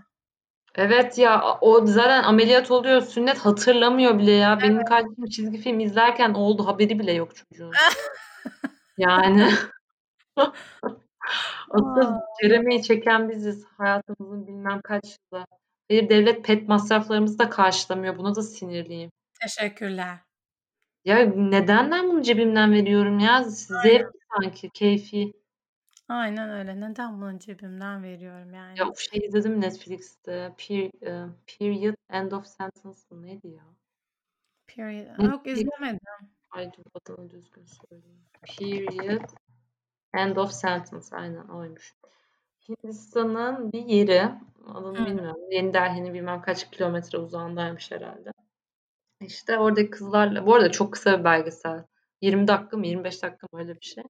Evet 0.76 1.18
ya 1.18 1.58
o 1.62 1.86
zaten 1.86 2.24
ameliyat 2.24 2.72
oluyor 2.72 3.02
sünnet 3.02 3.38
hatırlamıyor 3.38 4.20
bile 4.20 4.32
ya. 4.32 4.60
Benim 4.62 4.76
Evet. 4.76 4.90
kardeşim 4.90 5.26
çizgi 5.26 5.58
film 5.58 5.80
izlerken 5.80 6.34
oldu 6.34 6.68
haberi 6.68 7.00
bile 7.00 7.12
yok 7.14 7.36
çocuğun. 7.36 7.72
Yani. 8.98 9.50
Asıl 11.70 12.14
ceremeyi 12.42 12.84
çeken 12.84 13.30
biziz 13.30 13.66
hayatımızın 13.78 14.48
bilmem 14.48 14.82
kaç 14.84 15.04
yılı. 15.34 15.46
Hayır 15.90 16.10
devlet 16.10 16.44
pet 16.46 16.68
masraflarımızı 16.68 17.40
da 17.40 17.50
karşılamıyor. 17.50 18.18
Buna 18.18 18.36
da 18.36 18.42
sinirliyim. 18.42 19.12
Teşekkürler. 19.42 20.18
Ya 21.06 21.18
neden 21.36 21.92
ben 21.92 22.08
bunu 22.12 22.22
cebimden 22.22 22.72
veriyorum 22.74 23.20
ya? 23.20 23.44
Zevk 23.44 24.08
sanki, 24.36 24.70
keyfi. 24.70 25.32
Aynen 26.10 26.50
öyle. 26.50 26.82
Neden 26.82 27.22
bunu 27.22 27.40
cebimden 27.40 28.04
veriyorum 28.04 28.54
Ya 28.54 28.58
yani? 28.58 28.90
of 28.92 29.00
şey 29.00 29.20
izledim 29.28 29.62
Netflix'te. 29.62 30.54
Pe 30.58 30.74
eee, 30.76 31.26
Period 31.60 31.96
End 32.10 32.32
of 32.32 32.48
Sentence 32.48 33.00
mı 33.12 33.22
neydi 33.22 33.48
ya? 33.48 33.64
Period. 34.68 35.24
Yok 35.24 35.48
izlemedim. 35.48 36.00
Ay 36.52 36.72
dur 36.74 36.84
adını 36.94 37.30
düzgün 37.32 37.66
söyleyeyim. 37.66 38.26
Period 38.42 39.30
End 40.14 40.36
of 40.38 40.52
Sentence 40.52 41.08
aynen 41.12 41.48
oymuş. 41.48 41.96
Hindistan'ın 42.70 43.72
bir 43.74 43.86
yeri, 43.86 44.24
adını 44.68 45.00
Hı. 45.00 45.06
bilmiyorum. 45.06 45.42
Yeni 45.52 45.74
Delhi'nin 45.74 46.14
bilmem 46.14 46.42
kaç 46.42 46.72
kilometre 46.72 47.18
uzağındaymış 47.18 47.92
herhâlde. 47.92 48.32
İşte 49.22 49.60
oradaki 49.60 49.90
kızlarla 49.90 50.46
bu 50.46 50.56
arada 50.56 50.72
çok 50.72 50.94
kısa 50.94 51.20
bir 51.20 51.24
belgesel. 51.24 51.86
20 52.22 52.48
dakika 52.48 52.78
mı 52.78 52.88
25 52.88 53.24
dakika 53.24 53.48
mı 53.54 53.60
öyle 53.60 53.76
bir 53.76 53.86
şey. 53.86 54.04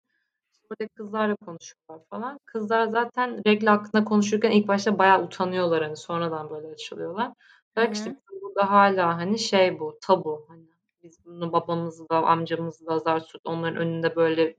Oradaki 0.72 0.94
kızlarla 0.94 1.36
konuşuyorlar 1.36 2.06
falan. 2.10 2.40
Kızlar 2.46 2.88
zaten 2.88 3.41
regl 3.48 3.66
hakkında 3.66 4.06
konuşurken 4.06 4.52
ilk 4.52 4.68
başta 4.68 4.98
bayağı 4.98 5.24
utanıyorlar 5.24 5.84
hani 5.84 5.98
sonradan 5.98 6.50
böyle 6.50 6.68
açılıyorlar. 6.68 7.28
Hı 7.28 7.34
Diyor 7.76 7.88
ki 7.88 7.94
işte 7.94 8.16
burada 8.41 8.72
hâlâ 8.72 9.18
hani 9.18 9.40
şey 9.40 9.80
bu 9.80 9.98
tabu 10.02 10.46
hani 10.50 10.66
biz 11.04 11.26
bunu 11.26 11.52
babamızla, 11.52 12.16
amcamızla 12.26 13.00
zart 13.00 13.26
zurt 13.26 13.41
onların 13.46 13.78
önünde 13.78 14.16
böyle 14.16 14.56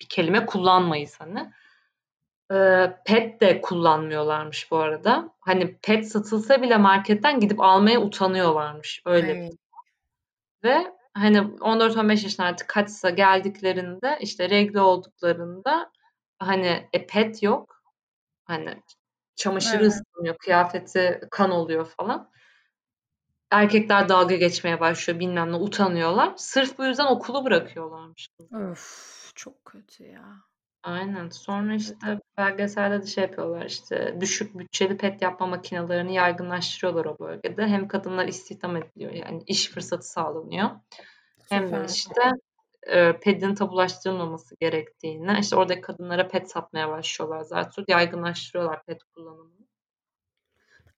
bir 0.00 0.06
kelime 0.08 0.46
kullanmayız 0.46 1.20
hani. 1.20 1.52
Eee, 2.50 3.00
pet 3.06 3.40
de 3.40 3.60
kullanmıyorlarmış 3.60 4.70
bu 4.70 4.76
arada. 4.76 5.30
Hani 5.40 5.76
pet 5.82 6.08
satılsa 6.08 6.62
bile 6.62 6.76
marketten 6.76 7.40
gidip 7.40 7.60
almaya 7.60 8.00
utanıyorlarmış. 8.00 9.02
Öyle 9.04 9.32
Evet. 9.32 9.52
Ve 10.64 10.95
hani 11.16 11.38
14-15 11.38 12.24
yaşına 12.24 12.46
artık 12.46 12.68
kaçsa 12.68 13.10
geldiklerinde 13.10 14.18
işte 14.20 14.50
regl 14.50 14.76
olduklarında 14.76 15.92
hani 16.38 16.88
e, 16.92 17.06
pet 17.06 17.42
yok. 17.42 17.82
Hani 18.44 18.82
çamaşırı 19.36 19.82
Evet. 19.82 19.92
ıslanıyor, 19.92 20.36
kıyafeti 20.38 21.20
kan 21.30 21.50
oluyor 21.50 21.86
falan. 21.86 22.30
Erkekler 23.50 24.08
dalga 24.08 24.36
geçmeye 24.36 24.80
başlıyor 24.80 25.20
bilmem 25.20 25.52
ne 25.52 25.56
utanıyorlar. 25.56 26.32
Sırf 26.36 26.78
bu 26.78 26.84
yüzden 26.84 27.06
okulu 27.06 27.44
bırakıyorlarmış. 27.44 28.28
Öf, 28.52 29.32
çok 29.34 29.64
kötü 29.64 30.04
ya. 30.04 30.42
Aynen. 30.86 31.28
Sonra 31.28 31.74
işte 31.74 32.20
belgeselde 32.38 33.02
de 33.02 33.06
şey 33.06 33.24
yapıyorlar 33.24 33.64
işte 33.66 34.16
düşük 34.20 34.58
bütçeli 34.58 34.96
pet 34.96 35.22
yapma 35.22 35.46
makinalarını 35.46 36.12
yaygınlaştırıyorlar 36.12 37.04
o 37.04 37.18
bölgede. 37.18 37.66
Hem 37.66 37.88
kadınlar 37.88 38.28
istihdam 38.28 38.76
ediliyor 38.76 39.12
yani 39.12 39.42
iş 39.46 39.70
fırsatı 39.70 40.08
sağlanıyor. 40.10 40.70
Hem 41.48 41.72
de 41.72 41.86
işte 41.88 42.20
eee, 42.86 43.18
pedin 43.22 43.54
tabulaştırılmaması 43.54 44.56
gerektiğini, 44.60 45.38
işte 45.40 45.56
oradaki 45.56 45.80
kadınlara 45.80 46.28
pet 46.28 46.50
satmaya 46.50 46.88
başlıyorlar 46.90 47.42
zurt. 47.42 47.88
Yaygınlaştırıyorlar 47.88 48.82
pet 48.84 49.02
kullanımını. 49.04 49.66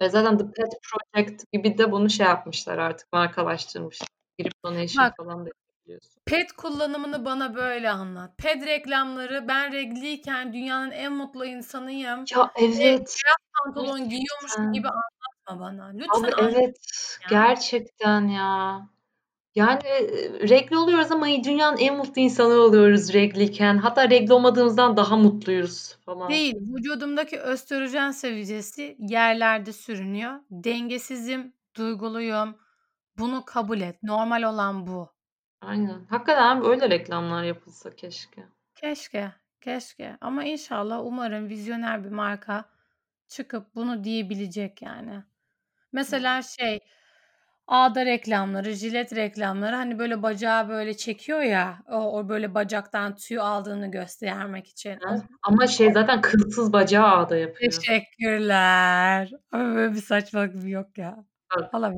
Ve 0.01 0.09
zaten 0.09 0.39
The 0.39 0.44
Pet 0.44 0.73
Project 0.82 1.52
gibi 1.52 1.78
de 1.78 1.93
bunu 1.93 2.10
şey 2.10 2.27
yapmışlar 2.27 2.78
artık 2.78 3.12
markalaştırmışlar. 3.12 4.09
Girip 4.39 4.52
donation 4.65 5.05
Bak 5.06 5.15
falan 5.16 5.47
da 5.47 5.51
biliyorsun. 5.89 6.23
Ped 6.27 6.48
kullanımını 6.56 7.24
bana 7.24 7.55
böyle 7.55 7.90
anlat. 7.90 8.39
Ped 8.39 8.62
reklamları 8.62 9.48
ben 9.48 9.73
regliyken 9.73 10.52
dünyanın 10.52 10.90
en 10.90 11.12
mutlu 11.12 11.44
insanıyım 11.44 12.24
Ya, 12.36 12.44
ve 12.44 12.65
evet. 12.65 13.16
beyaz 13.24 13.36
pantolon 13.65 14.09
giyiyormuşum 14.09 14.73
gibi 14.73 14.82
Gerçekten. 14.89 15.48
anlatma 15.48 15.66
bana. 15.66 15.89
Abi, 15.89 15.98
Lütfen 15.98 16.23
anlatma 16.23 16.59
evet. 16.60 16.77
ya. 17.23 17.28
Gerçekten 17.31 18.28
ya. 18.28 18.81
Yani, 19.55 19.81
eee, 19.85 20.48
regl 20.48 20.74
oluyoruz 20.74 21.12
ama 21.12 21.27
dünyanın 21.27 21.77
en 21.78 21.97
mutlu 21.97 22.20
insanı 22.23 22.55
oluyoruz 22.55 23.12
regliyken. 23.12 23.78
Hatta 23.78 24.10
regl 24.10 24.31
olmadığımızdan 24.31 24.97
daha 24.97 25.16
mutluyuz 25.16 25.97
falan. 26.06 26.28
Değil. 26.31 26.55
Vücudumdaki 26.60 27.40
östrojen 27.40 28.10
seviyesi 28.10 28.97
yerlerde 28.98 29.73
sürünüyor. 29.73 30.40
Dengesizim, 30.51 31.52
duyguluyum. 31.77 32.56
Bunu 33.19 33.44
kabul 33.44 33.81
et. 33.81 34.02
Normal 34.02 34.43
olan 34.43 34.86
bu. 34.86 35.18
Aynen. 35.60 36.06
Hakikaten 36.10 36.64
öyle 36.64 36.90
reklamlar 36.90 37.43
yapılsa 37.43 37.97
keşke. 37.97 38.48
Keşke, 38.74 39.32
keşke 39.60 40.16
ama 40.20 40.44
inşallah 40.44 41.01
umarım 41.05 41.48
vizyoner 41.48 42.05
bir 42.05 42.10
marka 42.10 42.64
çıkıp 43.28 43.74
bunu 43.74 44.05
diyebilecek 44.05 44.82
yani. 44.82 45.24
Mesela 45.93 46.43
şey, 46.43 46.80
Ağda 47.68 48.06
reklamları, 48.06 48.72
jilet 48.72 49.14
reklamları 49.16 49.76
hani 49.76 49.98
böyle 49.98 50.22
bacağı 50.22 50.68
böyle 50.68 50.97
çekiyor 50.97 51.40
ya, 51.40 51.78
o 51.89 52.18
o 52.18 52.28
böyle 52.28 52.55
bacaktan 52.55 53.16
tüy 53.16 53.40
aldığını 53.40 53.90
göstermek 53.90 54.66
için. 54.66 54.98
Ama 55.43 55.66
şey 55.66 55.93
zaten 55.93 56.20
kılsız 56.20 56.72
bacağı 56.72 57.06
ağda 57.06 57.36
yapıyor. 57.36 57.72
Teşekkürler. 57.72 59.30
Ama 59.52 59.74
böyle 59.74 59.94
bir 59.94 60.01
saçmalık 60.01 60.68
yok 60.68 60.98
ya. 60.98 61.24
Valla 61.73 61.95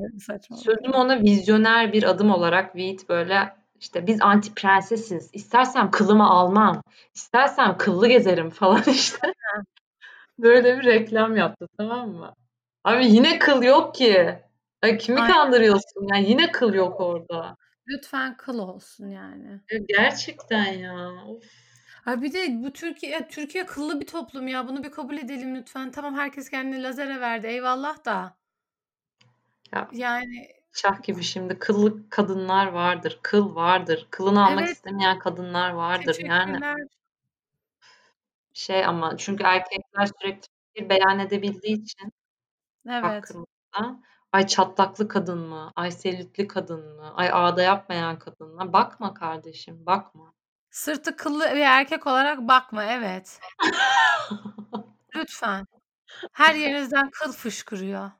böyle 0.67 0.89
ona 0.97 1.21
vizyoner 1.21 1.93
bir 1.93 2.03
adım 2.03 2.31
olarak 2.31 2.75
Vít 2.75 3.09
böyle 3.09 3.55
işte 3.79 4.07
biz 4.07 4.21
anti 4.21 4.53
prensesiz. 4.53 5.29
İstersem 5.33 5.91
kılımı 5.91 6.29
almam. 6.29 6.83
İstersem 7.13 7.77
kıllı 7.77 8.07
gezerim 8.07 8.49
falan 8.49 8.83
işte. 8.87 9.33
Böyle 10.39 10.77
bir 10.77 10.83
reklam 10.83 11.37
yaptı 11.37 11.67
tamam 11.77 12.09
mı? 12.09 12.33
Abi 12.83 13.05
yine 13.05 13.39
kıl 13.39 13.63
yok 13.63 13.95
ki. 13.95 14.39
Ya 14.83 14.97
kimi 14.97 15.21
Aynen. 15.21 15.33
kandırıyorsun? 15.33 16.07
Yani 16.13 16.29
yine 16.29 16.51
kıl 16.51 16.73
yok 16.73 16.99
orada. 17.01 17.55
Lütfen 17.87 18.37
kıl 18.37 18.59
olsun 18.59 19.09
yani. 19.09 19.61
Ya 19.71 19.79
gerçekten 19.87 20.65
ya. 20.65 21.09
Of. 21.27 21.43
Ha 22.05 22.21
bir 22.21 22.33
de 22.33 22.63
bu 22.63 22.73
Türkiye 22.73 23.27
Türkiye 23.27 23.65
kıllı 23.65 23.99
bir 23.99 24.07
toplum 24.07 24.47
ya. 24.47 24.67
Bunu 24.67 24.83
bir 24.83 24.91
kabul 24.91 25.17
edelim 25.17 25.55
lütfen. 25.55 25.91
Tamam 25.91 26.15
herkes 26.15 26.49
kendini 26.49 26.83
lazere 26.83 27.19
verdi. 27.19 27.47
Eyvallah 27.47 28.05
da. 28.05 28.40
Ya 29.73 29.89
Yani 29.93 30.47
şah 30.73 31.03
gibi 31.03 31.23
şimdi 31.23 31.59
kıllı 31.59 32.09
kadınlar 32.09 32.67
vardır. 32.67 33.19
Kıl 33.21 33.55
vardır. 33.55 34.07
Kılını 34.11 34.45
almak 34.45 34.59
Evet. 34.63 34.75
istemeyen 34.75 35.19
kadınlar 35.19 35.69
vardır. 35.71 36.15
Yani 36.19 36.45
Teşekkürler. 36.45 36.87
şey 38.53 38.85
ama 38.85 39.17
çünkü 39.17 39.43
erkekler 39.43 40.05
sürekli 40.21 40.47
fikir 40.73 40.89
beyan 40.89 41.19
edebildiği 41.19 41.81
için 41.81 42.11
Evet. 42.89 43.03
hakkımızda 43.03 44.03
ay 44.31 44.47
çatlaklı 44.47 45.07
kadın 45.07 45.39
mı? 45.39 45.71
Ay 45.75 45.91
selülitli 45.91 46.47
kadın 46.47 46.95
mı? 46.95 47.13
Ay 47.15 47.29
ağda 47.33 47.61
yapmayan 47.61 48.19
kadın 48.19 48.55
mı? 48.55 48.73
Bakma 48.73 49.13
kardeşim, 49.13 49.85
bakma. 49.85 50.33
Sırtı 50.71 51.15
kıllı 51.15 51.45
bir 51.55 51.61
erkek 51.61 52.07
olarak 52.07 52.39
bakma. 52.39 52.85
Evet. 52.85 53.39
Lütfen. 55.15 55.67
Her 56.33 56.55
yerinizden 56.55 57.09
kıl 57.11 57.31
fışkırıyor. 57.33 58.11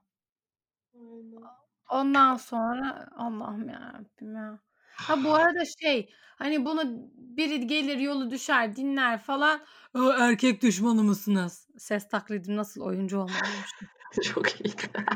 Ondan 1.90 2.36
sonra 2.38 3.10
Allah'ım 3.18 3.70
yarabbim 3.70 4.36
ya. 4.36 4.60
Ha 4.96 5.24
bu 5.24 5.34
arada 5.36 5.64
şey, 5.82 6.14
hani 6.36 6.66
bunu 6.66 6.84
biri 7.16 7.68
gelir 7.68 7.98
yolu 7.98 8.32
düşer 8.32 8.76
dinler 8.76 9.18
falan. 9.20 9.62
"A, 9.94 10.14
erkek 10.20 10.62
düşmanı 10.62 11.04
mısınız?" 11.04 11.68
Ses 11.78 12.10
taklidim 12.10 12.56
nasıl 12.56 12.82
oyuncu 12.82 13.18
olmalıymışım. 13.18 13.88
Çok 14.24 14.62
iyiydi. 14.62 14.82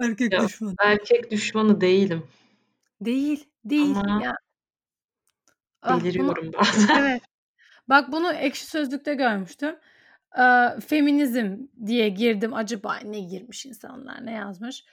Erkek 0.00 0.32
Ya 0.32 0.44
düşmanı. 0.46 0.74
erkek 0.80 1.30
düşmanı 1.30 1.80
değilim. 1.80 2.26
Değil, 3.00 3.48
değil. 3.64 3.96
Ama 3.96 4.22
Ya 4.22 4.36
Ah 5.82 5.94
bunu 5.94 6.04
deliriyorum 6.04 6.52
bazen. 6.52 6.96
Evet. 6.98 7.22
Bak 7.88 8.12
bunu 8.12 8.32
Ekşi 8.32 8.66
Sözlük'te 8.66 9.14
görmüştüm. 9.14 9.76
Eee, 10.38 10.80
feminizm 10.86 11.56
diye 11.86 12.08
girdim. 12.08 12.54
Acaba 12.54 12.96
ne 13.04 13.20
girmiş 13.20 13.66
insanlar, 13.66 14.26
ne 14.26 14.32
yazmış? 14.32 14.84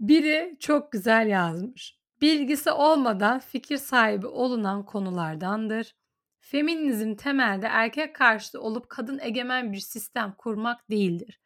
Biri 0.00 0.56
çok 0.60 0.92
güzel 0.92 1.26
yazmış. 1.28 2.00
Bilgisi 2.20 2.70
olmadan 2.70 3.38
fikir 3.38 3.76
sahibi 3.76 4.26
olunan 4.26 4.84
konulardandır. 4.86 5.96
Feminizm 6.40 7.14
temelde 7.14 7.66
erkek 7.66 8.14
karşıtı 8.16 8.60
olup 8.60 8.88
kadın 8.88 9.18
egemen 9.18 9.72
bir 9.72 9.78
sistem 9.80 10.34
kurmak 10.38 10.90
değildir. 10.90 11.40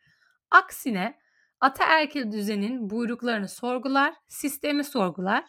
Aksine 0.50 1.18
ataerkil 1.60 2.32
düzenin 2.32 2.90
buyruklarını 2.90 3.48
sorgular, 3.48 4.14
sistemi 4.28 4.84
sorgular. 4.84 5.44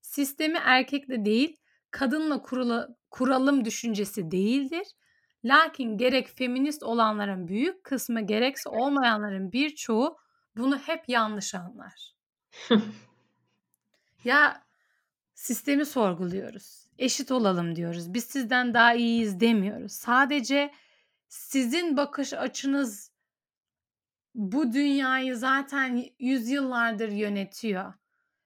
Sistemi 0.00 0.58
erkekle 0.64 1.24
değil, 1.24 1.56
kadınla 1.90 2.42
kurula, 2.42 2.88
kuralım 3.10 3.64
düşüncesi 3.64 4.30
değildir. 4.30 4.86
Lakin 5.44 5.98
gerek 5.98 6.28
feminist 6.28 6.82
olanların 6.82 7.48
büyük 7.48 7.84
kısmı 7.84 8.20
gerekse 8.20 8.68
olmayanların 8.68 9.52
birçoğu 9.52 10.16
bunu 10.56 10.78
hep 10.78 11.08
yanlış 11.08 11.54
anlar. 11.54 12.14
Ya 14.24 14.62
sistemi 15.34 15.86
sorguluyoruz. 15.86 16.86
Eşit 16.98 17.30
olalım 17.30 17.76
diyoruz. 17.76 18.14
Biz 18.14 18.24
sizden 18.24 18.74
daha 18.74 18.94
iyiyiz 18.94 19.40
demiyoruz. 19.40 19.92
Sadece 19.92 20.72
sizin 21.28 21.96
bakış 21.96 22.32
açınız 22.32 23.12
bu 24.34 24.72
dünyayı 24.72 25.36
zaten 25.36 26.04
yüzyıllardır 26.18 27.08
yönetiyor. 27.08 27.94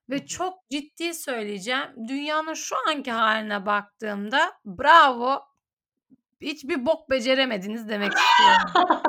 Ve 0.09 0.25
çok 0.25 0.69
ciddi 0.69 1.13
söyleyeceğim. 1.13 2.07
Dünyanın 2.07 2.53
şu 2.53 2.75
anki 2.87 3.11
haline 3.11 3.65
baktığımda 3.65 4.53
bravo 4.65 5.41
hiçbir 6.41 6.85
bok 6.85 7.09
beceremediniz 7.09 7.89
demek 7.89 8.13
istiyorum. 8.17 9.01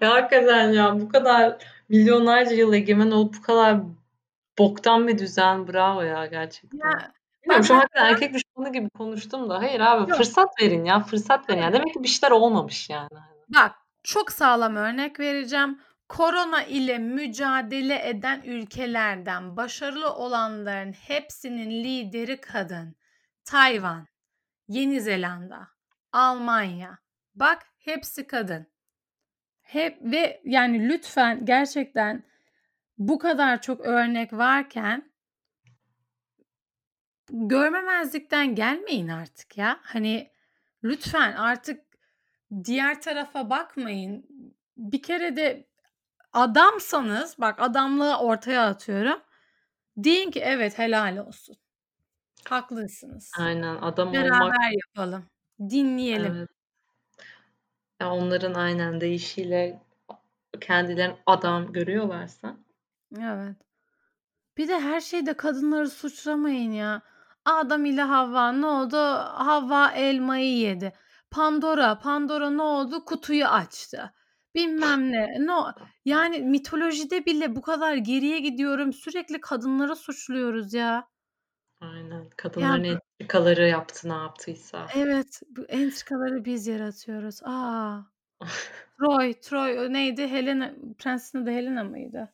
ya 0.00 0.10
hakikaten 0.10 0.72
ya 0.72 1.00
bu 1.00 1.08
kadar 1.08 1.64
milyonlarca 1.88 2.54
yıl 2.56 2.72
egemen 2.72 3.10
olup 3.10 3.36
bu 3.36 3.42
kadar 3.42 3.80
boktan 4.58 5.08
bir 5.08 5.18
düzen 5.18 5.68
bravo 5.68 6.02
ya 6.02 6.26
gerçekten. 6.26 6.78
Ya 6.78 7.12
Bilmiyorum 7.42 7.64
şu 7.64 7.74
an 7.74 7.86
erkek 7.94 8.34
düşmanı 8.34 8.72
gibi 8.72 8.90
konuştum 8.90 9.50
da 9.50 9.58
hayır 9.58 9.80
abi 9.80 10.10
Yok. 10.10 10.18
fırsat 10.18 10.48
verin 10.62 10.84
ya 10.84 11.00
fırsat 11.00 11.50
verin 11.50 11.62
ya. 11.62 11.72
Demek 11.72 11.94
ki 11.94 12.02
bir 12.02 12.08
şeyler 12.08 12.30
olmamış 12.30 12.90
yani. 12.90 13.08
Bak 13.48 13.72
çok 14.02 14.32
sağlam 14.32 14.76
örnek 14.76 15.20
vereceğim. 15.20 15.80
Korona 16.08 16.62
ile 16.62 16.98
mücadele 16.98 18.08
eden 18.08 18.42
ülkelerden 18.44 19.56
başarılı 19.56 20.12
olanların 20.14 20.92
hepsinin 20.92 21.70
lideri 21.70 22.40
kadın. 22.40 22.96
Tayvan, 23.44 24.06
Yeni 24.68 25.00
Zelanda, 25.00 25.68
Almanya. 26.18 26.98
Bak 27.34 27.66
hepsi 27.78 28.26
kadın. 28.26 28.66
Hep 29.60 29.98
ve 30.02 30.40
yani 30.44 30.88
lütfen 30.88 31.44
gerçekten 31.44 32.24
bu 32.98 33.18
kadar 33.18 33.62
çok 33.62 33.80
örnek 33.80 34.32
varken 34.32 35.12
görmemezlikten 37.30 38.54
gelmeyin 38.54 39.08
artık 39.08 39.58
ya. 39.58 39.80
Hani 39.82 40.32
lütfen 40.84 41.32
artık 41.32 41.84
diğer 42.64 43.02
tarafa 43.02 43.50
bakmayın. 43.50 44.26
Bir 44.76 45.02
kere 45.02 45.36
de 45.36 45.68
adamsanız 46.32 47.38
bak 47.38 47.60
adamlığı 47.62 48.18
ortaya 48.18 48.66
atıyorum. 48.66 49.20
Deyin 49.96 50.30
ki 50.30 50.40
evet 50.40 50.78
helal 50.78 51.16
olsun. 51.16 51.56
Haklısınız. 52.48 53.32
Aynen 53.38 53.76
adam 53.76 54.08
olmak 54.08 54.22
Beraber 54.24 54.72
yapalım. 54.86 55.26
Dinleyelim. 55.60 56.36
evet. 56.36 56.48
Ya 58.00 58.12
onların 58.12 58.54
aynen 58.54 59.00
deyişiyle 59.00 59.82
kendilerini 60.60 61.16
adam 61.26 61.72
görüyorlarsa 61.72 62.56
Evet. 63.18 63.56
Bir 64.56 64.68
de 64.68 64.80
her 64.80 65.00
şeyde 65.00 65.34
kadınları 65.34 65.90
suçlamayın 65.90 66.72
ya. 66.72 67.02
Adam 67.44 67.84
ile 67.84 68.02
Havva 68.02 68.52
ne 68.52 68.66
oldu? 68.66 68.96
Havva 69.34 69.90
elmayı 69.90 70.56
yedi. 70.56 70.92
Pandora, 71.30 71.98
Pandora 71.98 72.50
ne 72.50 72.62
oldu? 72.62 73.04
Kutuyu 73.04 73.46
açtı. 73.46 74.12
Bilmem 74.54 75.12
ne. 75.12 75.46
No, 75.46 75.72
yani 76.04 76.38
mitolojide 76.38 77.26
bile 77.26 77.56
bu 77.56 77.62
kadar 77.62 77.94
geriye 77.94 78.38
gidiyorum. 78.38 78.92
Sürekli 78.92 79.40
kadınları 79.40 79.96
suçluyoruz 79.96 80.74
ya. 80.74 81.08
Aynen. 81.80 82.30
Kadınların 82.36 82.84
bu 82.84 83.00
entrikaları 83.20 83.68
yaptı 83.68 84.08
ne 84.08 84.12
yaptıysa. 84.12 84.86
Evet, 84.96 85.42
bu 85.56 85.64
entrikaları 85.64 86.44
biz 86.44 86.66
yaratıyoruz. 86.66 87.40
A! 87.44 88.00
Troy, 88.98 89.34
Troy 89.40 89.78
o 89.78 89.92
neydi? 89.92 90.28
Helena, 90.28 90.74
Prensesin 90.98 91.42
adı 91.42 91.50
Helena 91.50 91.84
mıydı? 91.84 92.32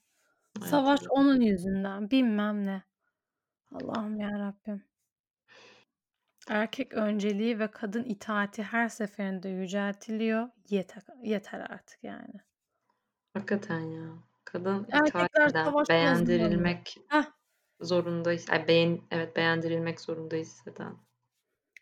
Ay 0.62 0.69
Savaş 0.69 1.01
hatırlamıyorum. 1.01 1.31
onun 1.37 1.41
yüzünden. 1.41 2.11
Bilmem 2.11 2.66
ne. 2.66 2.83
Allah'ım 3.73 4.21
yarabbim. 4.21 4.85
Erkek 6.49 6.95
önceliği 6.95 7.59
ve 7.59 7.71
kadın 7.71 8.05
itaati 8.05 8.62
her 8.62 8.89
seferinde 8.89 9.49
yüceltiliyor. 9.49 10.49
Yeter 10.71 11.03
yeter 11.23 11.61
artık 11.61 12.05
yani. 12.05 12.35
Hakikaten 13.35 13.81
ya. 13.81 14.09
Kadın 14.45 14.87
Erkekler 14.93 15.49
itaat 15.49 15.51
eden, 15.51 15.75
beğendirilmek 15.89 16.97
Heh. 17.09 17.25
Zorunda 17.85 18.31
his 18.31 18.51
ay, 18.51 18.69
beğen 18.69 19.01
evet, 19.11 19.36
beğendirilmek 19.36 20.01
zorunda 20.01 20.36
hisseden. 20.36 20.97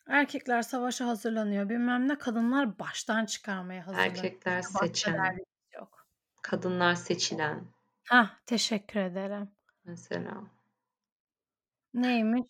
Erkekler 0.09 0.63
savaşa 0.63 1.07
hazırlanıyor 1.07 1.69
bilmem 1.69 2.09
ne. 2.09 2.19
Kadınlar 2.19 2.79
baştan 2.79 3.27
çıkarmaya 3.27 3.87
hazırlanıyor. 3.87 4.17
Erkekler 4.17 4.59
Başka 4.59 4.87
seçen, 4.87 5.39
yok. 5.75 6.07
kadınlar 6.43 6.95
seçilen 6.95 7.65
Hah, 8.09 8.31
teşekkür 8.47 9.01
ederim. 9.01 9.51
mesela. 9.85 10.43
Neymiş? 11.95 12.43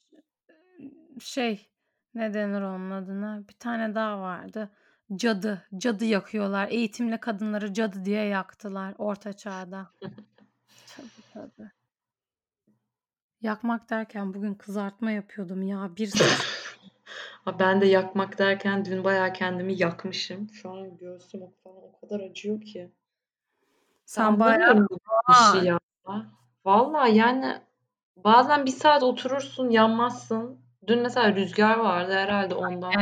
Şey, 1.20 1.70
ne 2.14 2.34
denir 2.34 2.62
onun 2.62 2.90
adına? 2.90 3.48
Bir 3.48 3.54
tane 3.54 3.94
daha 3.94 4.20
vardı. 4.20 4.70
Cadı. 5.16 5.66
Cadı 5.76 6.04
yakıyorlar. 6.04 6.68
Eğitimli 6.68 7.20
kadınları 7.20 7.74
cadı 7.74 8.04
diye 8.04 8.24
yaktılar 8.24 8.94
Orta 8.98 9.32
Çağ'da. 9.32 9.90
Tabii 10.96 11.22
tabii. 11.32 11.70
Yakmak 13.42 13.90
derken 13.90 14.34
bugün 14.34 14.54
kızartma 14.54 15.10
yapıyordum 15.10 15.62
ya. 15.62 15.90
Bir. 15.96 16.12
Ha, 17.44 17.58
ben 17.58 17.80
de 17.80 17.86
yakmak 17.86 18.38
derken 18.38 18.84
dün 18.84 19.04
bayağı 19.04 19.32
kendimi 19.32 19.82
yakmışım. 19.82 20.48
Şu 20.50 20.70
an 20.70 20.96
göğsüm 20.96 21.40
falan 21.64 21.76
o 21.76 22.00
kadar 22.00 22.20
acıyor 22.20 22.60
ki. 22.60 22.90
Sen 24.04 24.40
bayağı 24.40 24.70
Anlamıyorum 24.70 24.86
bu 24.90 25.32
işi 25.32 25.58
Aa, 25.58 25.64
ya. 25.64 25.78
Vallahi 26.64 27.16
yani 27.16 27.56
bazen 28.16 28.66
bir 28.66 28.70
saat 28.70 29.02
oturursun 29.02 29.70
yanmazsın. 29.70 30.60
Dün 30.86 30.98
mesela 30.98 31.34
rüzgar 31.34 31.78
vardı 31.78 32.12
herhalde 32.12 32.54
ondan 32.54 32.92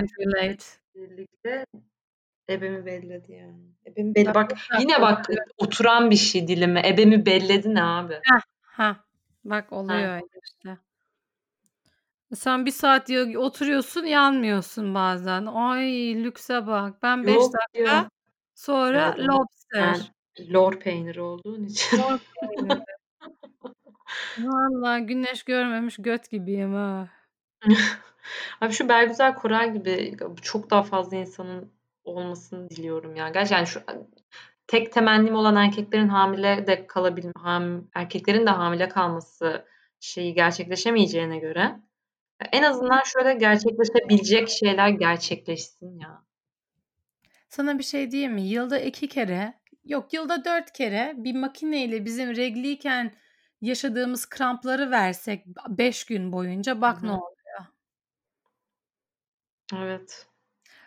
birlikte 0.94 1.66
ebemi 2.50 2.86
belledi 2.86 3.32
yani. 3.32 3.70
Ebemi 3.86 4.14
belli. 4.14 4.34
Bak 4.34 4.52
yine 4.80 5.00
bak 5.00 5.26
oturan 5.58 6.10
bir 6.10 6.16
şey 6.16 6.48
dilime. 6.48 6.88
Ebemi 6.88 7.26
belledi 7.26 7.74
ne 7.74 7.82
abi? 7.82 8.14
Heh, 8.14 8.40
heh. 8.62 9.09
Bak 9.44 9.72
oluyor 9.72 9.98
Ha. 10.08 10.14
öyle 10.14 10.40
işte. 10.44 10.78
Sen 12.34 12.66
bir 12.66 12.70
saat 12.70 13.08
ya- 13.08 13.38
oturuyorsun 13.40 14.04
yanmıyorsun 14.04 14.94
bazen. 14.94 15.46
Ay 15.46 15.82
lükse 16.24 16.66
bak. 16.66 17.02
Ben 17.02 17.26
5 17.26 17.34
Yok 17.34 17.52
dakika 17.54 17.92
ya. 17.94 18.10
sonra 18.54 19.14
evet. 19.16 19.28
lobster. 19.28 19.94
Sen 20.36 20.52
lor 20.52 20.80
peyniri 20.80 21.20
olduğun 21.20 21.64
için. 21.64 21.98
Lor 21.98 22.18
peyniri. 22.40 22.84
Vallahi 24.38 25.02
güneş 25.06 25.42
görmemiş 25.42 25.96
göt 25.98 26.30
gibiyim 26.30 26.74
ha. 26.74 27.08
Abi 28.60 28.72
şu 28.72 28.88
Belgüzel 28.88 29.34
Koray 29.34 29.72
gibi 29.72 30.16
çok 30.42 30.70
daha 30.70 30.82
fazla 30.82 31.16
insanın 31.16 31.72
olmasını 32.04 32.70
diliyorum 32.70 33.16
ya. 33.16 33.28
Gerçekten 33.28 33.56
yani 33.56 33.66
şu 33.66 33.82
tek 34.70 34.92
temennim 34.92 35.34
olan 35.34 35.56
erkeklerin 35.56 36.08
hamile 36.08 36.66
de 36.66 36.86
kalabilme, 36.86 37.32
ham, 37.36 37.88
erkeklerin 37.94 38.46
de 38.46 38.50
hamile 38.50 38.88
kalması 38.88 39.66
şeyi 40.00 40.34
gerçekleşemeyeceğine 40.34 41.38
göre 41.38 41.80
en 42.52 42.62
azından 42.62 43.02
şöyle 43.04 43.34
gerçekleşebilecek 43.34 44.48
şeyler 44.48 44.88
gerçekleşsin 44.88 45.98
ya. 45.98 46.24
Sana 47.48 47.78
bir 47.78 47.84
şey 47.84 48.10
diyeyim 48.10 48.32
mi? 48.32 48.42
Yılda 48.42 48.78
iki 48.78 49.08
kere, 49.08 49.54
yok 49.84 50.12
yılda 50.12 50.44
dört 50.44 50.72
kere 50.72 51.14
bir 51.16 51.34
makineyle 51.34 52.04
bizim 52.04 52.36
regliyken 52.36 53.14
yaşadığımız 53.60 54.28
krampları 54.28 54.90
versek 54.90 55.46
beş 55.68 56.04
gün 56.04 56.32
boyunca 56.32 56.80
bak 56.80 57.02
Hı 57.02 57.06
ne 57.06 57.10
oluyor. 57.10 57.66
Evet. 59.74 60.29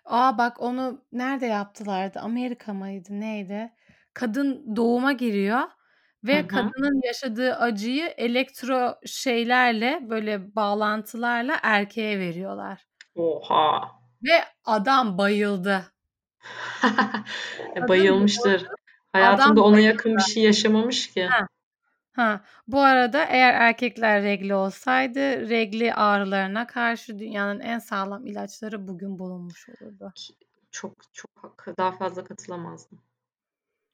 Aa 0.06 0.38
bak 0.38 0.62
onu 0.62 1.02
nerede 1.12 1.46
yaptılardı? 1.46 2.20
Amerika 2.20 2.74
mıydı? 2.74 3.10
Neydi? 3.12 3.74
Kadın 4.14 4.76
doğuma 4.76 5.12
giriyor 5.12 5.62
ve 6.24 6.42
hı. 6.42 6.48
kadının 6.48 7.02
yaşadığı 7.08 7.56
acıyı 7.56 8.06
elektro 8.06 8.96
şeylerle 9.06 10.00
böyle 10.10 10.56
bağlantılarla 10.56 11.60
erkeğe 11.64 12.20
veriyorlar. 12.20 12.86
Oha. 13.16 13.92
Ve 14.24 14.44
adam 14.66 15.18
bayıldı. 15.18 15.86
E, 17.76 17.88
bayılmıştır. 17.88 18.66
Hayatında 19.14 19.52
Adam 19.52 19.58
ona 19.58 19.74
bayıldı. 19.74 19.88
yakın 19.88 20.18
bir 20.18 20.22
şey 20.22 20.44
yaşamamış 20.44 21.14
ki. 21.14 21.26
Ha. 21.26 21.48
Ha. 22.14 22.42
Bu 22.68 22.82
arada 22.82 23.26
eğer 23.26 23.54
erkekler 23.54 24.24
regli 24.24 24.56
olsaydı 24.56 25.50
regli 25.50 25.94
ağrılarına 25.94 26.68
karşı 26.68 27.20
dünyanın 27.20 27.60
en 27.60 27.80
sağlam 27.80 28.26
ilaçları 28.26 28.88
bugün 28.88 29.20
bulunmuş 29.20 29.70
olurdu. 29.70 30.14
Çok 30.72 31.14
çok 31.14 31.66
daha 31.78 31.92
fazla 31.92 32.24
katılamazdım. 32.24 33.00
Evet. 33.00 33.14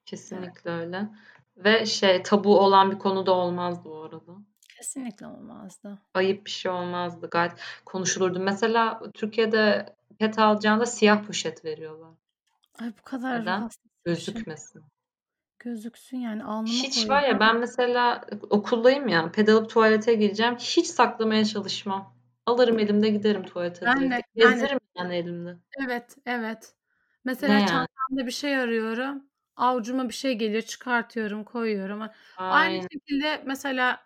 Kesinlikle 0.04 0.70
öyle. 0.70 1.08
Ve 1.56 1.86
şey 1.86 2.22
tabu 2.22 2.60
olan 2.60 2.90
bir 2.90 2.98
konu 2.98 3.26
da 3.26 3.32
olmazdı 3.32 3.84
bu 3.84 4.02
arada. 4.02 4.32
Kesinlikle 4.76 5.26
olmazdı. 5.26 5.98
Ayıp 6.14 6.46
bir 6.46 6.50
şey 6.50 6.72
olmazdı. 6.72 7.28
Gayet 7.30 7.52
konuşulurdu. 7.84 8.40
Mesela 8.40 9.02
Türkiye'de 9.14 9.96
pet 10.18 10.38
alacağında 10.38 10.86
siyah 10.86 11.26
poşet 11.26 11.64
veriyorlar. 11.64 12.10
Ay 12.80 12.92
bu 12.98 13.02
kadar 13.02 13.40
Neden? 13.40 13.68
Gözükmesin. 14.04 14.84
Gözüksün 15.60 16.16
yani 16.18 16.44
alnıma 16.44 16.82
Hiç 16.82 17.08
var 17.08 17.22
ya 17.22 17.40
ben 17.40 17.58
mesela 17.58 18.26
okuldayım 18.50 19.08
ya 19.08 19.32
ped 19.32 19.48
alıp 19.48 19.70
tuvalete 19.70 20.14
gireceğim. 20.14 20.56
Hiç 20.56 20.86
saklamaya 20.86 21.44
çalışmam. 21.44 22.14
Alırım 22.46 22.78
elimde 22.78 23.08
giderim 23.10 23.42
tuvalete 23.42 23.86
Ben 23.86 23.96
direkt. 23.96 24.10
de 24.10 24.22
yani 24.36 24.52
Gezdiririm 24.52 24.80
yani 24.96 25.14
elimde. 25.16 25.56
evet 25.86 26.16
evet. 26.26 26.74
Ne 27.24 27.24
Mesela 27.24 27.52
yani? 27.52 27.66
çantamda 27.66 28.26
bir 28.26 28.30
şey 28.30 28.56
arıyorum. 28.56 29.24
Avucuma 29.56 30.08
bir 30.08 30.14
şey 30.14 30.34
geliyor 30.38 30.62
çıkartıyorum 30.62 31.44
koyuyorum. 31.44 32.00
Aynı 32.48 32.72
Aynen. 32.72 32.88
şekilde 32.92 33.42
mesela 33.46 34.00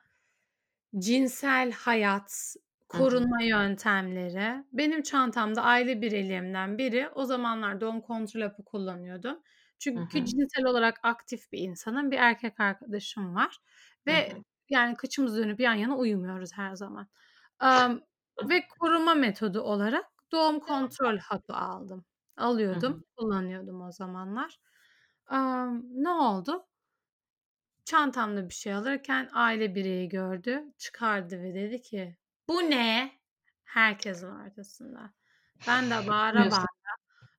cinsel 0.98 1.72
hayat, 1.72 2.54
korunma 2.88 3.42
yöntemleri. 3.42 4.64
Benim 4.72 5.02
çantamda 5.02 5.62
aile 5.62 6.02
bireylerimden 6.02 6.78
biri 6.78 7.08
o 7.14 7.24
zamanlar 7.24 7.80
doğum 7.80 8.00
kontrol 8.00 8.40
hapı 8.40 8.64
kullanıyordum. 8.64 9.42
Çünkü 9.78 10.20
hı. 10.20 10.24
cinsel 10.24 10.64
olarak 10.64 11.00
aktif 11.02 11.52
bir 11.52 11.58
insanım. 11.58 12.10
Bir 12.10 12.18
erkek 12.18 12.60
arkadaşım 12.60 13.34
var 13.34 13.58
ve 14.06 14.32
hı. 14.32 14.36
yani 14.68 14.94
kıçımız 14.94 15.36
dönüp 15.36 15.60
yan 15.60 15.74
yana 15.74 15.96
uyumuyoruz 15.96 16.50
her 16.52 16.74
zaman. 16.74 17.08
Am, 17.58 18.00
ve 18.50 18.68
koruma 18.68 19.14
metodu 19.14 19.60
olarak 19.60 20.06
doğum 20.32 20.60
kontrol 20.60 21.18
hapı 21.18 21.54
aldım. 21.54 22.04
Alıyordum, 22.36 23.04
kullanıyordum 23.16 23.82
o 23.82 23.92
zamanlar. 23.92 24.58
Am, 25.26 25.82
ne 26.02 26.10
oldu? 26.10 26.66
Çantamda 27.84 28.48
bir 28.48 28.54
şey 28.54 28.74
alırken 28.74 29.28
aile 29.32 29.74
bireyi 29.74 30.08
gördü, 30.08 30.64
çıkardı 30.78 31.42
ve 31.42 31.54
dedi 31.54 31.82
ki 31.82 32.16
bu 32.48 32.60
ne? 32.60 33.12
Herkesin 33.64 34.30
ortasında. 34.30 35.12
Ben 35.68 35.90
de 35.90 35.94
bağıra 36.08 36.50
bağıra. 36.50 36.66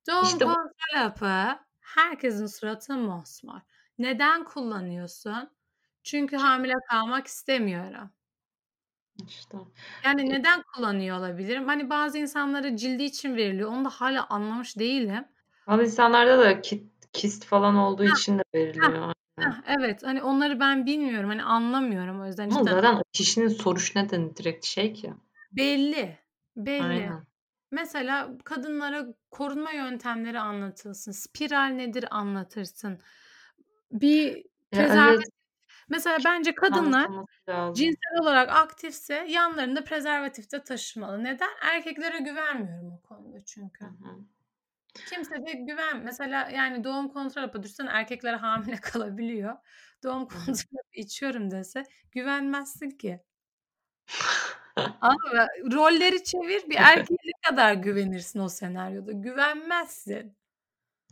Doğum 0.07 0.23
İşte 0.23 0.45
kontrol 0.45 0.95
hapı 0.95 1.59
herkesin 1.85 2.45
suratı 2.47 2.97
mosmor. 2.97 3.59
Neden 3.99 4.43
kullanıyorsun? 4.45 5.49
Çünkü 6.03 6.37
hamile 6.37 6.73
kalmak 6.89 7.27
istemiyorum. 7.27 8.11
İşte. 9.27 9.57
Yani 10.05 10.29
neden 10.29 10.61
kullanıyor 10.75 11.17
olabilirim? 11.19 11.67
Hani 11.67 11.89
bazı 11.89 12.17
insanlara 12.17 12.77
cildi 12.77 13.03
için 13.03 13.35
veriliyor. 13.35 13.69
Onu 13.71 13.85
da 13.85 13.89
hala 13.89 14.27
anlamış 14.29 14.77
değilim. 14.79 15.25
Bazı 15.67 15.83
insanlarda 15.83 16.39
da 16.39 16.61
kit, 16.61 16.91
kist 17.13 17.45
falan 17.45 17.75
olduğu 17.75 18.03
Heh, 18.03 18.11
için 18.11 18.39
de 18.39 18.43
veriliyor. 18.55 19.13
Aynen. 19.37 19.51
heh, 19.51 19.75
evet. 19.79 20.03
Hani 20.03 20.23
onları 20.23 20.59
ben 20.59 20.85
bilmiyorum. 20.85 21.29
Hani 21.29 21.43
anlamıyorum. 21.43 22.21
O 22.21 22.25
yüzden 22.25 22.49
Ama 22.49 22.63
zaten 22.63 22.95
o 22.95 23.01
kişinin 23.13 23.47
soruş 23.47 23.95
neden 23.95 24.35
direkt 24.35 24.65
şey 24.65 24.93
ki. 24.93 25.13
belli. 25.51 26.17
Belli. 26.55 26.83
Aynen. 26.83 27.24
Mesela 27.71 28.37
kadınlara 28.43 29.05
korunma 29.31 29.71
yöntemleri 29.71 30.39
anlatılsın. 30.39 31.11
Spiral 31.11 31.67
nedir 31.67 32.05
anlatırsın. 32.11 32.99
Bir 33.91 34.43
prezervatif. 34.71 35.15
evet 35.15 35.29
Mesela 35.89 36.17
bence 36.25 36.55
kadınlar 36.55 37.07
cinsel 37.73 38.21
olarak 38.21 38.49
aktifse 38.49 39.25
yanlarında 39.29 39.83
prezervatif 39.83 40.51
de 40.51 40.63
taşımalı. 40.63 41.23
Neden? 41.23 41.49
Erkeklere 41.61 42.19
güvenmiyorum 42.19 42.91
o 42.91 43.01
konuda 43.01 43.45
çünkü. 43.45 43.85
Hı 43.85 43.89
hı. 43.89 44.19
Kimse 45.09 45.35
de 45.35 45.51
güven. 45.51 46.03
Mesela 46.03 46.49
yani 46.49 46.83
doğum 46.83 47.09
kontrol 47.09 47.41
hapı 47.41 47.63
düşünsene 47.63 47.89
erkekler 47.89 48.33
hamile 48.33 48.75
kalabiliyor. 48.81 49.55
Doğum 50.03 50.27
kontrol 50.27 50.77
hapı 50.77 50.99
içiyorum 50.99 51.51
dese 51.51 51.83
güvenmezsin 52.11 52.89
ki. 52.89 53.21
Ama 55.01 55.47
rolleri 55.73 56.23
çevir 56.23 56.69
bir 56.69 56.75
erkeğe 56.79 57.17
ne 57.25 57.49
kadar 57.49 57.73
güvenirsin 57.73 58.39
o 58.39 58.49
senaryoda? 58.49 59.11
Güvenmezsin. 59.11 60.37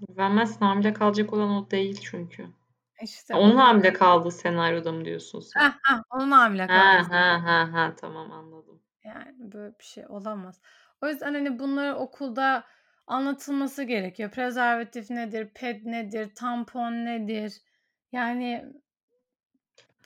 Güvenmezsin 0.09 0.65
hamile 0.65 0.93
kalacak 0.93 1.33
olan 1.33 1.49
o 1.51 1.71
değil 1.71 1.99
çünkü. 2.03 2.47
İşte 3.03 3.35
Onun 3.35 3.55
hamile 3.55 3.93
kaldığı 3.93 4.31
senaryoda 4.31 4.91
mı 4.91 5.05
diyorsun 5.05 5.39
sen? 5.39 5.61
Heh, 5.61 5.71
heh, 5.83 6.01
onun 6.09 6.31
hamile 6.31 6.67
Ha 6.67 6.67
kalması. 6.67 7.09
ha 7.11 7.43
ha 7.43 7.73
ha 7.73 7.93
tamam 7.97 8.31
anladım. 8.31 8.81
Yani 9.03 9.35
böyle 9.51 9.79
bir 9.79 9.83
şey 9.83 10.05
olamaz. 10.09 10.61
O 11.01 11.07
yüzden 11.07 11.33
hani 11.33 11.59
bunları 11.59 11.95
okulda 11.95 12.63
anlatılması 13.07 13.83
gerekiyor. 13.83 14.31
Prezervatif 14.31 15.09
nedir, 15.09 15.49
ped 15.55 15.85
nedir, 15.85 16.35
tampon 16.35 16.91
nedir? 17.05 17.53
Yani 18.11 18.73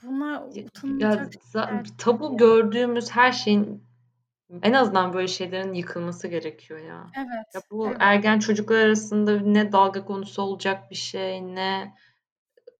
bunlar 0.03 0.41
utanılacak 0.41 1.33
ya, 1.55 1.83
tabu 1.97 2.37
gördüğümüz 2.37 3.11
her 3.11 3.31
şeyin 3.31 3.83
en 4.63 4.73
azından 4.73 5.13
böyle 5.13 5.27
şeylerin 5.27 5.73
yıkılması 5.73 6.27
gerekiyor 6.27 6.79
ya. 6.79 7.07
Evet. 7.17 7.45
Ya 7.55 7.61
bu 7.71 7.87
evet. 7.87 7.97
ergen 7.99 8.39
çocuklar 8.39 8.85
arasında 8.85 9.39
ne 9.39 9.71
dalga 9.71 10.05
konusu 10.05 10.41
olacak 10.41 10.91
bir 10.91 10.95
şey 10.95 11.55
ne 11.55 11.93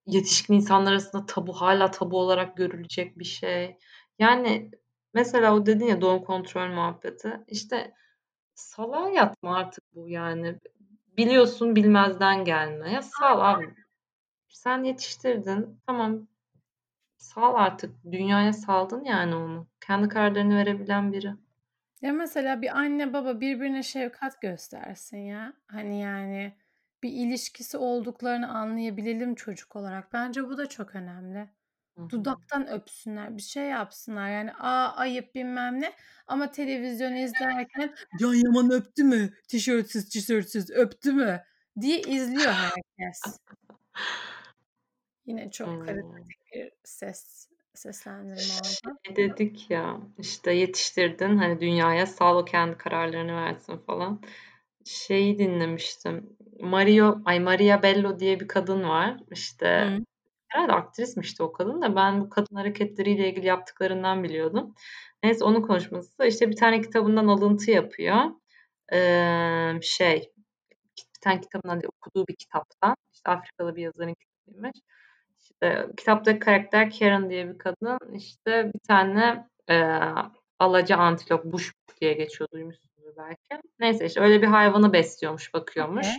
yetişkin 0.05 0.53
insanlar 0.53 0.91
arasında 0.91 1.25
tabu 1.25 1.53
hala 1.53 1.91
tabu 1.91 2.19
olarak 2.19 2.57
görülecek 2.57 3.19
bir 3.19 3.25
şey. 3.25 3.77
Yani 4.19 4.71
mesela 5.13 5.55
o 5.55 5.65
dedin 5.65 5.85
ya 5.85 6.01
doğum 6.01 6.23
kontrol 6.23 6.67
muhabbeti. 6.67 7.39
İşte 7.47 7.93
salağa 8.55 9.09
yatma 9.09 9.57
artık 9.57 9.83
bu 9.95 10.09
yani. 10.09 10.55
Biliyorsun 11.17 11.75
bilmezden 11.75 12.45
gelme. 12.45 12.93
Ya 12.93 13.01
sal 13.01 13.53
abi. 13.53 13.73
Sen 14.47 14.83
yetiştirdin. 14.83 15.79
Tamam. 15.87 16.27
Sal 17.17 17.55
artık. 17.55 17.95
Dünyaya 18.11 18.53
saldın 18.53 19.03
yani 19.03 19.35
onu. 19.35 19.67
Kendi 19.81 20.07
kararlarını 20.07 20.55
verebilen 20.55 21.13
biri. 21.13 21.33
Ya 22.01 22.13
mesela 22.13 22.61
bir 22.61 22.77
anne 22.77 23.13
baba 23.13 23.41
birbirine 23.41 23.83
şefkat 23.83 24.41
göstersin 24.41 25.17
ya. 25.17 25.53
Hani 25.67 26.01
yani 26.01 26.53
bir 27.03 27.11
ilişkisi 27.11 27.77
olduklarını 27.77 28.49
anlayabilelim 28.49 29.35
çocuk 29.35 29.75
olarak. 29.75 30.13
Bence 30.13 30.43
bu 30.43 30.57
da 30.57 30.69
çok 30.69 30.95
önemli. 30.95 31.49
Hı-hı. 31.97 32.09
Dudaktan 32.09 32.67
öpsünler, 32.67 33.37
bir 33.37 33.41
şey 33.41 33.65
yapsınlar. 33.65 34.29
Yani 34.29 34.53
aa 34.53 34.95
ayıp 34.95 35.35
bilmem 35.35 35.81
ne. 35.81 35.93
Ama 36.27 36.51
televizyon 36.51 37.15
izlerken 37.15 37.95
Can 38.19 38.33
Yaman 38.33 38.71
öptü 38.71 39.03
mü? 39.03 39.33
Tişörtsüz 39.47 40.09
tişörtsüz 40.09 40.69
öptü 40.69 41.13
mü? 41.13 41.43
diye 41.81 42.01
izliyor 42.01 42.51
herkes. 42.51 43.21
Yine 45.27 45.51
çok 45.51 45.67
hmm. 45.67 45.87
bir 46.53 46.71
ses 46.83 47.49
seslendirme 47.73 48.33
oldu. 48.33 48.97
Şey 49.05 49.15
dedik 49.15 49.69
ya 49.71 50.01
işte 50.17 50.51
yetiştirdin 50.51 51.37
hani 51.37 51.59
dünyaya 51.59 52.05
sağ 52.05 52.45
kendi 52.45 52.77
kararlarını 52.77 53.35
versin 53.35 53.77
falan. 53.77 54.21
Şeyi 54.85 55.37
dinlemiştim. 55.39 56.37
Mario, 56.59 57.21
ay 57.25 57.39
Maria 57.39 57.83
Bello 57.83 58.19
diye 58.19 58.39
bir 58.39 58.47
kadın 58.47 58.83
var. 58.83 59.17
İşte 59.31 59.67
Hı. 59.67 60.03
herhalde 60.47 60.73
aktrismişti 60.73 61.43
o 61.43 61.51
kadın 61.51 61.81
da 61.81 61.95
ben 61.95 62.21
bu 62.21 62.29
kadın 62.29 62.55
hareketleriyle 62.55 63.29
ilgili 63.29 63.45
yaptıklarından 63.45 64.23
biliyordum. 64.23 64.75
Neyse 65.23 65.43
onun 65.43 65.61
konuşması 65.61 66.25
işte 66.27 66.49
bir 66.49 66.55
tane 66.55 66.81
kitabından 66.81 67.27
alıntı 67.27 67.71
yapıyor. 67.71 68.23
Ee, 68.93 69.79
şey 69.81 70.31
bir 70.97 71.21
tane 71.21 71.41
kitabından 71.41 71.81
okuduğu 71.87 72.27
bir 72.27 72.35
kitaptan 72.35 72.95
işte 73.13 73.31
Afrikalı 73.31 73.75
bir 73.75 73.81
yazarın 73.81 74.13
kitabıymış 74.13 74.81
işte 75.51 75.87
kitaptaki 75.97 76.39
karakter 76.39 76.91
Karen 76.99 77.29
diye 77.29 77.49
bir 77.49 77.57
kadın 77.57 77.99
işte 78.13 78.71
bir 78.73 78.79
tane 78.79 79.47
e, 79.69 79.99
alaca 80.59 80.97
antilop 80.97 81.45
bush 81.45 81.73
diye 82.01 82.13
geçiyor 82.13 82.49
duymuşsunuz 82.53 83.17
belki. 83.17 83.63
Neyse 83.79 84.05
işte 84.05 84.21
öyle 84.21 84.41
bir 84.41 84.47
hayvanı 84.47 84.93
besliyormuş, 84.93 85.53
bakıyormuş. 85.53 86.07
Okay. 86.07 86.17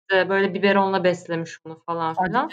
İşte 0.00 0.28
böyle 0.28 0.54
biberonla 0.54 1.04
beslemiş 1.04 1.64
bunu 1.64 1.82
falan 1.86 2.14
filan. 2.14 2.50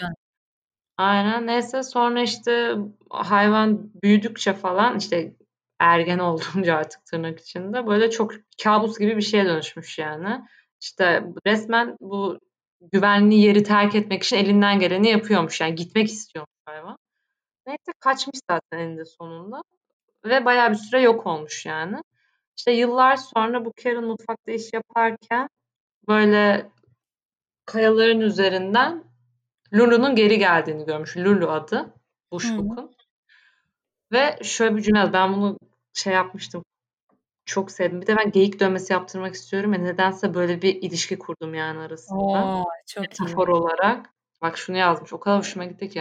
Aynen. 0.96 1.46
Neyse 1.46 1.82
sonra 1.82 2.22
işte 2.22 2.74
hayvan 3.10 3.90
büyüdükçe 4.02 4.52
falan 4.52 4.98
işte 4.98 5.34
ergen 5.78 6.18
olduğunca 6.28 6.76
artık 6.76 7.04
tırnak 7.06 7.40
içinde 7.40 7.86
böyle 7.86 8.10
çok 8.10 8.32
kabus 8.64 8.98
gibi 8.98 9.16
bir 9.16 9.22
şeye 9.22 9.44
dönüşmüş 9.44 9.98
yani. 9.98 10.40
İşte 10.80 11.24
resmen 11.46 11.96
bu 12.00 12.38
güvenli 12.80 13.34
yeri 13.34 13.62
terk 13.62 13.94
etmek 13.94 14.22
için 14.22 14.36
elinden 14.36 14.78
geleni 14.78 15.08
yapıyormuş. 15.08 15.60
Yani 15.60 15.74
gitmek 15.74 16.08
istiyormuş 16.08 16.54
hayvan. 16.66 16.98
Neyse 17.66 17.92
kaçmış 18.00 18.40
zaten 18.50 18.78
eninde 18.78 19.04
sonunda. 19.04 19.62
Ve 20.24 20.44
bayağı 20.44 20.70
bir 20.70 20.76
süre 20.76 21.00
yok 21.00 21.26
olmuş 21.26 21.66
yani. 21.66 22.02
İşte 22.56 22.72
yıllar 22.72 23.16
sonra 23.16 23.64
bu 23.64 23.72
Karen 23.82 24.04
mutfakta 24.04 24.52
iş 24.52 24.72
yaparken 24.72 25.48
böyle 26.08 26.70
kayaların 27.66 28.20
üzerinden 28.20 29.04
Lulu'nun 29.74 30.16
geri 30.16 30.38
geldiğini 30.38 30.84
görmüş. 30.84 31.16
Lulu 31.16 31.50
adı. 31.50 31.94
Bushbook'un. 32.32 32.96
Ve 34.12 34.38
şöyle 34.42 34.76
bir 34.76 34.82
cümle 34.82 35.12
ben 35.12 35.32
bunu 35.32 35.58
şey 35.92 36.12
yapmıştım 36.12 36.64
çok 37.46 37.70
sevdim. 37.70 38.00
Bir 38.00 38.06
de 38.06 38.16
ben 38.16 38.30
geyik 38.30 38.60
dövmesi 38.60 38.92
yaptırmak 38.92 39.34
istiyorum 39.34 39.72
ve 39.72 39.84
nedense 39.84 40.34
böyle 40.34 40.62
bir 40.62 40.82
ilişki 40.82 41.18
kurdum 41.18 41.54
yani 41.54 41.78
arasında. 41.78 42.18
Oo, 42.18 42.64
çok 42.86 43.02
Metafor 43.02 43.48
iyi. 43.48 43.50
olarak. 43.50 44.10
Bak 44.42 44.58
şunu 44.58 44.76
yazmış. 44.76 45.12
O 45.12 45.20
kadar 45.20 45.38
hoşuma 45.38 45.64
gitti 45.64 45.88
ki. 45.88 45.98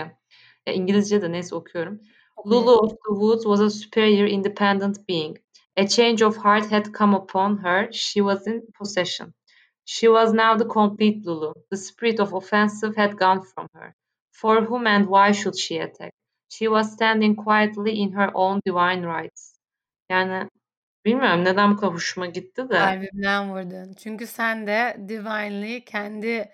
Ya 0.68 0.74
İngilizce 0.74 1.22
de 1.22 1.32
neyse 1.32 1.56
okuyorum. 1.56 2.02
Lulu 2.46 2.80
of 2.80 2.92
the 2.92 3.14
Woods 3.14 3.44
was 3.44 3.62
a 3.62 3.70
superior 3.70 4.28
independent 4.28 5.10
being. 5.10 5.38
A 5.78 5.88
change 5.88 6.26
of 6.26 6.38
heart 6.38 6.72
had 6.72 6.86
come 6.98 7.16
upon 7.16 7.58
her. 7.64 7.92
She 7.92 8.20
was 8.20 8.48
in 8.48 8.68
possession. 8.78 9.34
She 9.86 10.08
was 10.08 10.34
now 10.34 10.58
the 10.58 10.68
complete 10.74 11.26
Lulu. 11.26 11.54
The 11.72 11.78
spirit 11.78 12.20
of 12.20 12.34
offensive 12.34 13.02
had 13.02 13.18
gone 13.18 13.42
from 13.42 13.68
her. 13.74 13.94
For 14.32 14.62
whom 14.62 14.88
and 14.88 15.06
why 15.06 15.34
should 15.34 15.58
she 15.58 15.82
attack? 15.82 16.12
She 16.50 16.68
was 16.68 16.94
standing 16.94 17.36
quietly 17.36 17.92
in 17.92 18.12
her 18.12 18.32
own 18.34 18.62
divine 18.66 19.02
rights. 19.02 19.60
Yani 20.10 20.50
Bilmiyorum 21.06 21.44
neden 21.44 21.72
bu 21.72 21.78
kadar 21.78 21.94
hoşuma 21.94 22.26
gitti 22.26 22.70
de. 22.70 22.78
Kalbimden 22.78 23.50
vurdun. 23.52 23.94
Çünkü 23.94 24.28
sen 24.28 24.68
de 24.68 24.98
divinely 25.10 25.86
kendi 25.86 26.52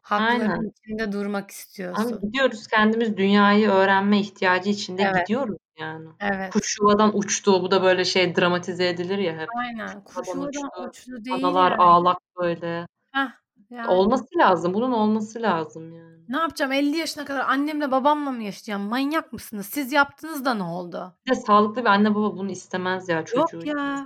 hakların 0.00 0.50
Aynen. 0.50 0.70
içinde 0.70 1.12
durmak 1.12 1.50
istiyorsun. 1.50 2.12
Abi 2.12 2.20
gidiyoruz 2.20 2.66
kendimiz 2.66 3.16
dünyayı 3.16 3.68
öğrenme 3.68 4.20
ihtiyacı 4.20 4.70
içinde 4.70 5.02
evet. 5.02 5.26
gidiyoruz 5.26 5.58
yani. 5.78 6.08
Evet. 6.20 6.52
Kuş 6.52 6.76
yuvadan 6.80 7.18
uçtu. 7.18 7.62
Bu 7.62 7.70
da 7.70 7.82
böyle 7.82 8.04
şey 8.04 8.36
dramatize 8.36 8.88
edilir 8.88 9.18
ya 9.18 9.38
hep. 9.38 9.48
Aynen. 9.56 10.04
Kuş 10.04 10.28
yuvadan 10.28 10.48
uçtu. 10.48 10.68
uçtu 10.88 11.24
değil 11.24 11.36
Adalar 11.36 11.70
yani. 11.70 11.82
ağlak 11.82 12.18
böyle. 12.40 12.86
Heh, 13.12 13.28
yani. 13.70 13.88
Olması 13.88 14.38
lazım. 14.38 14.74
Bunun 14.74 14.92
olması 14.92 15.42
lazım 15.42 15.92
yani. 15.92 16.14
Ne 16.28 16.36
yapacağım? 16.36 16.72
50 16.72 16.96
yaşına 16.96 17.24
kadar 17.24 17.40
annemle 17.40 17.90
babamla 17.90 18.30
mı 18.30 18.42
yaşayacağım? 18.42 18.82
Manyak 18.82 19.32
mısınız? 19.32 19.66
Siz 19.66 19.92
yaptınız 19.92 20.44
da 20.44 20.54
ne 20.54 20.62
oldu? 20.62 21.16
Bir 21.26 21.30
de 21.30 21.34
sağlıklı 21.34 21.82
bir 21.82 21.86
anne 21.86 22.14
baba 22.14 22.36
bunu 22.36 22.50
istemez 22.50 23.08
ya 23.08 23.24
çocuğu. 23.24 23.56
Yok 23.56 23.66
ya. 23.66 24.04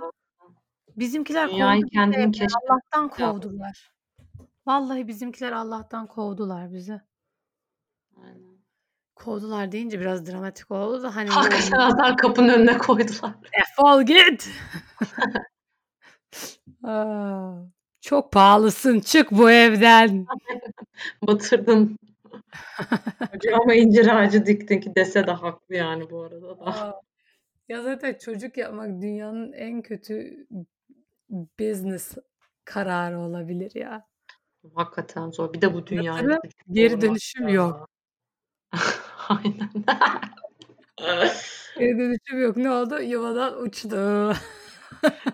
Bizimkiler 0.95 1.49
Dünyayı 1.49 1.81
kovdu 1.81 1.91
kendin 1.91 2.33
bizi. 2.33 2.45
Allah'tan 2.69 3.09
kovdular. 3.09 3.91
Vallahi 4.65 5.07
bizimkiler 5.07 5.51
Allah'tan 5.51 6.07
kovdular 6.07 6.73
bizi. 6.73 7.01
Aynen. 8.17 8.59
Kovdular 9.15 9.71
deyince 9.71 9.99
biraz 9.99 10.27
dramatik 10.27 10.71
oldu 10.71 11.03
da 11.03 11.15
hani 11.15 11.29
Hakikaten 11.29 11.79
adam 11.79 12.15
kapının 12.15 12.49
önüne 12.49 12.77
koydular. 12.77 13.33
Defol 13.59 14.01
git. 14.01 14.49
Aa, 16.83 17.53
çok 18.09 18.31
pahalısın. 18.31 18.99
Çık 18.99 19.31
bu 19.31 19.51
evden. 19.51 20.25
Batırdın. 21.27 21.97
Ama 23.53 23.73
incir 23.73 24.07
ağacı 24.07 24.45
diktin 24.45 24.79
ki 24.79 24.95
dese 24.95 25.27
de 25.27 25.31
haklı 25.31 25.75
yani 25.75 26.09
bu 26.09 26.21
arada 26.23 26.59
da. 26.59 27.01
Ya 27.69 27.83
zaten 27.83 28.13
çocuk 28.13 28.57
yapmak 28.57 29.01
dünyanın 29.01 29.53
en 29.53 29.81
kötü 29.81 30.47
business 31.59 32.17
kararı 32.65 33.19
olabilir 33.19 33.71
ya. 33.75 34.07
Hakikaten 34.75 35.31
zor. 35.31 35.53
Bir 35.53 35.61
de 35.61 35.73
bu 35.73 35.87
dünyada 35.87 36.39
geri 36.71 37.01
dönüşüm 37.01 37.47
ya. 37.47 37.53
yok. 37.53 37.89
Aynen. 39.29 39.69
geri 41.79 41.97
dönüşüm 41.97 42.41
yok. 42.41 42.57
Ne 42.57 42.71
oldu? 42.71 43.01
Yuvadan 43.01 43.61
uçtu. 43.61 44.33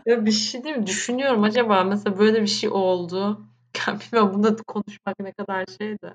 Ya 0.05 0.25
bir 0.25 0.31
şey 0.31 0.63
değil 0.63 0.77
mi? 0.77 0.87
Düşünüyorum 0.87 1.43
acaba 1.43 1.83
mesela 1.83 2.19
böyle 2.19 2.41
bir 2.41 2.47
şey 2.47 2.69
oldu. 2.69 3.41
Ya 3.87 3.99
bilmiyorum 3.99 4.33
bunda 4.33 4.55
konuşmak 4.55 5.19
ne 5.19 5.31
kadar 5.31 5.65
şeydi. 5.77 6.13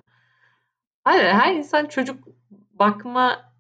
Hayır, 1.04 1.24
her 1.24 1.54
insan 1.54 1.86
çocuk 1.86 2.24
bakma 2.72 3.52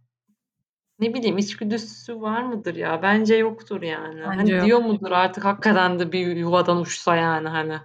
ne 0.98 1.14
bileyim 1.14 1.38
içgüdüsü 1.38 2.20
var 2.20 2.42
mıdır 2.42 2.74
ya? 2.74 3.02
Bence 3.02 3.34
yoktur 3.34 3.82
yani. 3.82 4.20
Bence 4.20 4.24
hani 4.24 4.50
yok. 4.50 4.64
diyor 4.64 4.78
mudur 4.78 5.10
artık 5.10 5.44
hakikaten 5.44 5.98
de 5.98 6.12
bir 6.12 6.36
yuvadan 6.36 6.80
uçsa 6.80 7.16
yani 7.16 7.48
hani 7.48 7.78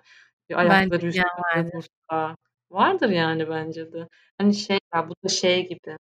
bir 0.49 0.59
ayakları 0.59 1.07
üstüne 1.07 1.25
vardır. 1.55 1.87
Vardır 2.71 3.09
yani 3.09 3.49
bence 3.49 3.93
de. 3.93 4.07
Hani 4.37 4.53
şey 4.53 4.79
ya 4.93 5.09
bu 5.09 5.13
da 5.23 5.29
şey 5.29 5.67
gibi. 5.67 5.97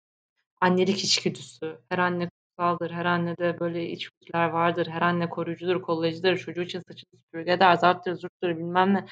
Annelik 0.60 1.05
içgüdüsü. 1.05 1.78
Her 1.89 1.98
anne 1.98 2.31
kutsaldır. 2.59 2.90
Her 2.90 3.05
annede 3.05 3.60
böyle 3.60 3.89
içgüdüler 3.90 4.48
vardır. 4.48 4.86
Her 4.86 5.02
anne 5.02 5.28
koruyucudur, 5.28 5.82
kollayıcıdır. 5.82 6.36
Çocuğu 6.36 6.62
için 6.62 6.80
saçını 6.80 7.20
süpürge 7.20 7.52
eder, 7.52 7.74
zarttır, 7.74 8.14
zurttur 8.14 8.48
bilmem 8.48 8.94
ne. 8.94 9.06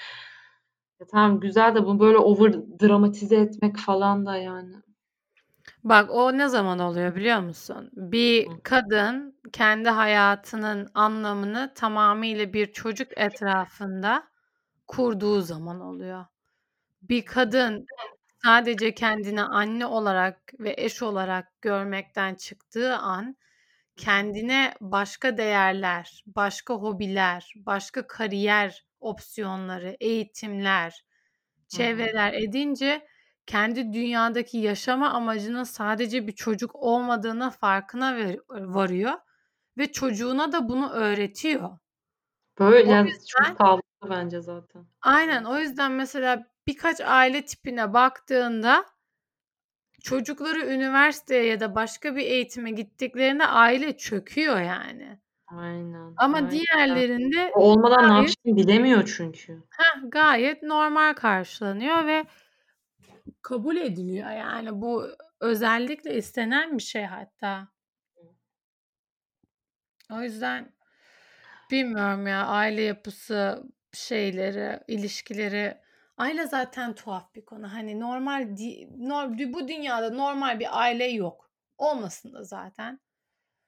Ya 1.01 1.07
tamam 1.11 1.41
güzel 1.41 1.75
de 1.75 1.85
bunu 1.85 2.01
böyle 2.01 2.19
over 2.19 2.53
dramatize 2.53 3.37
etmek 3.37 3.77
falan 3.79 4.27
da 4.27 4.37
yani. 4.37 4.75
Bak 5.85 6.11
o 6.11 6.39
ne 6.39 6.49
zaman 6.49 6.79
oluyor 6.79 7.15
biliyor 7.15 7.41
musun? 7.41 7.91
Bir 7.93 8.49
kadın 8.63 9.41
kendi 9.53 9.89
hayatının 9.89 10.89
anlamını 10.95 11.73
tamamıyla 11.75 12.53
bir 12.53 12.73
çocuk 12.73 13.19
etrafında 13.19 14.25
kurduğu 14.87 15.41
zaman 15.41 15.81
oluyor. 15.81 16.25
Bir 17.03 17.27
kadın 17.27 17.87
sadece 18.45 18.95
kendini 18.95 19.43
anne 19.43 19.87
olarak 19.87 20.53
ve 20.61 20.75
eş 20.79 21.03
olarak 21.03 21.63
görmekten 21.63 22.35
çıktığı 22.35 22.97
an 22.97 23.37
kendine 23.97 24.75
başka 24.81 25.37
değerler, 25.39 26.25
başka 26.27 26.75
hobiler, 26.75 27.53
başka 27.57 28.07
kariyer 28.07 28.87
opsiyonları, 29.01 29.97
eğitimler, 30.01 31.05
Hı 31.73 31.77
hı. 31.83 32.09
çevreler 32.09 32.33
edince 32.35 33.07
kendi 33.47 33.93
dünyadaki 33.93 34.59
yaşama 34.59 35.11
amacının 35.11 35.65
sadece 35.65 36.27
bir 36.27 36.33
çocuk 36.33 36.75
olmadığına 36.75 37.51
farkına 37.51 38.17
ver- 38.17 38.39
varıyor 38.51 39.15
ve 39.79 39.93
çocuğuna 39.93 40.53
da 40.53 40.69
bunu 40.69 40.91
öğretiyor. 40.91 41.79
Böyle 42.59 42.83
O 42.83 42.91
yani 42.91 43.11
yüzden 43.11 43.57
çok 43.59 43.59
sağlıklı 43.59 43.86
bence 44.03 44.41
zaten. 44.41 44.87
aynen 45.03 45.45
o 45.45 45.59
yüzden 45.59 45.93
mesela 45.93 46.47
birkaç 46.67 47.01
aile 47.01 47.45
tipine 47.45 47.93
baktığında 47.95 48.85
çocukları 50.03 50.67
üniversiteye 50.67 51.45
ya 51.47 51.61
da 51.61 51.75
başka 51.75 52.17
bir 52.17 52.23
eğitime 52.27 52.71
gittiklerinde 52.71 53.47
aile 53.47 53.97
çöküyor 53.97 54.61
yani. 54.61 55.21
Aynen. 55.47 56.15
Ama 56.17 56.39
Aynen. 56.39 56.51
diğerlerinde 56.51 57.55
O 57.55 57.61
olmadan 57.63 58.09
ne 58.09 58.15
gayet 58.15 58.17
yapacağını 58.17 58.57
bilemiyor 58.57 59.13
çünkü. 59.17 59.63
heh, 59.79 60.01
gayet 60.11 60.63
normal 60.63 61.15
karşılanıyor 61.15 62.07
ve 62.07 62.27
kabul 63.43 63.77
ediliyor 63.77 64.31
yani 64.31 64.81
bu 64.83 65.07
özellikle 65.41 66.17
istenen 66.17 66.79
bir 66.79 66.83
şey 66.83 67.05
hatta. 67.05 67.69
O 70.11 70.23
yüzden 70.23 70.73
bilmiyorum 71.71 72.27
ya 72.27 72.47
aile 72.47 72.83
yapısı 72.83 73.65
şeyleri, 73.97 74.81
ilişkileri 74.89 75.79
aile 76.17 76.47
zaten 76.47 76.95
tuhaf 76.95 77.35
bir 77.35 77.45
konu. 77.45 77.73
Hani 77.73 78.01
normal 78.01 78.49
bu 79.53 79.69
dünyada 79.69 80.11
normal 80.11 80.61
bir 80.61 80.81
aile 80.81 81.05
yok. 81.05 81.51
Olmasın 81.79 82.33
da 82.33 82.43
zaten. 82.43 83.01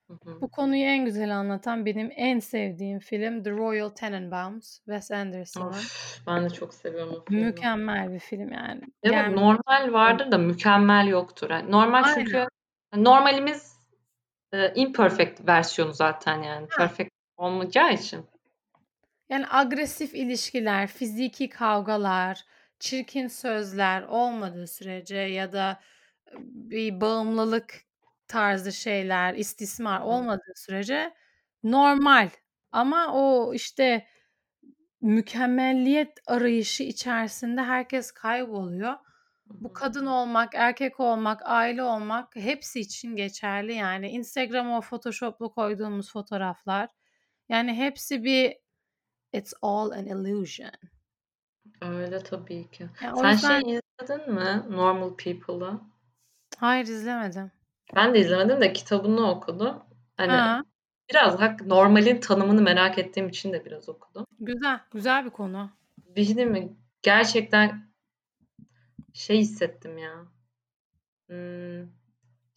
Hı 0.07 0.15
hı. 0.25 0.41
Bu 0.41 0.51
konuyu 0.51 0.83
en 0.83 1.05
güzel 1.05 1.37
anlatan 1.37 1.87
benim 1.87 2.13
en 2.17 2.39
sevdiğim 2.39 2.99
film 2.99 3.43
The 3.43 3.51
Royal 3.51 3.89
Tenenbaums, 3.89 4.79
Wes 4.79 5.11
Anderson'ın. 5.11 5.83
Ben 6.27 6.45
de 6.45 6.51
çok 6.51 6.75
seviyorum 6.75 7.15
o 7.15 7.25
filmi. 7.25 7.45
Mükemmel 7.45 8.13
bir 8.13 8.19
film 8.19 8.53
yani. 8.53 8.81
Evet 9.03 9.15
Yani 9.15 9.37
normal 9.37 9.93
vardır 9.93 10.33
da 10.33 10.39
mükemmel 10.39 11.07
yoktur. 11.07 11.51
Yani 11.51 11.71
normal 11.71 12.03
Aynen. 12.05 12.15
çünkü 12.15 12.47
normalimiz 12.97 13.79
e, 14.53 14.73
imperfect 14.75 15.49
versiyonu 15.49 15.93
zaten 15.93 16.43
yani. 16.43 16.67
Ha. 16.71 16.77
Perfect 16.79 17.11
olmayacağı 17.37 17.93
için. 17.93 18.27
Yani 19.29 19.47
agresif 19.51 20.15
ilişkiler, 20.15 20.87
fiziki 20.87 21.49
kavgalar, 21.49 22.45
çirkin 22.81 23.29
sözler 23.29 24.03
olmadığı 24.03 24.67
sürece 24.67 25.17
ya 25.17 25.53
da 25.53 25.81
bir 26.39 27.01
bağımlılık 27.01 27.75
tarzı 28.29 28.73
şeyler, 28.73 29.35
istismar 29.35 30.01
olmadığı 30.01 30.53
sürece 30.57 31.15
normal. 31.63 32.31
Ama 32.73 33.13
o 33.15 33.55
işte 33.55 34.07
mükemmelliyet 35.01 36.19
arayışı 36.27 36.83
içerisinde 36.83 37.63
herkes 37.63 38.13
kayboluyor. 38.13 38.95
Bu 39.47 39.73
kadın 39.73 40.07
olmak, 40.07 40.55
erkek 40.55 41.01
olmak, 41.01 41.41
aile 41.45 41.83
olmak 41.83 42.37
hepsi 42.37 42.81
için 42.81 43.17
geçerli 43.17 43.75
yani. 43.75 44.09
Instagram'a 44.11 44.79
o 44.79 44.81
Photoshop'lu 44.81 45.53
koyduğumuz 45.55 46.13
fotoğraflar. 46.13 46.89
Yani 47.49 47.75
hepsi 47.75 48.25
bir 48.25 48.57
it's 49.33 49.55
all 49.63 49.91
an 49.91 50.07
illusion. 50.07 50.71
Öyle 51.83 52.23
tabii 52.23 52.71
ki. 52.71 52.89
Ya 53.03 53.17
Sen 53.17 53.31
yüzden 53.33 53.61
şey 53.61 53.81
izledin 54.01 54.35
mi? 54.35 54.63
Normal 54.71 55.17
People'ı. 55.17 55.81
hayır 56.59 56.85
izlemedim. 56.87 57.51
Ben 57.97 58.15
de 58.15 58.19
izlemedim 58.21 58.61
de 58.61 58.73
kitabını 58.73 59.31
okudum. 59.31 59.83
Hani 60.17 60.33
Ha, 60.33 60.63
biraz 61.11 61.41
hak 61.41 61.67
normalin 61.67 62.21
tanımını 62.21 62.63
merak 62.63 62.99
ettiğim 62.99 63.29
için 63.29 63.53
de 63.53 63.65
biraz 63.65 63.89
okudum. 63.89 64.27
güzel, 64.41 64.81
güzel 64.93 65.25
bir 65.25 65.31
konu. 65.31 65.71
Şey 66.17 66.27
diyeyim 66.27 66.51
mi? 66.51 66.77
Gerçekten 67.03 67.89
şey 69.15 69.39
hissettim 69.39 69.99
ya. 69.99 70.27
Hmm, 71.29 71.79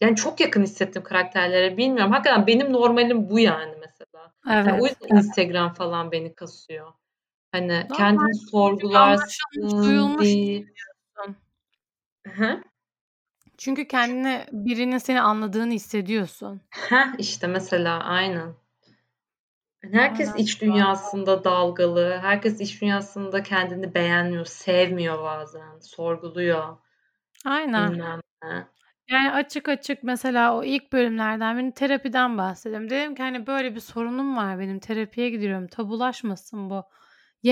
yani 0.00 0.16
çok 0.16 0.40
yakın 0.40 0.62
hissettim 0.62 1.02
karakterlere. 1.02 1.76
Bilmiyorum. 1.76 2.12
Hakikaten 2.12 2.46
benim 2.46 2.72
normalim 2.72 3.30
bu 3.30 3.38
yani 3.40 3.74
mesela. 3.80 3.91
Yani 4.46 4.72
o 4.72 4.86
Evet. 4.86 4.96
yüzden 5.02 5.16
Instagram 5.16 5.74
falan 5.74 6.12
beni 6.12 6.34
kasıyor. 6.34 6.92
Hani 7.52 7.68
Normal. 7.68 7.96
kendini 7.96 8.34
sorgularsın 8.34 9.82
duyulmuş. 9.82 10.28
Hı. 12.26 12.62
Çünkü 13.58 13.88
kendini 13.88 14.46
birinin 14.52 14.98
seni 14.98 15.20
anladığını 15.20 15.72
hissediyorsun. 15.72 16.60
Heh, 16.70 17.06
işte 17.18 17.46
mesela 17.46 18.04
aynen. 18.04 18.54
Yani 19.82 19.96
herkes 19.96 20.28
Aynen. 20.28 20.38
iç 20.42 20.60
dünyasında 20.60 21.44
dalgalı. 21.44 22.18
Herkes 22.22 22.60
iç 22.60 22.82
dünyasında 22.82 23.42
kendini 23.42 23.94
beğenmiyor, 23.94 24.44
sevmiyor 24.44 25.22
bazen, 25.22 25.78
sorguluyor. 25.80 26.76
Aynen. 27.44 27.92
Bilmem 27.92 28.20
ne. 28.44 28.66
Yani 29.12 29.30
açık 29.32 29.68
açık 29.68 30.02
mesela 30.02 30.56
o 30.56 30.64
ilk 30.64 30.92
bölümlerden 30.92 31.58
benim 31.58 31.70
terapiden 31.72 32.38
bahsediyorum. 32.38 32.90
Dedim 32.90 33.14
ki 33.14 33.22
hani 33.22 33.46
böyle 33.46 33.74
bir 33.74 33.80
sorunum 33.80 34.36
var 34.36 34.58
benim 34.58 34.78
terapiye 34.80 35.30
gidiyorum. 35.30 35.66
Tabulaşmasın 35.68 36.70
bu. 36.70 36.84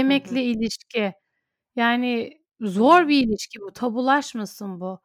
Hı 0.06 0.12
hı. 0.14 0.16
Yemekle 0.16 0.44
ilişki. 0.44 1.14
Yani 1.76 2.40
zor 2.60 3.08
bir 3.08 3.26
ilişki 3.28 3.60
bu. 3.60 3.72
Tabulaşmasın 3.72 4.80
bu. 4.80 5.00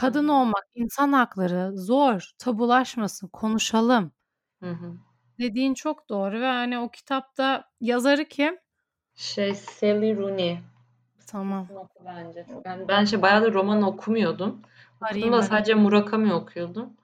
Hı 0.00 0.06
Kadın 0.06 0.28
hı. 0.28 0.32
olmak, 0.32 0.64
insan 0.74 1.12
hakları 1.12 1.72
zor. 1.78 2.30
Tabulaşmasın, 2.38 3.28
konuşalım. 3.28 4.12
Hı 4.60 4.70
hı. 4.70 4.96
Dediğin 5.38 5.74
çok 5.74 6.08
doğru 6.08 6.40
ve 6.40 6.46
hani 6.46 6.78
o 6.78 6.90
kitapta 6.90 7.64
yazarı 7.80 8.24
kim? 8.28 8.58
Şey 9.14 9.54
Sally 9.54 10.16
Rooney. 10.16 10.58
Tamam. 11.26 11.66
Kesin 11.66 11.76
oku 11.80 12.04
bence. 12.04 12.46
Çok- 12.50 12.66
Yani 12.66 12.88
ben 12.88 13.04
şey 13.04 13.22
bayağı 13.22 13.42
da 13.42 13.52
roman 13.52 13.82
okumuyordum. 13.82 14.62
Arayayım 15.02 15.32
ben. 15.32 15.40
sadece 15.40 15.74
Murakami 15.74 16.34
okuyordum. 16.34 16.96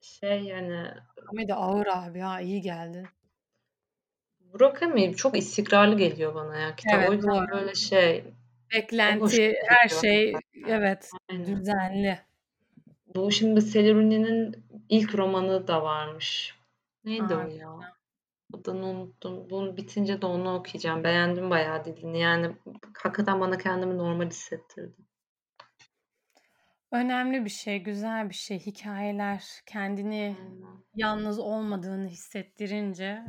Şey 0.00 0.40
yani 0.42 0.88
Murakami 1.16 1.48
de 1.48 1.54
ağır 1.54 1.86
abi 1.86 2.20
ha 2.20 2.40
iyi 2.40 2.60
geldi. 2.60 3.08
Murakami 4.52 5.16
çok 5.16 5.38
istikrarlı 5.38 5.96
geliyor 5.98 6.34
bana 6.34 6.56
ya 6.56 6.76
kitap. 6.76 6.94
O 6.94 6.96
Evet 6.98 7.12
yüzden 7.12 7.34
doğru. 7.34 7.48
böyle 7.52 7.74
şey 7.74 8.24
o 8.72 8.74
Beklenti, 8.74 9.54
her 9.68 9.88
şey 9.88 10.34
evet 10.66 11.10
Aynen. 11.30 11.46
düzenli. 11.46 12.18
Bu 13.14 13.30
şimdi 13.30 13.60
Sally 13.60 13.94
Rooney'nin 13.94 14.64
ilk 14.88 15.14
romanı 15.14 15.68
da 15.68 15.82
varmış. 15.82 16.54
Neydi 17.04 17.34
o 17.34 17.38
Aa, 17.38 17.48
ya? 17.48 17.68
Adını 18.54 18.86
unuttum. 18.86 19.50
Bunu 19.50 19.76
bitince 19.76 20.22
de 20.22 20.26
onu 20.26 20.54
okuyacağım. 20.54 21.04
Beğendim 21.04 21.50
bayağı 21.50 21.84
dilini. 21.84 22.20
Yani 22.20 22.56
hakikaten 22.96 23.40
bana 23.40 23.58
kendimi 23.58 23.98
normal 23.98 24.26
hissettirdi. 24.26 24.96
Önemli 26.92 27.44
bir 27.44 27.50
şey, 27.50 27.82
güzel 27.82 28.28
bir 28.30 28.34
şey. 28.34 28.58
Hikayeler 28.60 29.44
kendini 29.66 30.36
Aynen. 30.38 30.84
yalnız 30.94 31.38
olmadığını 31.38 32.08
hissettirince 32.08 33.24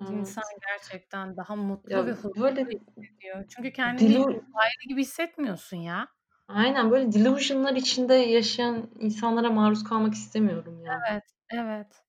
Evet. 0.00 0.04
insan 0.08 0.44
gerçekten 0.68 1.36
daha 1.36 1.56
mutlu 1.56 1.96
Ya 1.96 2.06
ve 2.06 2.12
huzurlu 2.12 2.34
böyle 2.36 2.66
hissediyor. 3.02 3.44
Çünkü 3.48 3.72
kendini 3.72 4.16
dilu 4.16 4.44
ayrı 4.54 4.88
gibi 4.88 5.02
hissetmiyorsun 5.02 5.76
ya. 5.76 6.08
aynen 6.48 6.90
böyle 6.90 7.12
delusion'lar 7.12 7.72
içinde 7.76 8.14
yaşayan 8.14 8.90
insanlara 8.98 9.50
maruz 9.50 9.84
kalmak 9.84 10.14
istemiyorum 10.14 10.84
ya. 10.84 11.06
Evet, 11.10 11.24
evet. 11.50 12.04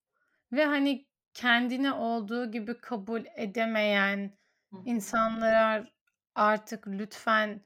Ve 0.53 0.65
hani 0.65 1.07
kendini 1.33 1.93
olduğu 1.93 2.51
gibi 2.51 2.77
kabul 2.81 3.25
edemeyen 3.37 4.37
hı. 4.71 4.85
insanlara 4.85 5.87
artık 6.35 6.87
lütfen 6.87 7.61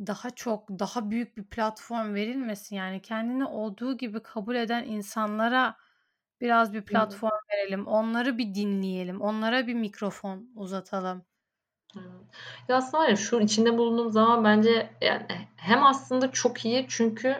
daha 0.00 0.30
çok, 0.30 0.68
daha 0.68 1.10
büyük 1.10 1.36
bir 1.36 1.44
platform 1.44 2.14
verilmesin. 2.14 2.76
Yani 2.76 3.02
kendini 3.02 3.44
olduğu 3.44 3.96
gibi 3.96 4.22
kabul 4.22 4.54
eden 4.54 4.84
insanlara 4.84 5.76
biraz 6.40 6.72
bir 6.72 6.82
platform 6.82 7.40
verelim. 7.52 7.86
Onları 7.86 8.38
bir 8.38 8.54
dinleyelim. 8.54 9.20
Onlara 9.20 9.66
bir 9.66 9.74
mikrofon 9.74 10.48
uzatalım. 10.56 11.24
Evet. 11.96 12.06
Ya 12.68 12.76
aslında 12.76 13.02
var 13.02 13.08
ya 13.08 13.16
şu 13.16 13.40
içinde 13.40 13.78
bulunduğum 13.78 14.10
zaman 14.10 14.44
bence 14.44 14.90
yani 15.00 15.26
hem 15.56 15.84
aslında 15.84 16.32
çok 16.32 16.64
iyi 16.64 16.86
çünkü 16.88 17.36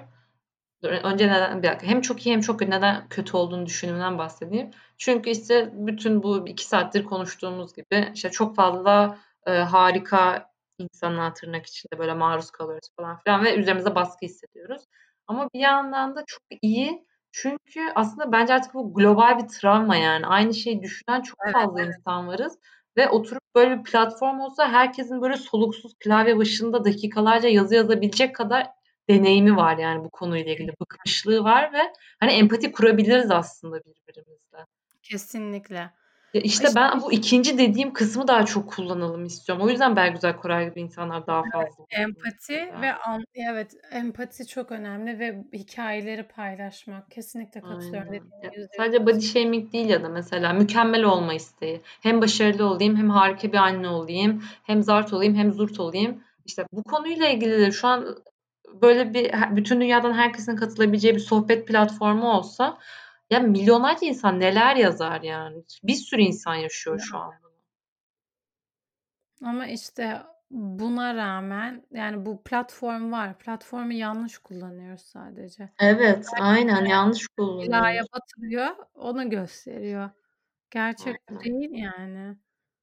önce 0.82 1.28
neden 1.28 1.62
bir 1.62 1.68
dakika. 1.68 1.86
Hem 1.86 2.00
çok 2.00 2.26
iyi 2.26 2.34
hem 2.34 2.40
çok 2.40 2.58
kötü. 2.58 2.70
Neden 2.70 3.08
kötü 3.08 3.36
olduğunu 3.36 3.66
düşünümden 3.66 4.18
bahsedeyim. 4.18 4.70
Çünkü 4.98 5.30
işte 5.30 5.70
bütün 5.72 6.22
bu 6.22 6.48
iki 6.48 6.66
saattir 6.66 7.04
konuştuğumuz 7.04 7.74
gibi 7.74 8.10
işte 8.14 8.30
çok 8.30 8.56
fazla 8.56 9.18
e, 9.46 9.52
harika 9.52 10.51
insanlar 10.78 11.34
tırnak 11.34 11.66
içinde 11.66 11.98
böyle 11.98 12.14
maruz 12.14 12.50
kalıyoruz 12.50 12.88
falan 12.96 13.18
filan 13.18 13.44
ve 13.44 13.56
üzerimize 13.56 13.94
baskı 13.94 14.26
hissediyoruz. 14.26 14.82
Ama 15.26 15.48
bir 15.54 15.60
yandan 15.60 16.16
da 16.16 16.24
çok 16.26 16.42
iyi 16.62 17.06
Çünkü 17.32 17.80
aslında 17.94 18.32
bence 18.32 18.54
artık 18.54 18.74
bu 18.74 18.94
global 18.94 19.38
bir 19.38 19.48
travma 19.48 19.96
yani. 19.96 20.26
Aynı 20.26 20.54
şeyi 20.54 20.82
düşünen 20.82 21.20
çok 21.22 21.38
Evet, 21.44 21.54
fazla 21.54 21.82
insan 21.82 22.28
varız 22.28 22.58
ve 22.96 23.08
oturup 23.08 23.42
böyle 23.54 23.78
bir 23.78 23.82
platform 23.84 24.40
olsa 24.40 24.68
herkesin 24.68 25.22
böyle 25.22 25.36
soluksuz 25.36 25.94
klavye 26.04 26.36
başında 26.38 26.84
dakikalarca 26.84 27.48
yazı 27.48 27.74
yazabilecek 27.74 28.34
kadar 28.36 28.66
deneyimi 29.08 29.56
var 29.56 29.78
yani 29.78 30.04
bu 30.04 30.10
konuyla 30.10 30.52
ilgili. 30.52 30.72
Bıkmışlığı 30.80 31.44
var 31.44 31.72
ve 31.72 31.92
hani 32.20 32.32
empati 32.32 32.72
kurabiliriz 32.72 33.30
aslında 33.30 33.80
birbirimizle. 33.84 34.66
Kesinlikle. 35.02 35.90
İşte, 36.34 36.48
işte 36.48 36.68
ben 36.76 37.00
bu 37.00 37.12
ikinci 37.12 37.58
dediğim 37.58 37.92
kısmı 37.92 38.28
daha 38.28 38.44
çok 38.44 38.72
kullanalım 38.72 39.24
istiyorum. 39.24 39.64
O 39.64 39.68
yüzden 39.68 39.96
Belgüzel 39.96 40.36
Koray 40.36 40.70
gibi 40.70 40.80
insanlar 40.80 41.26
daha 41.26 41.42
fazla. 41.52 41.84
Evet, 41.90 42.08
empati 42.08 42.80
ve 42.82 42.94
an 42.94 43.24
evet 43.34 43.72
empati 43.90 44.46
çok 44.46 44.72
önemli 44.72 45.18
ve 45.18 45.44
hikayeleri 45.52 46.22
paylaşmak. 46.22 47.10
Kesinlikle 47.10 47.60
katılıyorum. 47.60 48.14
Ya, 48.14 48.50
sadece 48.76 49.06
body 49.06 49.20
shaming 49.20 49.72
değil 49.72 49.88
ya 49.88 50.02
da 50.02 50.08
mesela 50.08 50.52
mükemmel 50.52 51.04
olma 51.04 51.34
isteği. 51.34 51.80
Hem 52.02 52.20
başarılı 52.20 52.66
olayım, 52.66 52.96
hem 52.96 53.10
harika 53.10 53.52
bir 53.52 53.58
anne 53.58 53.88
olayım, 53.88 54.42
hem 54.62 54.82
zart 54.82 55.12
olayım, 55.12 55.34
hem 55.34 55.52
zurt 55.52 55.80
olayım. 55.80 56.22
İşte 56.44 56.64
bu 56.72 56.82
konuyla 56.82 57.28
ilgili 57.28 57.58
de 57.58 57.72
şu 57.72 57.88
an 57.88 58.16
böyle 58.82 59.14
bir 59.14 59.32
bütün 59.56 59.80
dünyadan 59.80 60.12
herkesin 60.12 60.56
katılabileceği 60.56 61.14
bir 61.14 61.20
sohbet 61.20 61.68
platformu 61.68 62.32
olsa 62.32 62.78
ya 63.32 63.40
milyonlarca 63.40 64.06
insan 64.06 64.40
neler 64.40 64.76
yazar 64.76 65.20
yani. 65.20 65.64
Bir 65.84 65.94
sürü 65.94 66.22
insan 66.22 66.54
yaşıyor 66.54 66.98
şu 66.98 67.18
an 67.18 67.32
bunu. 67.42 67.52
Ama 69.48 69.66
işte 69.66 70.22
buna 70.50 71.14
rağmen 71.14 71.86
yani 71.90 72.26
bu 72.26 72.42
platform 72.42 73.12
var. 73.12 73.38
Platformu 73.38 73.92
yanlış 73.92 74.38
kullanıyoruz 74.38 75.02
sadece. 75.02 75.72
Evet, 75.78 76.26
aynen 76.40 76.84
yanlış 76.84 77.28
kullanıyoruz. 77.28 77.72
Belaya 77.72 78.02
batırıyor, 78.12 78.76
onu 78.94 79.30
gösteriyor. 79.30 80.10
Gerçek 80.70 81.16
bu 81.30 81.40
değil 81.40 81.70
yani. 81.72 82.36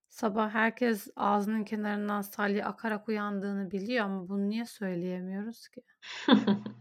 Sabah 0.09 0.49
herkes 0.49 1.07
ağzının 1.15 1.63
kenarından 1.63 2.21
salya 2.21 2.65
akarak 2.65 3.09
uyandığını 3.09 3.71
biliyor 3.71 4.05
ama 4.05 4.29
bunu 4.29 4.49
niye 4.49 4.65
söyleyemiyoruz 4.65 5.67
ki? 5.67 5.81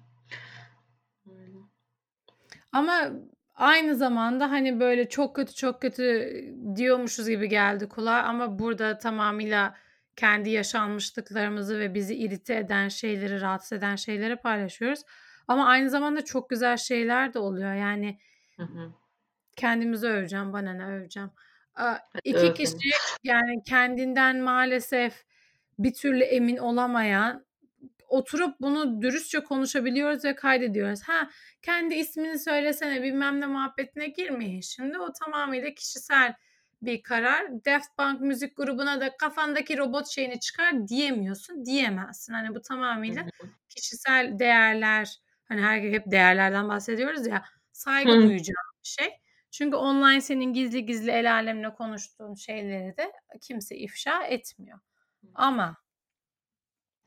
Ama 2.73 3.11
aynı 3.59 3.97
zamanda 3.97 4.51
hani 4.51 4.81
böyle 4.81 5.09
çok 5.09 5.37
kötü 5.37 5.55
çok 5.55 5.83
kötü 5.83 6.33
diyormuşuz 6.77 7.29
gibi 7.29 7.49
geldi 7.49 7.89
kulağa 7.89 8.23
ama 8.23 8.59
burada 8.59 8.99
tamamıyla 8.99 9.75
kendi 10.17 10.51
yaşanmışlıklarımızı 10.51 11.79
ve 11.79 11.95
bizi 11.95 12.15
irite 12.15 12.57
eden 12.57 12.89
şeyleri, 12.89 13.41
rahatsız 13.41 13.73
eden 13.79 13.97
şeyleri 13.97 14.37
paylaşıyoruz. 14.37 15.01
Ama 15.49 15.67
aynı 15.67 15.91
zamanda 15.91 16.25
çok 16.25 16.51
güzel 16.51 16.77
şeyler 16.77 17.35
de 17.35 17.39
oluyor. 17.39 17.75
Yani 17.75 18.19
Hı 18.57 18.63
hı. 18.63 18.93
kendimizi 19.57 20.07
öveceğim, 20.07 20.53
bana 20.53 20.73
ne 20.73 20.85
öveceğim. 20.85 21.31
İki 22.25 22.55
kişi 22.55 22.91
yani 23.25 23.63
kendinden 23.69 24.41
maalesef 24.41 25.25
bir 25.79 25.95
türlü 25.95 26.23
emin 26.23 26.57
olamayan 26.57 27.45
oturup 28.09 28.61
bunu 28.61 29.03
dürüstçe 29.03 29.41
konuşabiliyoruz 29.41 30.25
ve 30.25 30.35
kaydediyoruz. 30.35 31.03
Ha 31.03 31.31
kendi 31.63 31.95
ismini 31.95 32.39
söylesene 32.39 33.03
bilmem 33.03 33.41
ne 33.41 33.47
muhabbetine 33.47 34.07
girmeyin 34.07 34.61
şimdi. 34.61 34.99
O 34.99 35.13
tamamıyla 35.13 35.75
kişisel 35.75 36.35
bir 36.83 37.03
karar. 37.03 37.65
Daft 37.65 37.97
Punk 37.97 38.21
müzik 38.21 38.57
grubuna 38.57 39.01
da 39.01 39.17
kafandaki 39.17 39.79
robot 39.79 40.09
şeyini 40.09 40.41
çıkar 40.41 40.89
diyemiyorsun. 40.89 41.65
Diyemezsin. 41.65 42.33
Hani 42.33 42.55
bu 42.55 42.63
tamamıyla 42.63 43.27
kişisel 43.69 44.39
değerler. 44.39 45.19
Hani 45.45 45.63
her 45.63 45.81
hep 45.81 46.03
değerlerden 46.07 46.69
bahsediyoruz 46.69 47.27
ya. 47.27 47.45
Saygı 47.73 48.13
Hı. 48.13 48.17
duyacağım 48.17 48.67
bir 48.85 48.89
şey. 48.89 49.09
Çünkü 49.51 49.77
online 49.77 50.21
senin 50.21 50.53
gizli 50.53 50.87
gizli 50.87 51.11
el 51.11 51.33
alemle 51.33 51.75
konuştuğun 51.75 52.35
şeyleri 52.35 52.97
de 52.97 53.13
kimse 53.41 53.77
ifşa 53.77 54.23
etmiyor. 54.23 54.79
Ama 55.35 55.77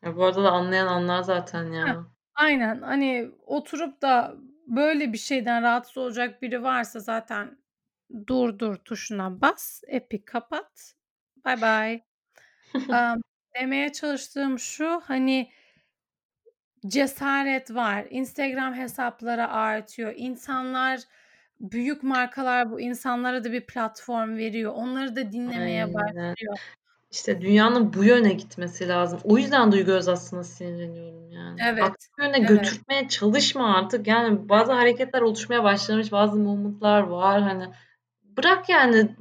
ya 0.03 0.15
bu 0.15 0.26
arada 0.26 0.44
da 0.44 0.52
anlayan 0.52 0.88
anlar 0.88 1.23
zaten 1.23 1.72
ya. 1.72 1.88
Heh, 1.88 1.95
aynen. 2.36 2.82
Hani 2.82 3.32
oturup 3.45 4.02
da 4.02 4.36
böyle 4.68 5.14
bir 5.14 5.18
şeyden 5.18 5.64
rahatsız 5.64 5.98
olacak 5.98 6.41
biri 6.41 6.64
varsa 6.64 6.99
zaten 6.99 7.57
dur 8.28 8.60
dur 8.60 8.76
tuşuna 8.76 9.41
bas, 9.41 9.84
app'i 9.95 10.26
kapat. 10.26 10.95
Bye 11.45 11.61
bye. 11.61 12.06
um, 12.76 13.22
demeye 13.60 13.91
çalıştığım 13.91 14.60
şu 14.60 15.02
hani 15.06 15.52
cesaret 16.88 17.76
var. 17.76 18.06
Instagram 18.10 18.73
hesapları 18.73 19.48
artıyor. 19.48 20.14
İnsanlar 20.15 20.99
büyük 21.60 22.03
markalar 22.03 22.72
bu 22.72 22.82
insanlara 22.82 23.44
da 23.44 23.52
bir 23.52 23.65
platform 23.65 24.38
veriyor. 24.38 24.73
Onları 24.76 25.15
da 25.15 25.32
dinlemeye 25.32 25.84
Aynen. 25.84 25.94
başlıyor. 25.94 26.57
İşte 27.11 27.41
dünyanın 27.41 27.93
bu 27.93 28.03
yöne 28.03 28.33
gitmesi 28.33 28.88
lazım. 28.88 29.19
O 29.23 29.38
yüzden 29.38 29.71
Duygu 29.71 29.91
Özaslı'na 29.91 30.43
sinirleniyorum 30.43 31.31
yani. 31.31 31.59
Evet. 31.63 31.83
Aksi 31.83 32.09
yöne 32.19 32.38
evet. 32.38 32.49
götürmeye 32.49 33.07
çalışma 33.07 33.77
artık. 33.77 34.07
Yani 34.07 34.49
bazı 34.49 34.71
hareketler 34.71 35.21
oluşmaya 35.21 35.63
başlamış, 35.63 36.11
bazı 36.11 36.39
movement'lar 36.39 37.01
var. 37.01 37.41
Hani 37.41 37.73
bırak 38.23 38.69
yani 38.69 39.15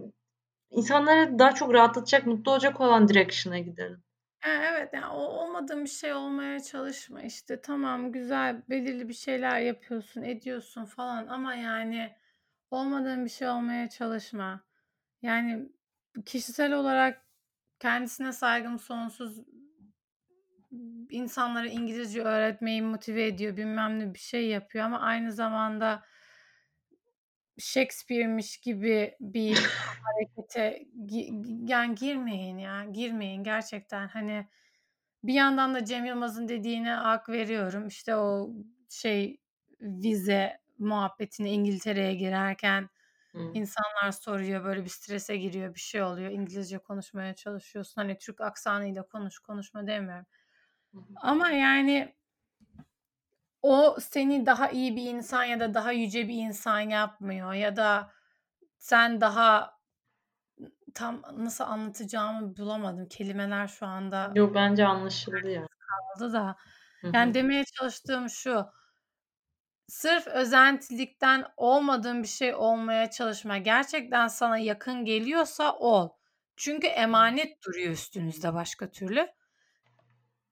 insanları 0.70 1.38
daha 1.38 1.54
çok 1.54 1.74
rahatlatacak, 1.74 2.26
mutlu 2.26 2.52
olacak 2.52 2.80
olan 2.80 3.08
direction'a 3.08 3.58
gidelim. 3.58 4.02
Evet 4.46 4.90
yani 4.92 5.06
o 5.06 5.18
olmadığın 5.18 5.84
bir 5.84 5.90
şey 5.90 6.12
olmaya 6.12 6.60
çalışma 6.60 7.22
işte 7.22 7.60
tamam 7.60 8.12
güzel 8.12 8.62
belirli 8.68 9.08
bir 9.08 9.14
şeyler 9.14 9.60
yapıyorsun 9.60 10.22
ediyorsun 10.22 10.84
falan 10.84 11.26
ama 11.26 11.54
yani 11.54 12.16
olmadığın 12.70 13.24
bir 13.24 13.30
şey 13.30 13.48
olmaya 13.48 13.88
çalışma. 13.88 14.60
Yani 15.22 15.68
kişisel 16.26 16.72
olarak 16.72 17.29
kendisine 17.80 18.32
saygım 18.32 18.78
sonsuz 18.78 19.38
insanlara 21.10 21.66
İngilizce 21.66 22.22
öğretmeyi 22.22 22.82
motive 22.82 23.26
ediyor 23.26 23.56
bilmem 23.56 23.98
ne 23.98 24.14
bir 24.14 24.18
şey 24.18 24.48
yapıyor 24.48 24.84
ama 24.84 25.00
aynı 25.00 25.32
zamanda 25.32 26.02
Shakespeare'miş 27.58 28.56
gibi 28.58 29.16
bir 29.20 29.58
harekete 30.02 30.86
yani 31.66 31.94
girmeyin 31.94 32.58
ya 32.58 32.84
girmeyin 32.84 33.44
gerçekten. 33.44 34.08
Hani 34.08 34.48
bir 35.24 35.34
yandan 35.34 35.74
da 35.74 35.84
Cem 35.84 36.04
Yılmaz'ın 36.04 36.48
dediğine 36.48 36.90
hak 36.92 37.28
veriyorum. 37.28 37.88
İşte 37.88 38.16
o 38.16 38.50
şey 38.90 39.40
vize 39.80 40.60
muhabbetini 40.78 41.50
İngiltere'ye 41.50 42.14
girerken 42.14 42.88
hmm. 43.32 43.54
insanlar 43.54 44.12
soruyor 44.12 44.64
böyle 44.64 44.84
bir 44.84 44.88
strese 44.88 45.36
giriyor 45.36 45.74
bir 45.74 45.80
şey 45.80 46.02
oluyor 46.02 46.30
İngilizce 46.30 46.78
konuşmaya 46.78 47.34
çalışıyorsun 47.34 48.02
hani 48.02 48.18
Türk 48.18 48.40
aksanıyla 48.40 49.02
konuş 49.02 49.38
konuşma 49.38 49.86
demiyorum 49.86 50.26
ama 51.16 51.50
yani 51.50 52.14
o 53.62 53.96
seni 54.00 54.46
daha 54.46 54.70
iyi 54.70 54.96
bir 54.96 55.02
insan 55.02 55.44
ya 55.44 55.60
da 55.60 55.74
daha 55.74 55.92
yüce 55.92 56.28
bir 56.28 56.34
insan 56.34 56.80
yapmıyor 56.80 57.52
ya 57.52 57.76
da 57.76 58.12
sen 58.78 59.20
daha 59.20 59.80
tam 60.94 61.22
nasıl 61.36 61.64
anlatacağımı 61.64 62.56
bulamadım. 62.56 63.08
Kelimeler 63.08 63.68
şu 63.68 63.86
anda 63.86 64.32
Yo 64.34 64.54
bence 64.54 64.86
anlaşıldı 64.86 65.50
ya. 65.50 65.66
kaldı 65.78 66.32
da. 66.32 66.56
Yani 67.12 67.34
demeye 67.34 67.64
çalıştığım 67.64 68.30
şu. 68.30 68.66
Sırf 69.90 70.26
özentilikten 70.26 71.44
olmadığın 71.56 72.22
bir 72.22 72.28
şey 72.28 72.54
olmaya 72.54 73.10
çalışma. 73.10 73.58
Gerçekten 73.58 74.28
sana 74.28 74.58
yakın 74.58 75.04
geliyorsa 75.04 75.76
ol. 75.76 76.08
Çünkü 76.56 76.86
emanet 76.86 77.64
duruyor 77.66 77.90
üstünüzde 77.90 78.54
başka 78.54 78.90
türlü. 78.90 79.28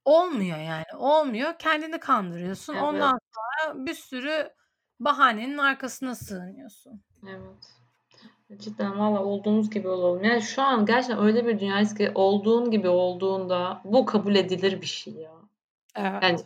Olmuyor 0.05 0.59
yani. 0.59 0.85
Olmuyor. 0.99 1.59
Kendini 1.59 2.01
kandırıyorsun. 2.01 2.73
Evet. 2.73 2.83
Ondan 2.83 3.19
sonra 3.35 3.87
bir 3.87 3.95
sürü 3.95 4.51
bahanenin 5.01 5.59
arkasına 5.59 6.15
sığınıyorsun. 6.15 7.03
Evet. 7.29 8.61
Cidden 8.61 8.99
valla 8.99 9.25
olduğumuz 9.25 9.71
gibi 9.71 9.89
olalım. 9.89 10.25
Yani 10.25 10.43
şu 10.43 10.63
an 10.63 10.87
gerçekten 10.87 11.25
öyle 11.25 11.47
bir 11.47 11.61
dünyayız 11.61 11.95
ki 11.95 12.13
olduğun 12.15 12.71
gibi 12.71 12.89
olduğunda 12.89 13.81
bu 13.85 14.07
kabul 14.07 14.35
edilir 14.35 14.81
bir 14.81 14.87
şey 14.87 15.15
ya. 15.15 15.33
Evet. 15.97 16.23
Yani 16.23 16.39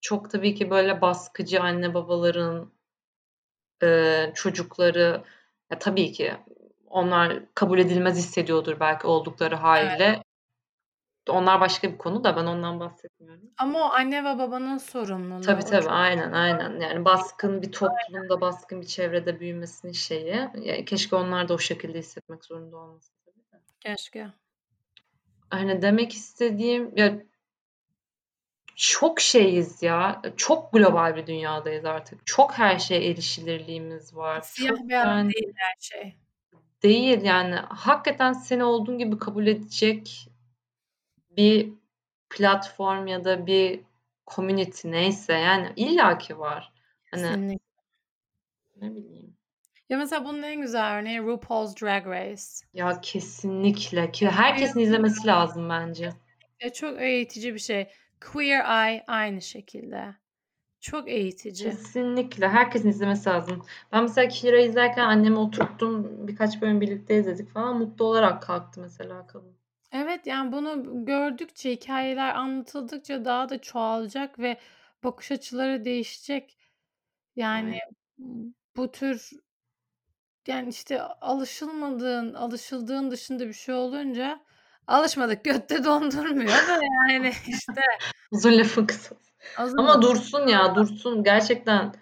çok 0.00 0.30
tabii 0.30 0.54
ki 0.54 0.70
böyle 0.70 1.00
baskıcı 1.00 1.62
anne 1.62 1.94
babaların 1.94 2.72
e, 3.82 4.32
çocukları 4.34 5.24
ya 5.70 5.78
tabii 5.78 6.12
ki 6.12 6.34
onlar 6.86 7.42
kabul 7.54 7.78
edilmez 7.78 8.16
hissediyordur 8.16 8.80
belki 8.80 9.06
oldukları 9.06 9.54
haliyle. 9.54 10.04
Evet. 10.04 10.22
Onlar 11.28 11.60
başka 11.60 11.92
bir 11.92 11.98
konu 11.98 12.24
da 12.24 12.36
ben 12.36 12.46
ondan 12.46 12.80
bahsetmiyorum. 12.80 13.50
Ama 13.58 13.78
o 13.78 13.92
anne 13.92 14.24
ve 14.24 14.38
babanın 14.38 14.78
sorumluluğu. 14.78 15.40
Tabii 15.40 15.64
tabii 15.64 15.82
çok... 15.82 15.92
aynen 15.92 16.32
aynen. 16.32 16.80
Yani 16.80 17.04
baskın 17.04 17.62
bir 17.62 17.72
toplumda, 17.72 18.40
baskın 18.40 18.80
bir 18.80 18.86
çevrede 18.86 19.40
büyümesinin 19.40 19.92
şeyi. 19.92 20.48
Yani 20.54 20.84
keşke 20.84 21.16
onlar 21.16 21.48
da 21.48 21.54
o 21.54 21.58
şekilde 21.58 21.98
hissetmek 21.98 22.44
zorunda 22.44 22.76
olmasa. 22.76 23.12
Keşke. 23.80 24.26
Hani 25.50 25.82
demek 25.82 26.12
istediğim 26.12 26.96
ya 26.96 27.22
çok 28.76 29.20
şeyiz 29.20 29.82
ya. 29.82 30.22
Çok 30.36 30.72
global 30.72 31.16
bir 31.16 31.26
dünyadayız 31.26 31.84
artık. 31.84 32.26
Çok 32.26 32.52
her 32.58 32.78
şey 32.78 33.10
erişilirliğimiz 33.10 34.16
var. 34.16 34.40
Siyah 34.40 34.76
Çok 34.76 34.88
beyaz 34.88 35.06
yani 35.06 35.32
değil 35.32 35.52
her 35.56 35.74
şey. 35.80 36.16
değil 36.82 37.22
yani 37.22 37.54
hakikaten 37.54 38.32
seni 38.32 38.64
olduğun 38.64 38.98
gibi 38.98 39.18
kabul 39.18 39.46
edecek 39.46 40.28
bir 41.36 41.68
platform 42.30 43.06
ya 43.06 43.24
da 43.24 43.46
bir 43.46 43.80
community 44.26 44.90
neyse 44.90 45.32
yani 45.32 45.72
illaki 45.76 46.38
var. 46.38 46.72
Hani 47.10 47.22
Kesinlikle. 47.22 47.58
ne 48.76 48.94
bileyim. 48.94 49.36
Ya 49.88 49.98
mesela 49.98 50.24
bunun 50.24 50.42
en 50.42 50.60
güzel 50.60 50.98
örneği 50.98 51.20
RuPaul's 51.22 51.82
Drag 51.82 52.06
Race. 52.06 52.42
Ya 52.74 53.00
kesinlikle. 53.00 54.12
Ki 54.12 54.30
herkesin 54.30 54.80
izlemesi 54.80 55.26
lazım 55.26 55.68
bence. 55.68 56.12
Ya 56.60 56.72
çok 56.72 57.00
eğitici 57.00 57.54
bir 57.54 57.58
şey. 57.58 57.88
Queer 58.20 58.88
Eye 58.88 59.04
aynı 59.06 59.42
şekilde. 59.42 60.14
Çok 60.80 61.08
eğitici. 61.08 61.70
Kesinlikle. 61.70 62.48
Herkesin 62.48 62.88
izlemesi 62.88 63.28
lazım. 63.28 63.62
Ben 63.92 64.02
mesela 64.02 64.28
Kira 64.28 64.58
izlerken 64.58 65.04
annemi 65.04 65.38
oturttum. 65.38 66.28
Birkaç 66.28 66.62
bölüm 66.62 66.80
birlikte 66.80 67.18
izledik 67.18 67.48
falan. 67.48 67.78
Mutlu 67.78 68.04
olarak 68.04 68.42
kalktı 68.42 68.80
mesela 68.80 69.26
kadın. 69.26 69.56
Evet 69.92 70.26
yani 70.26 70.52
bunu 70.52 71.04
gördükçe, 71.04 71.72
hikayeler 71.72 72.34
anlatıldıkça 72.34 73.24
daha 73.24 73.48
da 73.48 73.60
çoğalacak 73.60 74.38
ve 74.38 74.56
bakış 75.04 75.32
açıları 75.32 75.84
değişecek. 75.84 76.58
Yani 77.36 77.80
Aynen. 78.18 78.54
bu 78.76 78.92
tür 78.92 79.30
yani 80.46 80.68
işte 80.68 81.02
alışılmadığın, 81.02 82.34
alışıldığın 82.34 83.10
dışında 83.10 83.48
bir 83.48 83.52
şey 83.52 83.74
olunca 83.74 84.40
alışmadık 84.86 85.44
götte 85.44 85.84
dondurmuyor 85.84 86.48
da 86.48 86.80
yani 87.10 87.32
işte. 87.46 87.80
Uzun 88.30 88.58
lafın 88.58 88.86
kısası. 88.86 89.16
Uzun 89.64 89.78
Ama 89.78 90.02
dursun 90.02 90.46
ya 90.46 90.74
dursun 90.74 91.24
gerçekten. 91.24 91.94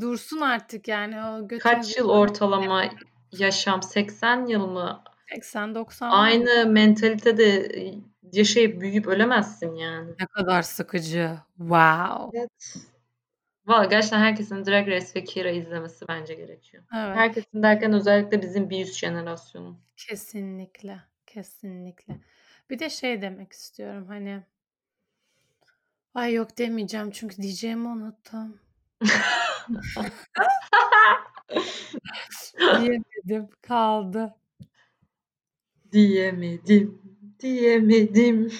Dursun 0.00 0.40
artık 0.40 0.88
yani 0.88 1.20
o 1.22 1.48
Kaç 1.58 1.98
yıl 1.98 2.08
ortalama 2.08 2.84
yaşam? 3.32 3.82
80 3.82 4.46
yıl 4.46 4.66
mı? 4.66 5.02
80-90 5.32 6.08
Aynı 6.08 6.66
mentalitede 6.66 7.72
yaşayıp 8.32 8.80
büyüyüp 8.80 9.06
ölemezsin 9.06 9.74
yani. 9.74 10.10
Ne 10.20 10.26
kadar 10.26 10.62
sıkıcı. 10.62 11.30
Wow. 11.58 12.38
Evet. 12.38 12.74
Valla 13.66 13.84
gerçekten 13.84 14.18
herkesin 14.18 14.64
Drag 14.64 14.88
Race 14.88 15.06
ve 15.16 15.24
Kira 15.24 15.50
izlemesi 15.50 16.08
bence 16.08 16.34
gerekiyor. 16.34 16.82
Evet. 16.96 17.16
Herkesin 17.16 17.62
derken 17.62 17.92
özellikle 17.92 18.42
bizim 18.42 18.70
bir 18.70 18.84
üst 18.84 18.94
jenerasyonu. 18.98 19.76
Kesinlikle. 19.96 21.00
Kesinlikle. 21.34 22.20
Bir 22.70 22.78
de 22.78 22.90
şey 22.90 23.22
demek 23.22 23.52
istiyorum 23.52 24.04
hani 24.08 24.42
Ay 26.14 26.34
yok 26.34 26.58
demeyeceğim 26.58 27.10
çünkü 27.10 27.36
diyeceğimi 27.36 27.88
unuttum. 27.88 28.60
Diyemedim. 32.58 33.48
Kaldı. 33.62 34.34
Diyemedim. 35.92 37.02
Diyemedim. 37.38 38.52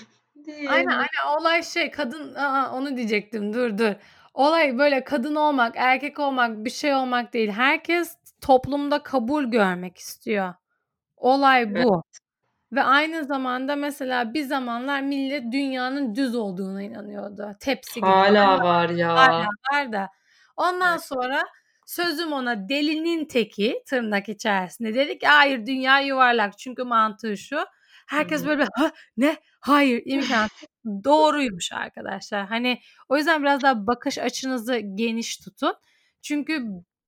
Aynen 0.69 0.91
aynen 0.91 1.41
olay 1.41 1.63
şey 1.63 1.91
kadın 1.91 2.35
aa, 2.35 2.73
onu 2.73 2.97
diyecektim 2.97 3.53
dur 3.53 3.79
dur. 3.79 3.93
Olay 4.35 4.79
böyle 4.79 5.05
kadın 5.05 5.35
olmak, 5.35 5.75
erkek 5.77 6.19
olmak, 6.19 6.65
bir 6.65 6.71
şey 6.71 6.95
olmak 6.95 7.33
değil. 7.33 7.51
Herkes 7.51 8.17
toplumda 8.41 9.03
kabul 9.03 9.45
görmek 9.45 9.99
istiyor. 9.99 10.55
Olay 11.17 11.63
Evet. 11.63 11.87
Ve 12.73 12.83
aynı 12.83 13.25
zamanda 13.25 13.77
mesela 13.77 14.35
bir 14.35 14.43
zamanlar 14.43 15.01
millet 15.01 15.53
dünyanın 15.53 16.15
düz 16.15 16.35
olduğuna 16.35 16.83
inanıyordu. 16.83 17.57
Tepsi 17.61 17.95
gibi. 17.95 18.07
Hala 18.07 18.59
var 18.65 18.89
ya. 18.89 19.15
Hala 19.17 19.47
var 19.73 19.93
da. 19.93 20.09
Ondan 20.57 20.93
Evet. 20.93 21.05
sonra 21.05 21.43
sözüm 21.87 22.33
ona 22.33 22.69
delinin 22.69 23.25
teki 23.25 23.83
tırnak 23.87 24.29
içerisinde 24.29 24.95
dedi 24.95 25.19
ki 25.19 25.27
hayır 25.27 25.67
dünya 25.67 26.01
yuvarlak. 26.01 26.59
Çünkü 26.59 26.85
mantığı 26.85 27.37
şu. 27.37 27.59
Herkes 28.07 28.47
böyle 28.47 28.67
ha 28.75 28.91
ne 29.17 29.37
hayır 29.61 30.03
imkansız. 30.05 30.69
Doğruymuş 31.05 31.73
arkadaşlar. 31.73 32.47
Hani 32.47 32.81
o 33.09 33.17
yüzden 33.17 33.43
biraz 33.43 33.63
daha 33.63 33.87
bakış 33.87 34.19
açınızı 34.19 34.79
geniş 34.79 35.37
tutun. 35.37 35.75
Çünkü 36.23 36.67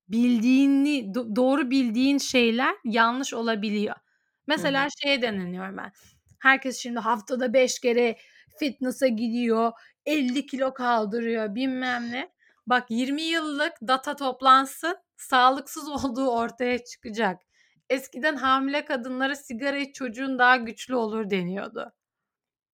bildiğini 0.08 0.98
do- 1.04 1.36
doğru 1.36 1.70
bildiğin 1.70 2.18
şeyler 2.18 2.74
yanlış 2.84 3.34
olabiliyor. 3.34 3.96
Mesela 4.46 4.86
Hı 4.86 4.90
şeye 5.02 5.22
deneniyorum 5.22 5.76
ben. 5.76 5.92
Herkes 6.38 6.78
şimdi 6.78 6.98
haftada 7.00 7.52
5 7.52 7.80
kere 7.80 8.16
fitness'a 8.58 9.06
gidiyor. 9.08 9.72
50 10.06 10.46
kilo 10.46 10.74
kaldırıyor 10.74 11.54
bilmem 11.54 12.10
ne. 12.12 12.32
Bak 12.66 12.86
20 12.90 13.22
yıllık 13.22 13.72
data 13.82 14.16
toplansın 14.16 14.96
sağlıksız 15.16 15.88
olduğu 16.04 16.30
ortaya 16.30 16.84
çıkacak. 16.84 17.42
Eskiden 17.90 18.36
hamile 18.36 18.84
kadınlara 18.84 19.36
sigara 19.36 19.78
iç 19.78 19.94
çocuğun 19.94 20.38
daha 20.38 20.56
güçlü 20.56 20.94
olur 20.96 21.30
deniyordu. 21.30 21.92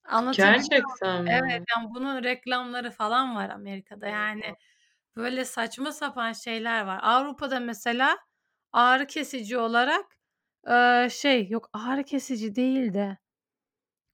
Anlatabiliyor? 0.04 0.64
Gerçekten 0.64 1.24
mi? 1.24 1.30
Evet 1.30 1.62
yani 1.76 1.88
bunun 1.94 2.24
reklamları 2.24 2.90
falan 2.90 3.34
var 3.36 3.50
Amerika'da 3.50 4.06
yani 4.08 4.56
böyle 5.16 5.44
saçma 5.44 5.92
sapan 5.92 6.32
şeyler 6.32 6.82
var. 6.86 7.00
Avrupa'da 7.02 7.60
mesela 7.60 8.18
ağrı 8.72 9.06
kesici 9.06 9.58
olarak 9.58 10.06
eee, 10.68 11.08
şey 11.12 11.48
yok 11.48 11.70
ağrı 11.72 12.04
kesici 12.04 12.54
değil 12.56 12.94
de 12.94 13.16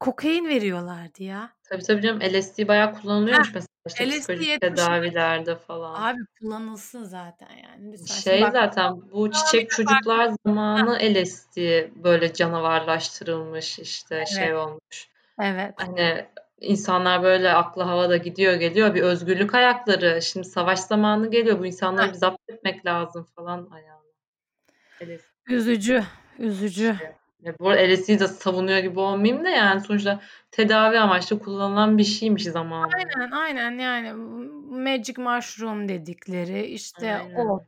kokain 0.01 0.48
veriyorlardı 0.48 1.23
ya. 1.23 1.52
Tabii 1.70 1.82
tabii 1.82 2.02
canım 2.02 2.20
LSD 2.20 2.68
bayağı 2.68 2.94
kullanılıyormuş 2.94 3.55
mesela 3.55 3.68
işte 3.89 4.06
LSD 4.06 4.18
psikolojik 4.18 4.48
70'lerde 4.48 4.60
tedavilerde 4.77 5.56
falan. 5.56 6.02
Abi 6.02 6.20
kullanılsın 6.40 7.05
zaten 7.05 7.48
yani 7.64 7.93
lütfen. 7.93 8.06
Şimdi 8.06 8.20
Şey 8.23 8.43
bak 8.43 8.52
zaten 8.52 9.10
bu 9.12 9.31
çiçek 9.31 9.70
çocuklar 9.70 10.31
zamanı 10.47 10.98
LSD 10.98 11.56
böyle 12.05 12.32
canavarlaştırılmış 12.32 13.78
işte 13.78 14.14
Evet. 14.14 14.28
şey 14.28 14.55
olmuş. 14.55 15.09
evet. 15.40 15.74
Hani 15.77 16.27
insanlar 16.60 17.23
böyle 17.23 17.52
aklı 17.52 17.82
havada 17.82 18.16
gidiyor 18.16 18.55
geliyor 18.55 18.94
bir 18.94 19.02
özgürlük 19.02 19.55
ayakları. 19.55 20.23
Şimdi 20.23 20.48
savaş 20.48 20.78
zamanı 20.81 21.31
geliyor 21.31 21.59
bu 21.59 21.66
insanları 21.66 22.06
Heh. 22.09 22.12
bir 22.12 22.18
zapt 22.18 22.51
etmek 22.51 22.86
lazım 22.86 23.24
falan 23.36 23.68
ayağına. 23.73 24.02
LSD 25.02 25.52
Üzücü, 25.55 26.05
üzücü. 26.38 26.96
Ya 27.42 27.54
bu 27.60 27.68
arada 27.68 27.82
LSD'yi 27.82 28.18
de 28.18 28.26
savunuyor 28.28 28.78
gibi 28.78 29.00
olmayayım 29.00 29.44
da 29.44 29.48
yani 29.48 29.80
sonuçta 29.80 30.20
tedavi 30.50 30.98
amaçlı 30.98 31.38
kullanılan 31.38 31.98
bir 31.98 32.04
şeymiş 32.04 32.44
zamanında. 32.44 32.96
Aynen 32.96 33.30
aynen 33.30 33.78
yani 33.78 34.12
magic 34.70 35.22
mushroom 35.22 35.88
dedikleri 35.88 36.66
işte 36.66 37.16
Aynen. 37.16 37.46
ot. 37.48 37.62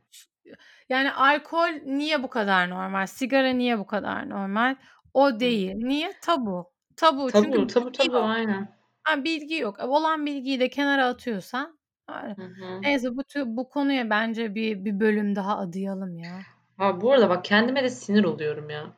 Yani 0.89 1.11
alkol 1.11 1.69
niye 1.85 2.23
bu 2.23 2.29
kadar 2.29 2.69
normal? 2.69 3.07
Sigara 3.07 3.49
niye 3.49 3.79
bu 3.79 3.87
kadar 3.87 4.29
normal? 4.29 4.75
O 5.13 5.39
değil. 5.39 5.71
Niye? 5.75 6.13
Tabu. 6.21 6.71
Tabu. 6.95 7.31
Çünkü 7.31 7.51
Tabu 7.51 7.67
tabu 7.67 7.91
tabu 7.91 8.13
yok. 8.13 8.25
aynen. 8.25 8.67
Ha, 9.03 9.23
bilgi 9.23 9.55
yok. 9.55 9.79
Olan 9.79 10.25
bilgiyi 10.25 10.59
de 10.59 10.69
kenara 10.69 11.05
atıyorsan. 11.07 11.79
Hı 12.09 12.41
hı. 12.41 12.81
Neyse 12.81 13.09
bu 13.17 13.21
bu 13.45 13.69
konuya 13.69 14.09
bence 14.09 14.55
bir 14.55 14.85
bir 14.85 14.99
bölüm 14.99 15.35
daha 15.35 15.57
adayalım 15.57 16.17
ya. 16.17 16.39
Ha, 16.79 17.01
bu 17.01 17.11
arada 17.11 17.29
bak 17.29 17.45
kendime 17.45 17.83
de 17.83 17.89
sinir 17.89 18.23
oluyorum 18.23 18.69
ya. 18.69 18.93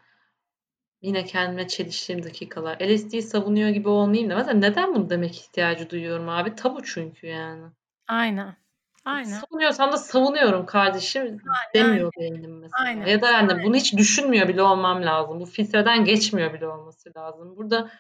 Yine 1.02 1.26
kendime 1.26 1.68
çeliştiğim 1.68 2.24
dakikalar. 2.24 2.78
LSD'yi 2.80 3.22
savunuyor 3.22 3.70
gibi 3.70 3.90
olmayayım 3.90 4.30
da. 4.30 4.36
Mesela 4.36 4.60
neden 4.60 4.96
bunu 4.96 5.10
demek 5.10 5.38
ihtiyacı 5.38 5.90
duyuyorum 5.90 6.30
abi? 6.30 6.56
Tabu 6.56 6.84
çünkü 6.84 7.28
yani. 7.28 7.64
Aynen. 8.08 8.56
Aynen. 9.06 9.40
Savunuyorsam 9.40 9.92
da 9.92 9.98
savunuyorum 9.98 10.66
kardeşim 10.66 11.42
demiyor 11.74 12.12
beynim 12.20 12.60
mesela. 12.60 12.84
Aynen. 12.86 13.06
Ya 13.06 13.22
da 13.22 13.32
yani 13.32 13.64
bunu 13.64 13.76
hiç 13.76 13.98
düşünmüyor 13.98 14.48
bile 14.48 14.62
olmam 14.62 15.06
lazım. 15.06 15.40
Bu 15.40 15.46
filtreden 15.46 16.06
geçmiyor 16.06 16.54
bile 16.54 16.68
olması 16.68 17.12
lazım. 17.18 17.58
Burada 17.58 17.92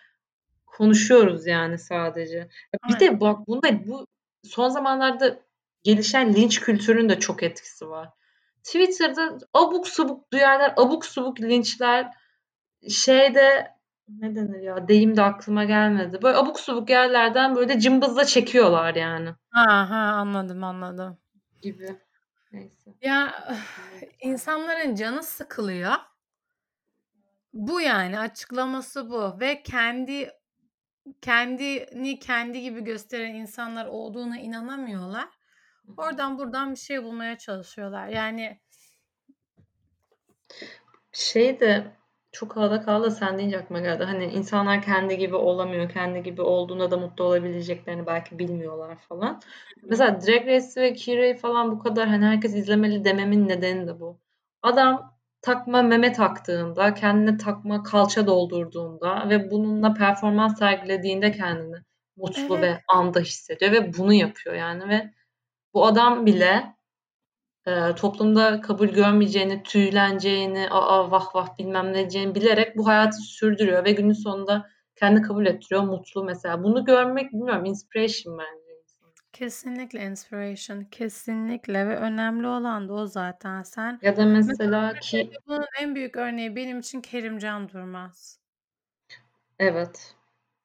konuşuyoruz 0.65 1.47
yani 1.47 1.77
sadece. 1.77 2.37
Ya 2.37 2.79
bir 2.89 2.99
de 2.99 3.21
bak 3.21 3.47
bunda 3.47 3.87
bu 3.87 4.07
son 4.43 4.69
zamanlarda 4.69 5.39
gelişen 5.83 6.33
linç 6.33 6.59
kültürünün 6.59 7.09
de 7.09 7.19
çok 7.19 7.43
etkisi 7.43 7.89
var. 7.89 8.09
Twitter'da 8.63 9.37
abuk 9.53 9.87
subuk 9.87 10.33
duyarlar, 10.33 10.73
abuk 10.77 11.05
subuk 11.05 11.41
linçler 11.41 12.11
şeyde 12.89 13.71
ne 14.07 14.35
denir 14.35 14.61
ya 14.61 14.87
deyim 14.87 15.17
de 15.17 15.21
aklıma 15.21 15.63
gelmedi. 15.63 16.21
Böyle 16.21 16.37
abuk 16.37 16.59
subuk 16.59 16.89
yerlerden 16.89 17.55
böyle 17.55 17.79
cımbızla 17.79 18.25
çekiyorlar 18.25 18.95
yani 18.95 19.29
Ha 19.49 19.89
ha 19.89 19.95
anladım 19.95 20.63
anladım. 20.63 21.17
gibi. 21.61 21.97
Neyse. 22.51 22.91
Ya 23.01 23.33
insanların 24.21 24.95
canı 24.95 25.23
sıkılıyor. 25.23 25.93
Bu 27.53 27.81
yani 27.81 28.19
açıklaması 28.19 29.09
bu 29.09 29.39
ve 29.39 29.63
kendi 29.63 30.29
kendini 31.21 32.19
kendi 32.19 32.61
gibi 32.61 32.83
gösteren 32.83 33.35
insanlar 33.35 33.85
olduğuna 33.85 34.39
inanamıyorlar. 34.39 35.29
Oradan 35.97 36.37
buradan 36.37 36.71
bir 36.71 36.79
şey 36.79 37.03
bulmaya 37.03 37.37
çalışıyorlar. 37.37 38.07
Yani 38.07 38.59
Şey 41.11 41.59
de 41.59 41.91
Çok 42.31 42.55
havada 42.55 42.81
kaldı 42.81 43.11
sen 43.11 43.37
deyince 43.37 43.59
aklıma 43.59 43.81
geldi. 43.81 44.03
Hani 44.03 44.25
insanlar 44.25 44.81
kendi 44.81 45.17
gibi 45.17 45.35
olamıyor. 45.35 45.89
Kendi 45.89 46.23
gibi 46.23 46.41
olduğunda 46.41 46.91
da 46.91 46.97
mutlu 46.97 47.23
olabileceklerini 47.23 48.05
belki 48.07 48.39
bilmiyorlar 48.39 48.97
falan. 49.09 49.41
Mesela 49.83 50.21
Drag 50.21 50.47
Race 50.47 50.81
ve 50.81 50.93
Kira'yı 50.93 51.37
falan 51.37 51.71
bu 51.71 51.79
kadar 51.79 52.07
hani 52.07 52.25
herkes 52.25 52.55
izlemeli 52.55 53.05
dememin 53.05 53.47
nedeni 53.47 53.87
de 53.87 53.99
bu. 53.99 54.19
Adam 54.61 55.17
takma 55.41 55.81
meme 55.81 56.11
taktığında, 56.13 56.93
kendine 56.93 57.37
takma 57.37 57.83
kalça 57.83 58.27
doldurduğunda 58.27 59.29
ve 59.29 59.51
bununla 59.51 59.93
performans 59.93 60.59
sergilediğinde 60.59 61.31
kendini 61.31 61.77
mutlu 62.17 62.57
Evet. 62.57 62.63
ve 62.63 62.81
anda 62.87 63.19
hissediyor 63.19 63.71
ve 63.71 63.97
bunu 63.97 64.13
yapıyor 64.13 64.55
yani 64.55 64.89
ve 64.89 65.11
bu 65.73 65.85
adam 65.85 66.25
bile 66.25 66.75
e, 67.67 67.95
toplumda 67.95 68.61
kabul 68.61 68.87
görmeyeceğini, 68.87 69.63
tüyleneceğini, 69.63 70.67
aa 70.71 71.11
vah 71.11 71.35
vah 71.35 71.57
bilmem 71.57 71.89
ne 71.89 71.93
diyeceğini 71.93 72.35
bilerek 72.35 72.77
bu 72.77 72.87
hayatı 72.87 73.17
sürdürüyor 73.17 73.85
ve 73.85 73.91
günün 73.91 74.13
sonunda 74.13 74.69
kendi 74.95 75.21
kabul 75.21 75.45
ettiriyor, 75.45 75.83
mutlu 75.83 76.23
mesela. 76.23 76.63
Bunu 76.63 76.85
görmek 76.85 77.33
bilmiyorum 77.33 77.65
inspiration 77.65 78.37
bence. 78.37 78.71
Kesinlikle 79.33 80.05
inspiration, 80.05 80.83
kesinlikle 80.83 81.87
ve 81.87 81.95
önemli 81.95 82.47
olan 82.47 82.89
da 82.89 82.93
o 82.93 83.05
zaten. 83.05 83.63
Sen 83.63 83.99
Ya 84.01 84.17
da 84.17 84.25
mesela 84.25 84.93
ki 84.99 85.31
bunun 85.47 85.65
en 85.79 85.95
büyük 85.95 86.15
örneği 86.15 86.55
benim 86.55 86.79
için 86.79 87.01
Kerimcan 87.01 87.69
Durmaz. 87.69 88.39
Evet. 89.59 90.15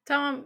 Tamam 0.05 0.45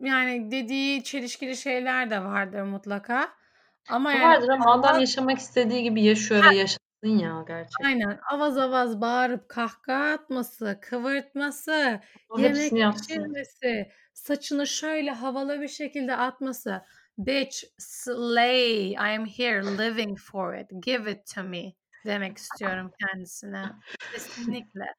yani 0.00 0.50
dediği 0.50 1.04
çelişkili 1.04 1.56
şeyler 1.56 2.10
de 2.10 2.24
vardır 2.24 2.62
mutlaka. 2.62 3.39
Ama 3.88 4.12
yani 4.12 4.24
Vardır 4.24 4.48
ama 4.48 4.72
adam 4.72 5.00
yaşamak 5.00 5.38
istediği 5.38 5.82
gibi 5.82 6.02
yaşıyor 6.02 6.50
ve 6.50 6.56
yaşasın 6.56 7.18
ya 7.18 7.44
gerçekten. 7.48 7.84
Aynen. 7.84 8.20
Avaz 8.30 8.58
avaz 8.58 9.00
bağırıp 9.00 9.48
kahkaha 9.48 10.12
atması, 10.12 10.78
kıvırtması, 10.82 12.00
O 12.28 12.38
yemek 12.38 12.72
pişirmesi, 12.96 13.90
saçını 14.12 14.66
şöyle 14.66 15.10
havalı 15.10 15.60
bir 15.60 15.68
şekilde 15.68 16.16
atması. 16.16 16.82
Bitch, 17.18 17.56
slay. 17.78 18.92
I 18.92 18.96
am 18.96 19.26
here 19.26 19.62
living 19.62 20.18
for 20.18 20.54
it. 20.54 20.70
Give 20.82 21.12
it 21.12 21.34
to 21.34 21.42
me 21.42 21.72
demek 22.06 22.38
istiyorum 22.38 22.90
kendisine. 23.00 23.64
Kesinlikle. 24.12 24.94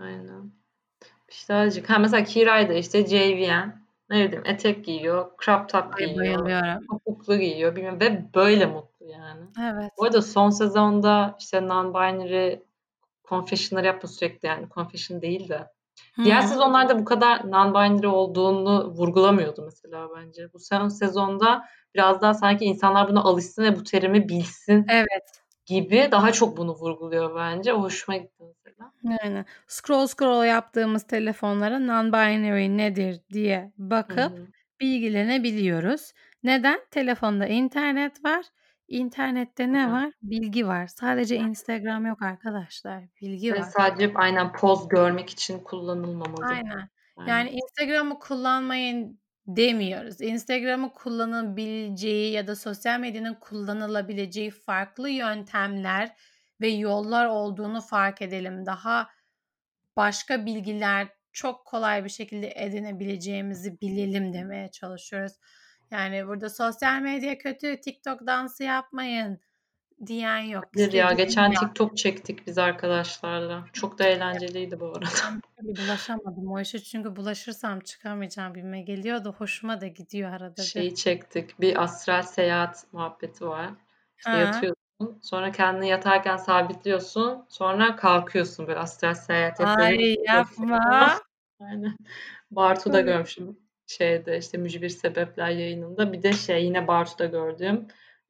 Aynen. 0.00 0.52
İşte 1.28 1.54
azıcık. 1.54 1.90
Ha 1.90 1.98
mesela 1.98 2.24
Kira'yı 2.24 2.68
da 2.68 2.72
işte 2.72 3.06
JVN 3.06 3.87
ne 4.10 4.24
bileyim 4.24 4.42
etek 4.46 4.84
giyiyor, 4.84 5.30
crop 5.44 5.68
top 5.68 5.94
Ay 6.00 6.14
giyiyor, 6.14 6.80
topuklu 6.90 7.36
giyiyor 7.36 7.76
bilmem 7.76 8.00
ve 8.00 8.34
böyle 8.34 8.66
mutlu 8.66 9.06
yani. 9.06 9.40
Evet. 9.60 9.90
Bu 9.98 10.04
arada 10.04 10.22
son 10.22 10.50
sezonda 10.50 11.36
işte 11.38 11.58
non-binary 11.58 12.62
confession'lar 13.28 13.84
yapma 13.84 14.08
sürekli 14.08 14.46
yani 14.46 14.68
confession 14.74 15.22
değil 15.22 15.48
de. 15.48 15.66
Diğer 16.24 16.42
Hı. 16.42 16.48
sezonlarda 16.48 16.98
bu 16.98 17.04
kadar 17.04 17.38
non-binary 17.38 18.06
olduğunu 18.06 18.90
vurgulamıyordu 18.90 19.62
mesela 19.64 20.08
bence. 20.16 20.52
Bu 20.52 20.58
son 20.58 20.88
sezonda 20.88 21.64
biraz 21.94 22.22
daha 22.22 22.34
sanki 22.34 22.64
insanlar 22.64 23.08
buna 23.08 23.22
alışsın 23.22 23.62
ve 23.62 23.76
bu 23.76 23.84
terimi 23.84 24.28
bilsin 24.28 24.86
Evet. 24.88 25.42
Gibi 25.68 26.08
daha 26.10 26.32
çok 26.32 26.56
bunu 26.56 26.74
vurguluyor 26.74 27.36
bence. 27.36 27.72
O 27.72 27.82
hoşuma 27.82 28.16
gitti 28.18 28.44
mesela. 28.44 28.92
Yani 29.22 29.44
scroll 29.66 30.06
scroll 30.06 30.44
yaptığımız 30.44 31.06
telefonlara 31.06 31.76
non-binary 31.76 32.76
nedir 32.76 33.20
diye 33.32 33.72
bakıp 33.78 34.18
Hı 34.18 34.22
hı. 34.42 34.46
bilgilenebiliyoruz. 34.80 36.12
Neden? 36.42 36.80
Telefonda 36.90 37.46
internet 37.46 38.24
var. 38.24 38.44
İnternette 38.88 39.72
ne 39.72 39.86
Hı. 39.86 39.92
var? 39.92 40.12
Bilgi 40.22 40.66
var. 40.66 40.86
Sadece 40.86 41.36
Instagram 41.36 42.06
yok 42.06 42.22
arkadaşlar. 42.22 43.04
Bilgi 43.22 43.52
Ve 43.52 43.58
var. 43.58 43.64
sadece 43.76 44.12
aynen 44.14 44.52
poz 44.52 44.88
görmek 44.88 45.30
için 45.30 45.58
kullanılmamalı. 45.58 46.46
Aynen. 46.46 46.88
Yani 47.26 47.50
Instagram'ı 47.50 48.18
kullanmayın 48.18 49.20
demiyoruz. 49.48 50.20
Instagram'ı 50.20 50.92
kullanabileceği 50.92 52.32
ya 52.32 52.46
da 52.46 52.56
sosyal 52.56 53.00
medyanın 53.00 53.34
kullanılabileceği 53.34 54.50
farklı 54.50 55.10
yöntemler 55.10 56.16
ve 56.60 56.68
yollar 56.68 57.26
olduğunu 57.26 57.80
fark 57.80 58.22
edelim. 58.22 58.66
Daha 58.66 59.10
başka 59.96 60.46
bilgiler 60.46 61.08
çok 61.32 61.64
kolay 61.66 62.04
bir 62.04 62.10
şekilde 62.10 62.52
edinebileceğimizi 62.56 63.80
bilelim 63.80 64.32
demeye 64.32 64.70
çalışıyoruz. 64.70 65.32
Yani 65.90 66.26
burada 66.26 66.50
sosyal 66.50 67.00
medya 67.00 67.38
kötü, 67.38 67.80
TikTok 67.80 68.26
dansı 68.26 68.64
yapmayın 68.64 69.40
diyen 70.06 70.38
yok. 70.38 70.74
Bir 70.74 70.92
ya 70.92 71.12
geçen 71.12 71.50
yap. 71.50 71.62
TikTok 71.62 71.96
çektik 71.96 72.46
biz 72.46 72.58
arkadaşlarla. 72.58 73.64
Çok 73.72 73.98
da 73.98 74.04
eğlenceliydi 74.04 74.80
bu 74.80 74.86
arada. 74.86 75.40
Bulaşamadım 75.62 76.50
o 76.50 76.60
işe 76.60 76.78
çünkü 76.78 77.16
bulaşırsam 77.16 77.80
çıkamayacağım 77.80 78.54
gibime 78.54 78.80
geliyor 78.80 79.24
da 79.24 79.30
hoşuma 79.30 79.80
da 79.80 79.86
gidiyor 79.86 80.32
arada. 80.32 80.62
Şeyi 80.62 80.94
çektik. 80.94 81.60
Bir 81.60 81.82
astral 81.82 82.22
seyahat 82.22 82.86
muhabbeti 82.92 83.46
var. 83.46 83.70
İşte 84.18 84.36
yatıyorsun. 84.36 85.18
Sonra 85.22 85.52
kendini 85.52 85.88
yatarken 85.88 86.36
sabitliyorsun. 86.36 87.44
Sonra 87.48 87.96
kalkıyorsun 87.96 88.66
böyle 88.66 88.78
astral 88.78 89.14
seyahat 89.14 89.60
yapıyor. 89.60 89.88
Ay 89.88 90.16
yapma. 90.26 91.20
Aynen. 91.60 91.96
Bartu'da 92.50 93.00
görmüşüm. 93.00 93.58
Şeyde 93.86 94.38
işte 94.38 94.58
mücbir 94.58 94.88
sebepler 94.88 95.50
yayınında. 95.50 96.12
Bir 96.12 96.22
de 96.22 96.32
şey 96.32 96.64
yine 96.64 96.88
Bartu'da 96.88 97.26
gördüm. 97.26 97.88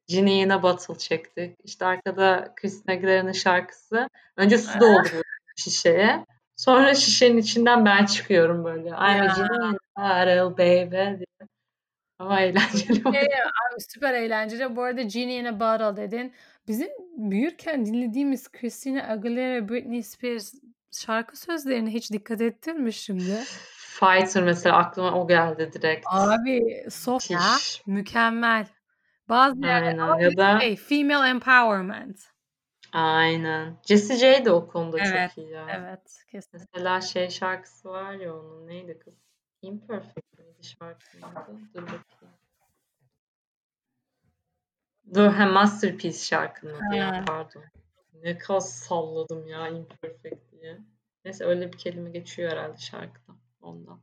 Ginny 0.09 0.31
yine 0.31 0.63
battle 0.63 0.97
çektik. 0.97 1.57
İşte 1.63 1.85
arkada 1.85 2.53
Christina 2.55 2.95
Aguilera'nın 2.95 3.31
şarkısı. 3.31 4.09
Önce 4.37 4.57
su 4.57 4.79
dolduruyorum 4.79 5.23
şişeye. 5.55 6.25
Sonra 6.55 6.93
şişenin 6.95 7.37
içinden 7.37 7.85
ben 7.85 8.05
çıkıyorum 8.05 8.63
böyle. 8.63 8.89
I'm 8.89 8.95
a. 8.95 9.33
Ginny 9.35 9.47
in 9.47 9.77
a 9.95 10.25
bottle 10.25 10.57
baby 10.57 11.17
diye. 11.17 11.49
Ama 12.19 12.41
eğlenceli. 12.41 13.03
Şey, 13.03 13.21
abi 13.21 13.81
süper 13.93 14.13
eğlenceli. 14.13 14.75
Bu 14.75 14.83
arada 14.83 15.01
Genie 15.01 15.39
in 15.39 15.45
a 15.45 15.59
Bottle 15.59 16.01
dedin. 16.01 16.33
Bizim 16.67 16.89
büyürken 17.17 17.85
dinlediğimiz 17.85 18.51
Christina 18.51 19.03
Aguilera, 19.03 19.69
Britney 19.69 20.03
Spears 20.03 20.53
şarkı 20.91 21.37
sözlerine 21.37 21.89
hiç 21.89 22.11
dikkat 22.11 22.41
ettin 22.41 22.81
mi 22.81 22.93
şimdi? 22.93 23.43
Fighter 23.77 24.43
mesela 24.43 24.77
aklıma 24.77 25.21
o 25.21 25.27
geldi 25.27 25.69
direkt. 25.73 26.05
Abi 26.09 26.85
Sofya 26.89 27.39
mükemmel. 27.85 28.67
Bazı 29.29 29.67
Aynen 29.67 30.19
ya 30.19 30.37
da 30.37 30.59
şey, 30.59 30.75
female 30.75 31.29
empowerment. 31.29 32.19
aynen. 32.93 33.77
Jessie 33.87 34.15
J 34.17 34.45
de 34.45 34.51
o 34.51 34.67
konuda 34.67 34.97
Evet, 34.99 35.29
çok 35.29 35.37
iyi 35.37 35.49
ya. 35.51 35.67
Evet, 35.69 36.25
kesin. 36.31 36.51
Mesela 36.59 37.01
şey 37.01 37.29
şarkısı 37.29 37.89
var 37.89 38.13
ya 38.13 38.35
onun 38.35 38.67
neydi 38.67 38.99
kız? 38.99 39.13
Imperfect 39.61 40.37
miydi 40.39 40.63
şarkının 40.79 41.21
adı? 41.35 41.51
Dur 41.75 41.81
bakayım. 41.81 42.03
Dur 45.13 45.31
hem 45.33 45.49
Masterpiece 45.49 46.17
şarkının 46.19 46.73
adı 46.81 46.95
ya 46.95 47.07
Ha. 47.17 47.23
pardon. 47.27 47.63
Ne 48.23 48.37
kadar 48.37 48.59
salladım 48.59 49.47
ya 49.47 49.67
Imperfect 49.67 50.51
diye. 50.51 50.77
Neyse 51.25 51.45
öyle 51.45 51.73
bir 51.73 51.77
kelime 51.77 52.09
geçiyor 52.09 52.51
herhalde 52.51 52.77
şarkıda 52.77 53.31
ondan. 53.61 53.99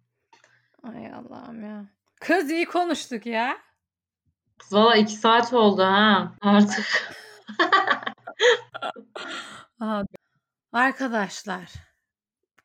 Ay 0.83 1.13
Allah'ım 1.13 1.65
ya. 1.65 1.87
Kız 2.21 2.51
iyi 2.51 2.65
konuştuk 2.65 3.27
ya. 3.27 3.59
Valla 4.73 4.97
iki 4.97 5.13
saat 5.13 5.53
oldu 5.53 5.83
ha 5.83 6.33
artık. 6.41 7.17
Arkadaşlar 10.73 11.73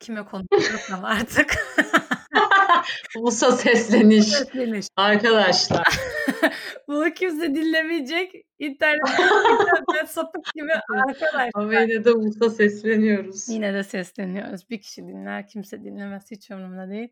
kime 0.00 0.24
konuşuyorsam 0.24 1.04
artık. 1.04 1.54
Ulusal 3.18 3.56
sesleniş. 3.56 4.24
Sesleniş. 4.24 4.86
Arkadaşlar. 4.96 5.86
Bunu 6.88 7.10
kimse 7.12 7.54
dinlemeyecek. 7.54 8.32
İnternet, 8.58 9.08
internet 9.08 10.10
sapık 10.10 10.54
gibi 10.54 10.72
arkadaşlar. 10.72 11.50
Ama 11.54 11.74
yine 11.74 12.04
de 12.04 12.12
ulusal 12.12 12.50
sesleniyoruz. 12.50 13.48
Yine 13.48 13.74
de 13.74 13.84
sesleniyoruz. 13.84 14.70
Bir 14.70 14.80
kişi 14.80 15.02
dinler, 15.02 15.48
kimse 15.48 15.84
dinlemez. 15.84 16.30
Hiç 16.30 16.50
umurumda 16.50 16.90
değil. 16.90 17.08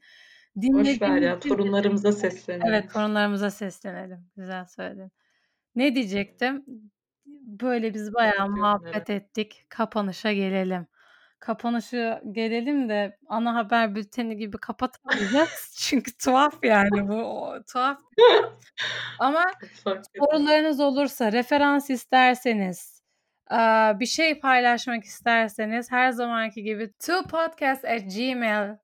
Boş 0.56 1.02
ver 1.02 1.08
ya 1.08 1.42
Dinlediğiniz 1.42 1.42
torunlarımıza 1.48 2.12
seslenelim. 2.12 2.66
Evet 2.66 2.92
torunlarımıza 2.92 3.50
seslenelim. 3.50 4.30
Güzel 4.36 4.66
söyledin. 4.66 5.12
Ne 5.74 5.94
diyecektim? 5.94 6.64
Böyle 7.36 7.94
biz 7.94 8.14
bayağı 8.14 8.48
yok, 8.48 8.56
muhabbet 8.56 9.10
ettik. 9.10 9.66
Kapanışa 9.68 10.32
gelelim. 10.32 10.86
Kapanışı 11.40 12.20
gelelim 12.32 12.88
de 12.88 13.18
ana 13.28 13.54
haber 13.54 13.94
bülteni 13.94 14.36
gibi 14.36 14.58
kapatamayacağız. 14.58 15.74
Çünkü 15.78 16.16
tuhaf 16.18 16.54
yani 16.62 17.08
bu. 17.08 17.14
o- 17.14 17.62
tuhaf. 17.72 17.98
Ama 19.18 19.44
sorularınız 20.18 20.80
olursa, 20.80 21.32
referans 21.32 21.90
isterseniz, 21.90 23.02
bir 24.00 24.06
şey 24.06 24.40
paylaşmak 24.40 25.04
isterseniz 25.04 25.90
her 25.92 26.10
zamanki 26.10 26.62
gibi 26.62 26.92
twopodcast 26.92 27.84
at 27.84 28.02
gmail 28.16 28.76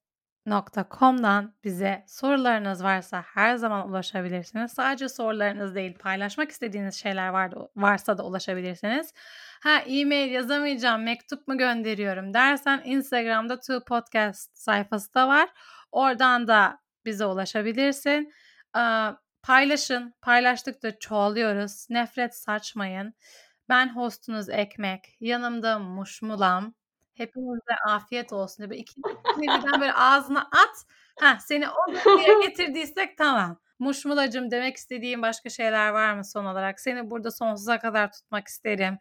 .com'dan 0.90 1.54
bize 1.64 2.04
sorularınız 2.06 2.84
varsa 2.84 3.22
her 3.34 3.56
zaman 3.56 3.88
ulaşabilirsiniz. 3.88 4.72
Sadece 4.72 5.08
sorularınız 5.08 5.74
değil, 5.74 5.98
paylaşmak 5.98 6.50
istediğiniz 6.50 6.94
şeyler 6.94 7.28
var, 7.28 7.52
varsa 7.76 8.18
da 8.18 8.24
ulaşabilirsiniz. 8.24 9.12
Ha 9.62 9.78
e-mail 9.78 10.32
yazamayacağım, 10.32 11.02
mektup 11.02 11.48
mu 11.48 11.58
gönderiyorum 11.58 12.34
dersen 12.34 12.82
Instagram'da 12.84 13.60
Two 13.60 13.84
Podcast 13.84 14.58
sayfası 14.58 15.14
da 15.14 15.28
var. 15.28 15.48
Oradan 15.92 16.48
da 16.48 16.78
bize 17.04 17.26
ulaşabilirsin. 17.26 18.32
Paylaşın. 19.42 20.14
Paylaştıkça 20.22 20.98
çoğalıyoruz. 20.98 21.86
Nefret 21.90 22.36
saçmayın. 22.36 23.14
Ben 23.68 23.96
hostunuz 23.96 24.48
Ekmek. 24.48 25.16
Yanımda 25.20 25.78
Muşmulam. 25.78 26.74
Hepinize 27.16 27.74
afiyet 27.86 28.32
olsun 28.32 28.58
diye. 28.58 28.70
Böyle 28.70 28.80
ikinci 28.80 29.08
birden 29.42 29.80
böyle 29.80 29.92
ağzına 29.92 30.40
at. 30.40 30.84
Ha 31.20 31.38
seni 31.40 31.68
o 31.68 31.92
noktaya 31.94 32.40
getirdiysek 32.46 33.18
tamam. 33.18 33.58
Muşmulacım 33.78 34.50
demek 34.50 34.76
istediğim 34.76 35.22
başka 35.22 35.50
şeyler 35.50 35.90
var 35.90 36.14
mı 36.14 36.24
son 36.24 36.44
olarak? 36.44 36.80
Seni 36.80 37.10
burada 37.10 37.30
sonsuza 37.30 37.78
kadar 37.78 38.12
tutmak 38.12 38.48
isterim. 38.48 38.98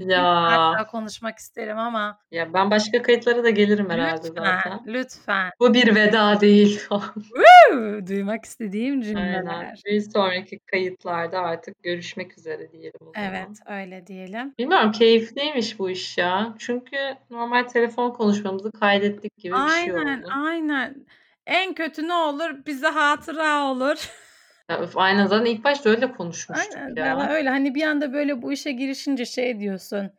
Ya. 0.00 0.42
Hatta 0.42 0.86
konuşmak 0.86 1.38
isterim 1.38 1.78
ama. 1.78 2.18
Ya 2.30 2.54
ben 2.54 2.70
başka 2.70 3.02
kayıtlara 3.02 3.44
da 3.44 3.50
gelirim 3.50 3.90
herhalde 3.90 4.28
lütfen, 4.28 4.44
zaten. 4.44 4.80
Lütfen. 4.86 5.50
Bu 5.60 5.74
bir 5.74 5.94
veda 5.94 6.40
değil. 6.40 6.80
Woo! 6.88 8.06
Duymak 8.06 8.44
istediğim 8.44 9.00
cümleler. 9.00 9.44
Aynen. 9.46 9.74
Bir 9.86 10.00
sonraki 10.00 10.58
kayıtlarda 10.58 11.40
artık 11.40 11.82
görüşmek 11.82 12.38
üzere 12.38 12.72
diyelim 12.72 13.00
o 13.00 13.12
zaman. 13.14 13.28
Evet 13.30 13.58
öyle 13.66 14.06
diyelim. 14.06 14.54
Bilmiyorum 14.58 14.92
keyifliymiş 14.92 15.78
bu 15.78 15.90
iş 15.90 16.18
ya. 16.18 16.54
Çünkü 16.58 16.96
normal 17.30 17.62
telefon 17.62 18.10
konuşmamızı 18.10 18.72
kaydettik 18.72 19.36
gibi 19.38 19.54
bir 19.54 19.68
şey 19.84 19.92
oldu. 19.92 19.98
Aynen 20.06 20.22
aynen. 20.22 21.06
En 21.46 21.74
kötü 21.74 22.08
ne 22.08 22.14
olur? 22.14 22.66
Bize 22.66 22.88
hatıra 22.88 23.62
olur. 23.64 24.10
Ya, 24.70 24.78
öf, 24.78 24.96
aynen 24.96 25.26
zaten 25.26 25.44
ilk 25.44 25.64
başta 25.64 25.90
öyle 25.90 26.12
konuşmuştuk 26.12 26.76
Aynen. 26.76 26.94
ya. 26.96 27.16
Valla 27.16 27.28
öyle 27.28 27.48
hani 27.48 27.74
bir 27.74 27.82
anda 27.82 28.12
böyle 28.12 28.42
bu 28.42 28.52
işe 28.52 28.72
girişince 28.72 29.24
şey 29.24 29.60
diyorsun. 29.60 30.10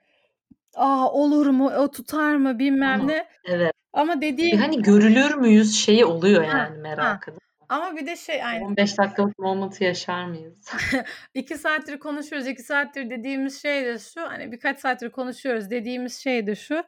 Aa 0.76 1.12
olur 1.12 1.48
mu? 1.48 1.72
O 1.78 1.92
tutar 1.92 2.36
mı? 2.36 2.60
Bilmem 2.60 3.00
Ama 3.02 3.12
ne. 3.12 3.28
evet. 3.46 3.72
Ama 3.94 4.22
Bir 4.22 4.22
dediğin 4.22 4.58
hani 4.58 4.82
görülür 4.82 5.36
müyüz 5.36 5.76
şeyi 5.76 6.06
oluyor 6.06 6.44
Ha, 6.44 6.58
yani 6.58 6.76
ha. 6.76 6.82
merakı. 6.82 7.32
ama 7.70 7.96
bir 7.96 8.06
de 8.08 8.16
şey 8.16 8.44
aynı 8.44 8.66
15 8.66 8.98
dakikalık 8.98 9.40
moment'ı 9.40 9.84
yaşar 9.84 10.26
mıyız? 10.26 10.72
iki 11.34 11.58
saattir 11.58 12.00
konuşuyoruz. 12.00 12.48
iki 12.48 12.64
saattir 12.64 13.10
dediğimiz 13.10 13.62
şey 13.62 13.86
de 13.86 14.00
şu. 14.00 14.22
Hani 14.22 14.52
birkaç 14.52 14.80
saattir 14.80 15.10
konuşuyoruz 15.10 15.70
dediğimiz 15.70 16.16
şey 16.20 16.48
de 16.48 16.56
şu. 16.56 16.84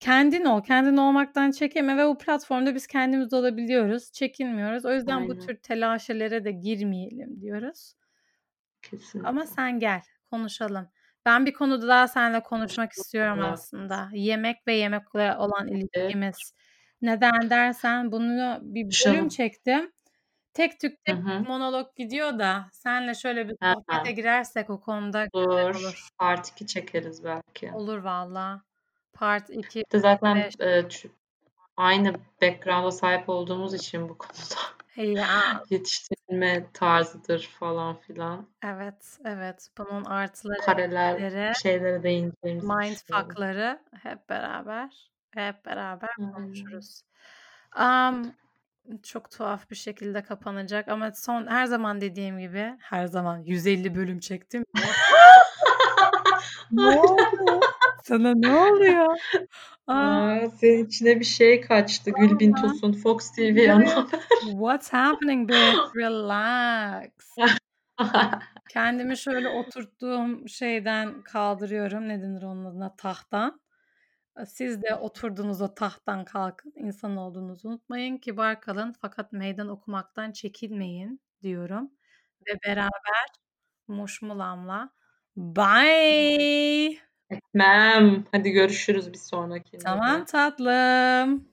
Kendin 0.00 0.44
ol. 0.44 0.62
Kendin 0.64 0.96
olmaktan 0.96 1.50
çekinme 1.50 1.96
ve 1.96 2.06
bu 2.06 2.18
platformda 2.18 2.74
biz 2.74 2.86
kendimiz 2.86 3.32
olabiliyoruz. 3.32 4.12
Çekinmiyoruz. 4.12 4.84
O 4.84 4.92
yüzden 4.94 5.28
bu 5.28 5.38
Aynen. 5.38 5.38
tür 5.38 5.56
telaşelere 5.56 6.44
de 6.44 6.50
girmeyelim 6.52 7.40
diyoruz. 7.40 7.94
Kesinlikle. 8.82 9.28
Ama 9.28 9.46
sen 9.46 9.78
gel 9.78 10.02
konuşalım. 10.30 10.88
Ben 11.26 11.46
bir 11.46 11.52
konuda 11.52 11.88
daha 11.88 12.08
seninle 12.08 12.42
konuşmak 12.42 12.92
istiyorum 12.92 13.42
Evet. 13.42 13.52
aslında. 13.52 14.08
Yemek 14.12 14.66
ve 14.66 14.74
yemekle 14.74 15.36
olan 15.36 15.68
Evet. 15.94 16.16
ilişkimiz. 16.16 16.54
Neden 17.02 17.50
dersen 17.50 18.12
bunu 18.12 18.58
bir 18.62 18.84
bölüm 19.06 19.28
Konuşalım. 19.28 19.28
çektim. 19.28 19.92
Tek 20.54 20.80
tük 20.80 21.04
Hı 21.08 21.12
tek 21.12 21.16
hı. 21.16 21.46
monolog 21.48 21.96
gidiyor 21.96 22.38
da 22.38 22.68
senle 22.72 23.14
şöyle 23.14 23.48
bir 23.48 23.56
Ha. 23.60 23.74
sohbete 23.74 24.12
girersek 24.12 24.70
o 24.70 24.80
konuda 24.80 25.24
güzel 25.24 25.68
Olur. 25.72 25.74
olur. 25.80 26.08
Part 26.18 26.48
2 26.48 26.66
çekeriz 26.66 27.24
belki. 27.24 27.72
Olur 27.72 27.98
valla. 27.98 28.64
Part 29.20 29.50
2 29.50 29.78
Bir 29.80 29.90
de 29.90 29.98
zaten 29.98 30.36
beş. 30.36 30.60
e, 30.60 30.88
aynı 31.76 32.14
background'a 32.42 32.90
sahip 32.90 33.28
olduğumuz 33.28 33.74
için 33.74 34.08
bu 34.08 34.18
konuda 34.18 34.60
Ya 34.96 35.62
yetiştirilme 35.70 36.66
tarzıdır 36.72 37.50
falan 37.60 37.96
filan. 37.96 38.46
evet 38.64 39.18
evet 39.24 39.68
bunun 39.78 40.04
artıları 40.04 40.58
Paralel 40.66 41.14
eksileri 41.14 41.52
şeylere 41.62 42.02
değineceğimizi 42.02 42.66
düşünüyorum. 42.68 42.78
mindfuck'ları 42.80 43.80
hep 44.02 44.28
beraber 44.28 45.10
hep 45.34 45.66
beraber 45.66 46.10
Aynen. 46.18 46.32
konuşuruz. 46.32 47.02
Am, 47.72 48.32
çok 49.02 49.30
tuhaf 49.30 49.70
bir 49.70 49.76
şekilde 49.76 50.22
kapanacak 50.22 50.88
ama 50.88 51.12
son 51.14 51.46
her 51.46 51.66
zaman 51.66 52.00
dediğim 52.00 52.38
gibi 52.38 52.76
her 52.80 53.06
zaman 53.06 53.38
150 53.38 53.94
bölüm 53.94 54.20
çektim. 54.20 54.64
Ne 56.70 56.86
oldu? 56.90 57.60
Sana 58.10 58.34
ne 58.34 58.56
oluyor? 58.56 59.06
Aa, 59.86 59.94
Aa, 59.94 60.48
senin 60.50 60.86
içine 60.86 61.20
bir 61.20 61.24
şey 61.24 61.60
kaçtı. 61.60 62.10
Gülbin. 62.10 62.52
Tosun, 62.52 62.92
Fox 62.92 63.32
TV 63.32 63.70
ana. 63.72 64.06
What's 64.40 64.92
happening 64.92 65.48
bitch? 65.48 65.96
Relax. 65.96 67.10
Kendimi 68.70 69.16
şöyle 69.16 69.48
oturttuğum 69.48 70.48
şeyden 70.48 71.22
kaldırıyorum. 71.22 72.08
Ne 72.08 72.22
denir 72.22 72.42
onun 72.42 72.64
adına? 72.64 72.96
Tahttan. 72.96 73.60
Siz 74.46 74.82
de 74.82 74.94
oturduğunuz 74.94 75.60
o 75.60 75.74
tahttan 75.74 76.24
kalkın. 76.24 76.72
İnsan 76.76 77.16
olduğunuzu 77.16 77.68
unutmayın. 77.68 78.16
Kibar 78.18 78.60
kalın 78.60 78.94
fakat 79.00 79.32
meydan 79.32 79.68
okumaktan 79.68 80.32
çekinmeyin 80.32 81.20
diyorum. 81.42 81.90
Ve 82.48 82.52
beraber 82.66 83.26
Muşmulam'la 83.88 84.90
bye. 85.36 87.09
Etmem. 87.30 88.24
Hadi 88.32 88.50
görüşürüz 88.50 89.12
bir 89.12 89.18
sonrakinde. 89.18 89.82
Tamam 89.84 90.24
tatlım. 90.24 91.44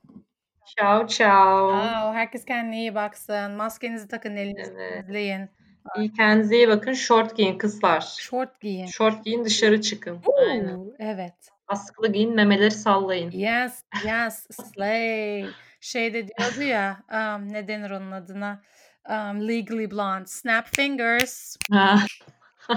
Ciao 0.77 1.07
ciao. 1.07 1.71
Aa, 1.71 2.13
herkes 2.13 2.45
kendine 2.45 2.79
iyi 2.79 2.95
baksın. 2.95 3.51
Maskenizi 3.51 4.07
takın, 4.07 4.35
elinizi 4.35 4.71
Evet. 4.77 4.93
temizleyin. 4.93 5.49
İyi 5.97 6.13
kendinize 6.13 6.55
iyi 6.55 6.67
bakın. 6.67 6.93
Short 6.93 7.37
giyin 7.37 7.57
kızlar. 7.57 8.01
Short 8.19 8.61
giyin. 8.61 8.85
Short 8.85 9.25
giyin 9.25 9.45
dışarı 9.45 9.81
çıkın. 9.81 10.19
Aynen. 10.49 10.75
Oo, 10.77 10.85
evet. 10.99 11.33
Askılı 11.67 12.11
giyin 12.11 12.35
memeleri 12.35 12.71
sallayın. 12.71 13.31
Yes, 13.31 13.83
yes, 14.05 14.47
slay. 14.51 15.45
Şey 15.81 16.13
de 16.13 16.27
diyordu 16.27 16.61
ya, 16.61 16.97
um, 17.11 17.53
ne 17.53 17.67
denir 17.67 17.91
onun 17.91 18.11
adına? 18.11 18.61
Um, 19.09 19.47
Legally 19.47 19.91
Blonde. 19.91 20.25
Snap 20.25 20.67
fingers. 20.75 21.57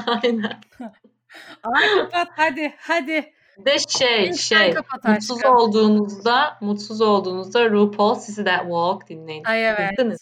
Aynen. 0.07 0.61
Ay 1.63 1.89
kapat 1.89 2.29
hadi, 2.37 2.75
hadi. 2.79 3.33
De 3.59 3.79
şey 3.79 4.33
sen 4.33 4.33
şey 4.33 4.75
mutsuz 5.05 5.45
olduğunuzda 5.45 6.59
mutsuz 6.61 7.01
olduğunuzda 7.01 7.71
RuPaul 7.71 8.15
Sizi 8.15 8.45
That 8.45 8.61
Walk 8.61 9.09
dinleyin. 9.09 9.45
Ay 9.45 9.69
evet. 9.69 9.99
Dın 9.99 10.17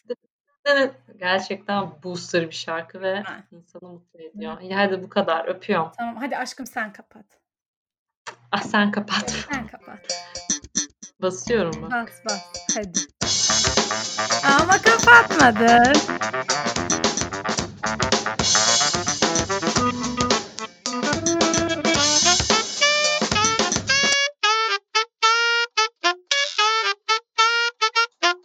dın. 0.66 0.92
Gerçekten 1.18 1.90
booster 2.02 2.46
bir 2.46 2.54
şarkı 2.54 3.00
ve 3.00 3.20
Ha. 3.20 3.36
insanı 3.52 3.88
mutlu 3.90 4.20
ediyor. 4.20 4.60
İyi 4.60 4.74
hadi 4.74 5.02
bu 5.02 5.08
kadar. 5.08 5.48
Öpüyorum. 5.48 5.92
Tamam 5.98 6.16
hadi 6.16 6.36
aşkım 6.36 6.66
sen 6.66 6.92
kapat. 6.92 7.24
Ah 8.52 8.62
sen 8.62 8.90
kapat. 8.90 9.30
Sen 9.52 9.66
kapat. 9.66 9.98
Basıyorum 11.22 11.72
ben. 11.82 11.90
Bas 11.90 12.10
bas 12.24 12.42
hadi. 12.74 12.98
Ama 14.62 14.78
kapatmadın. 14.82 15.92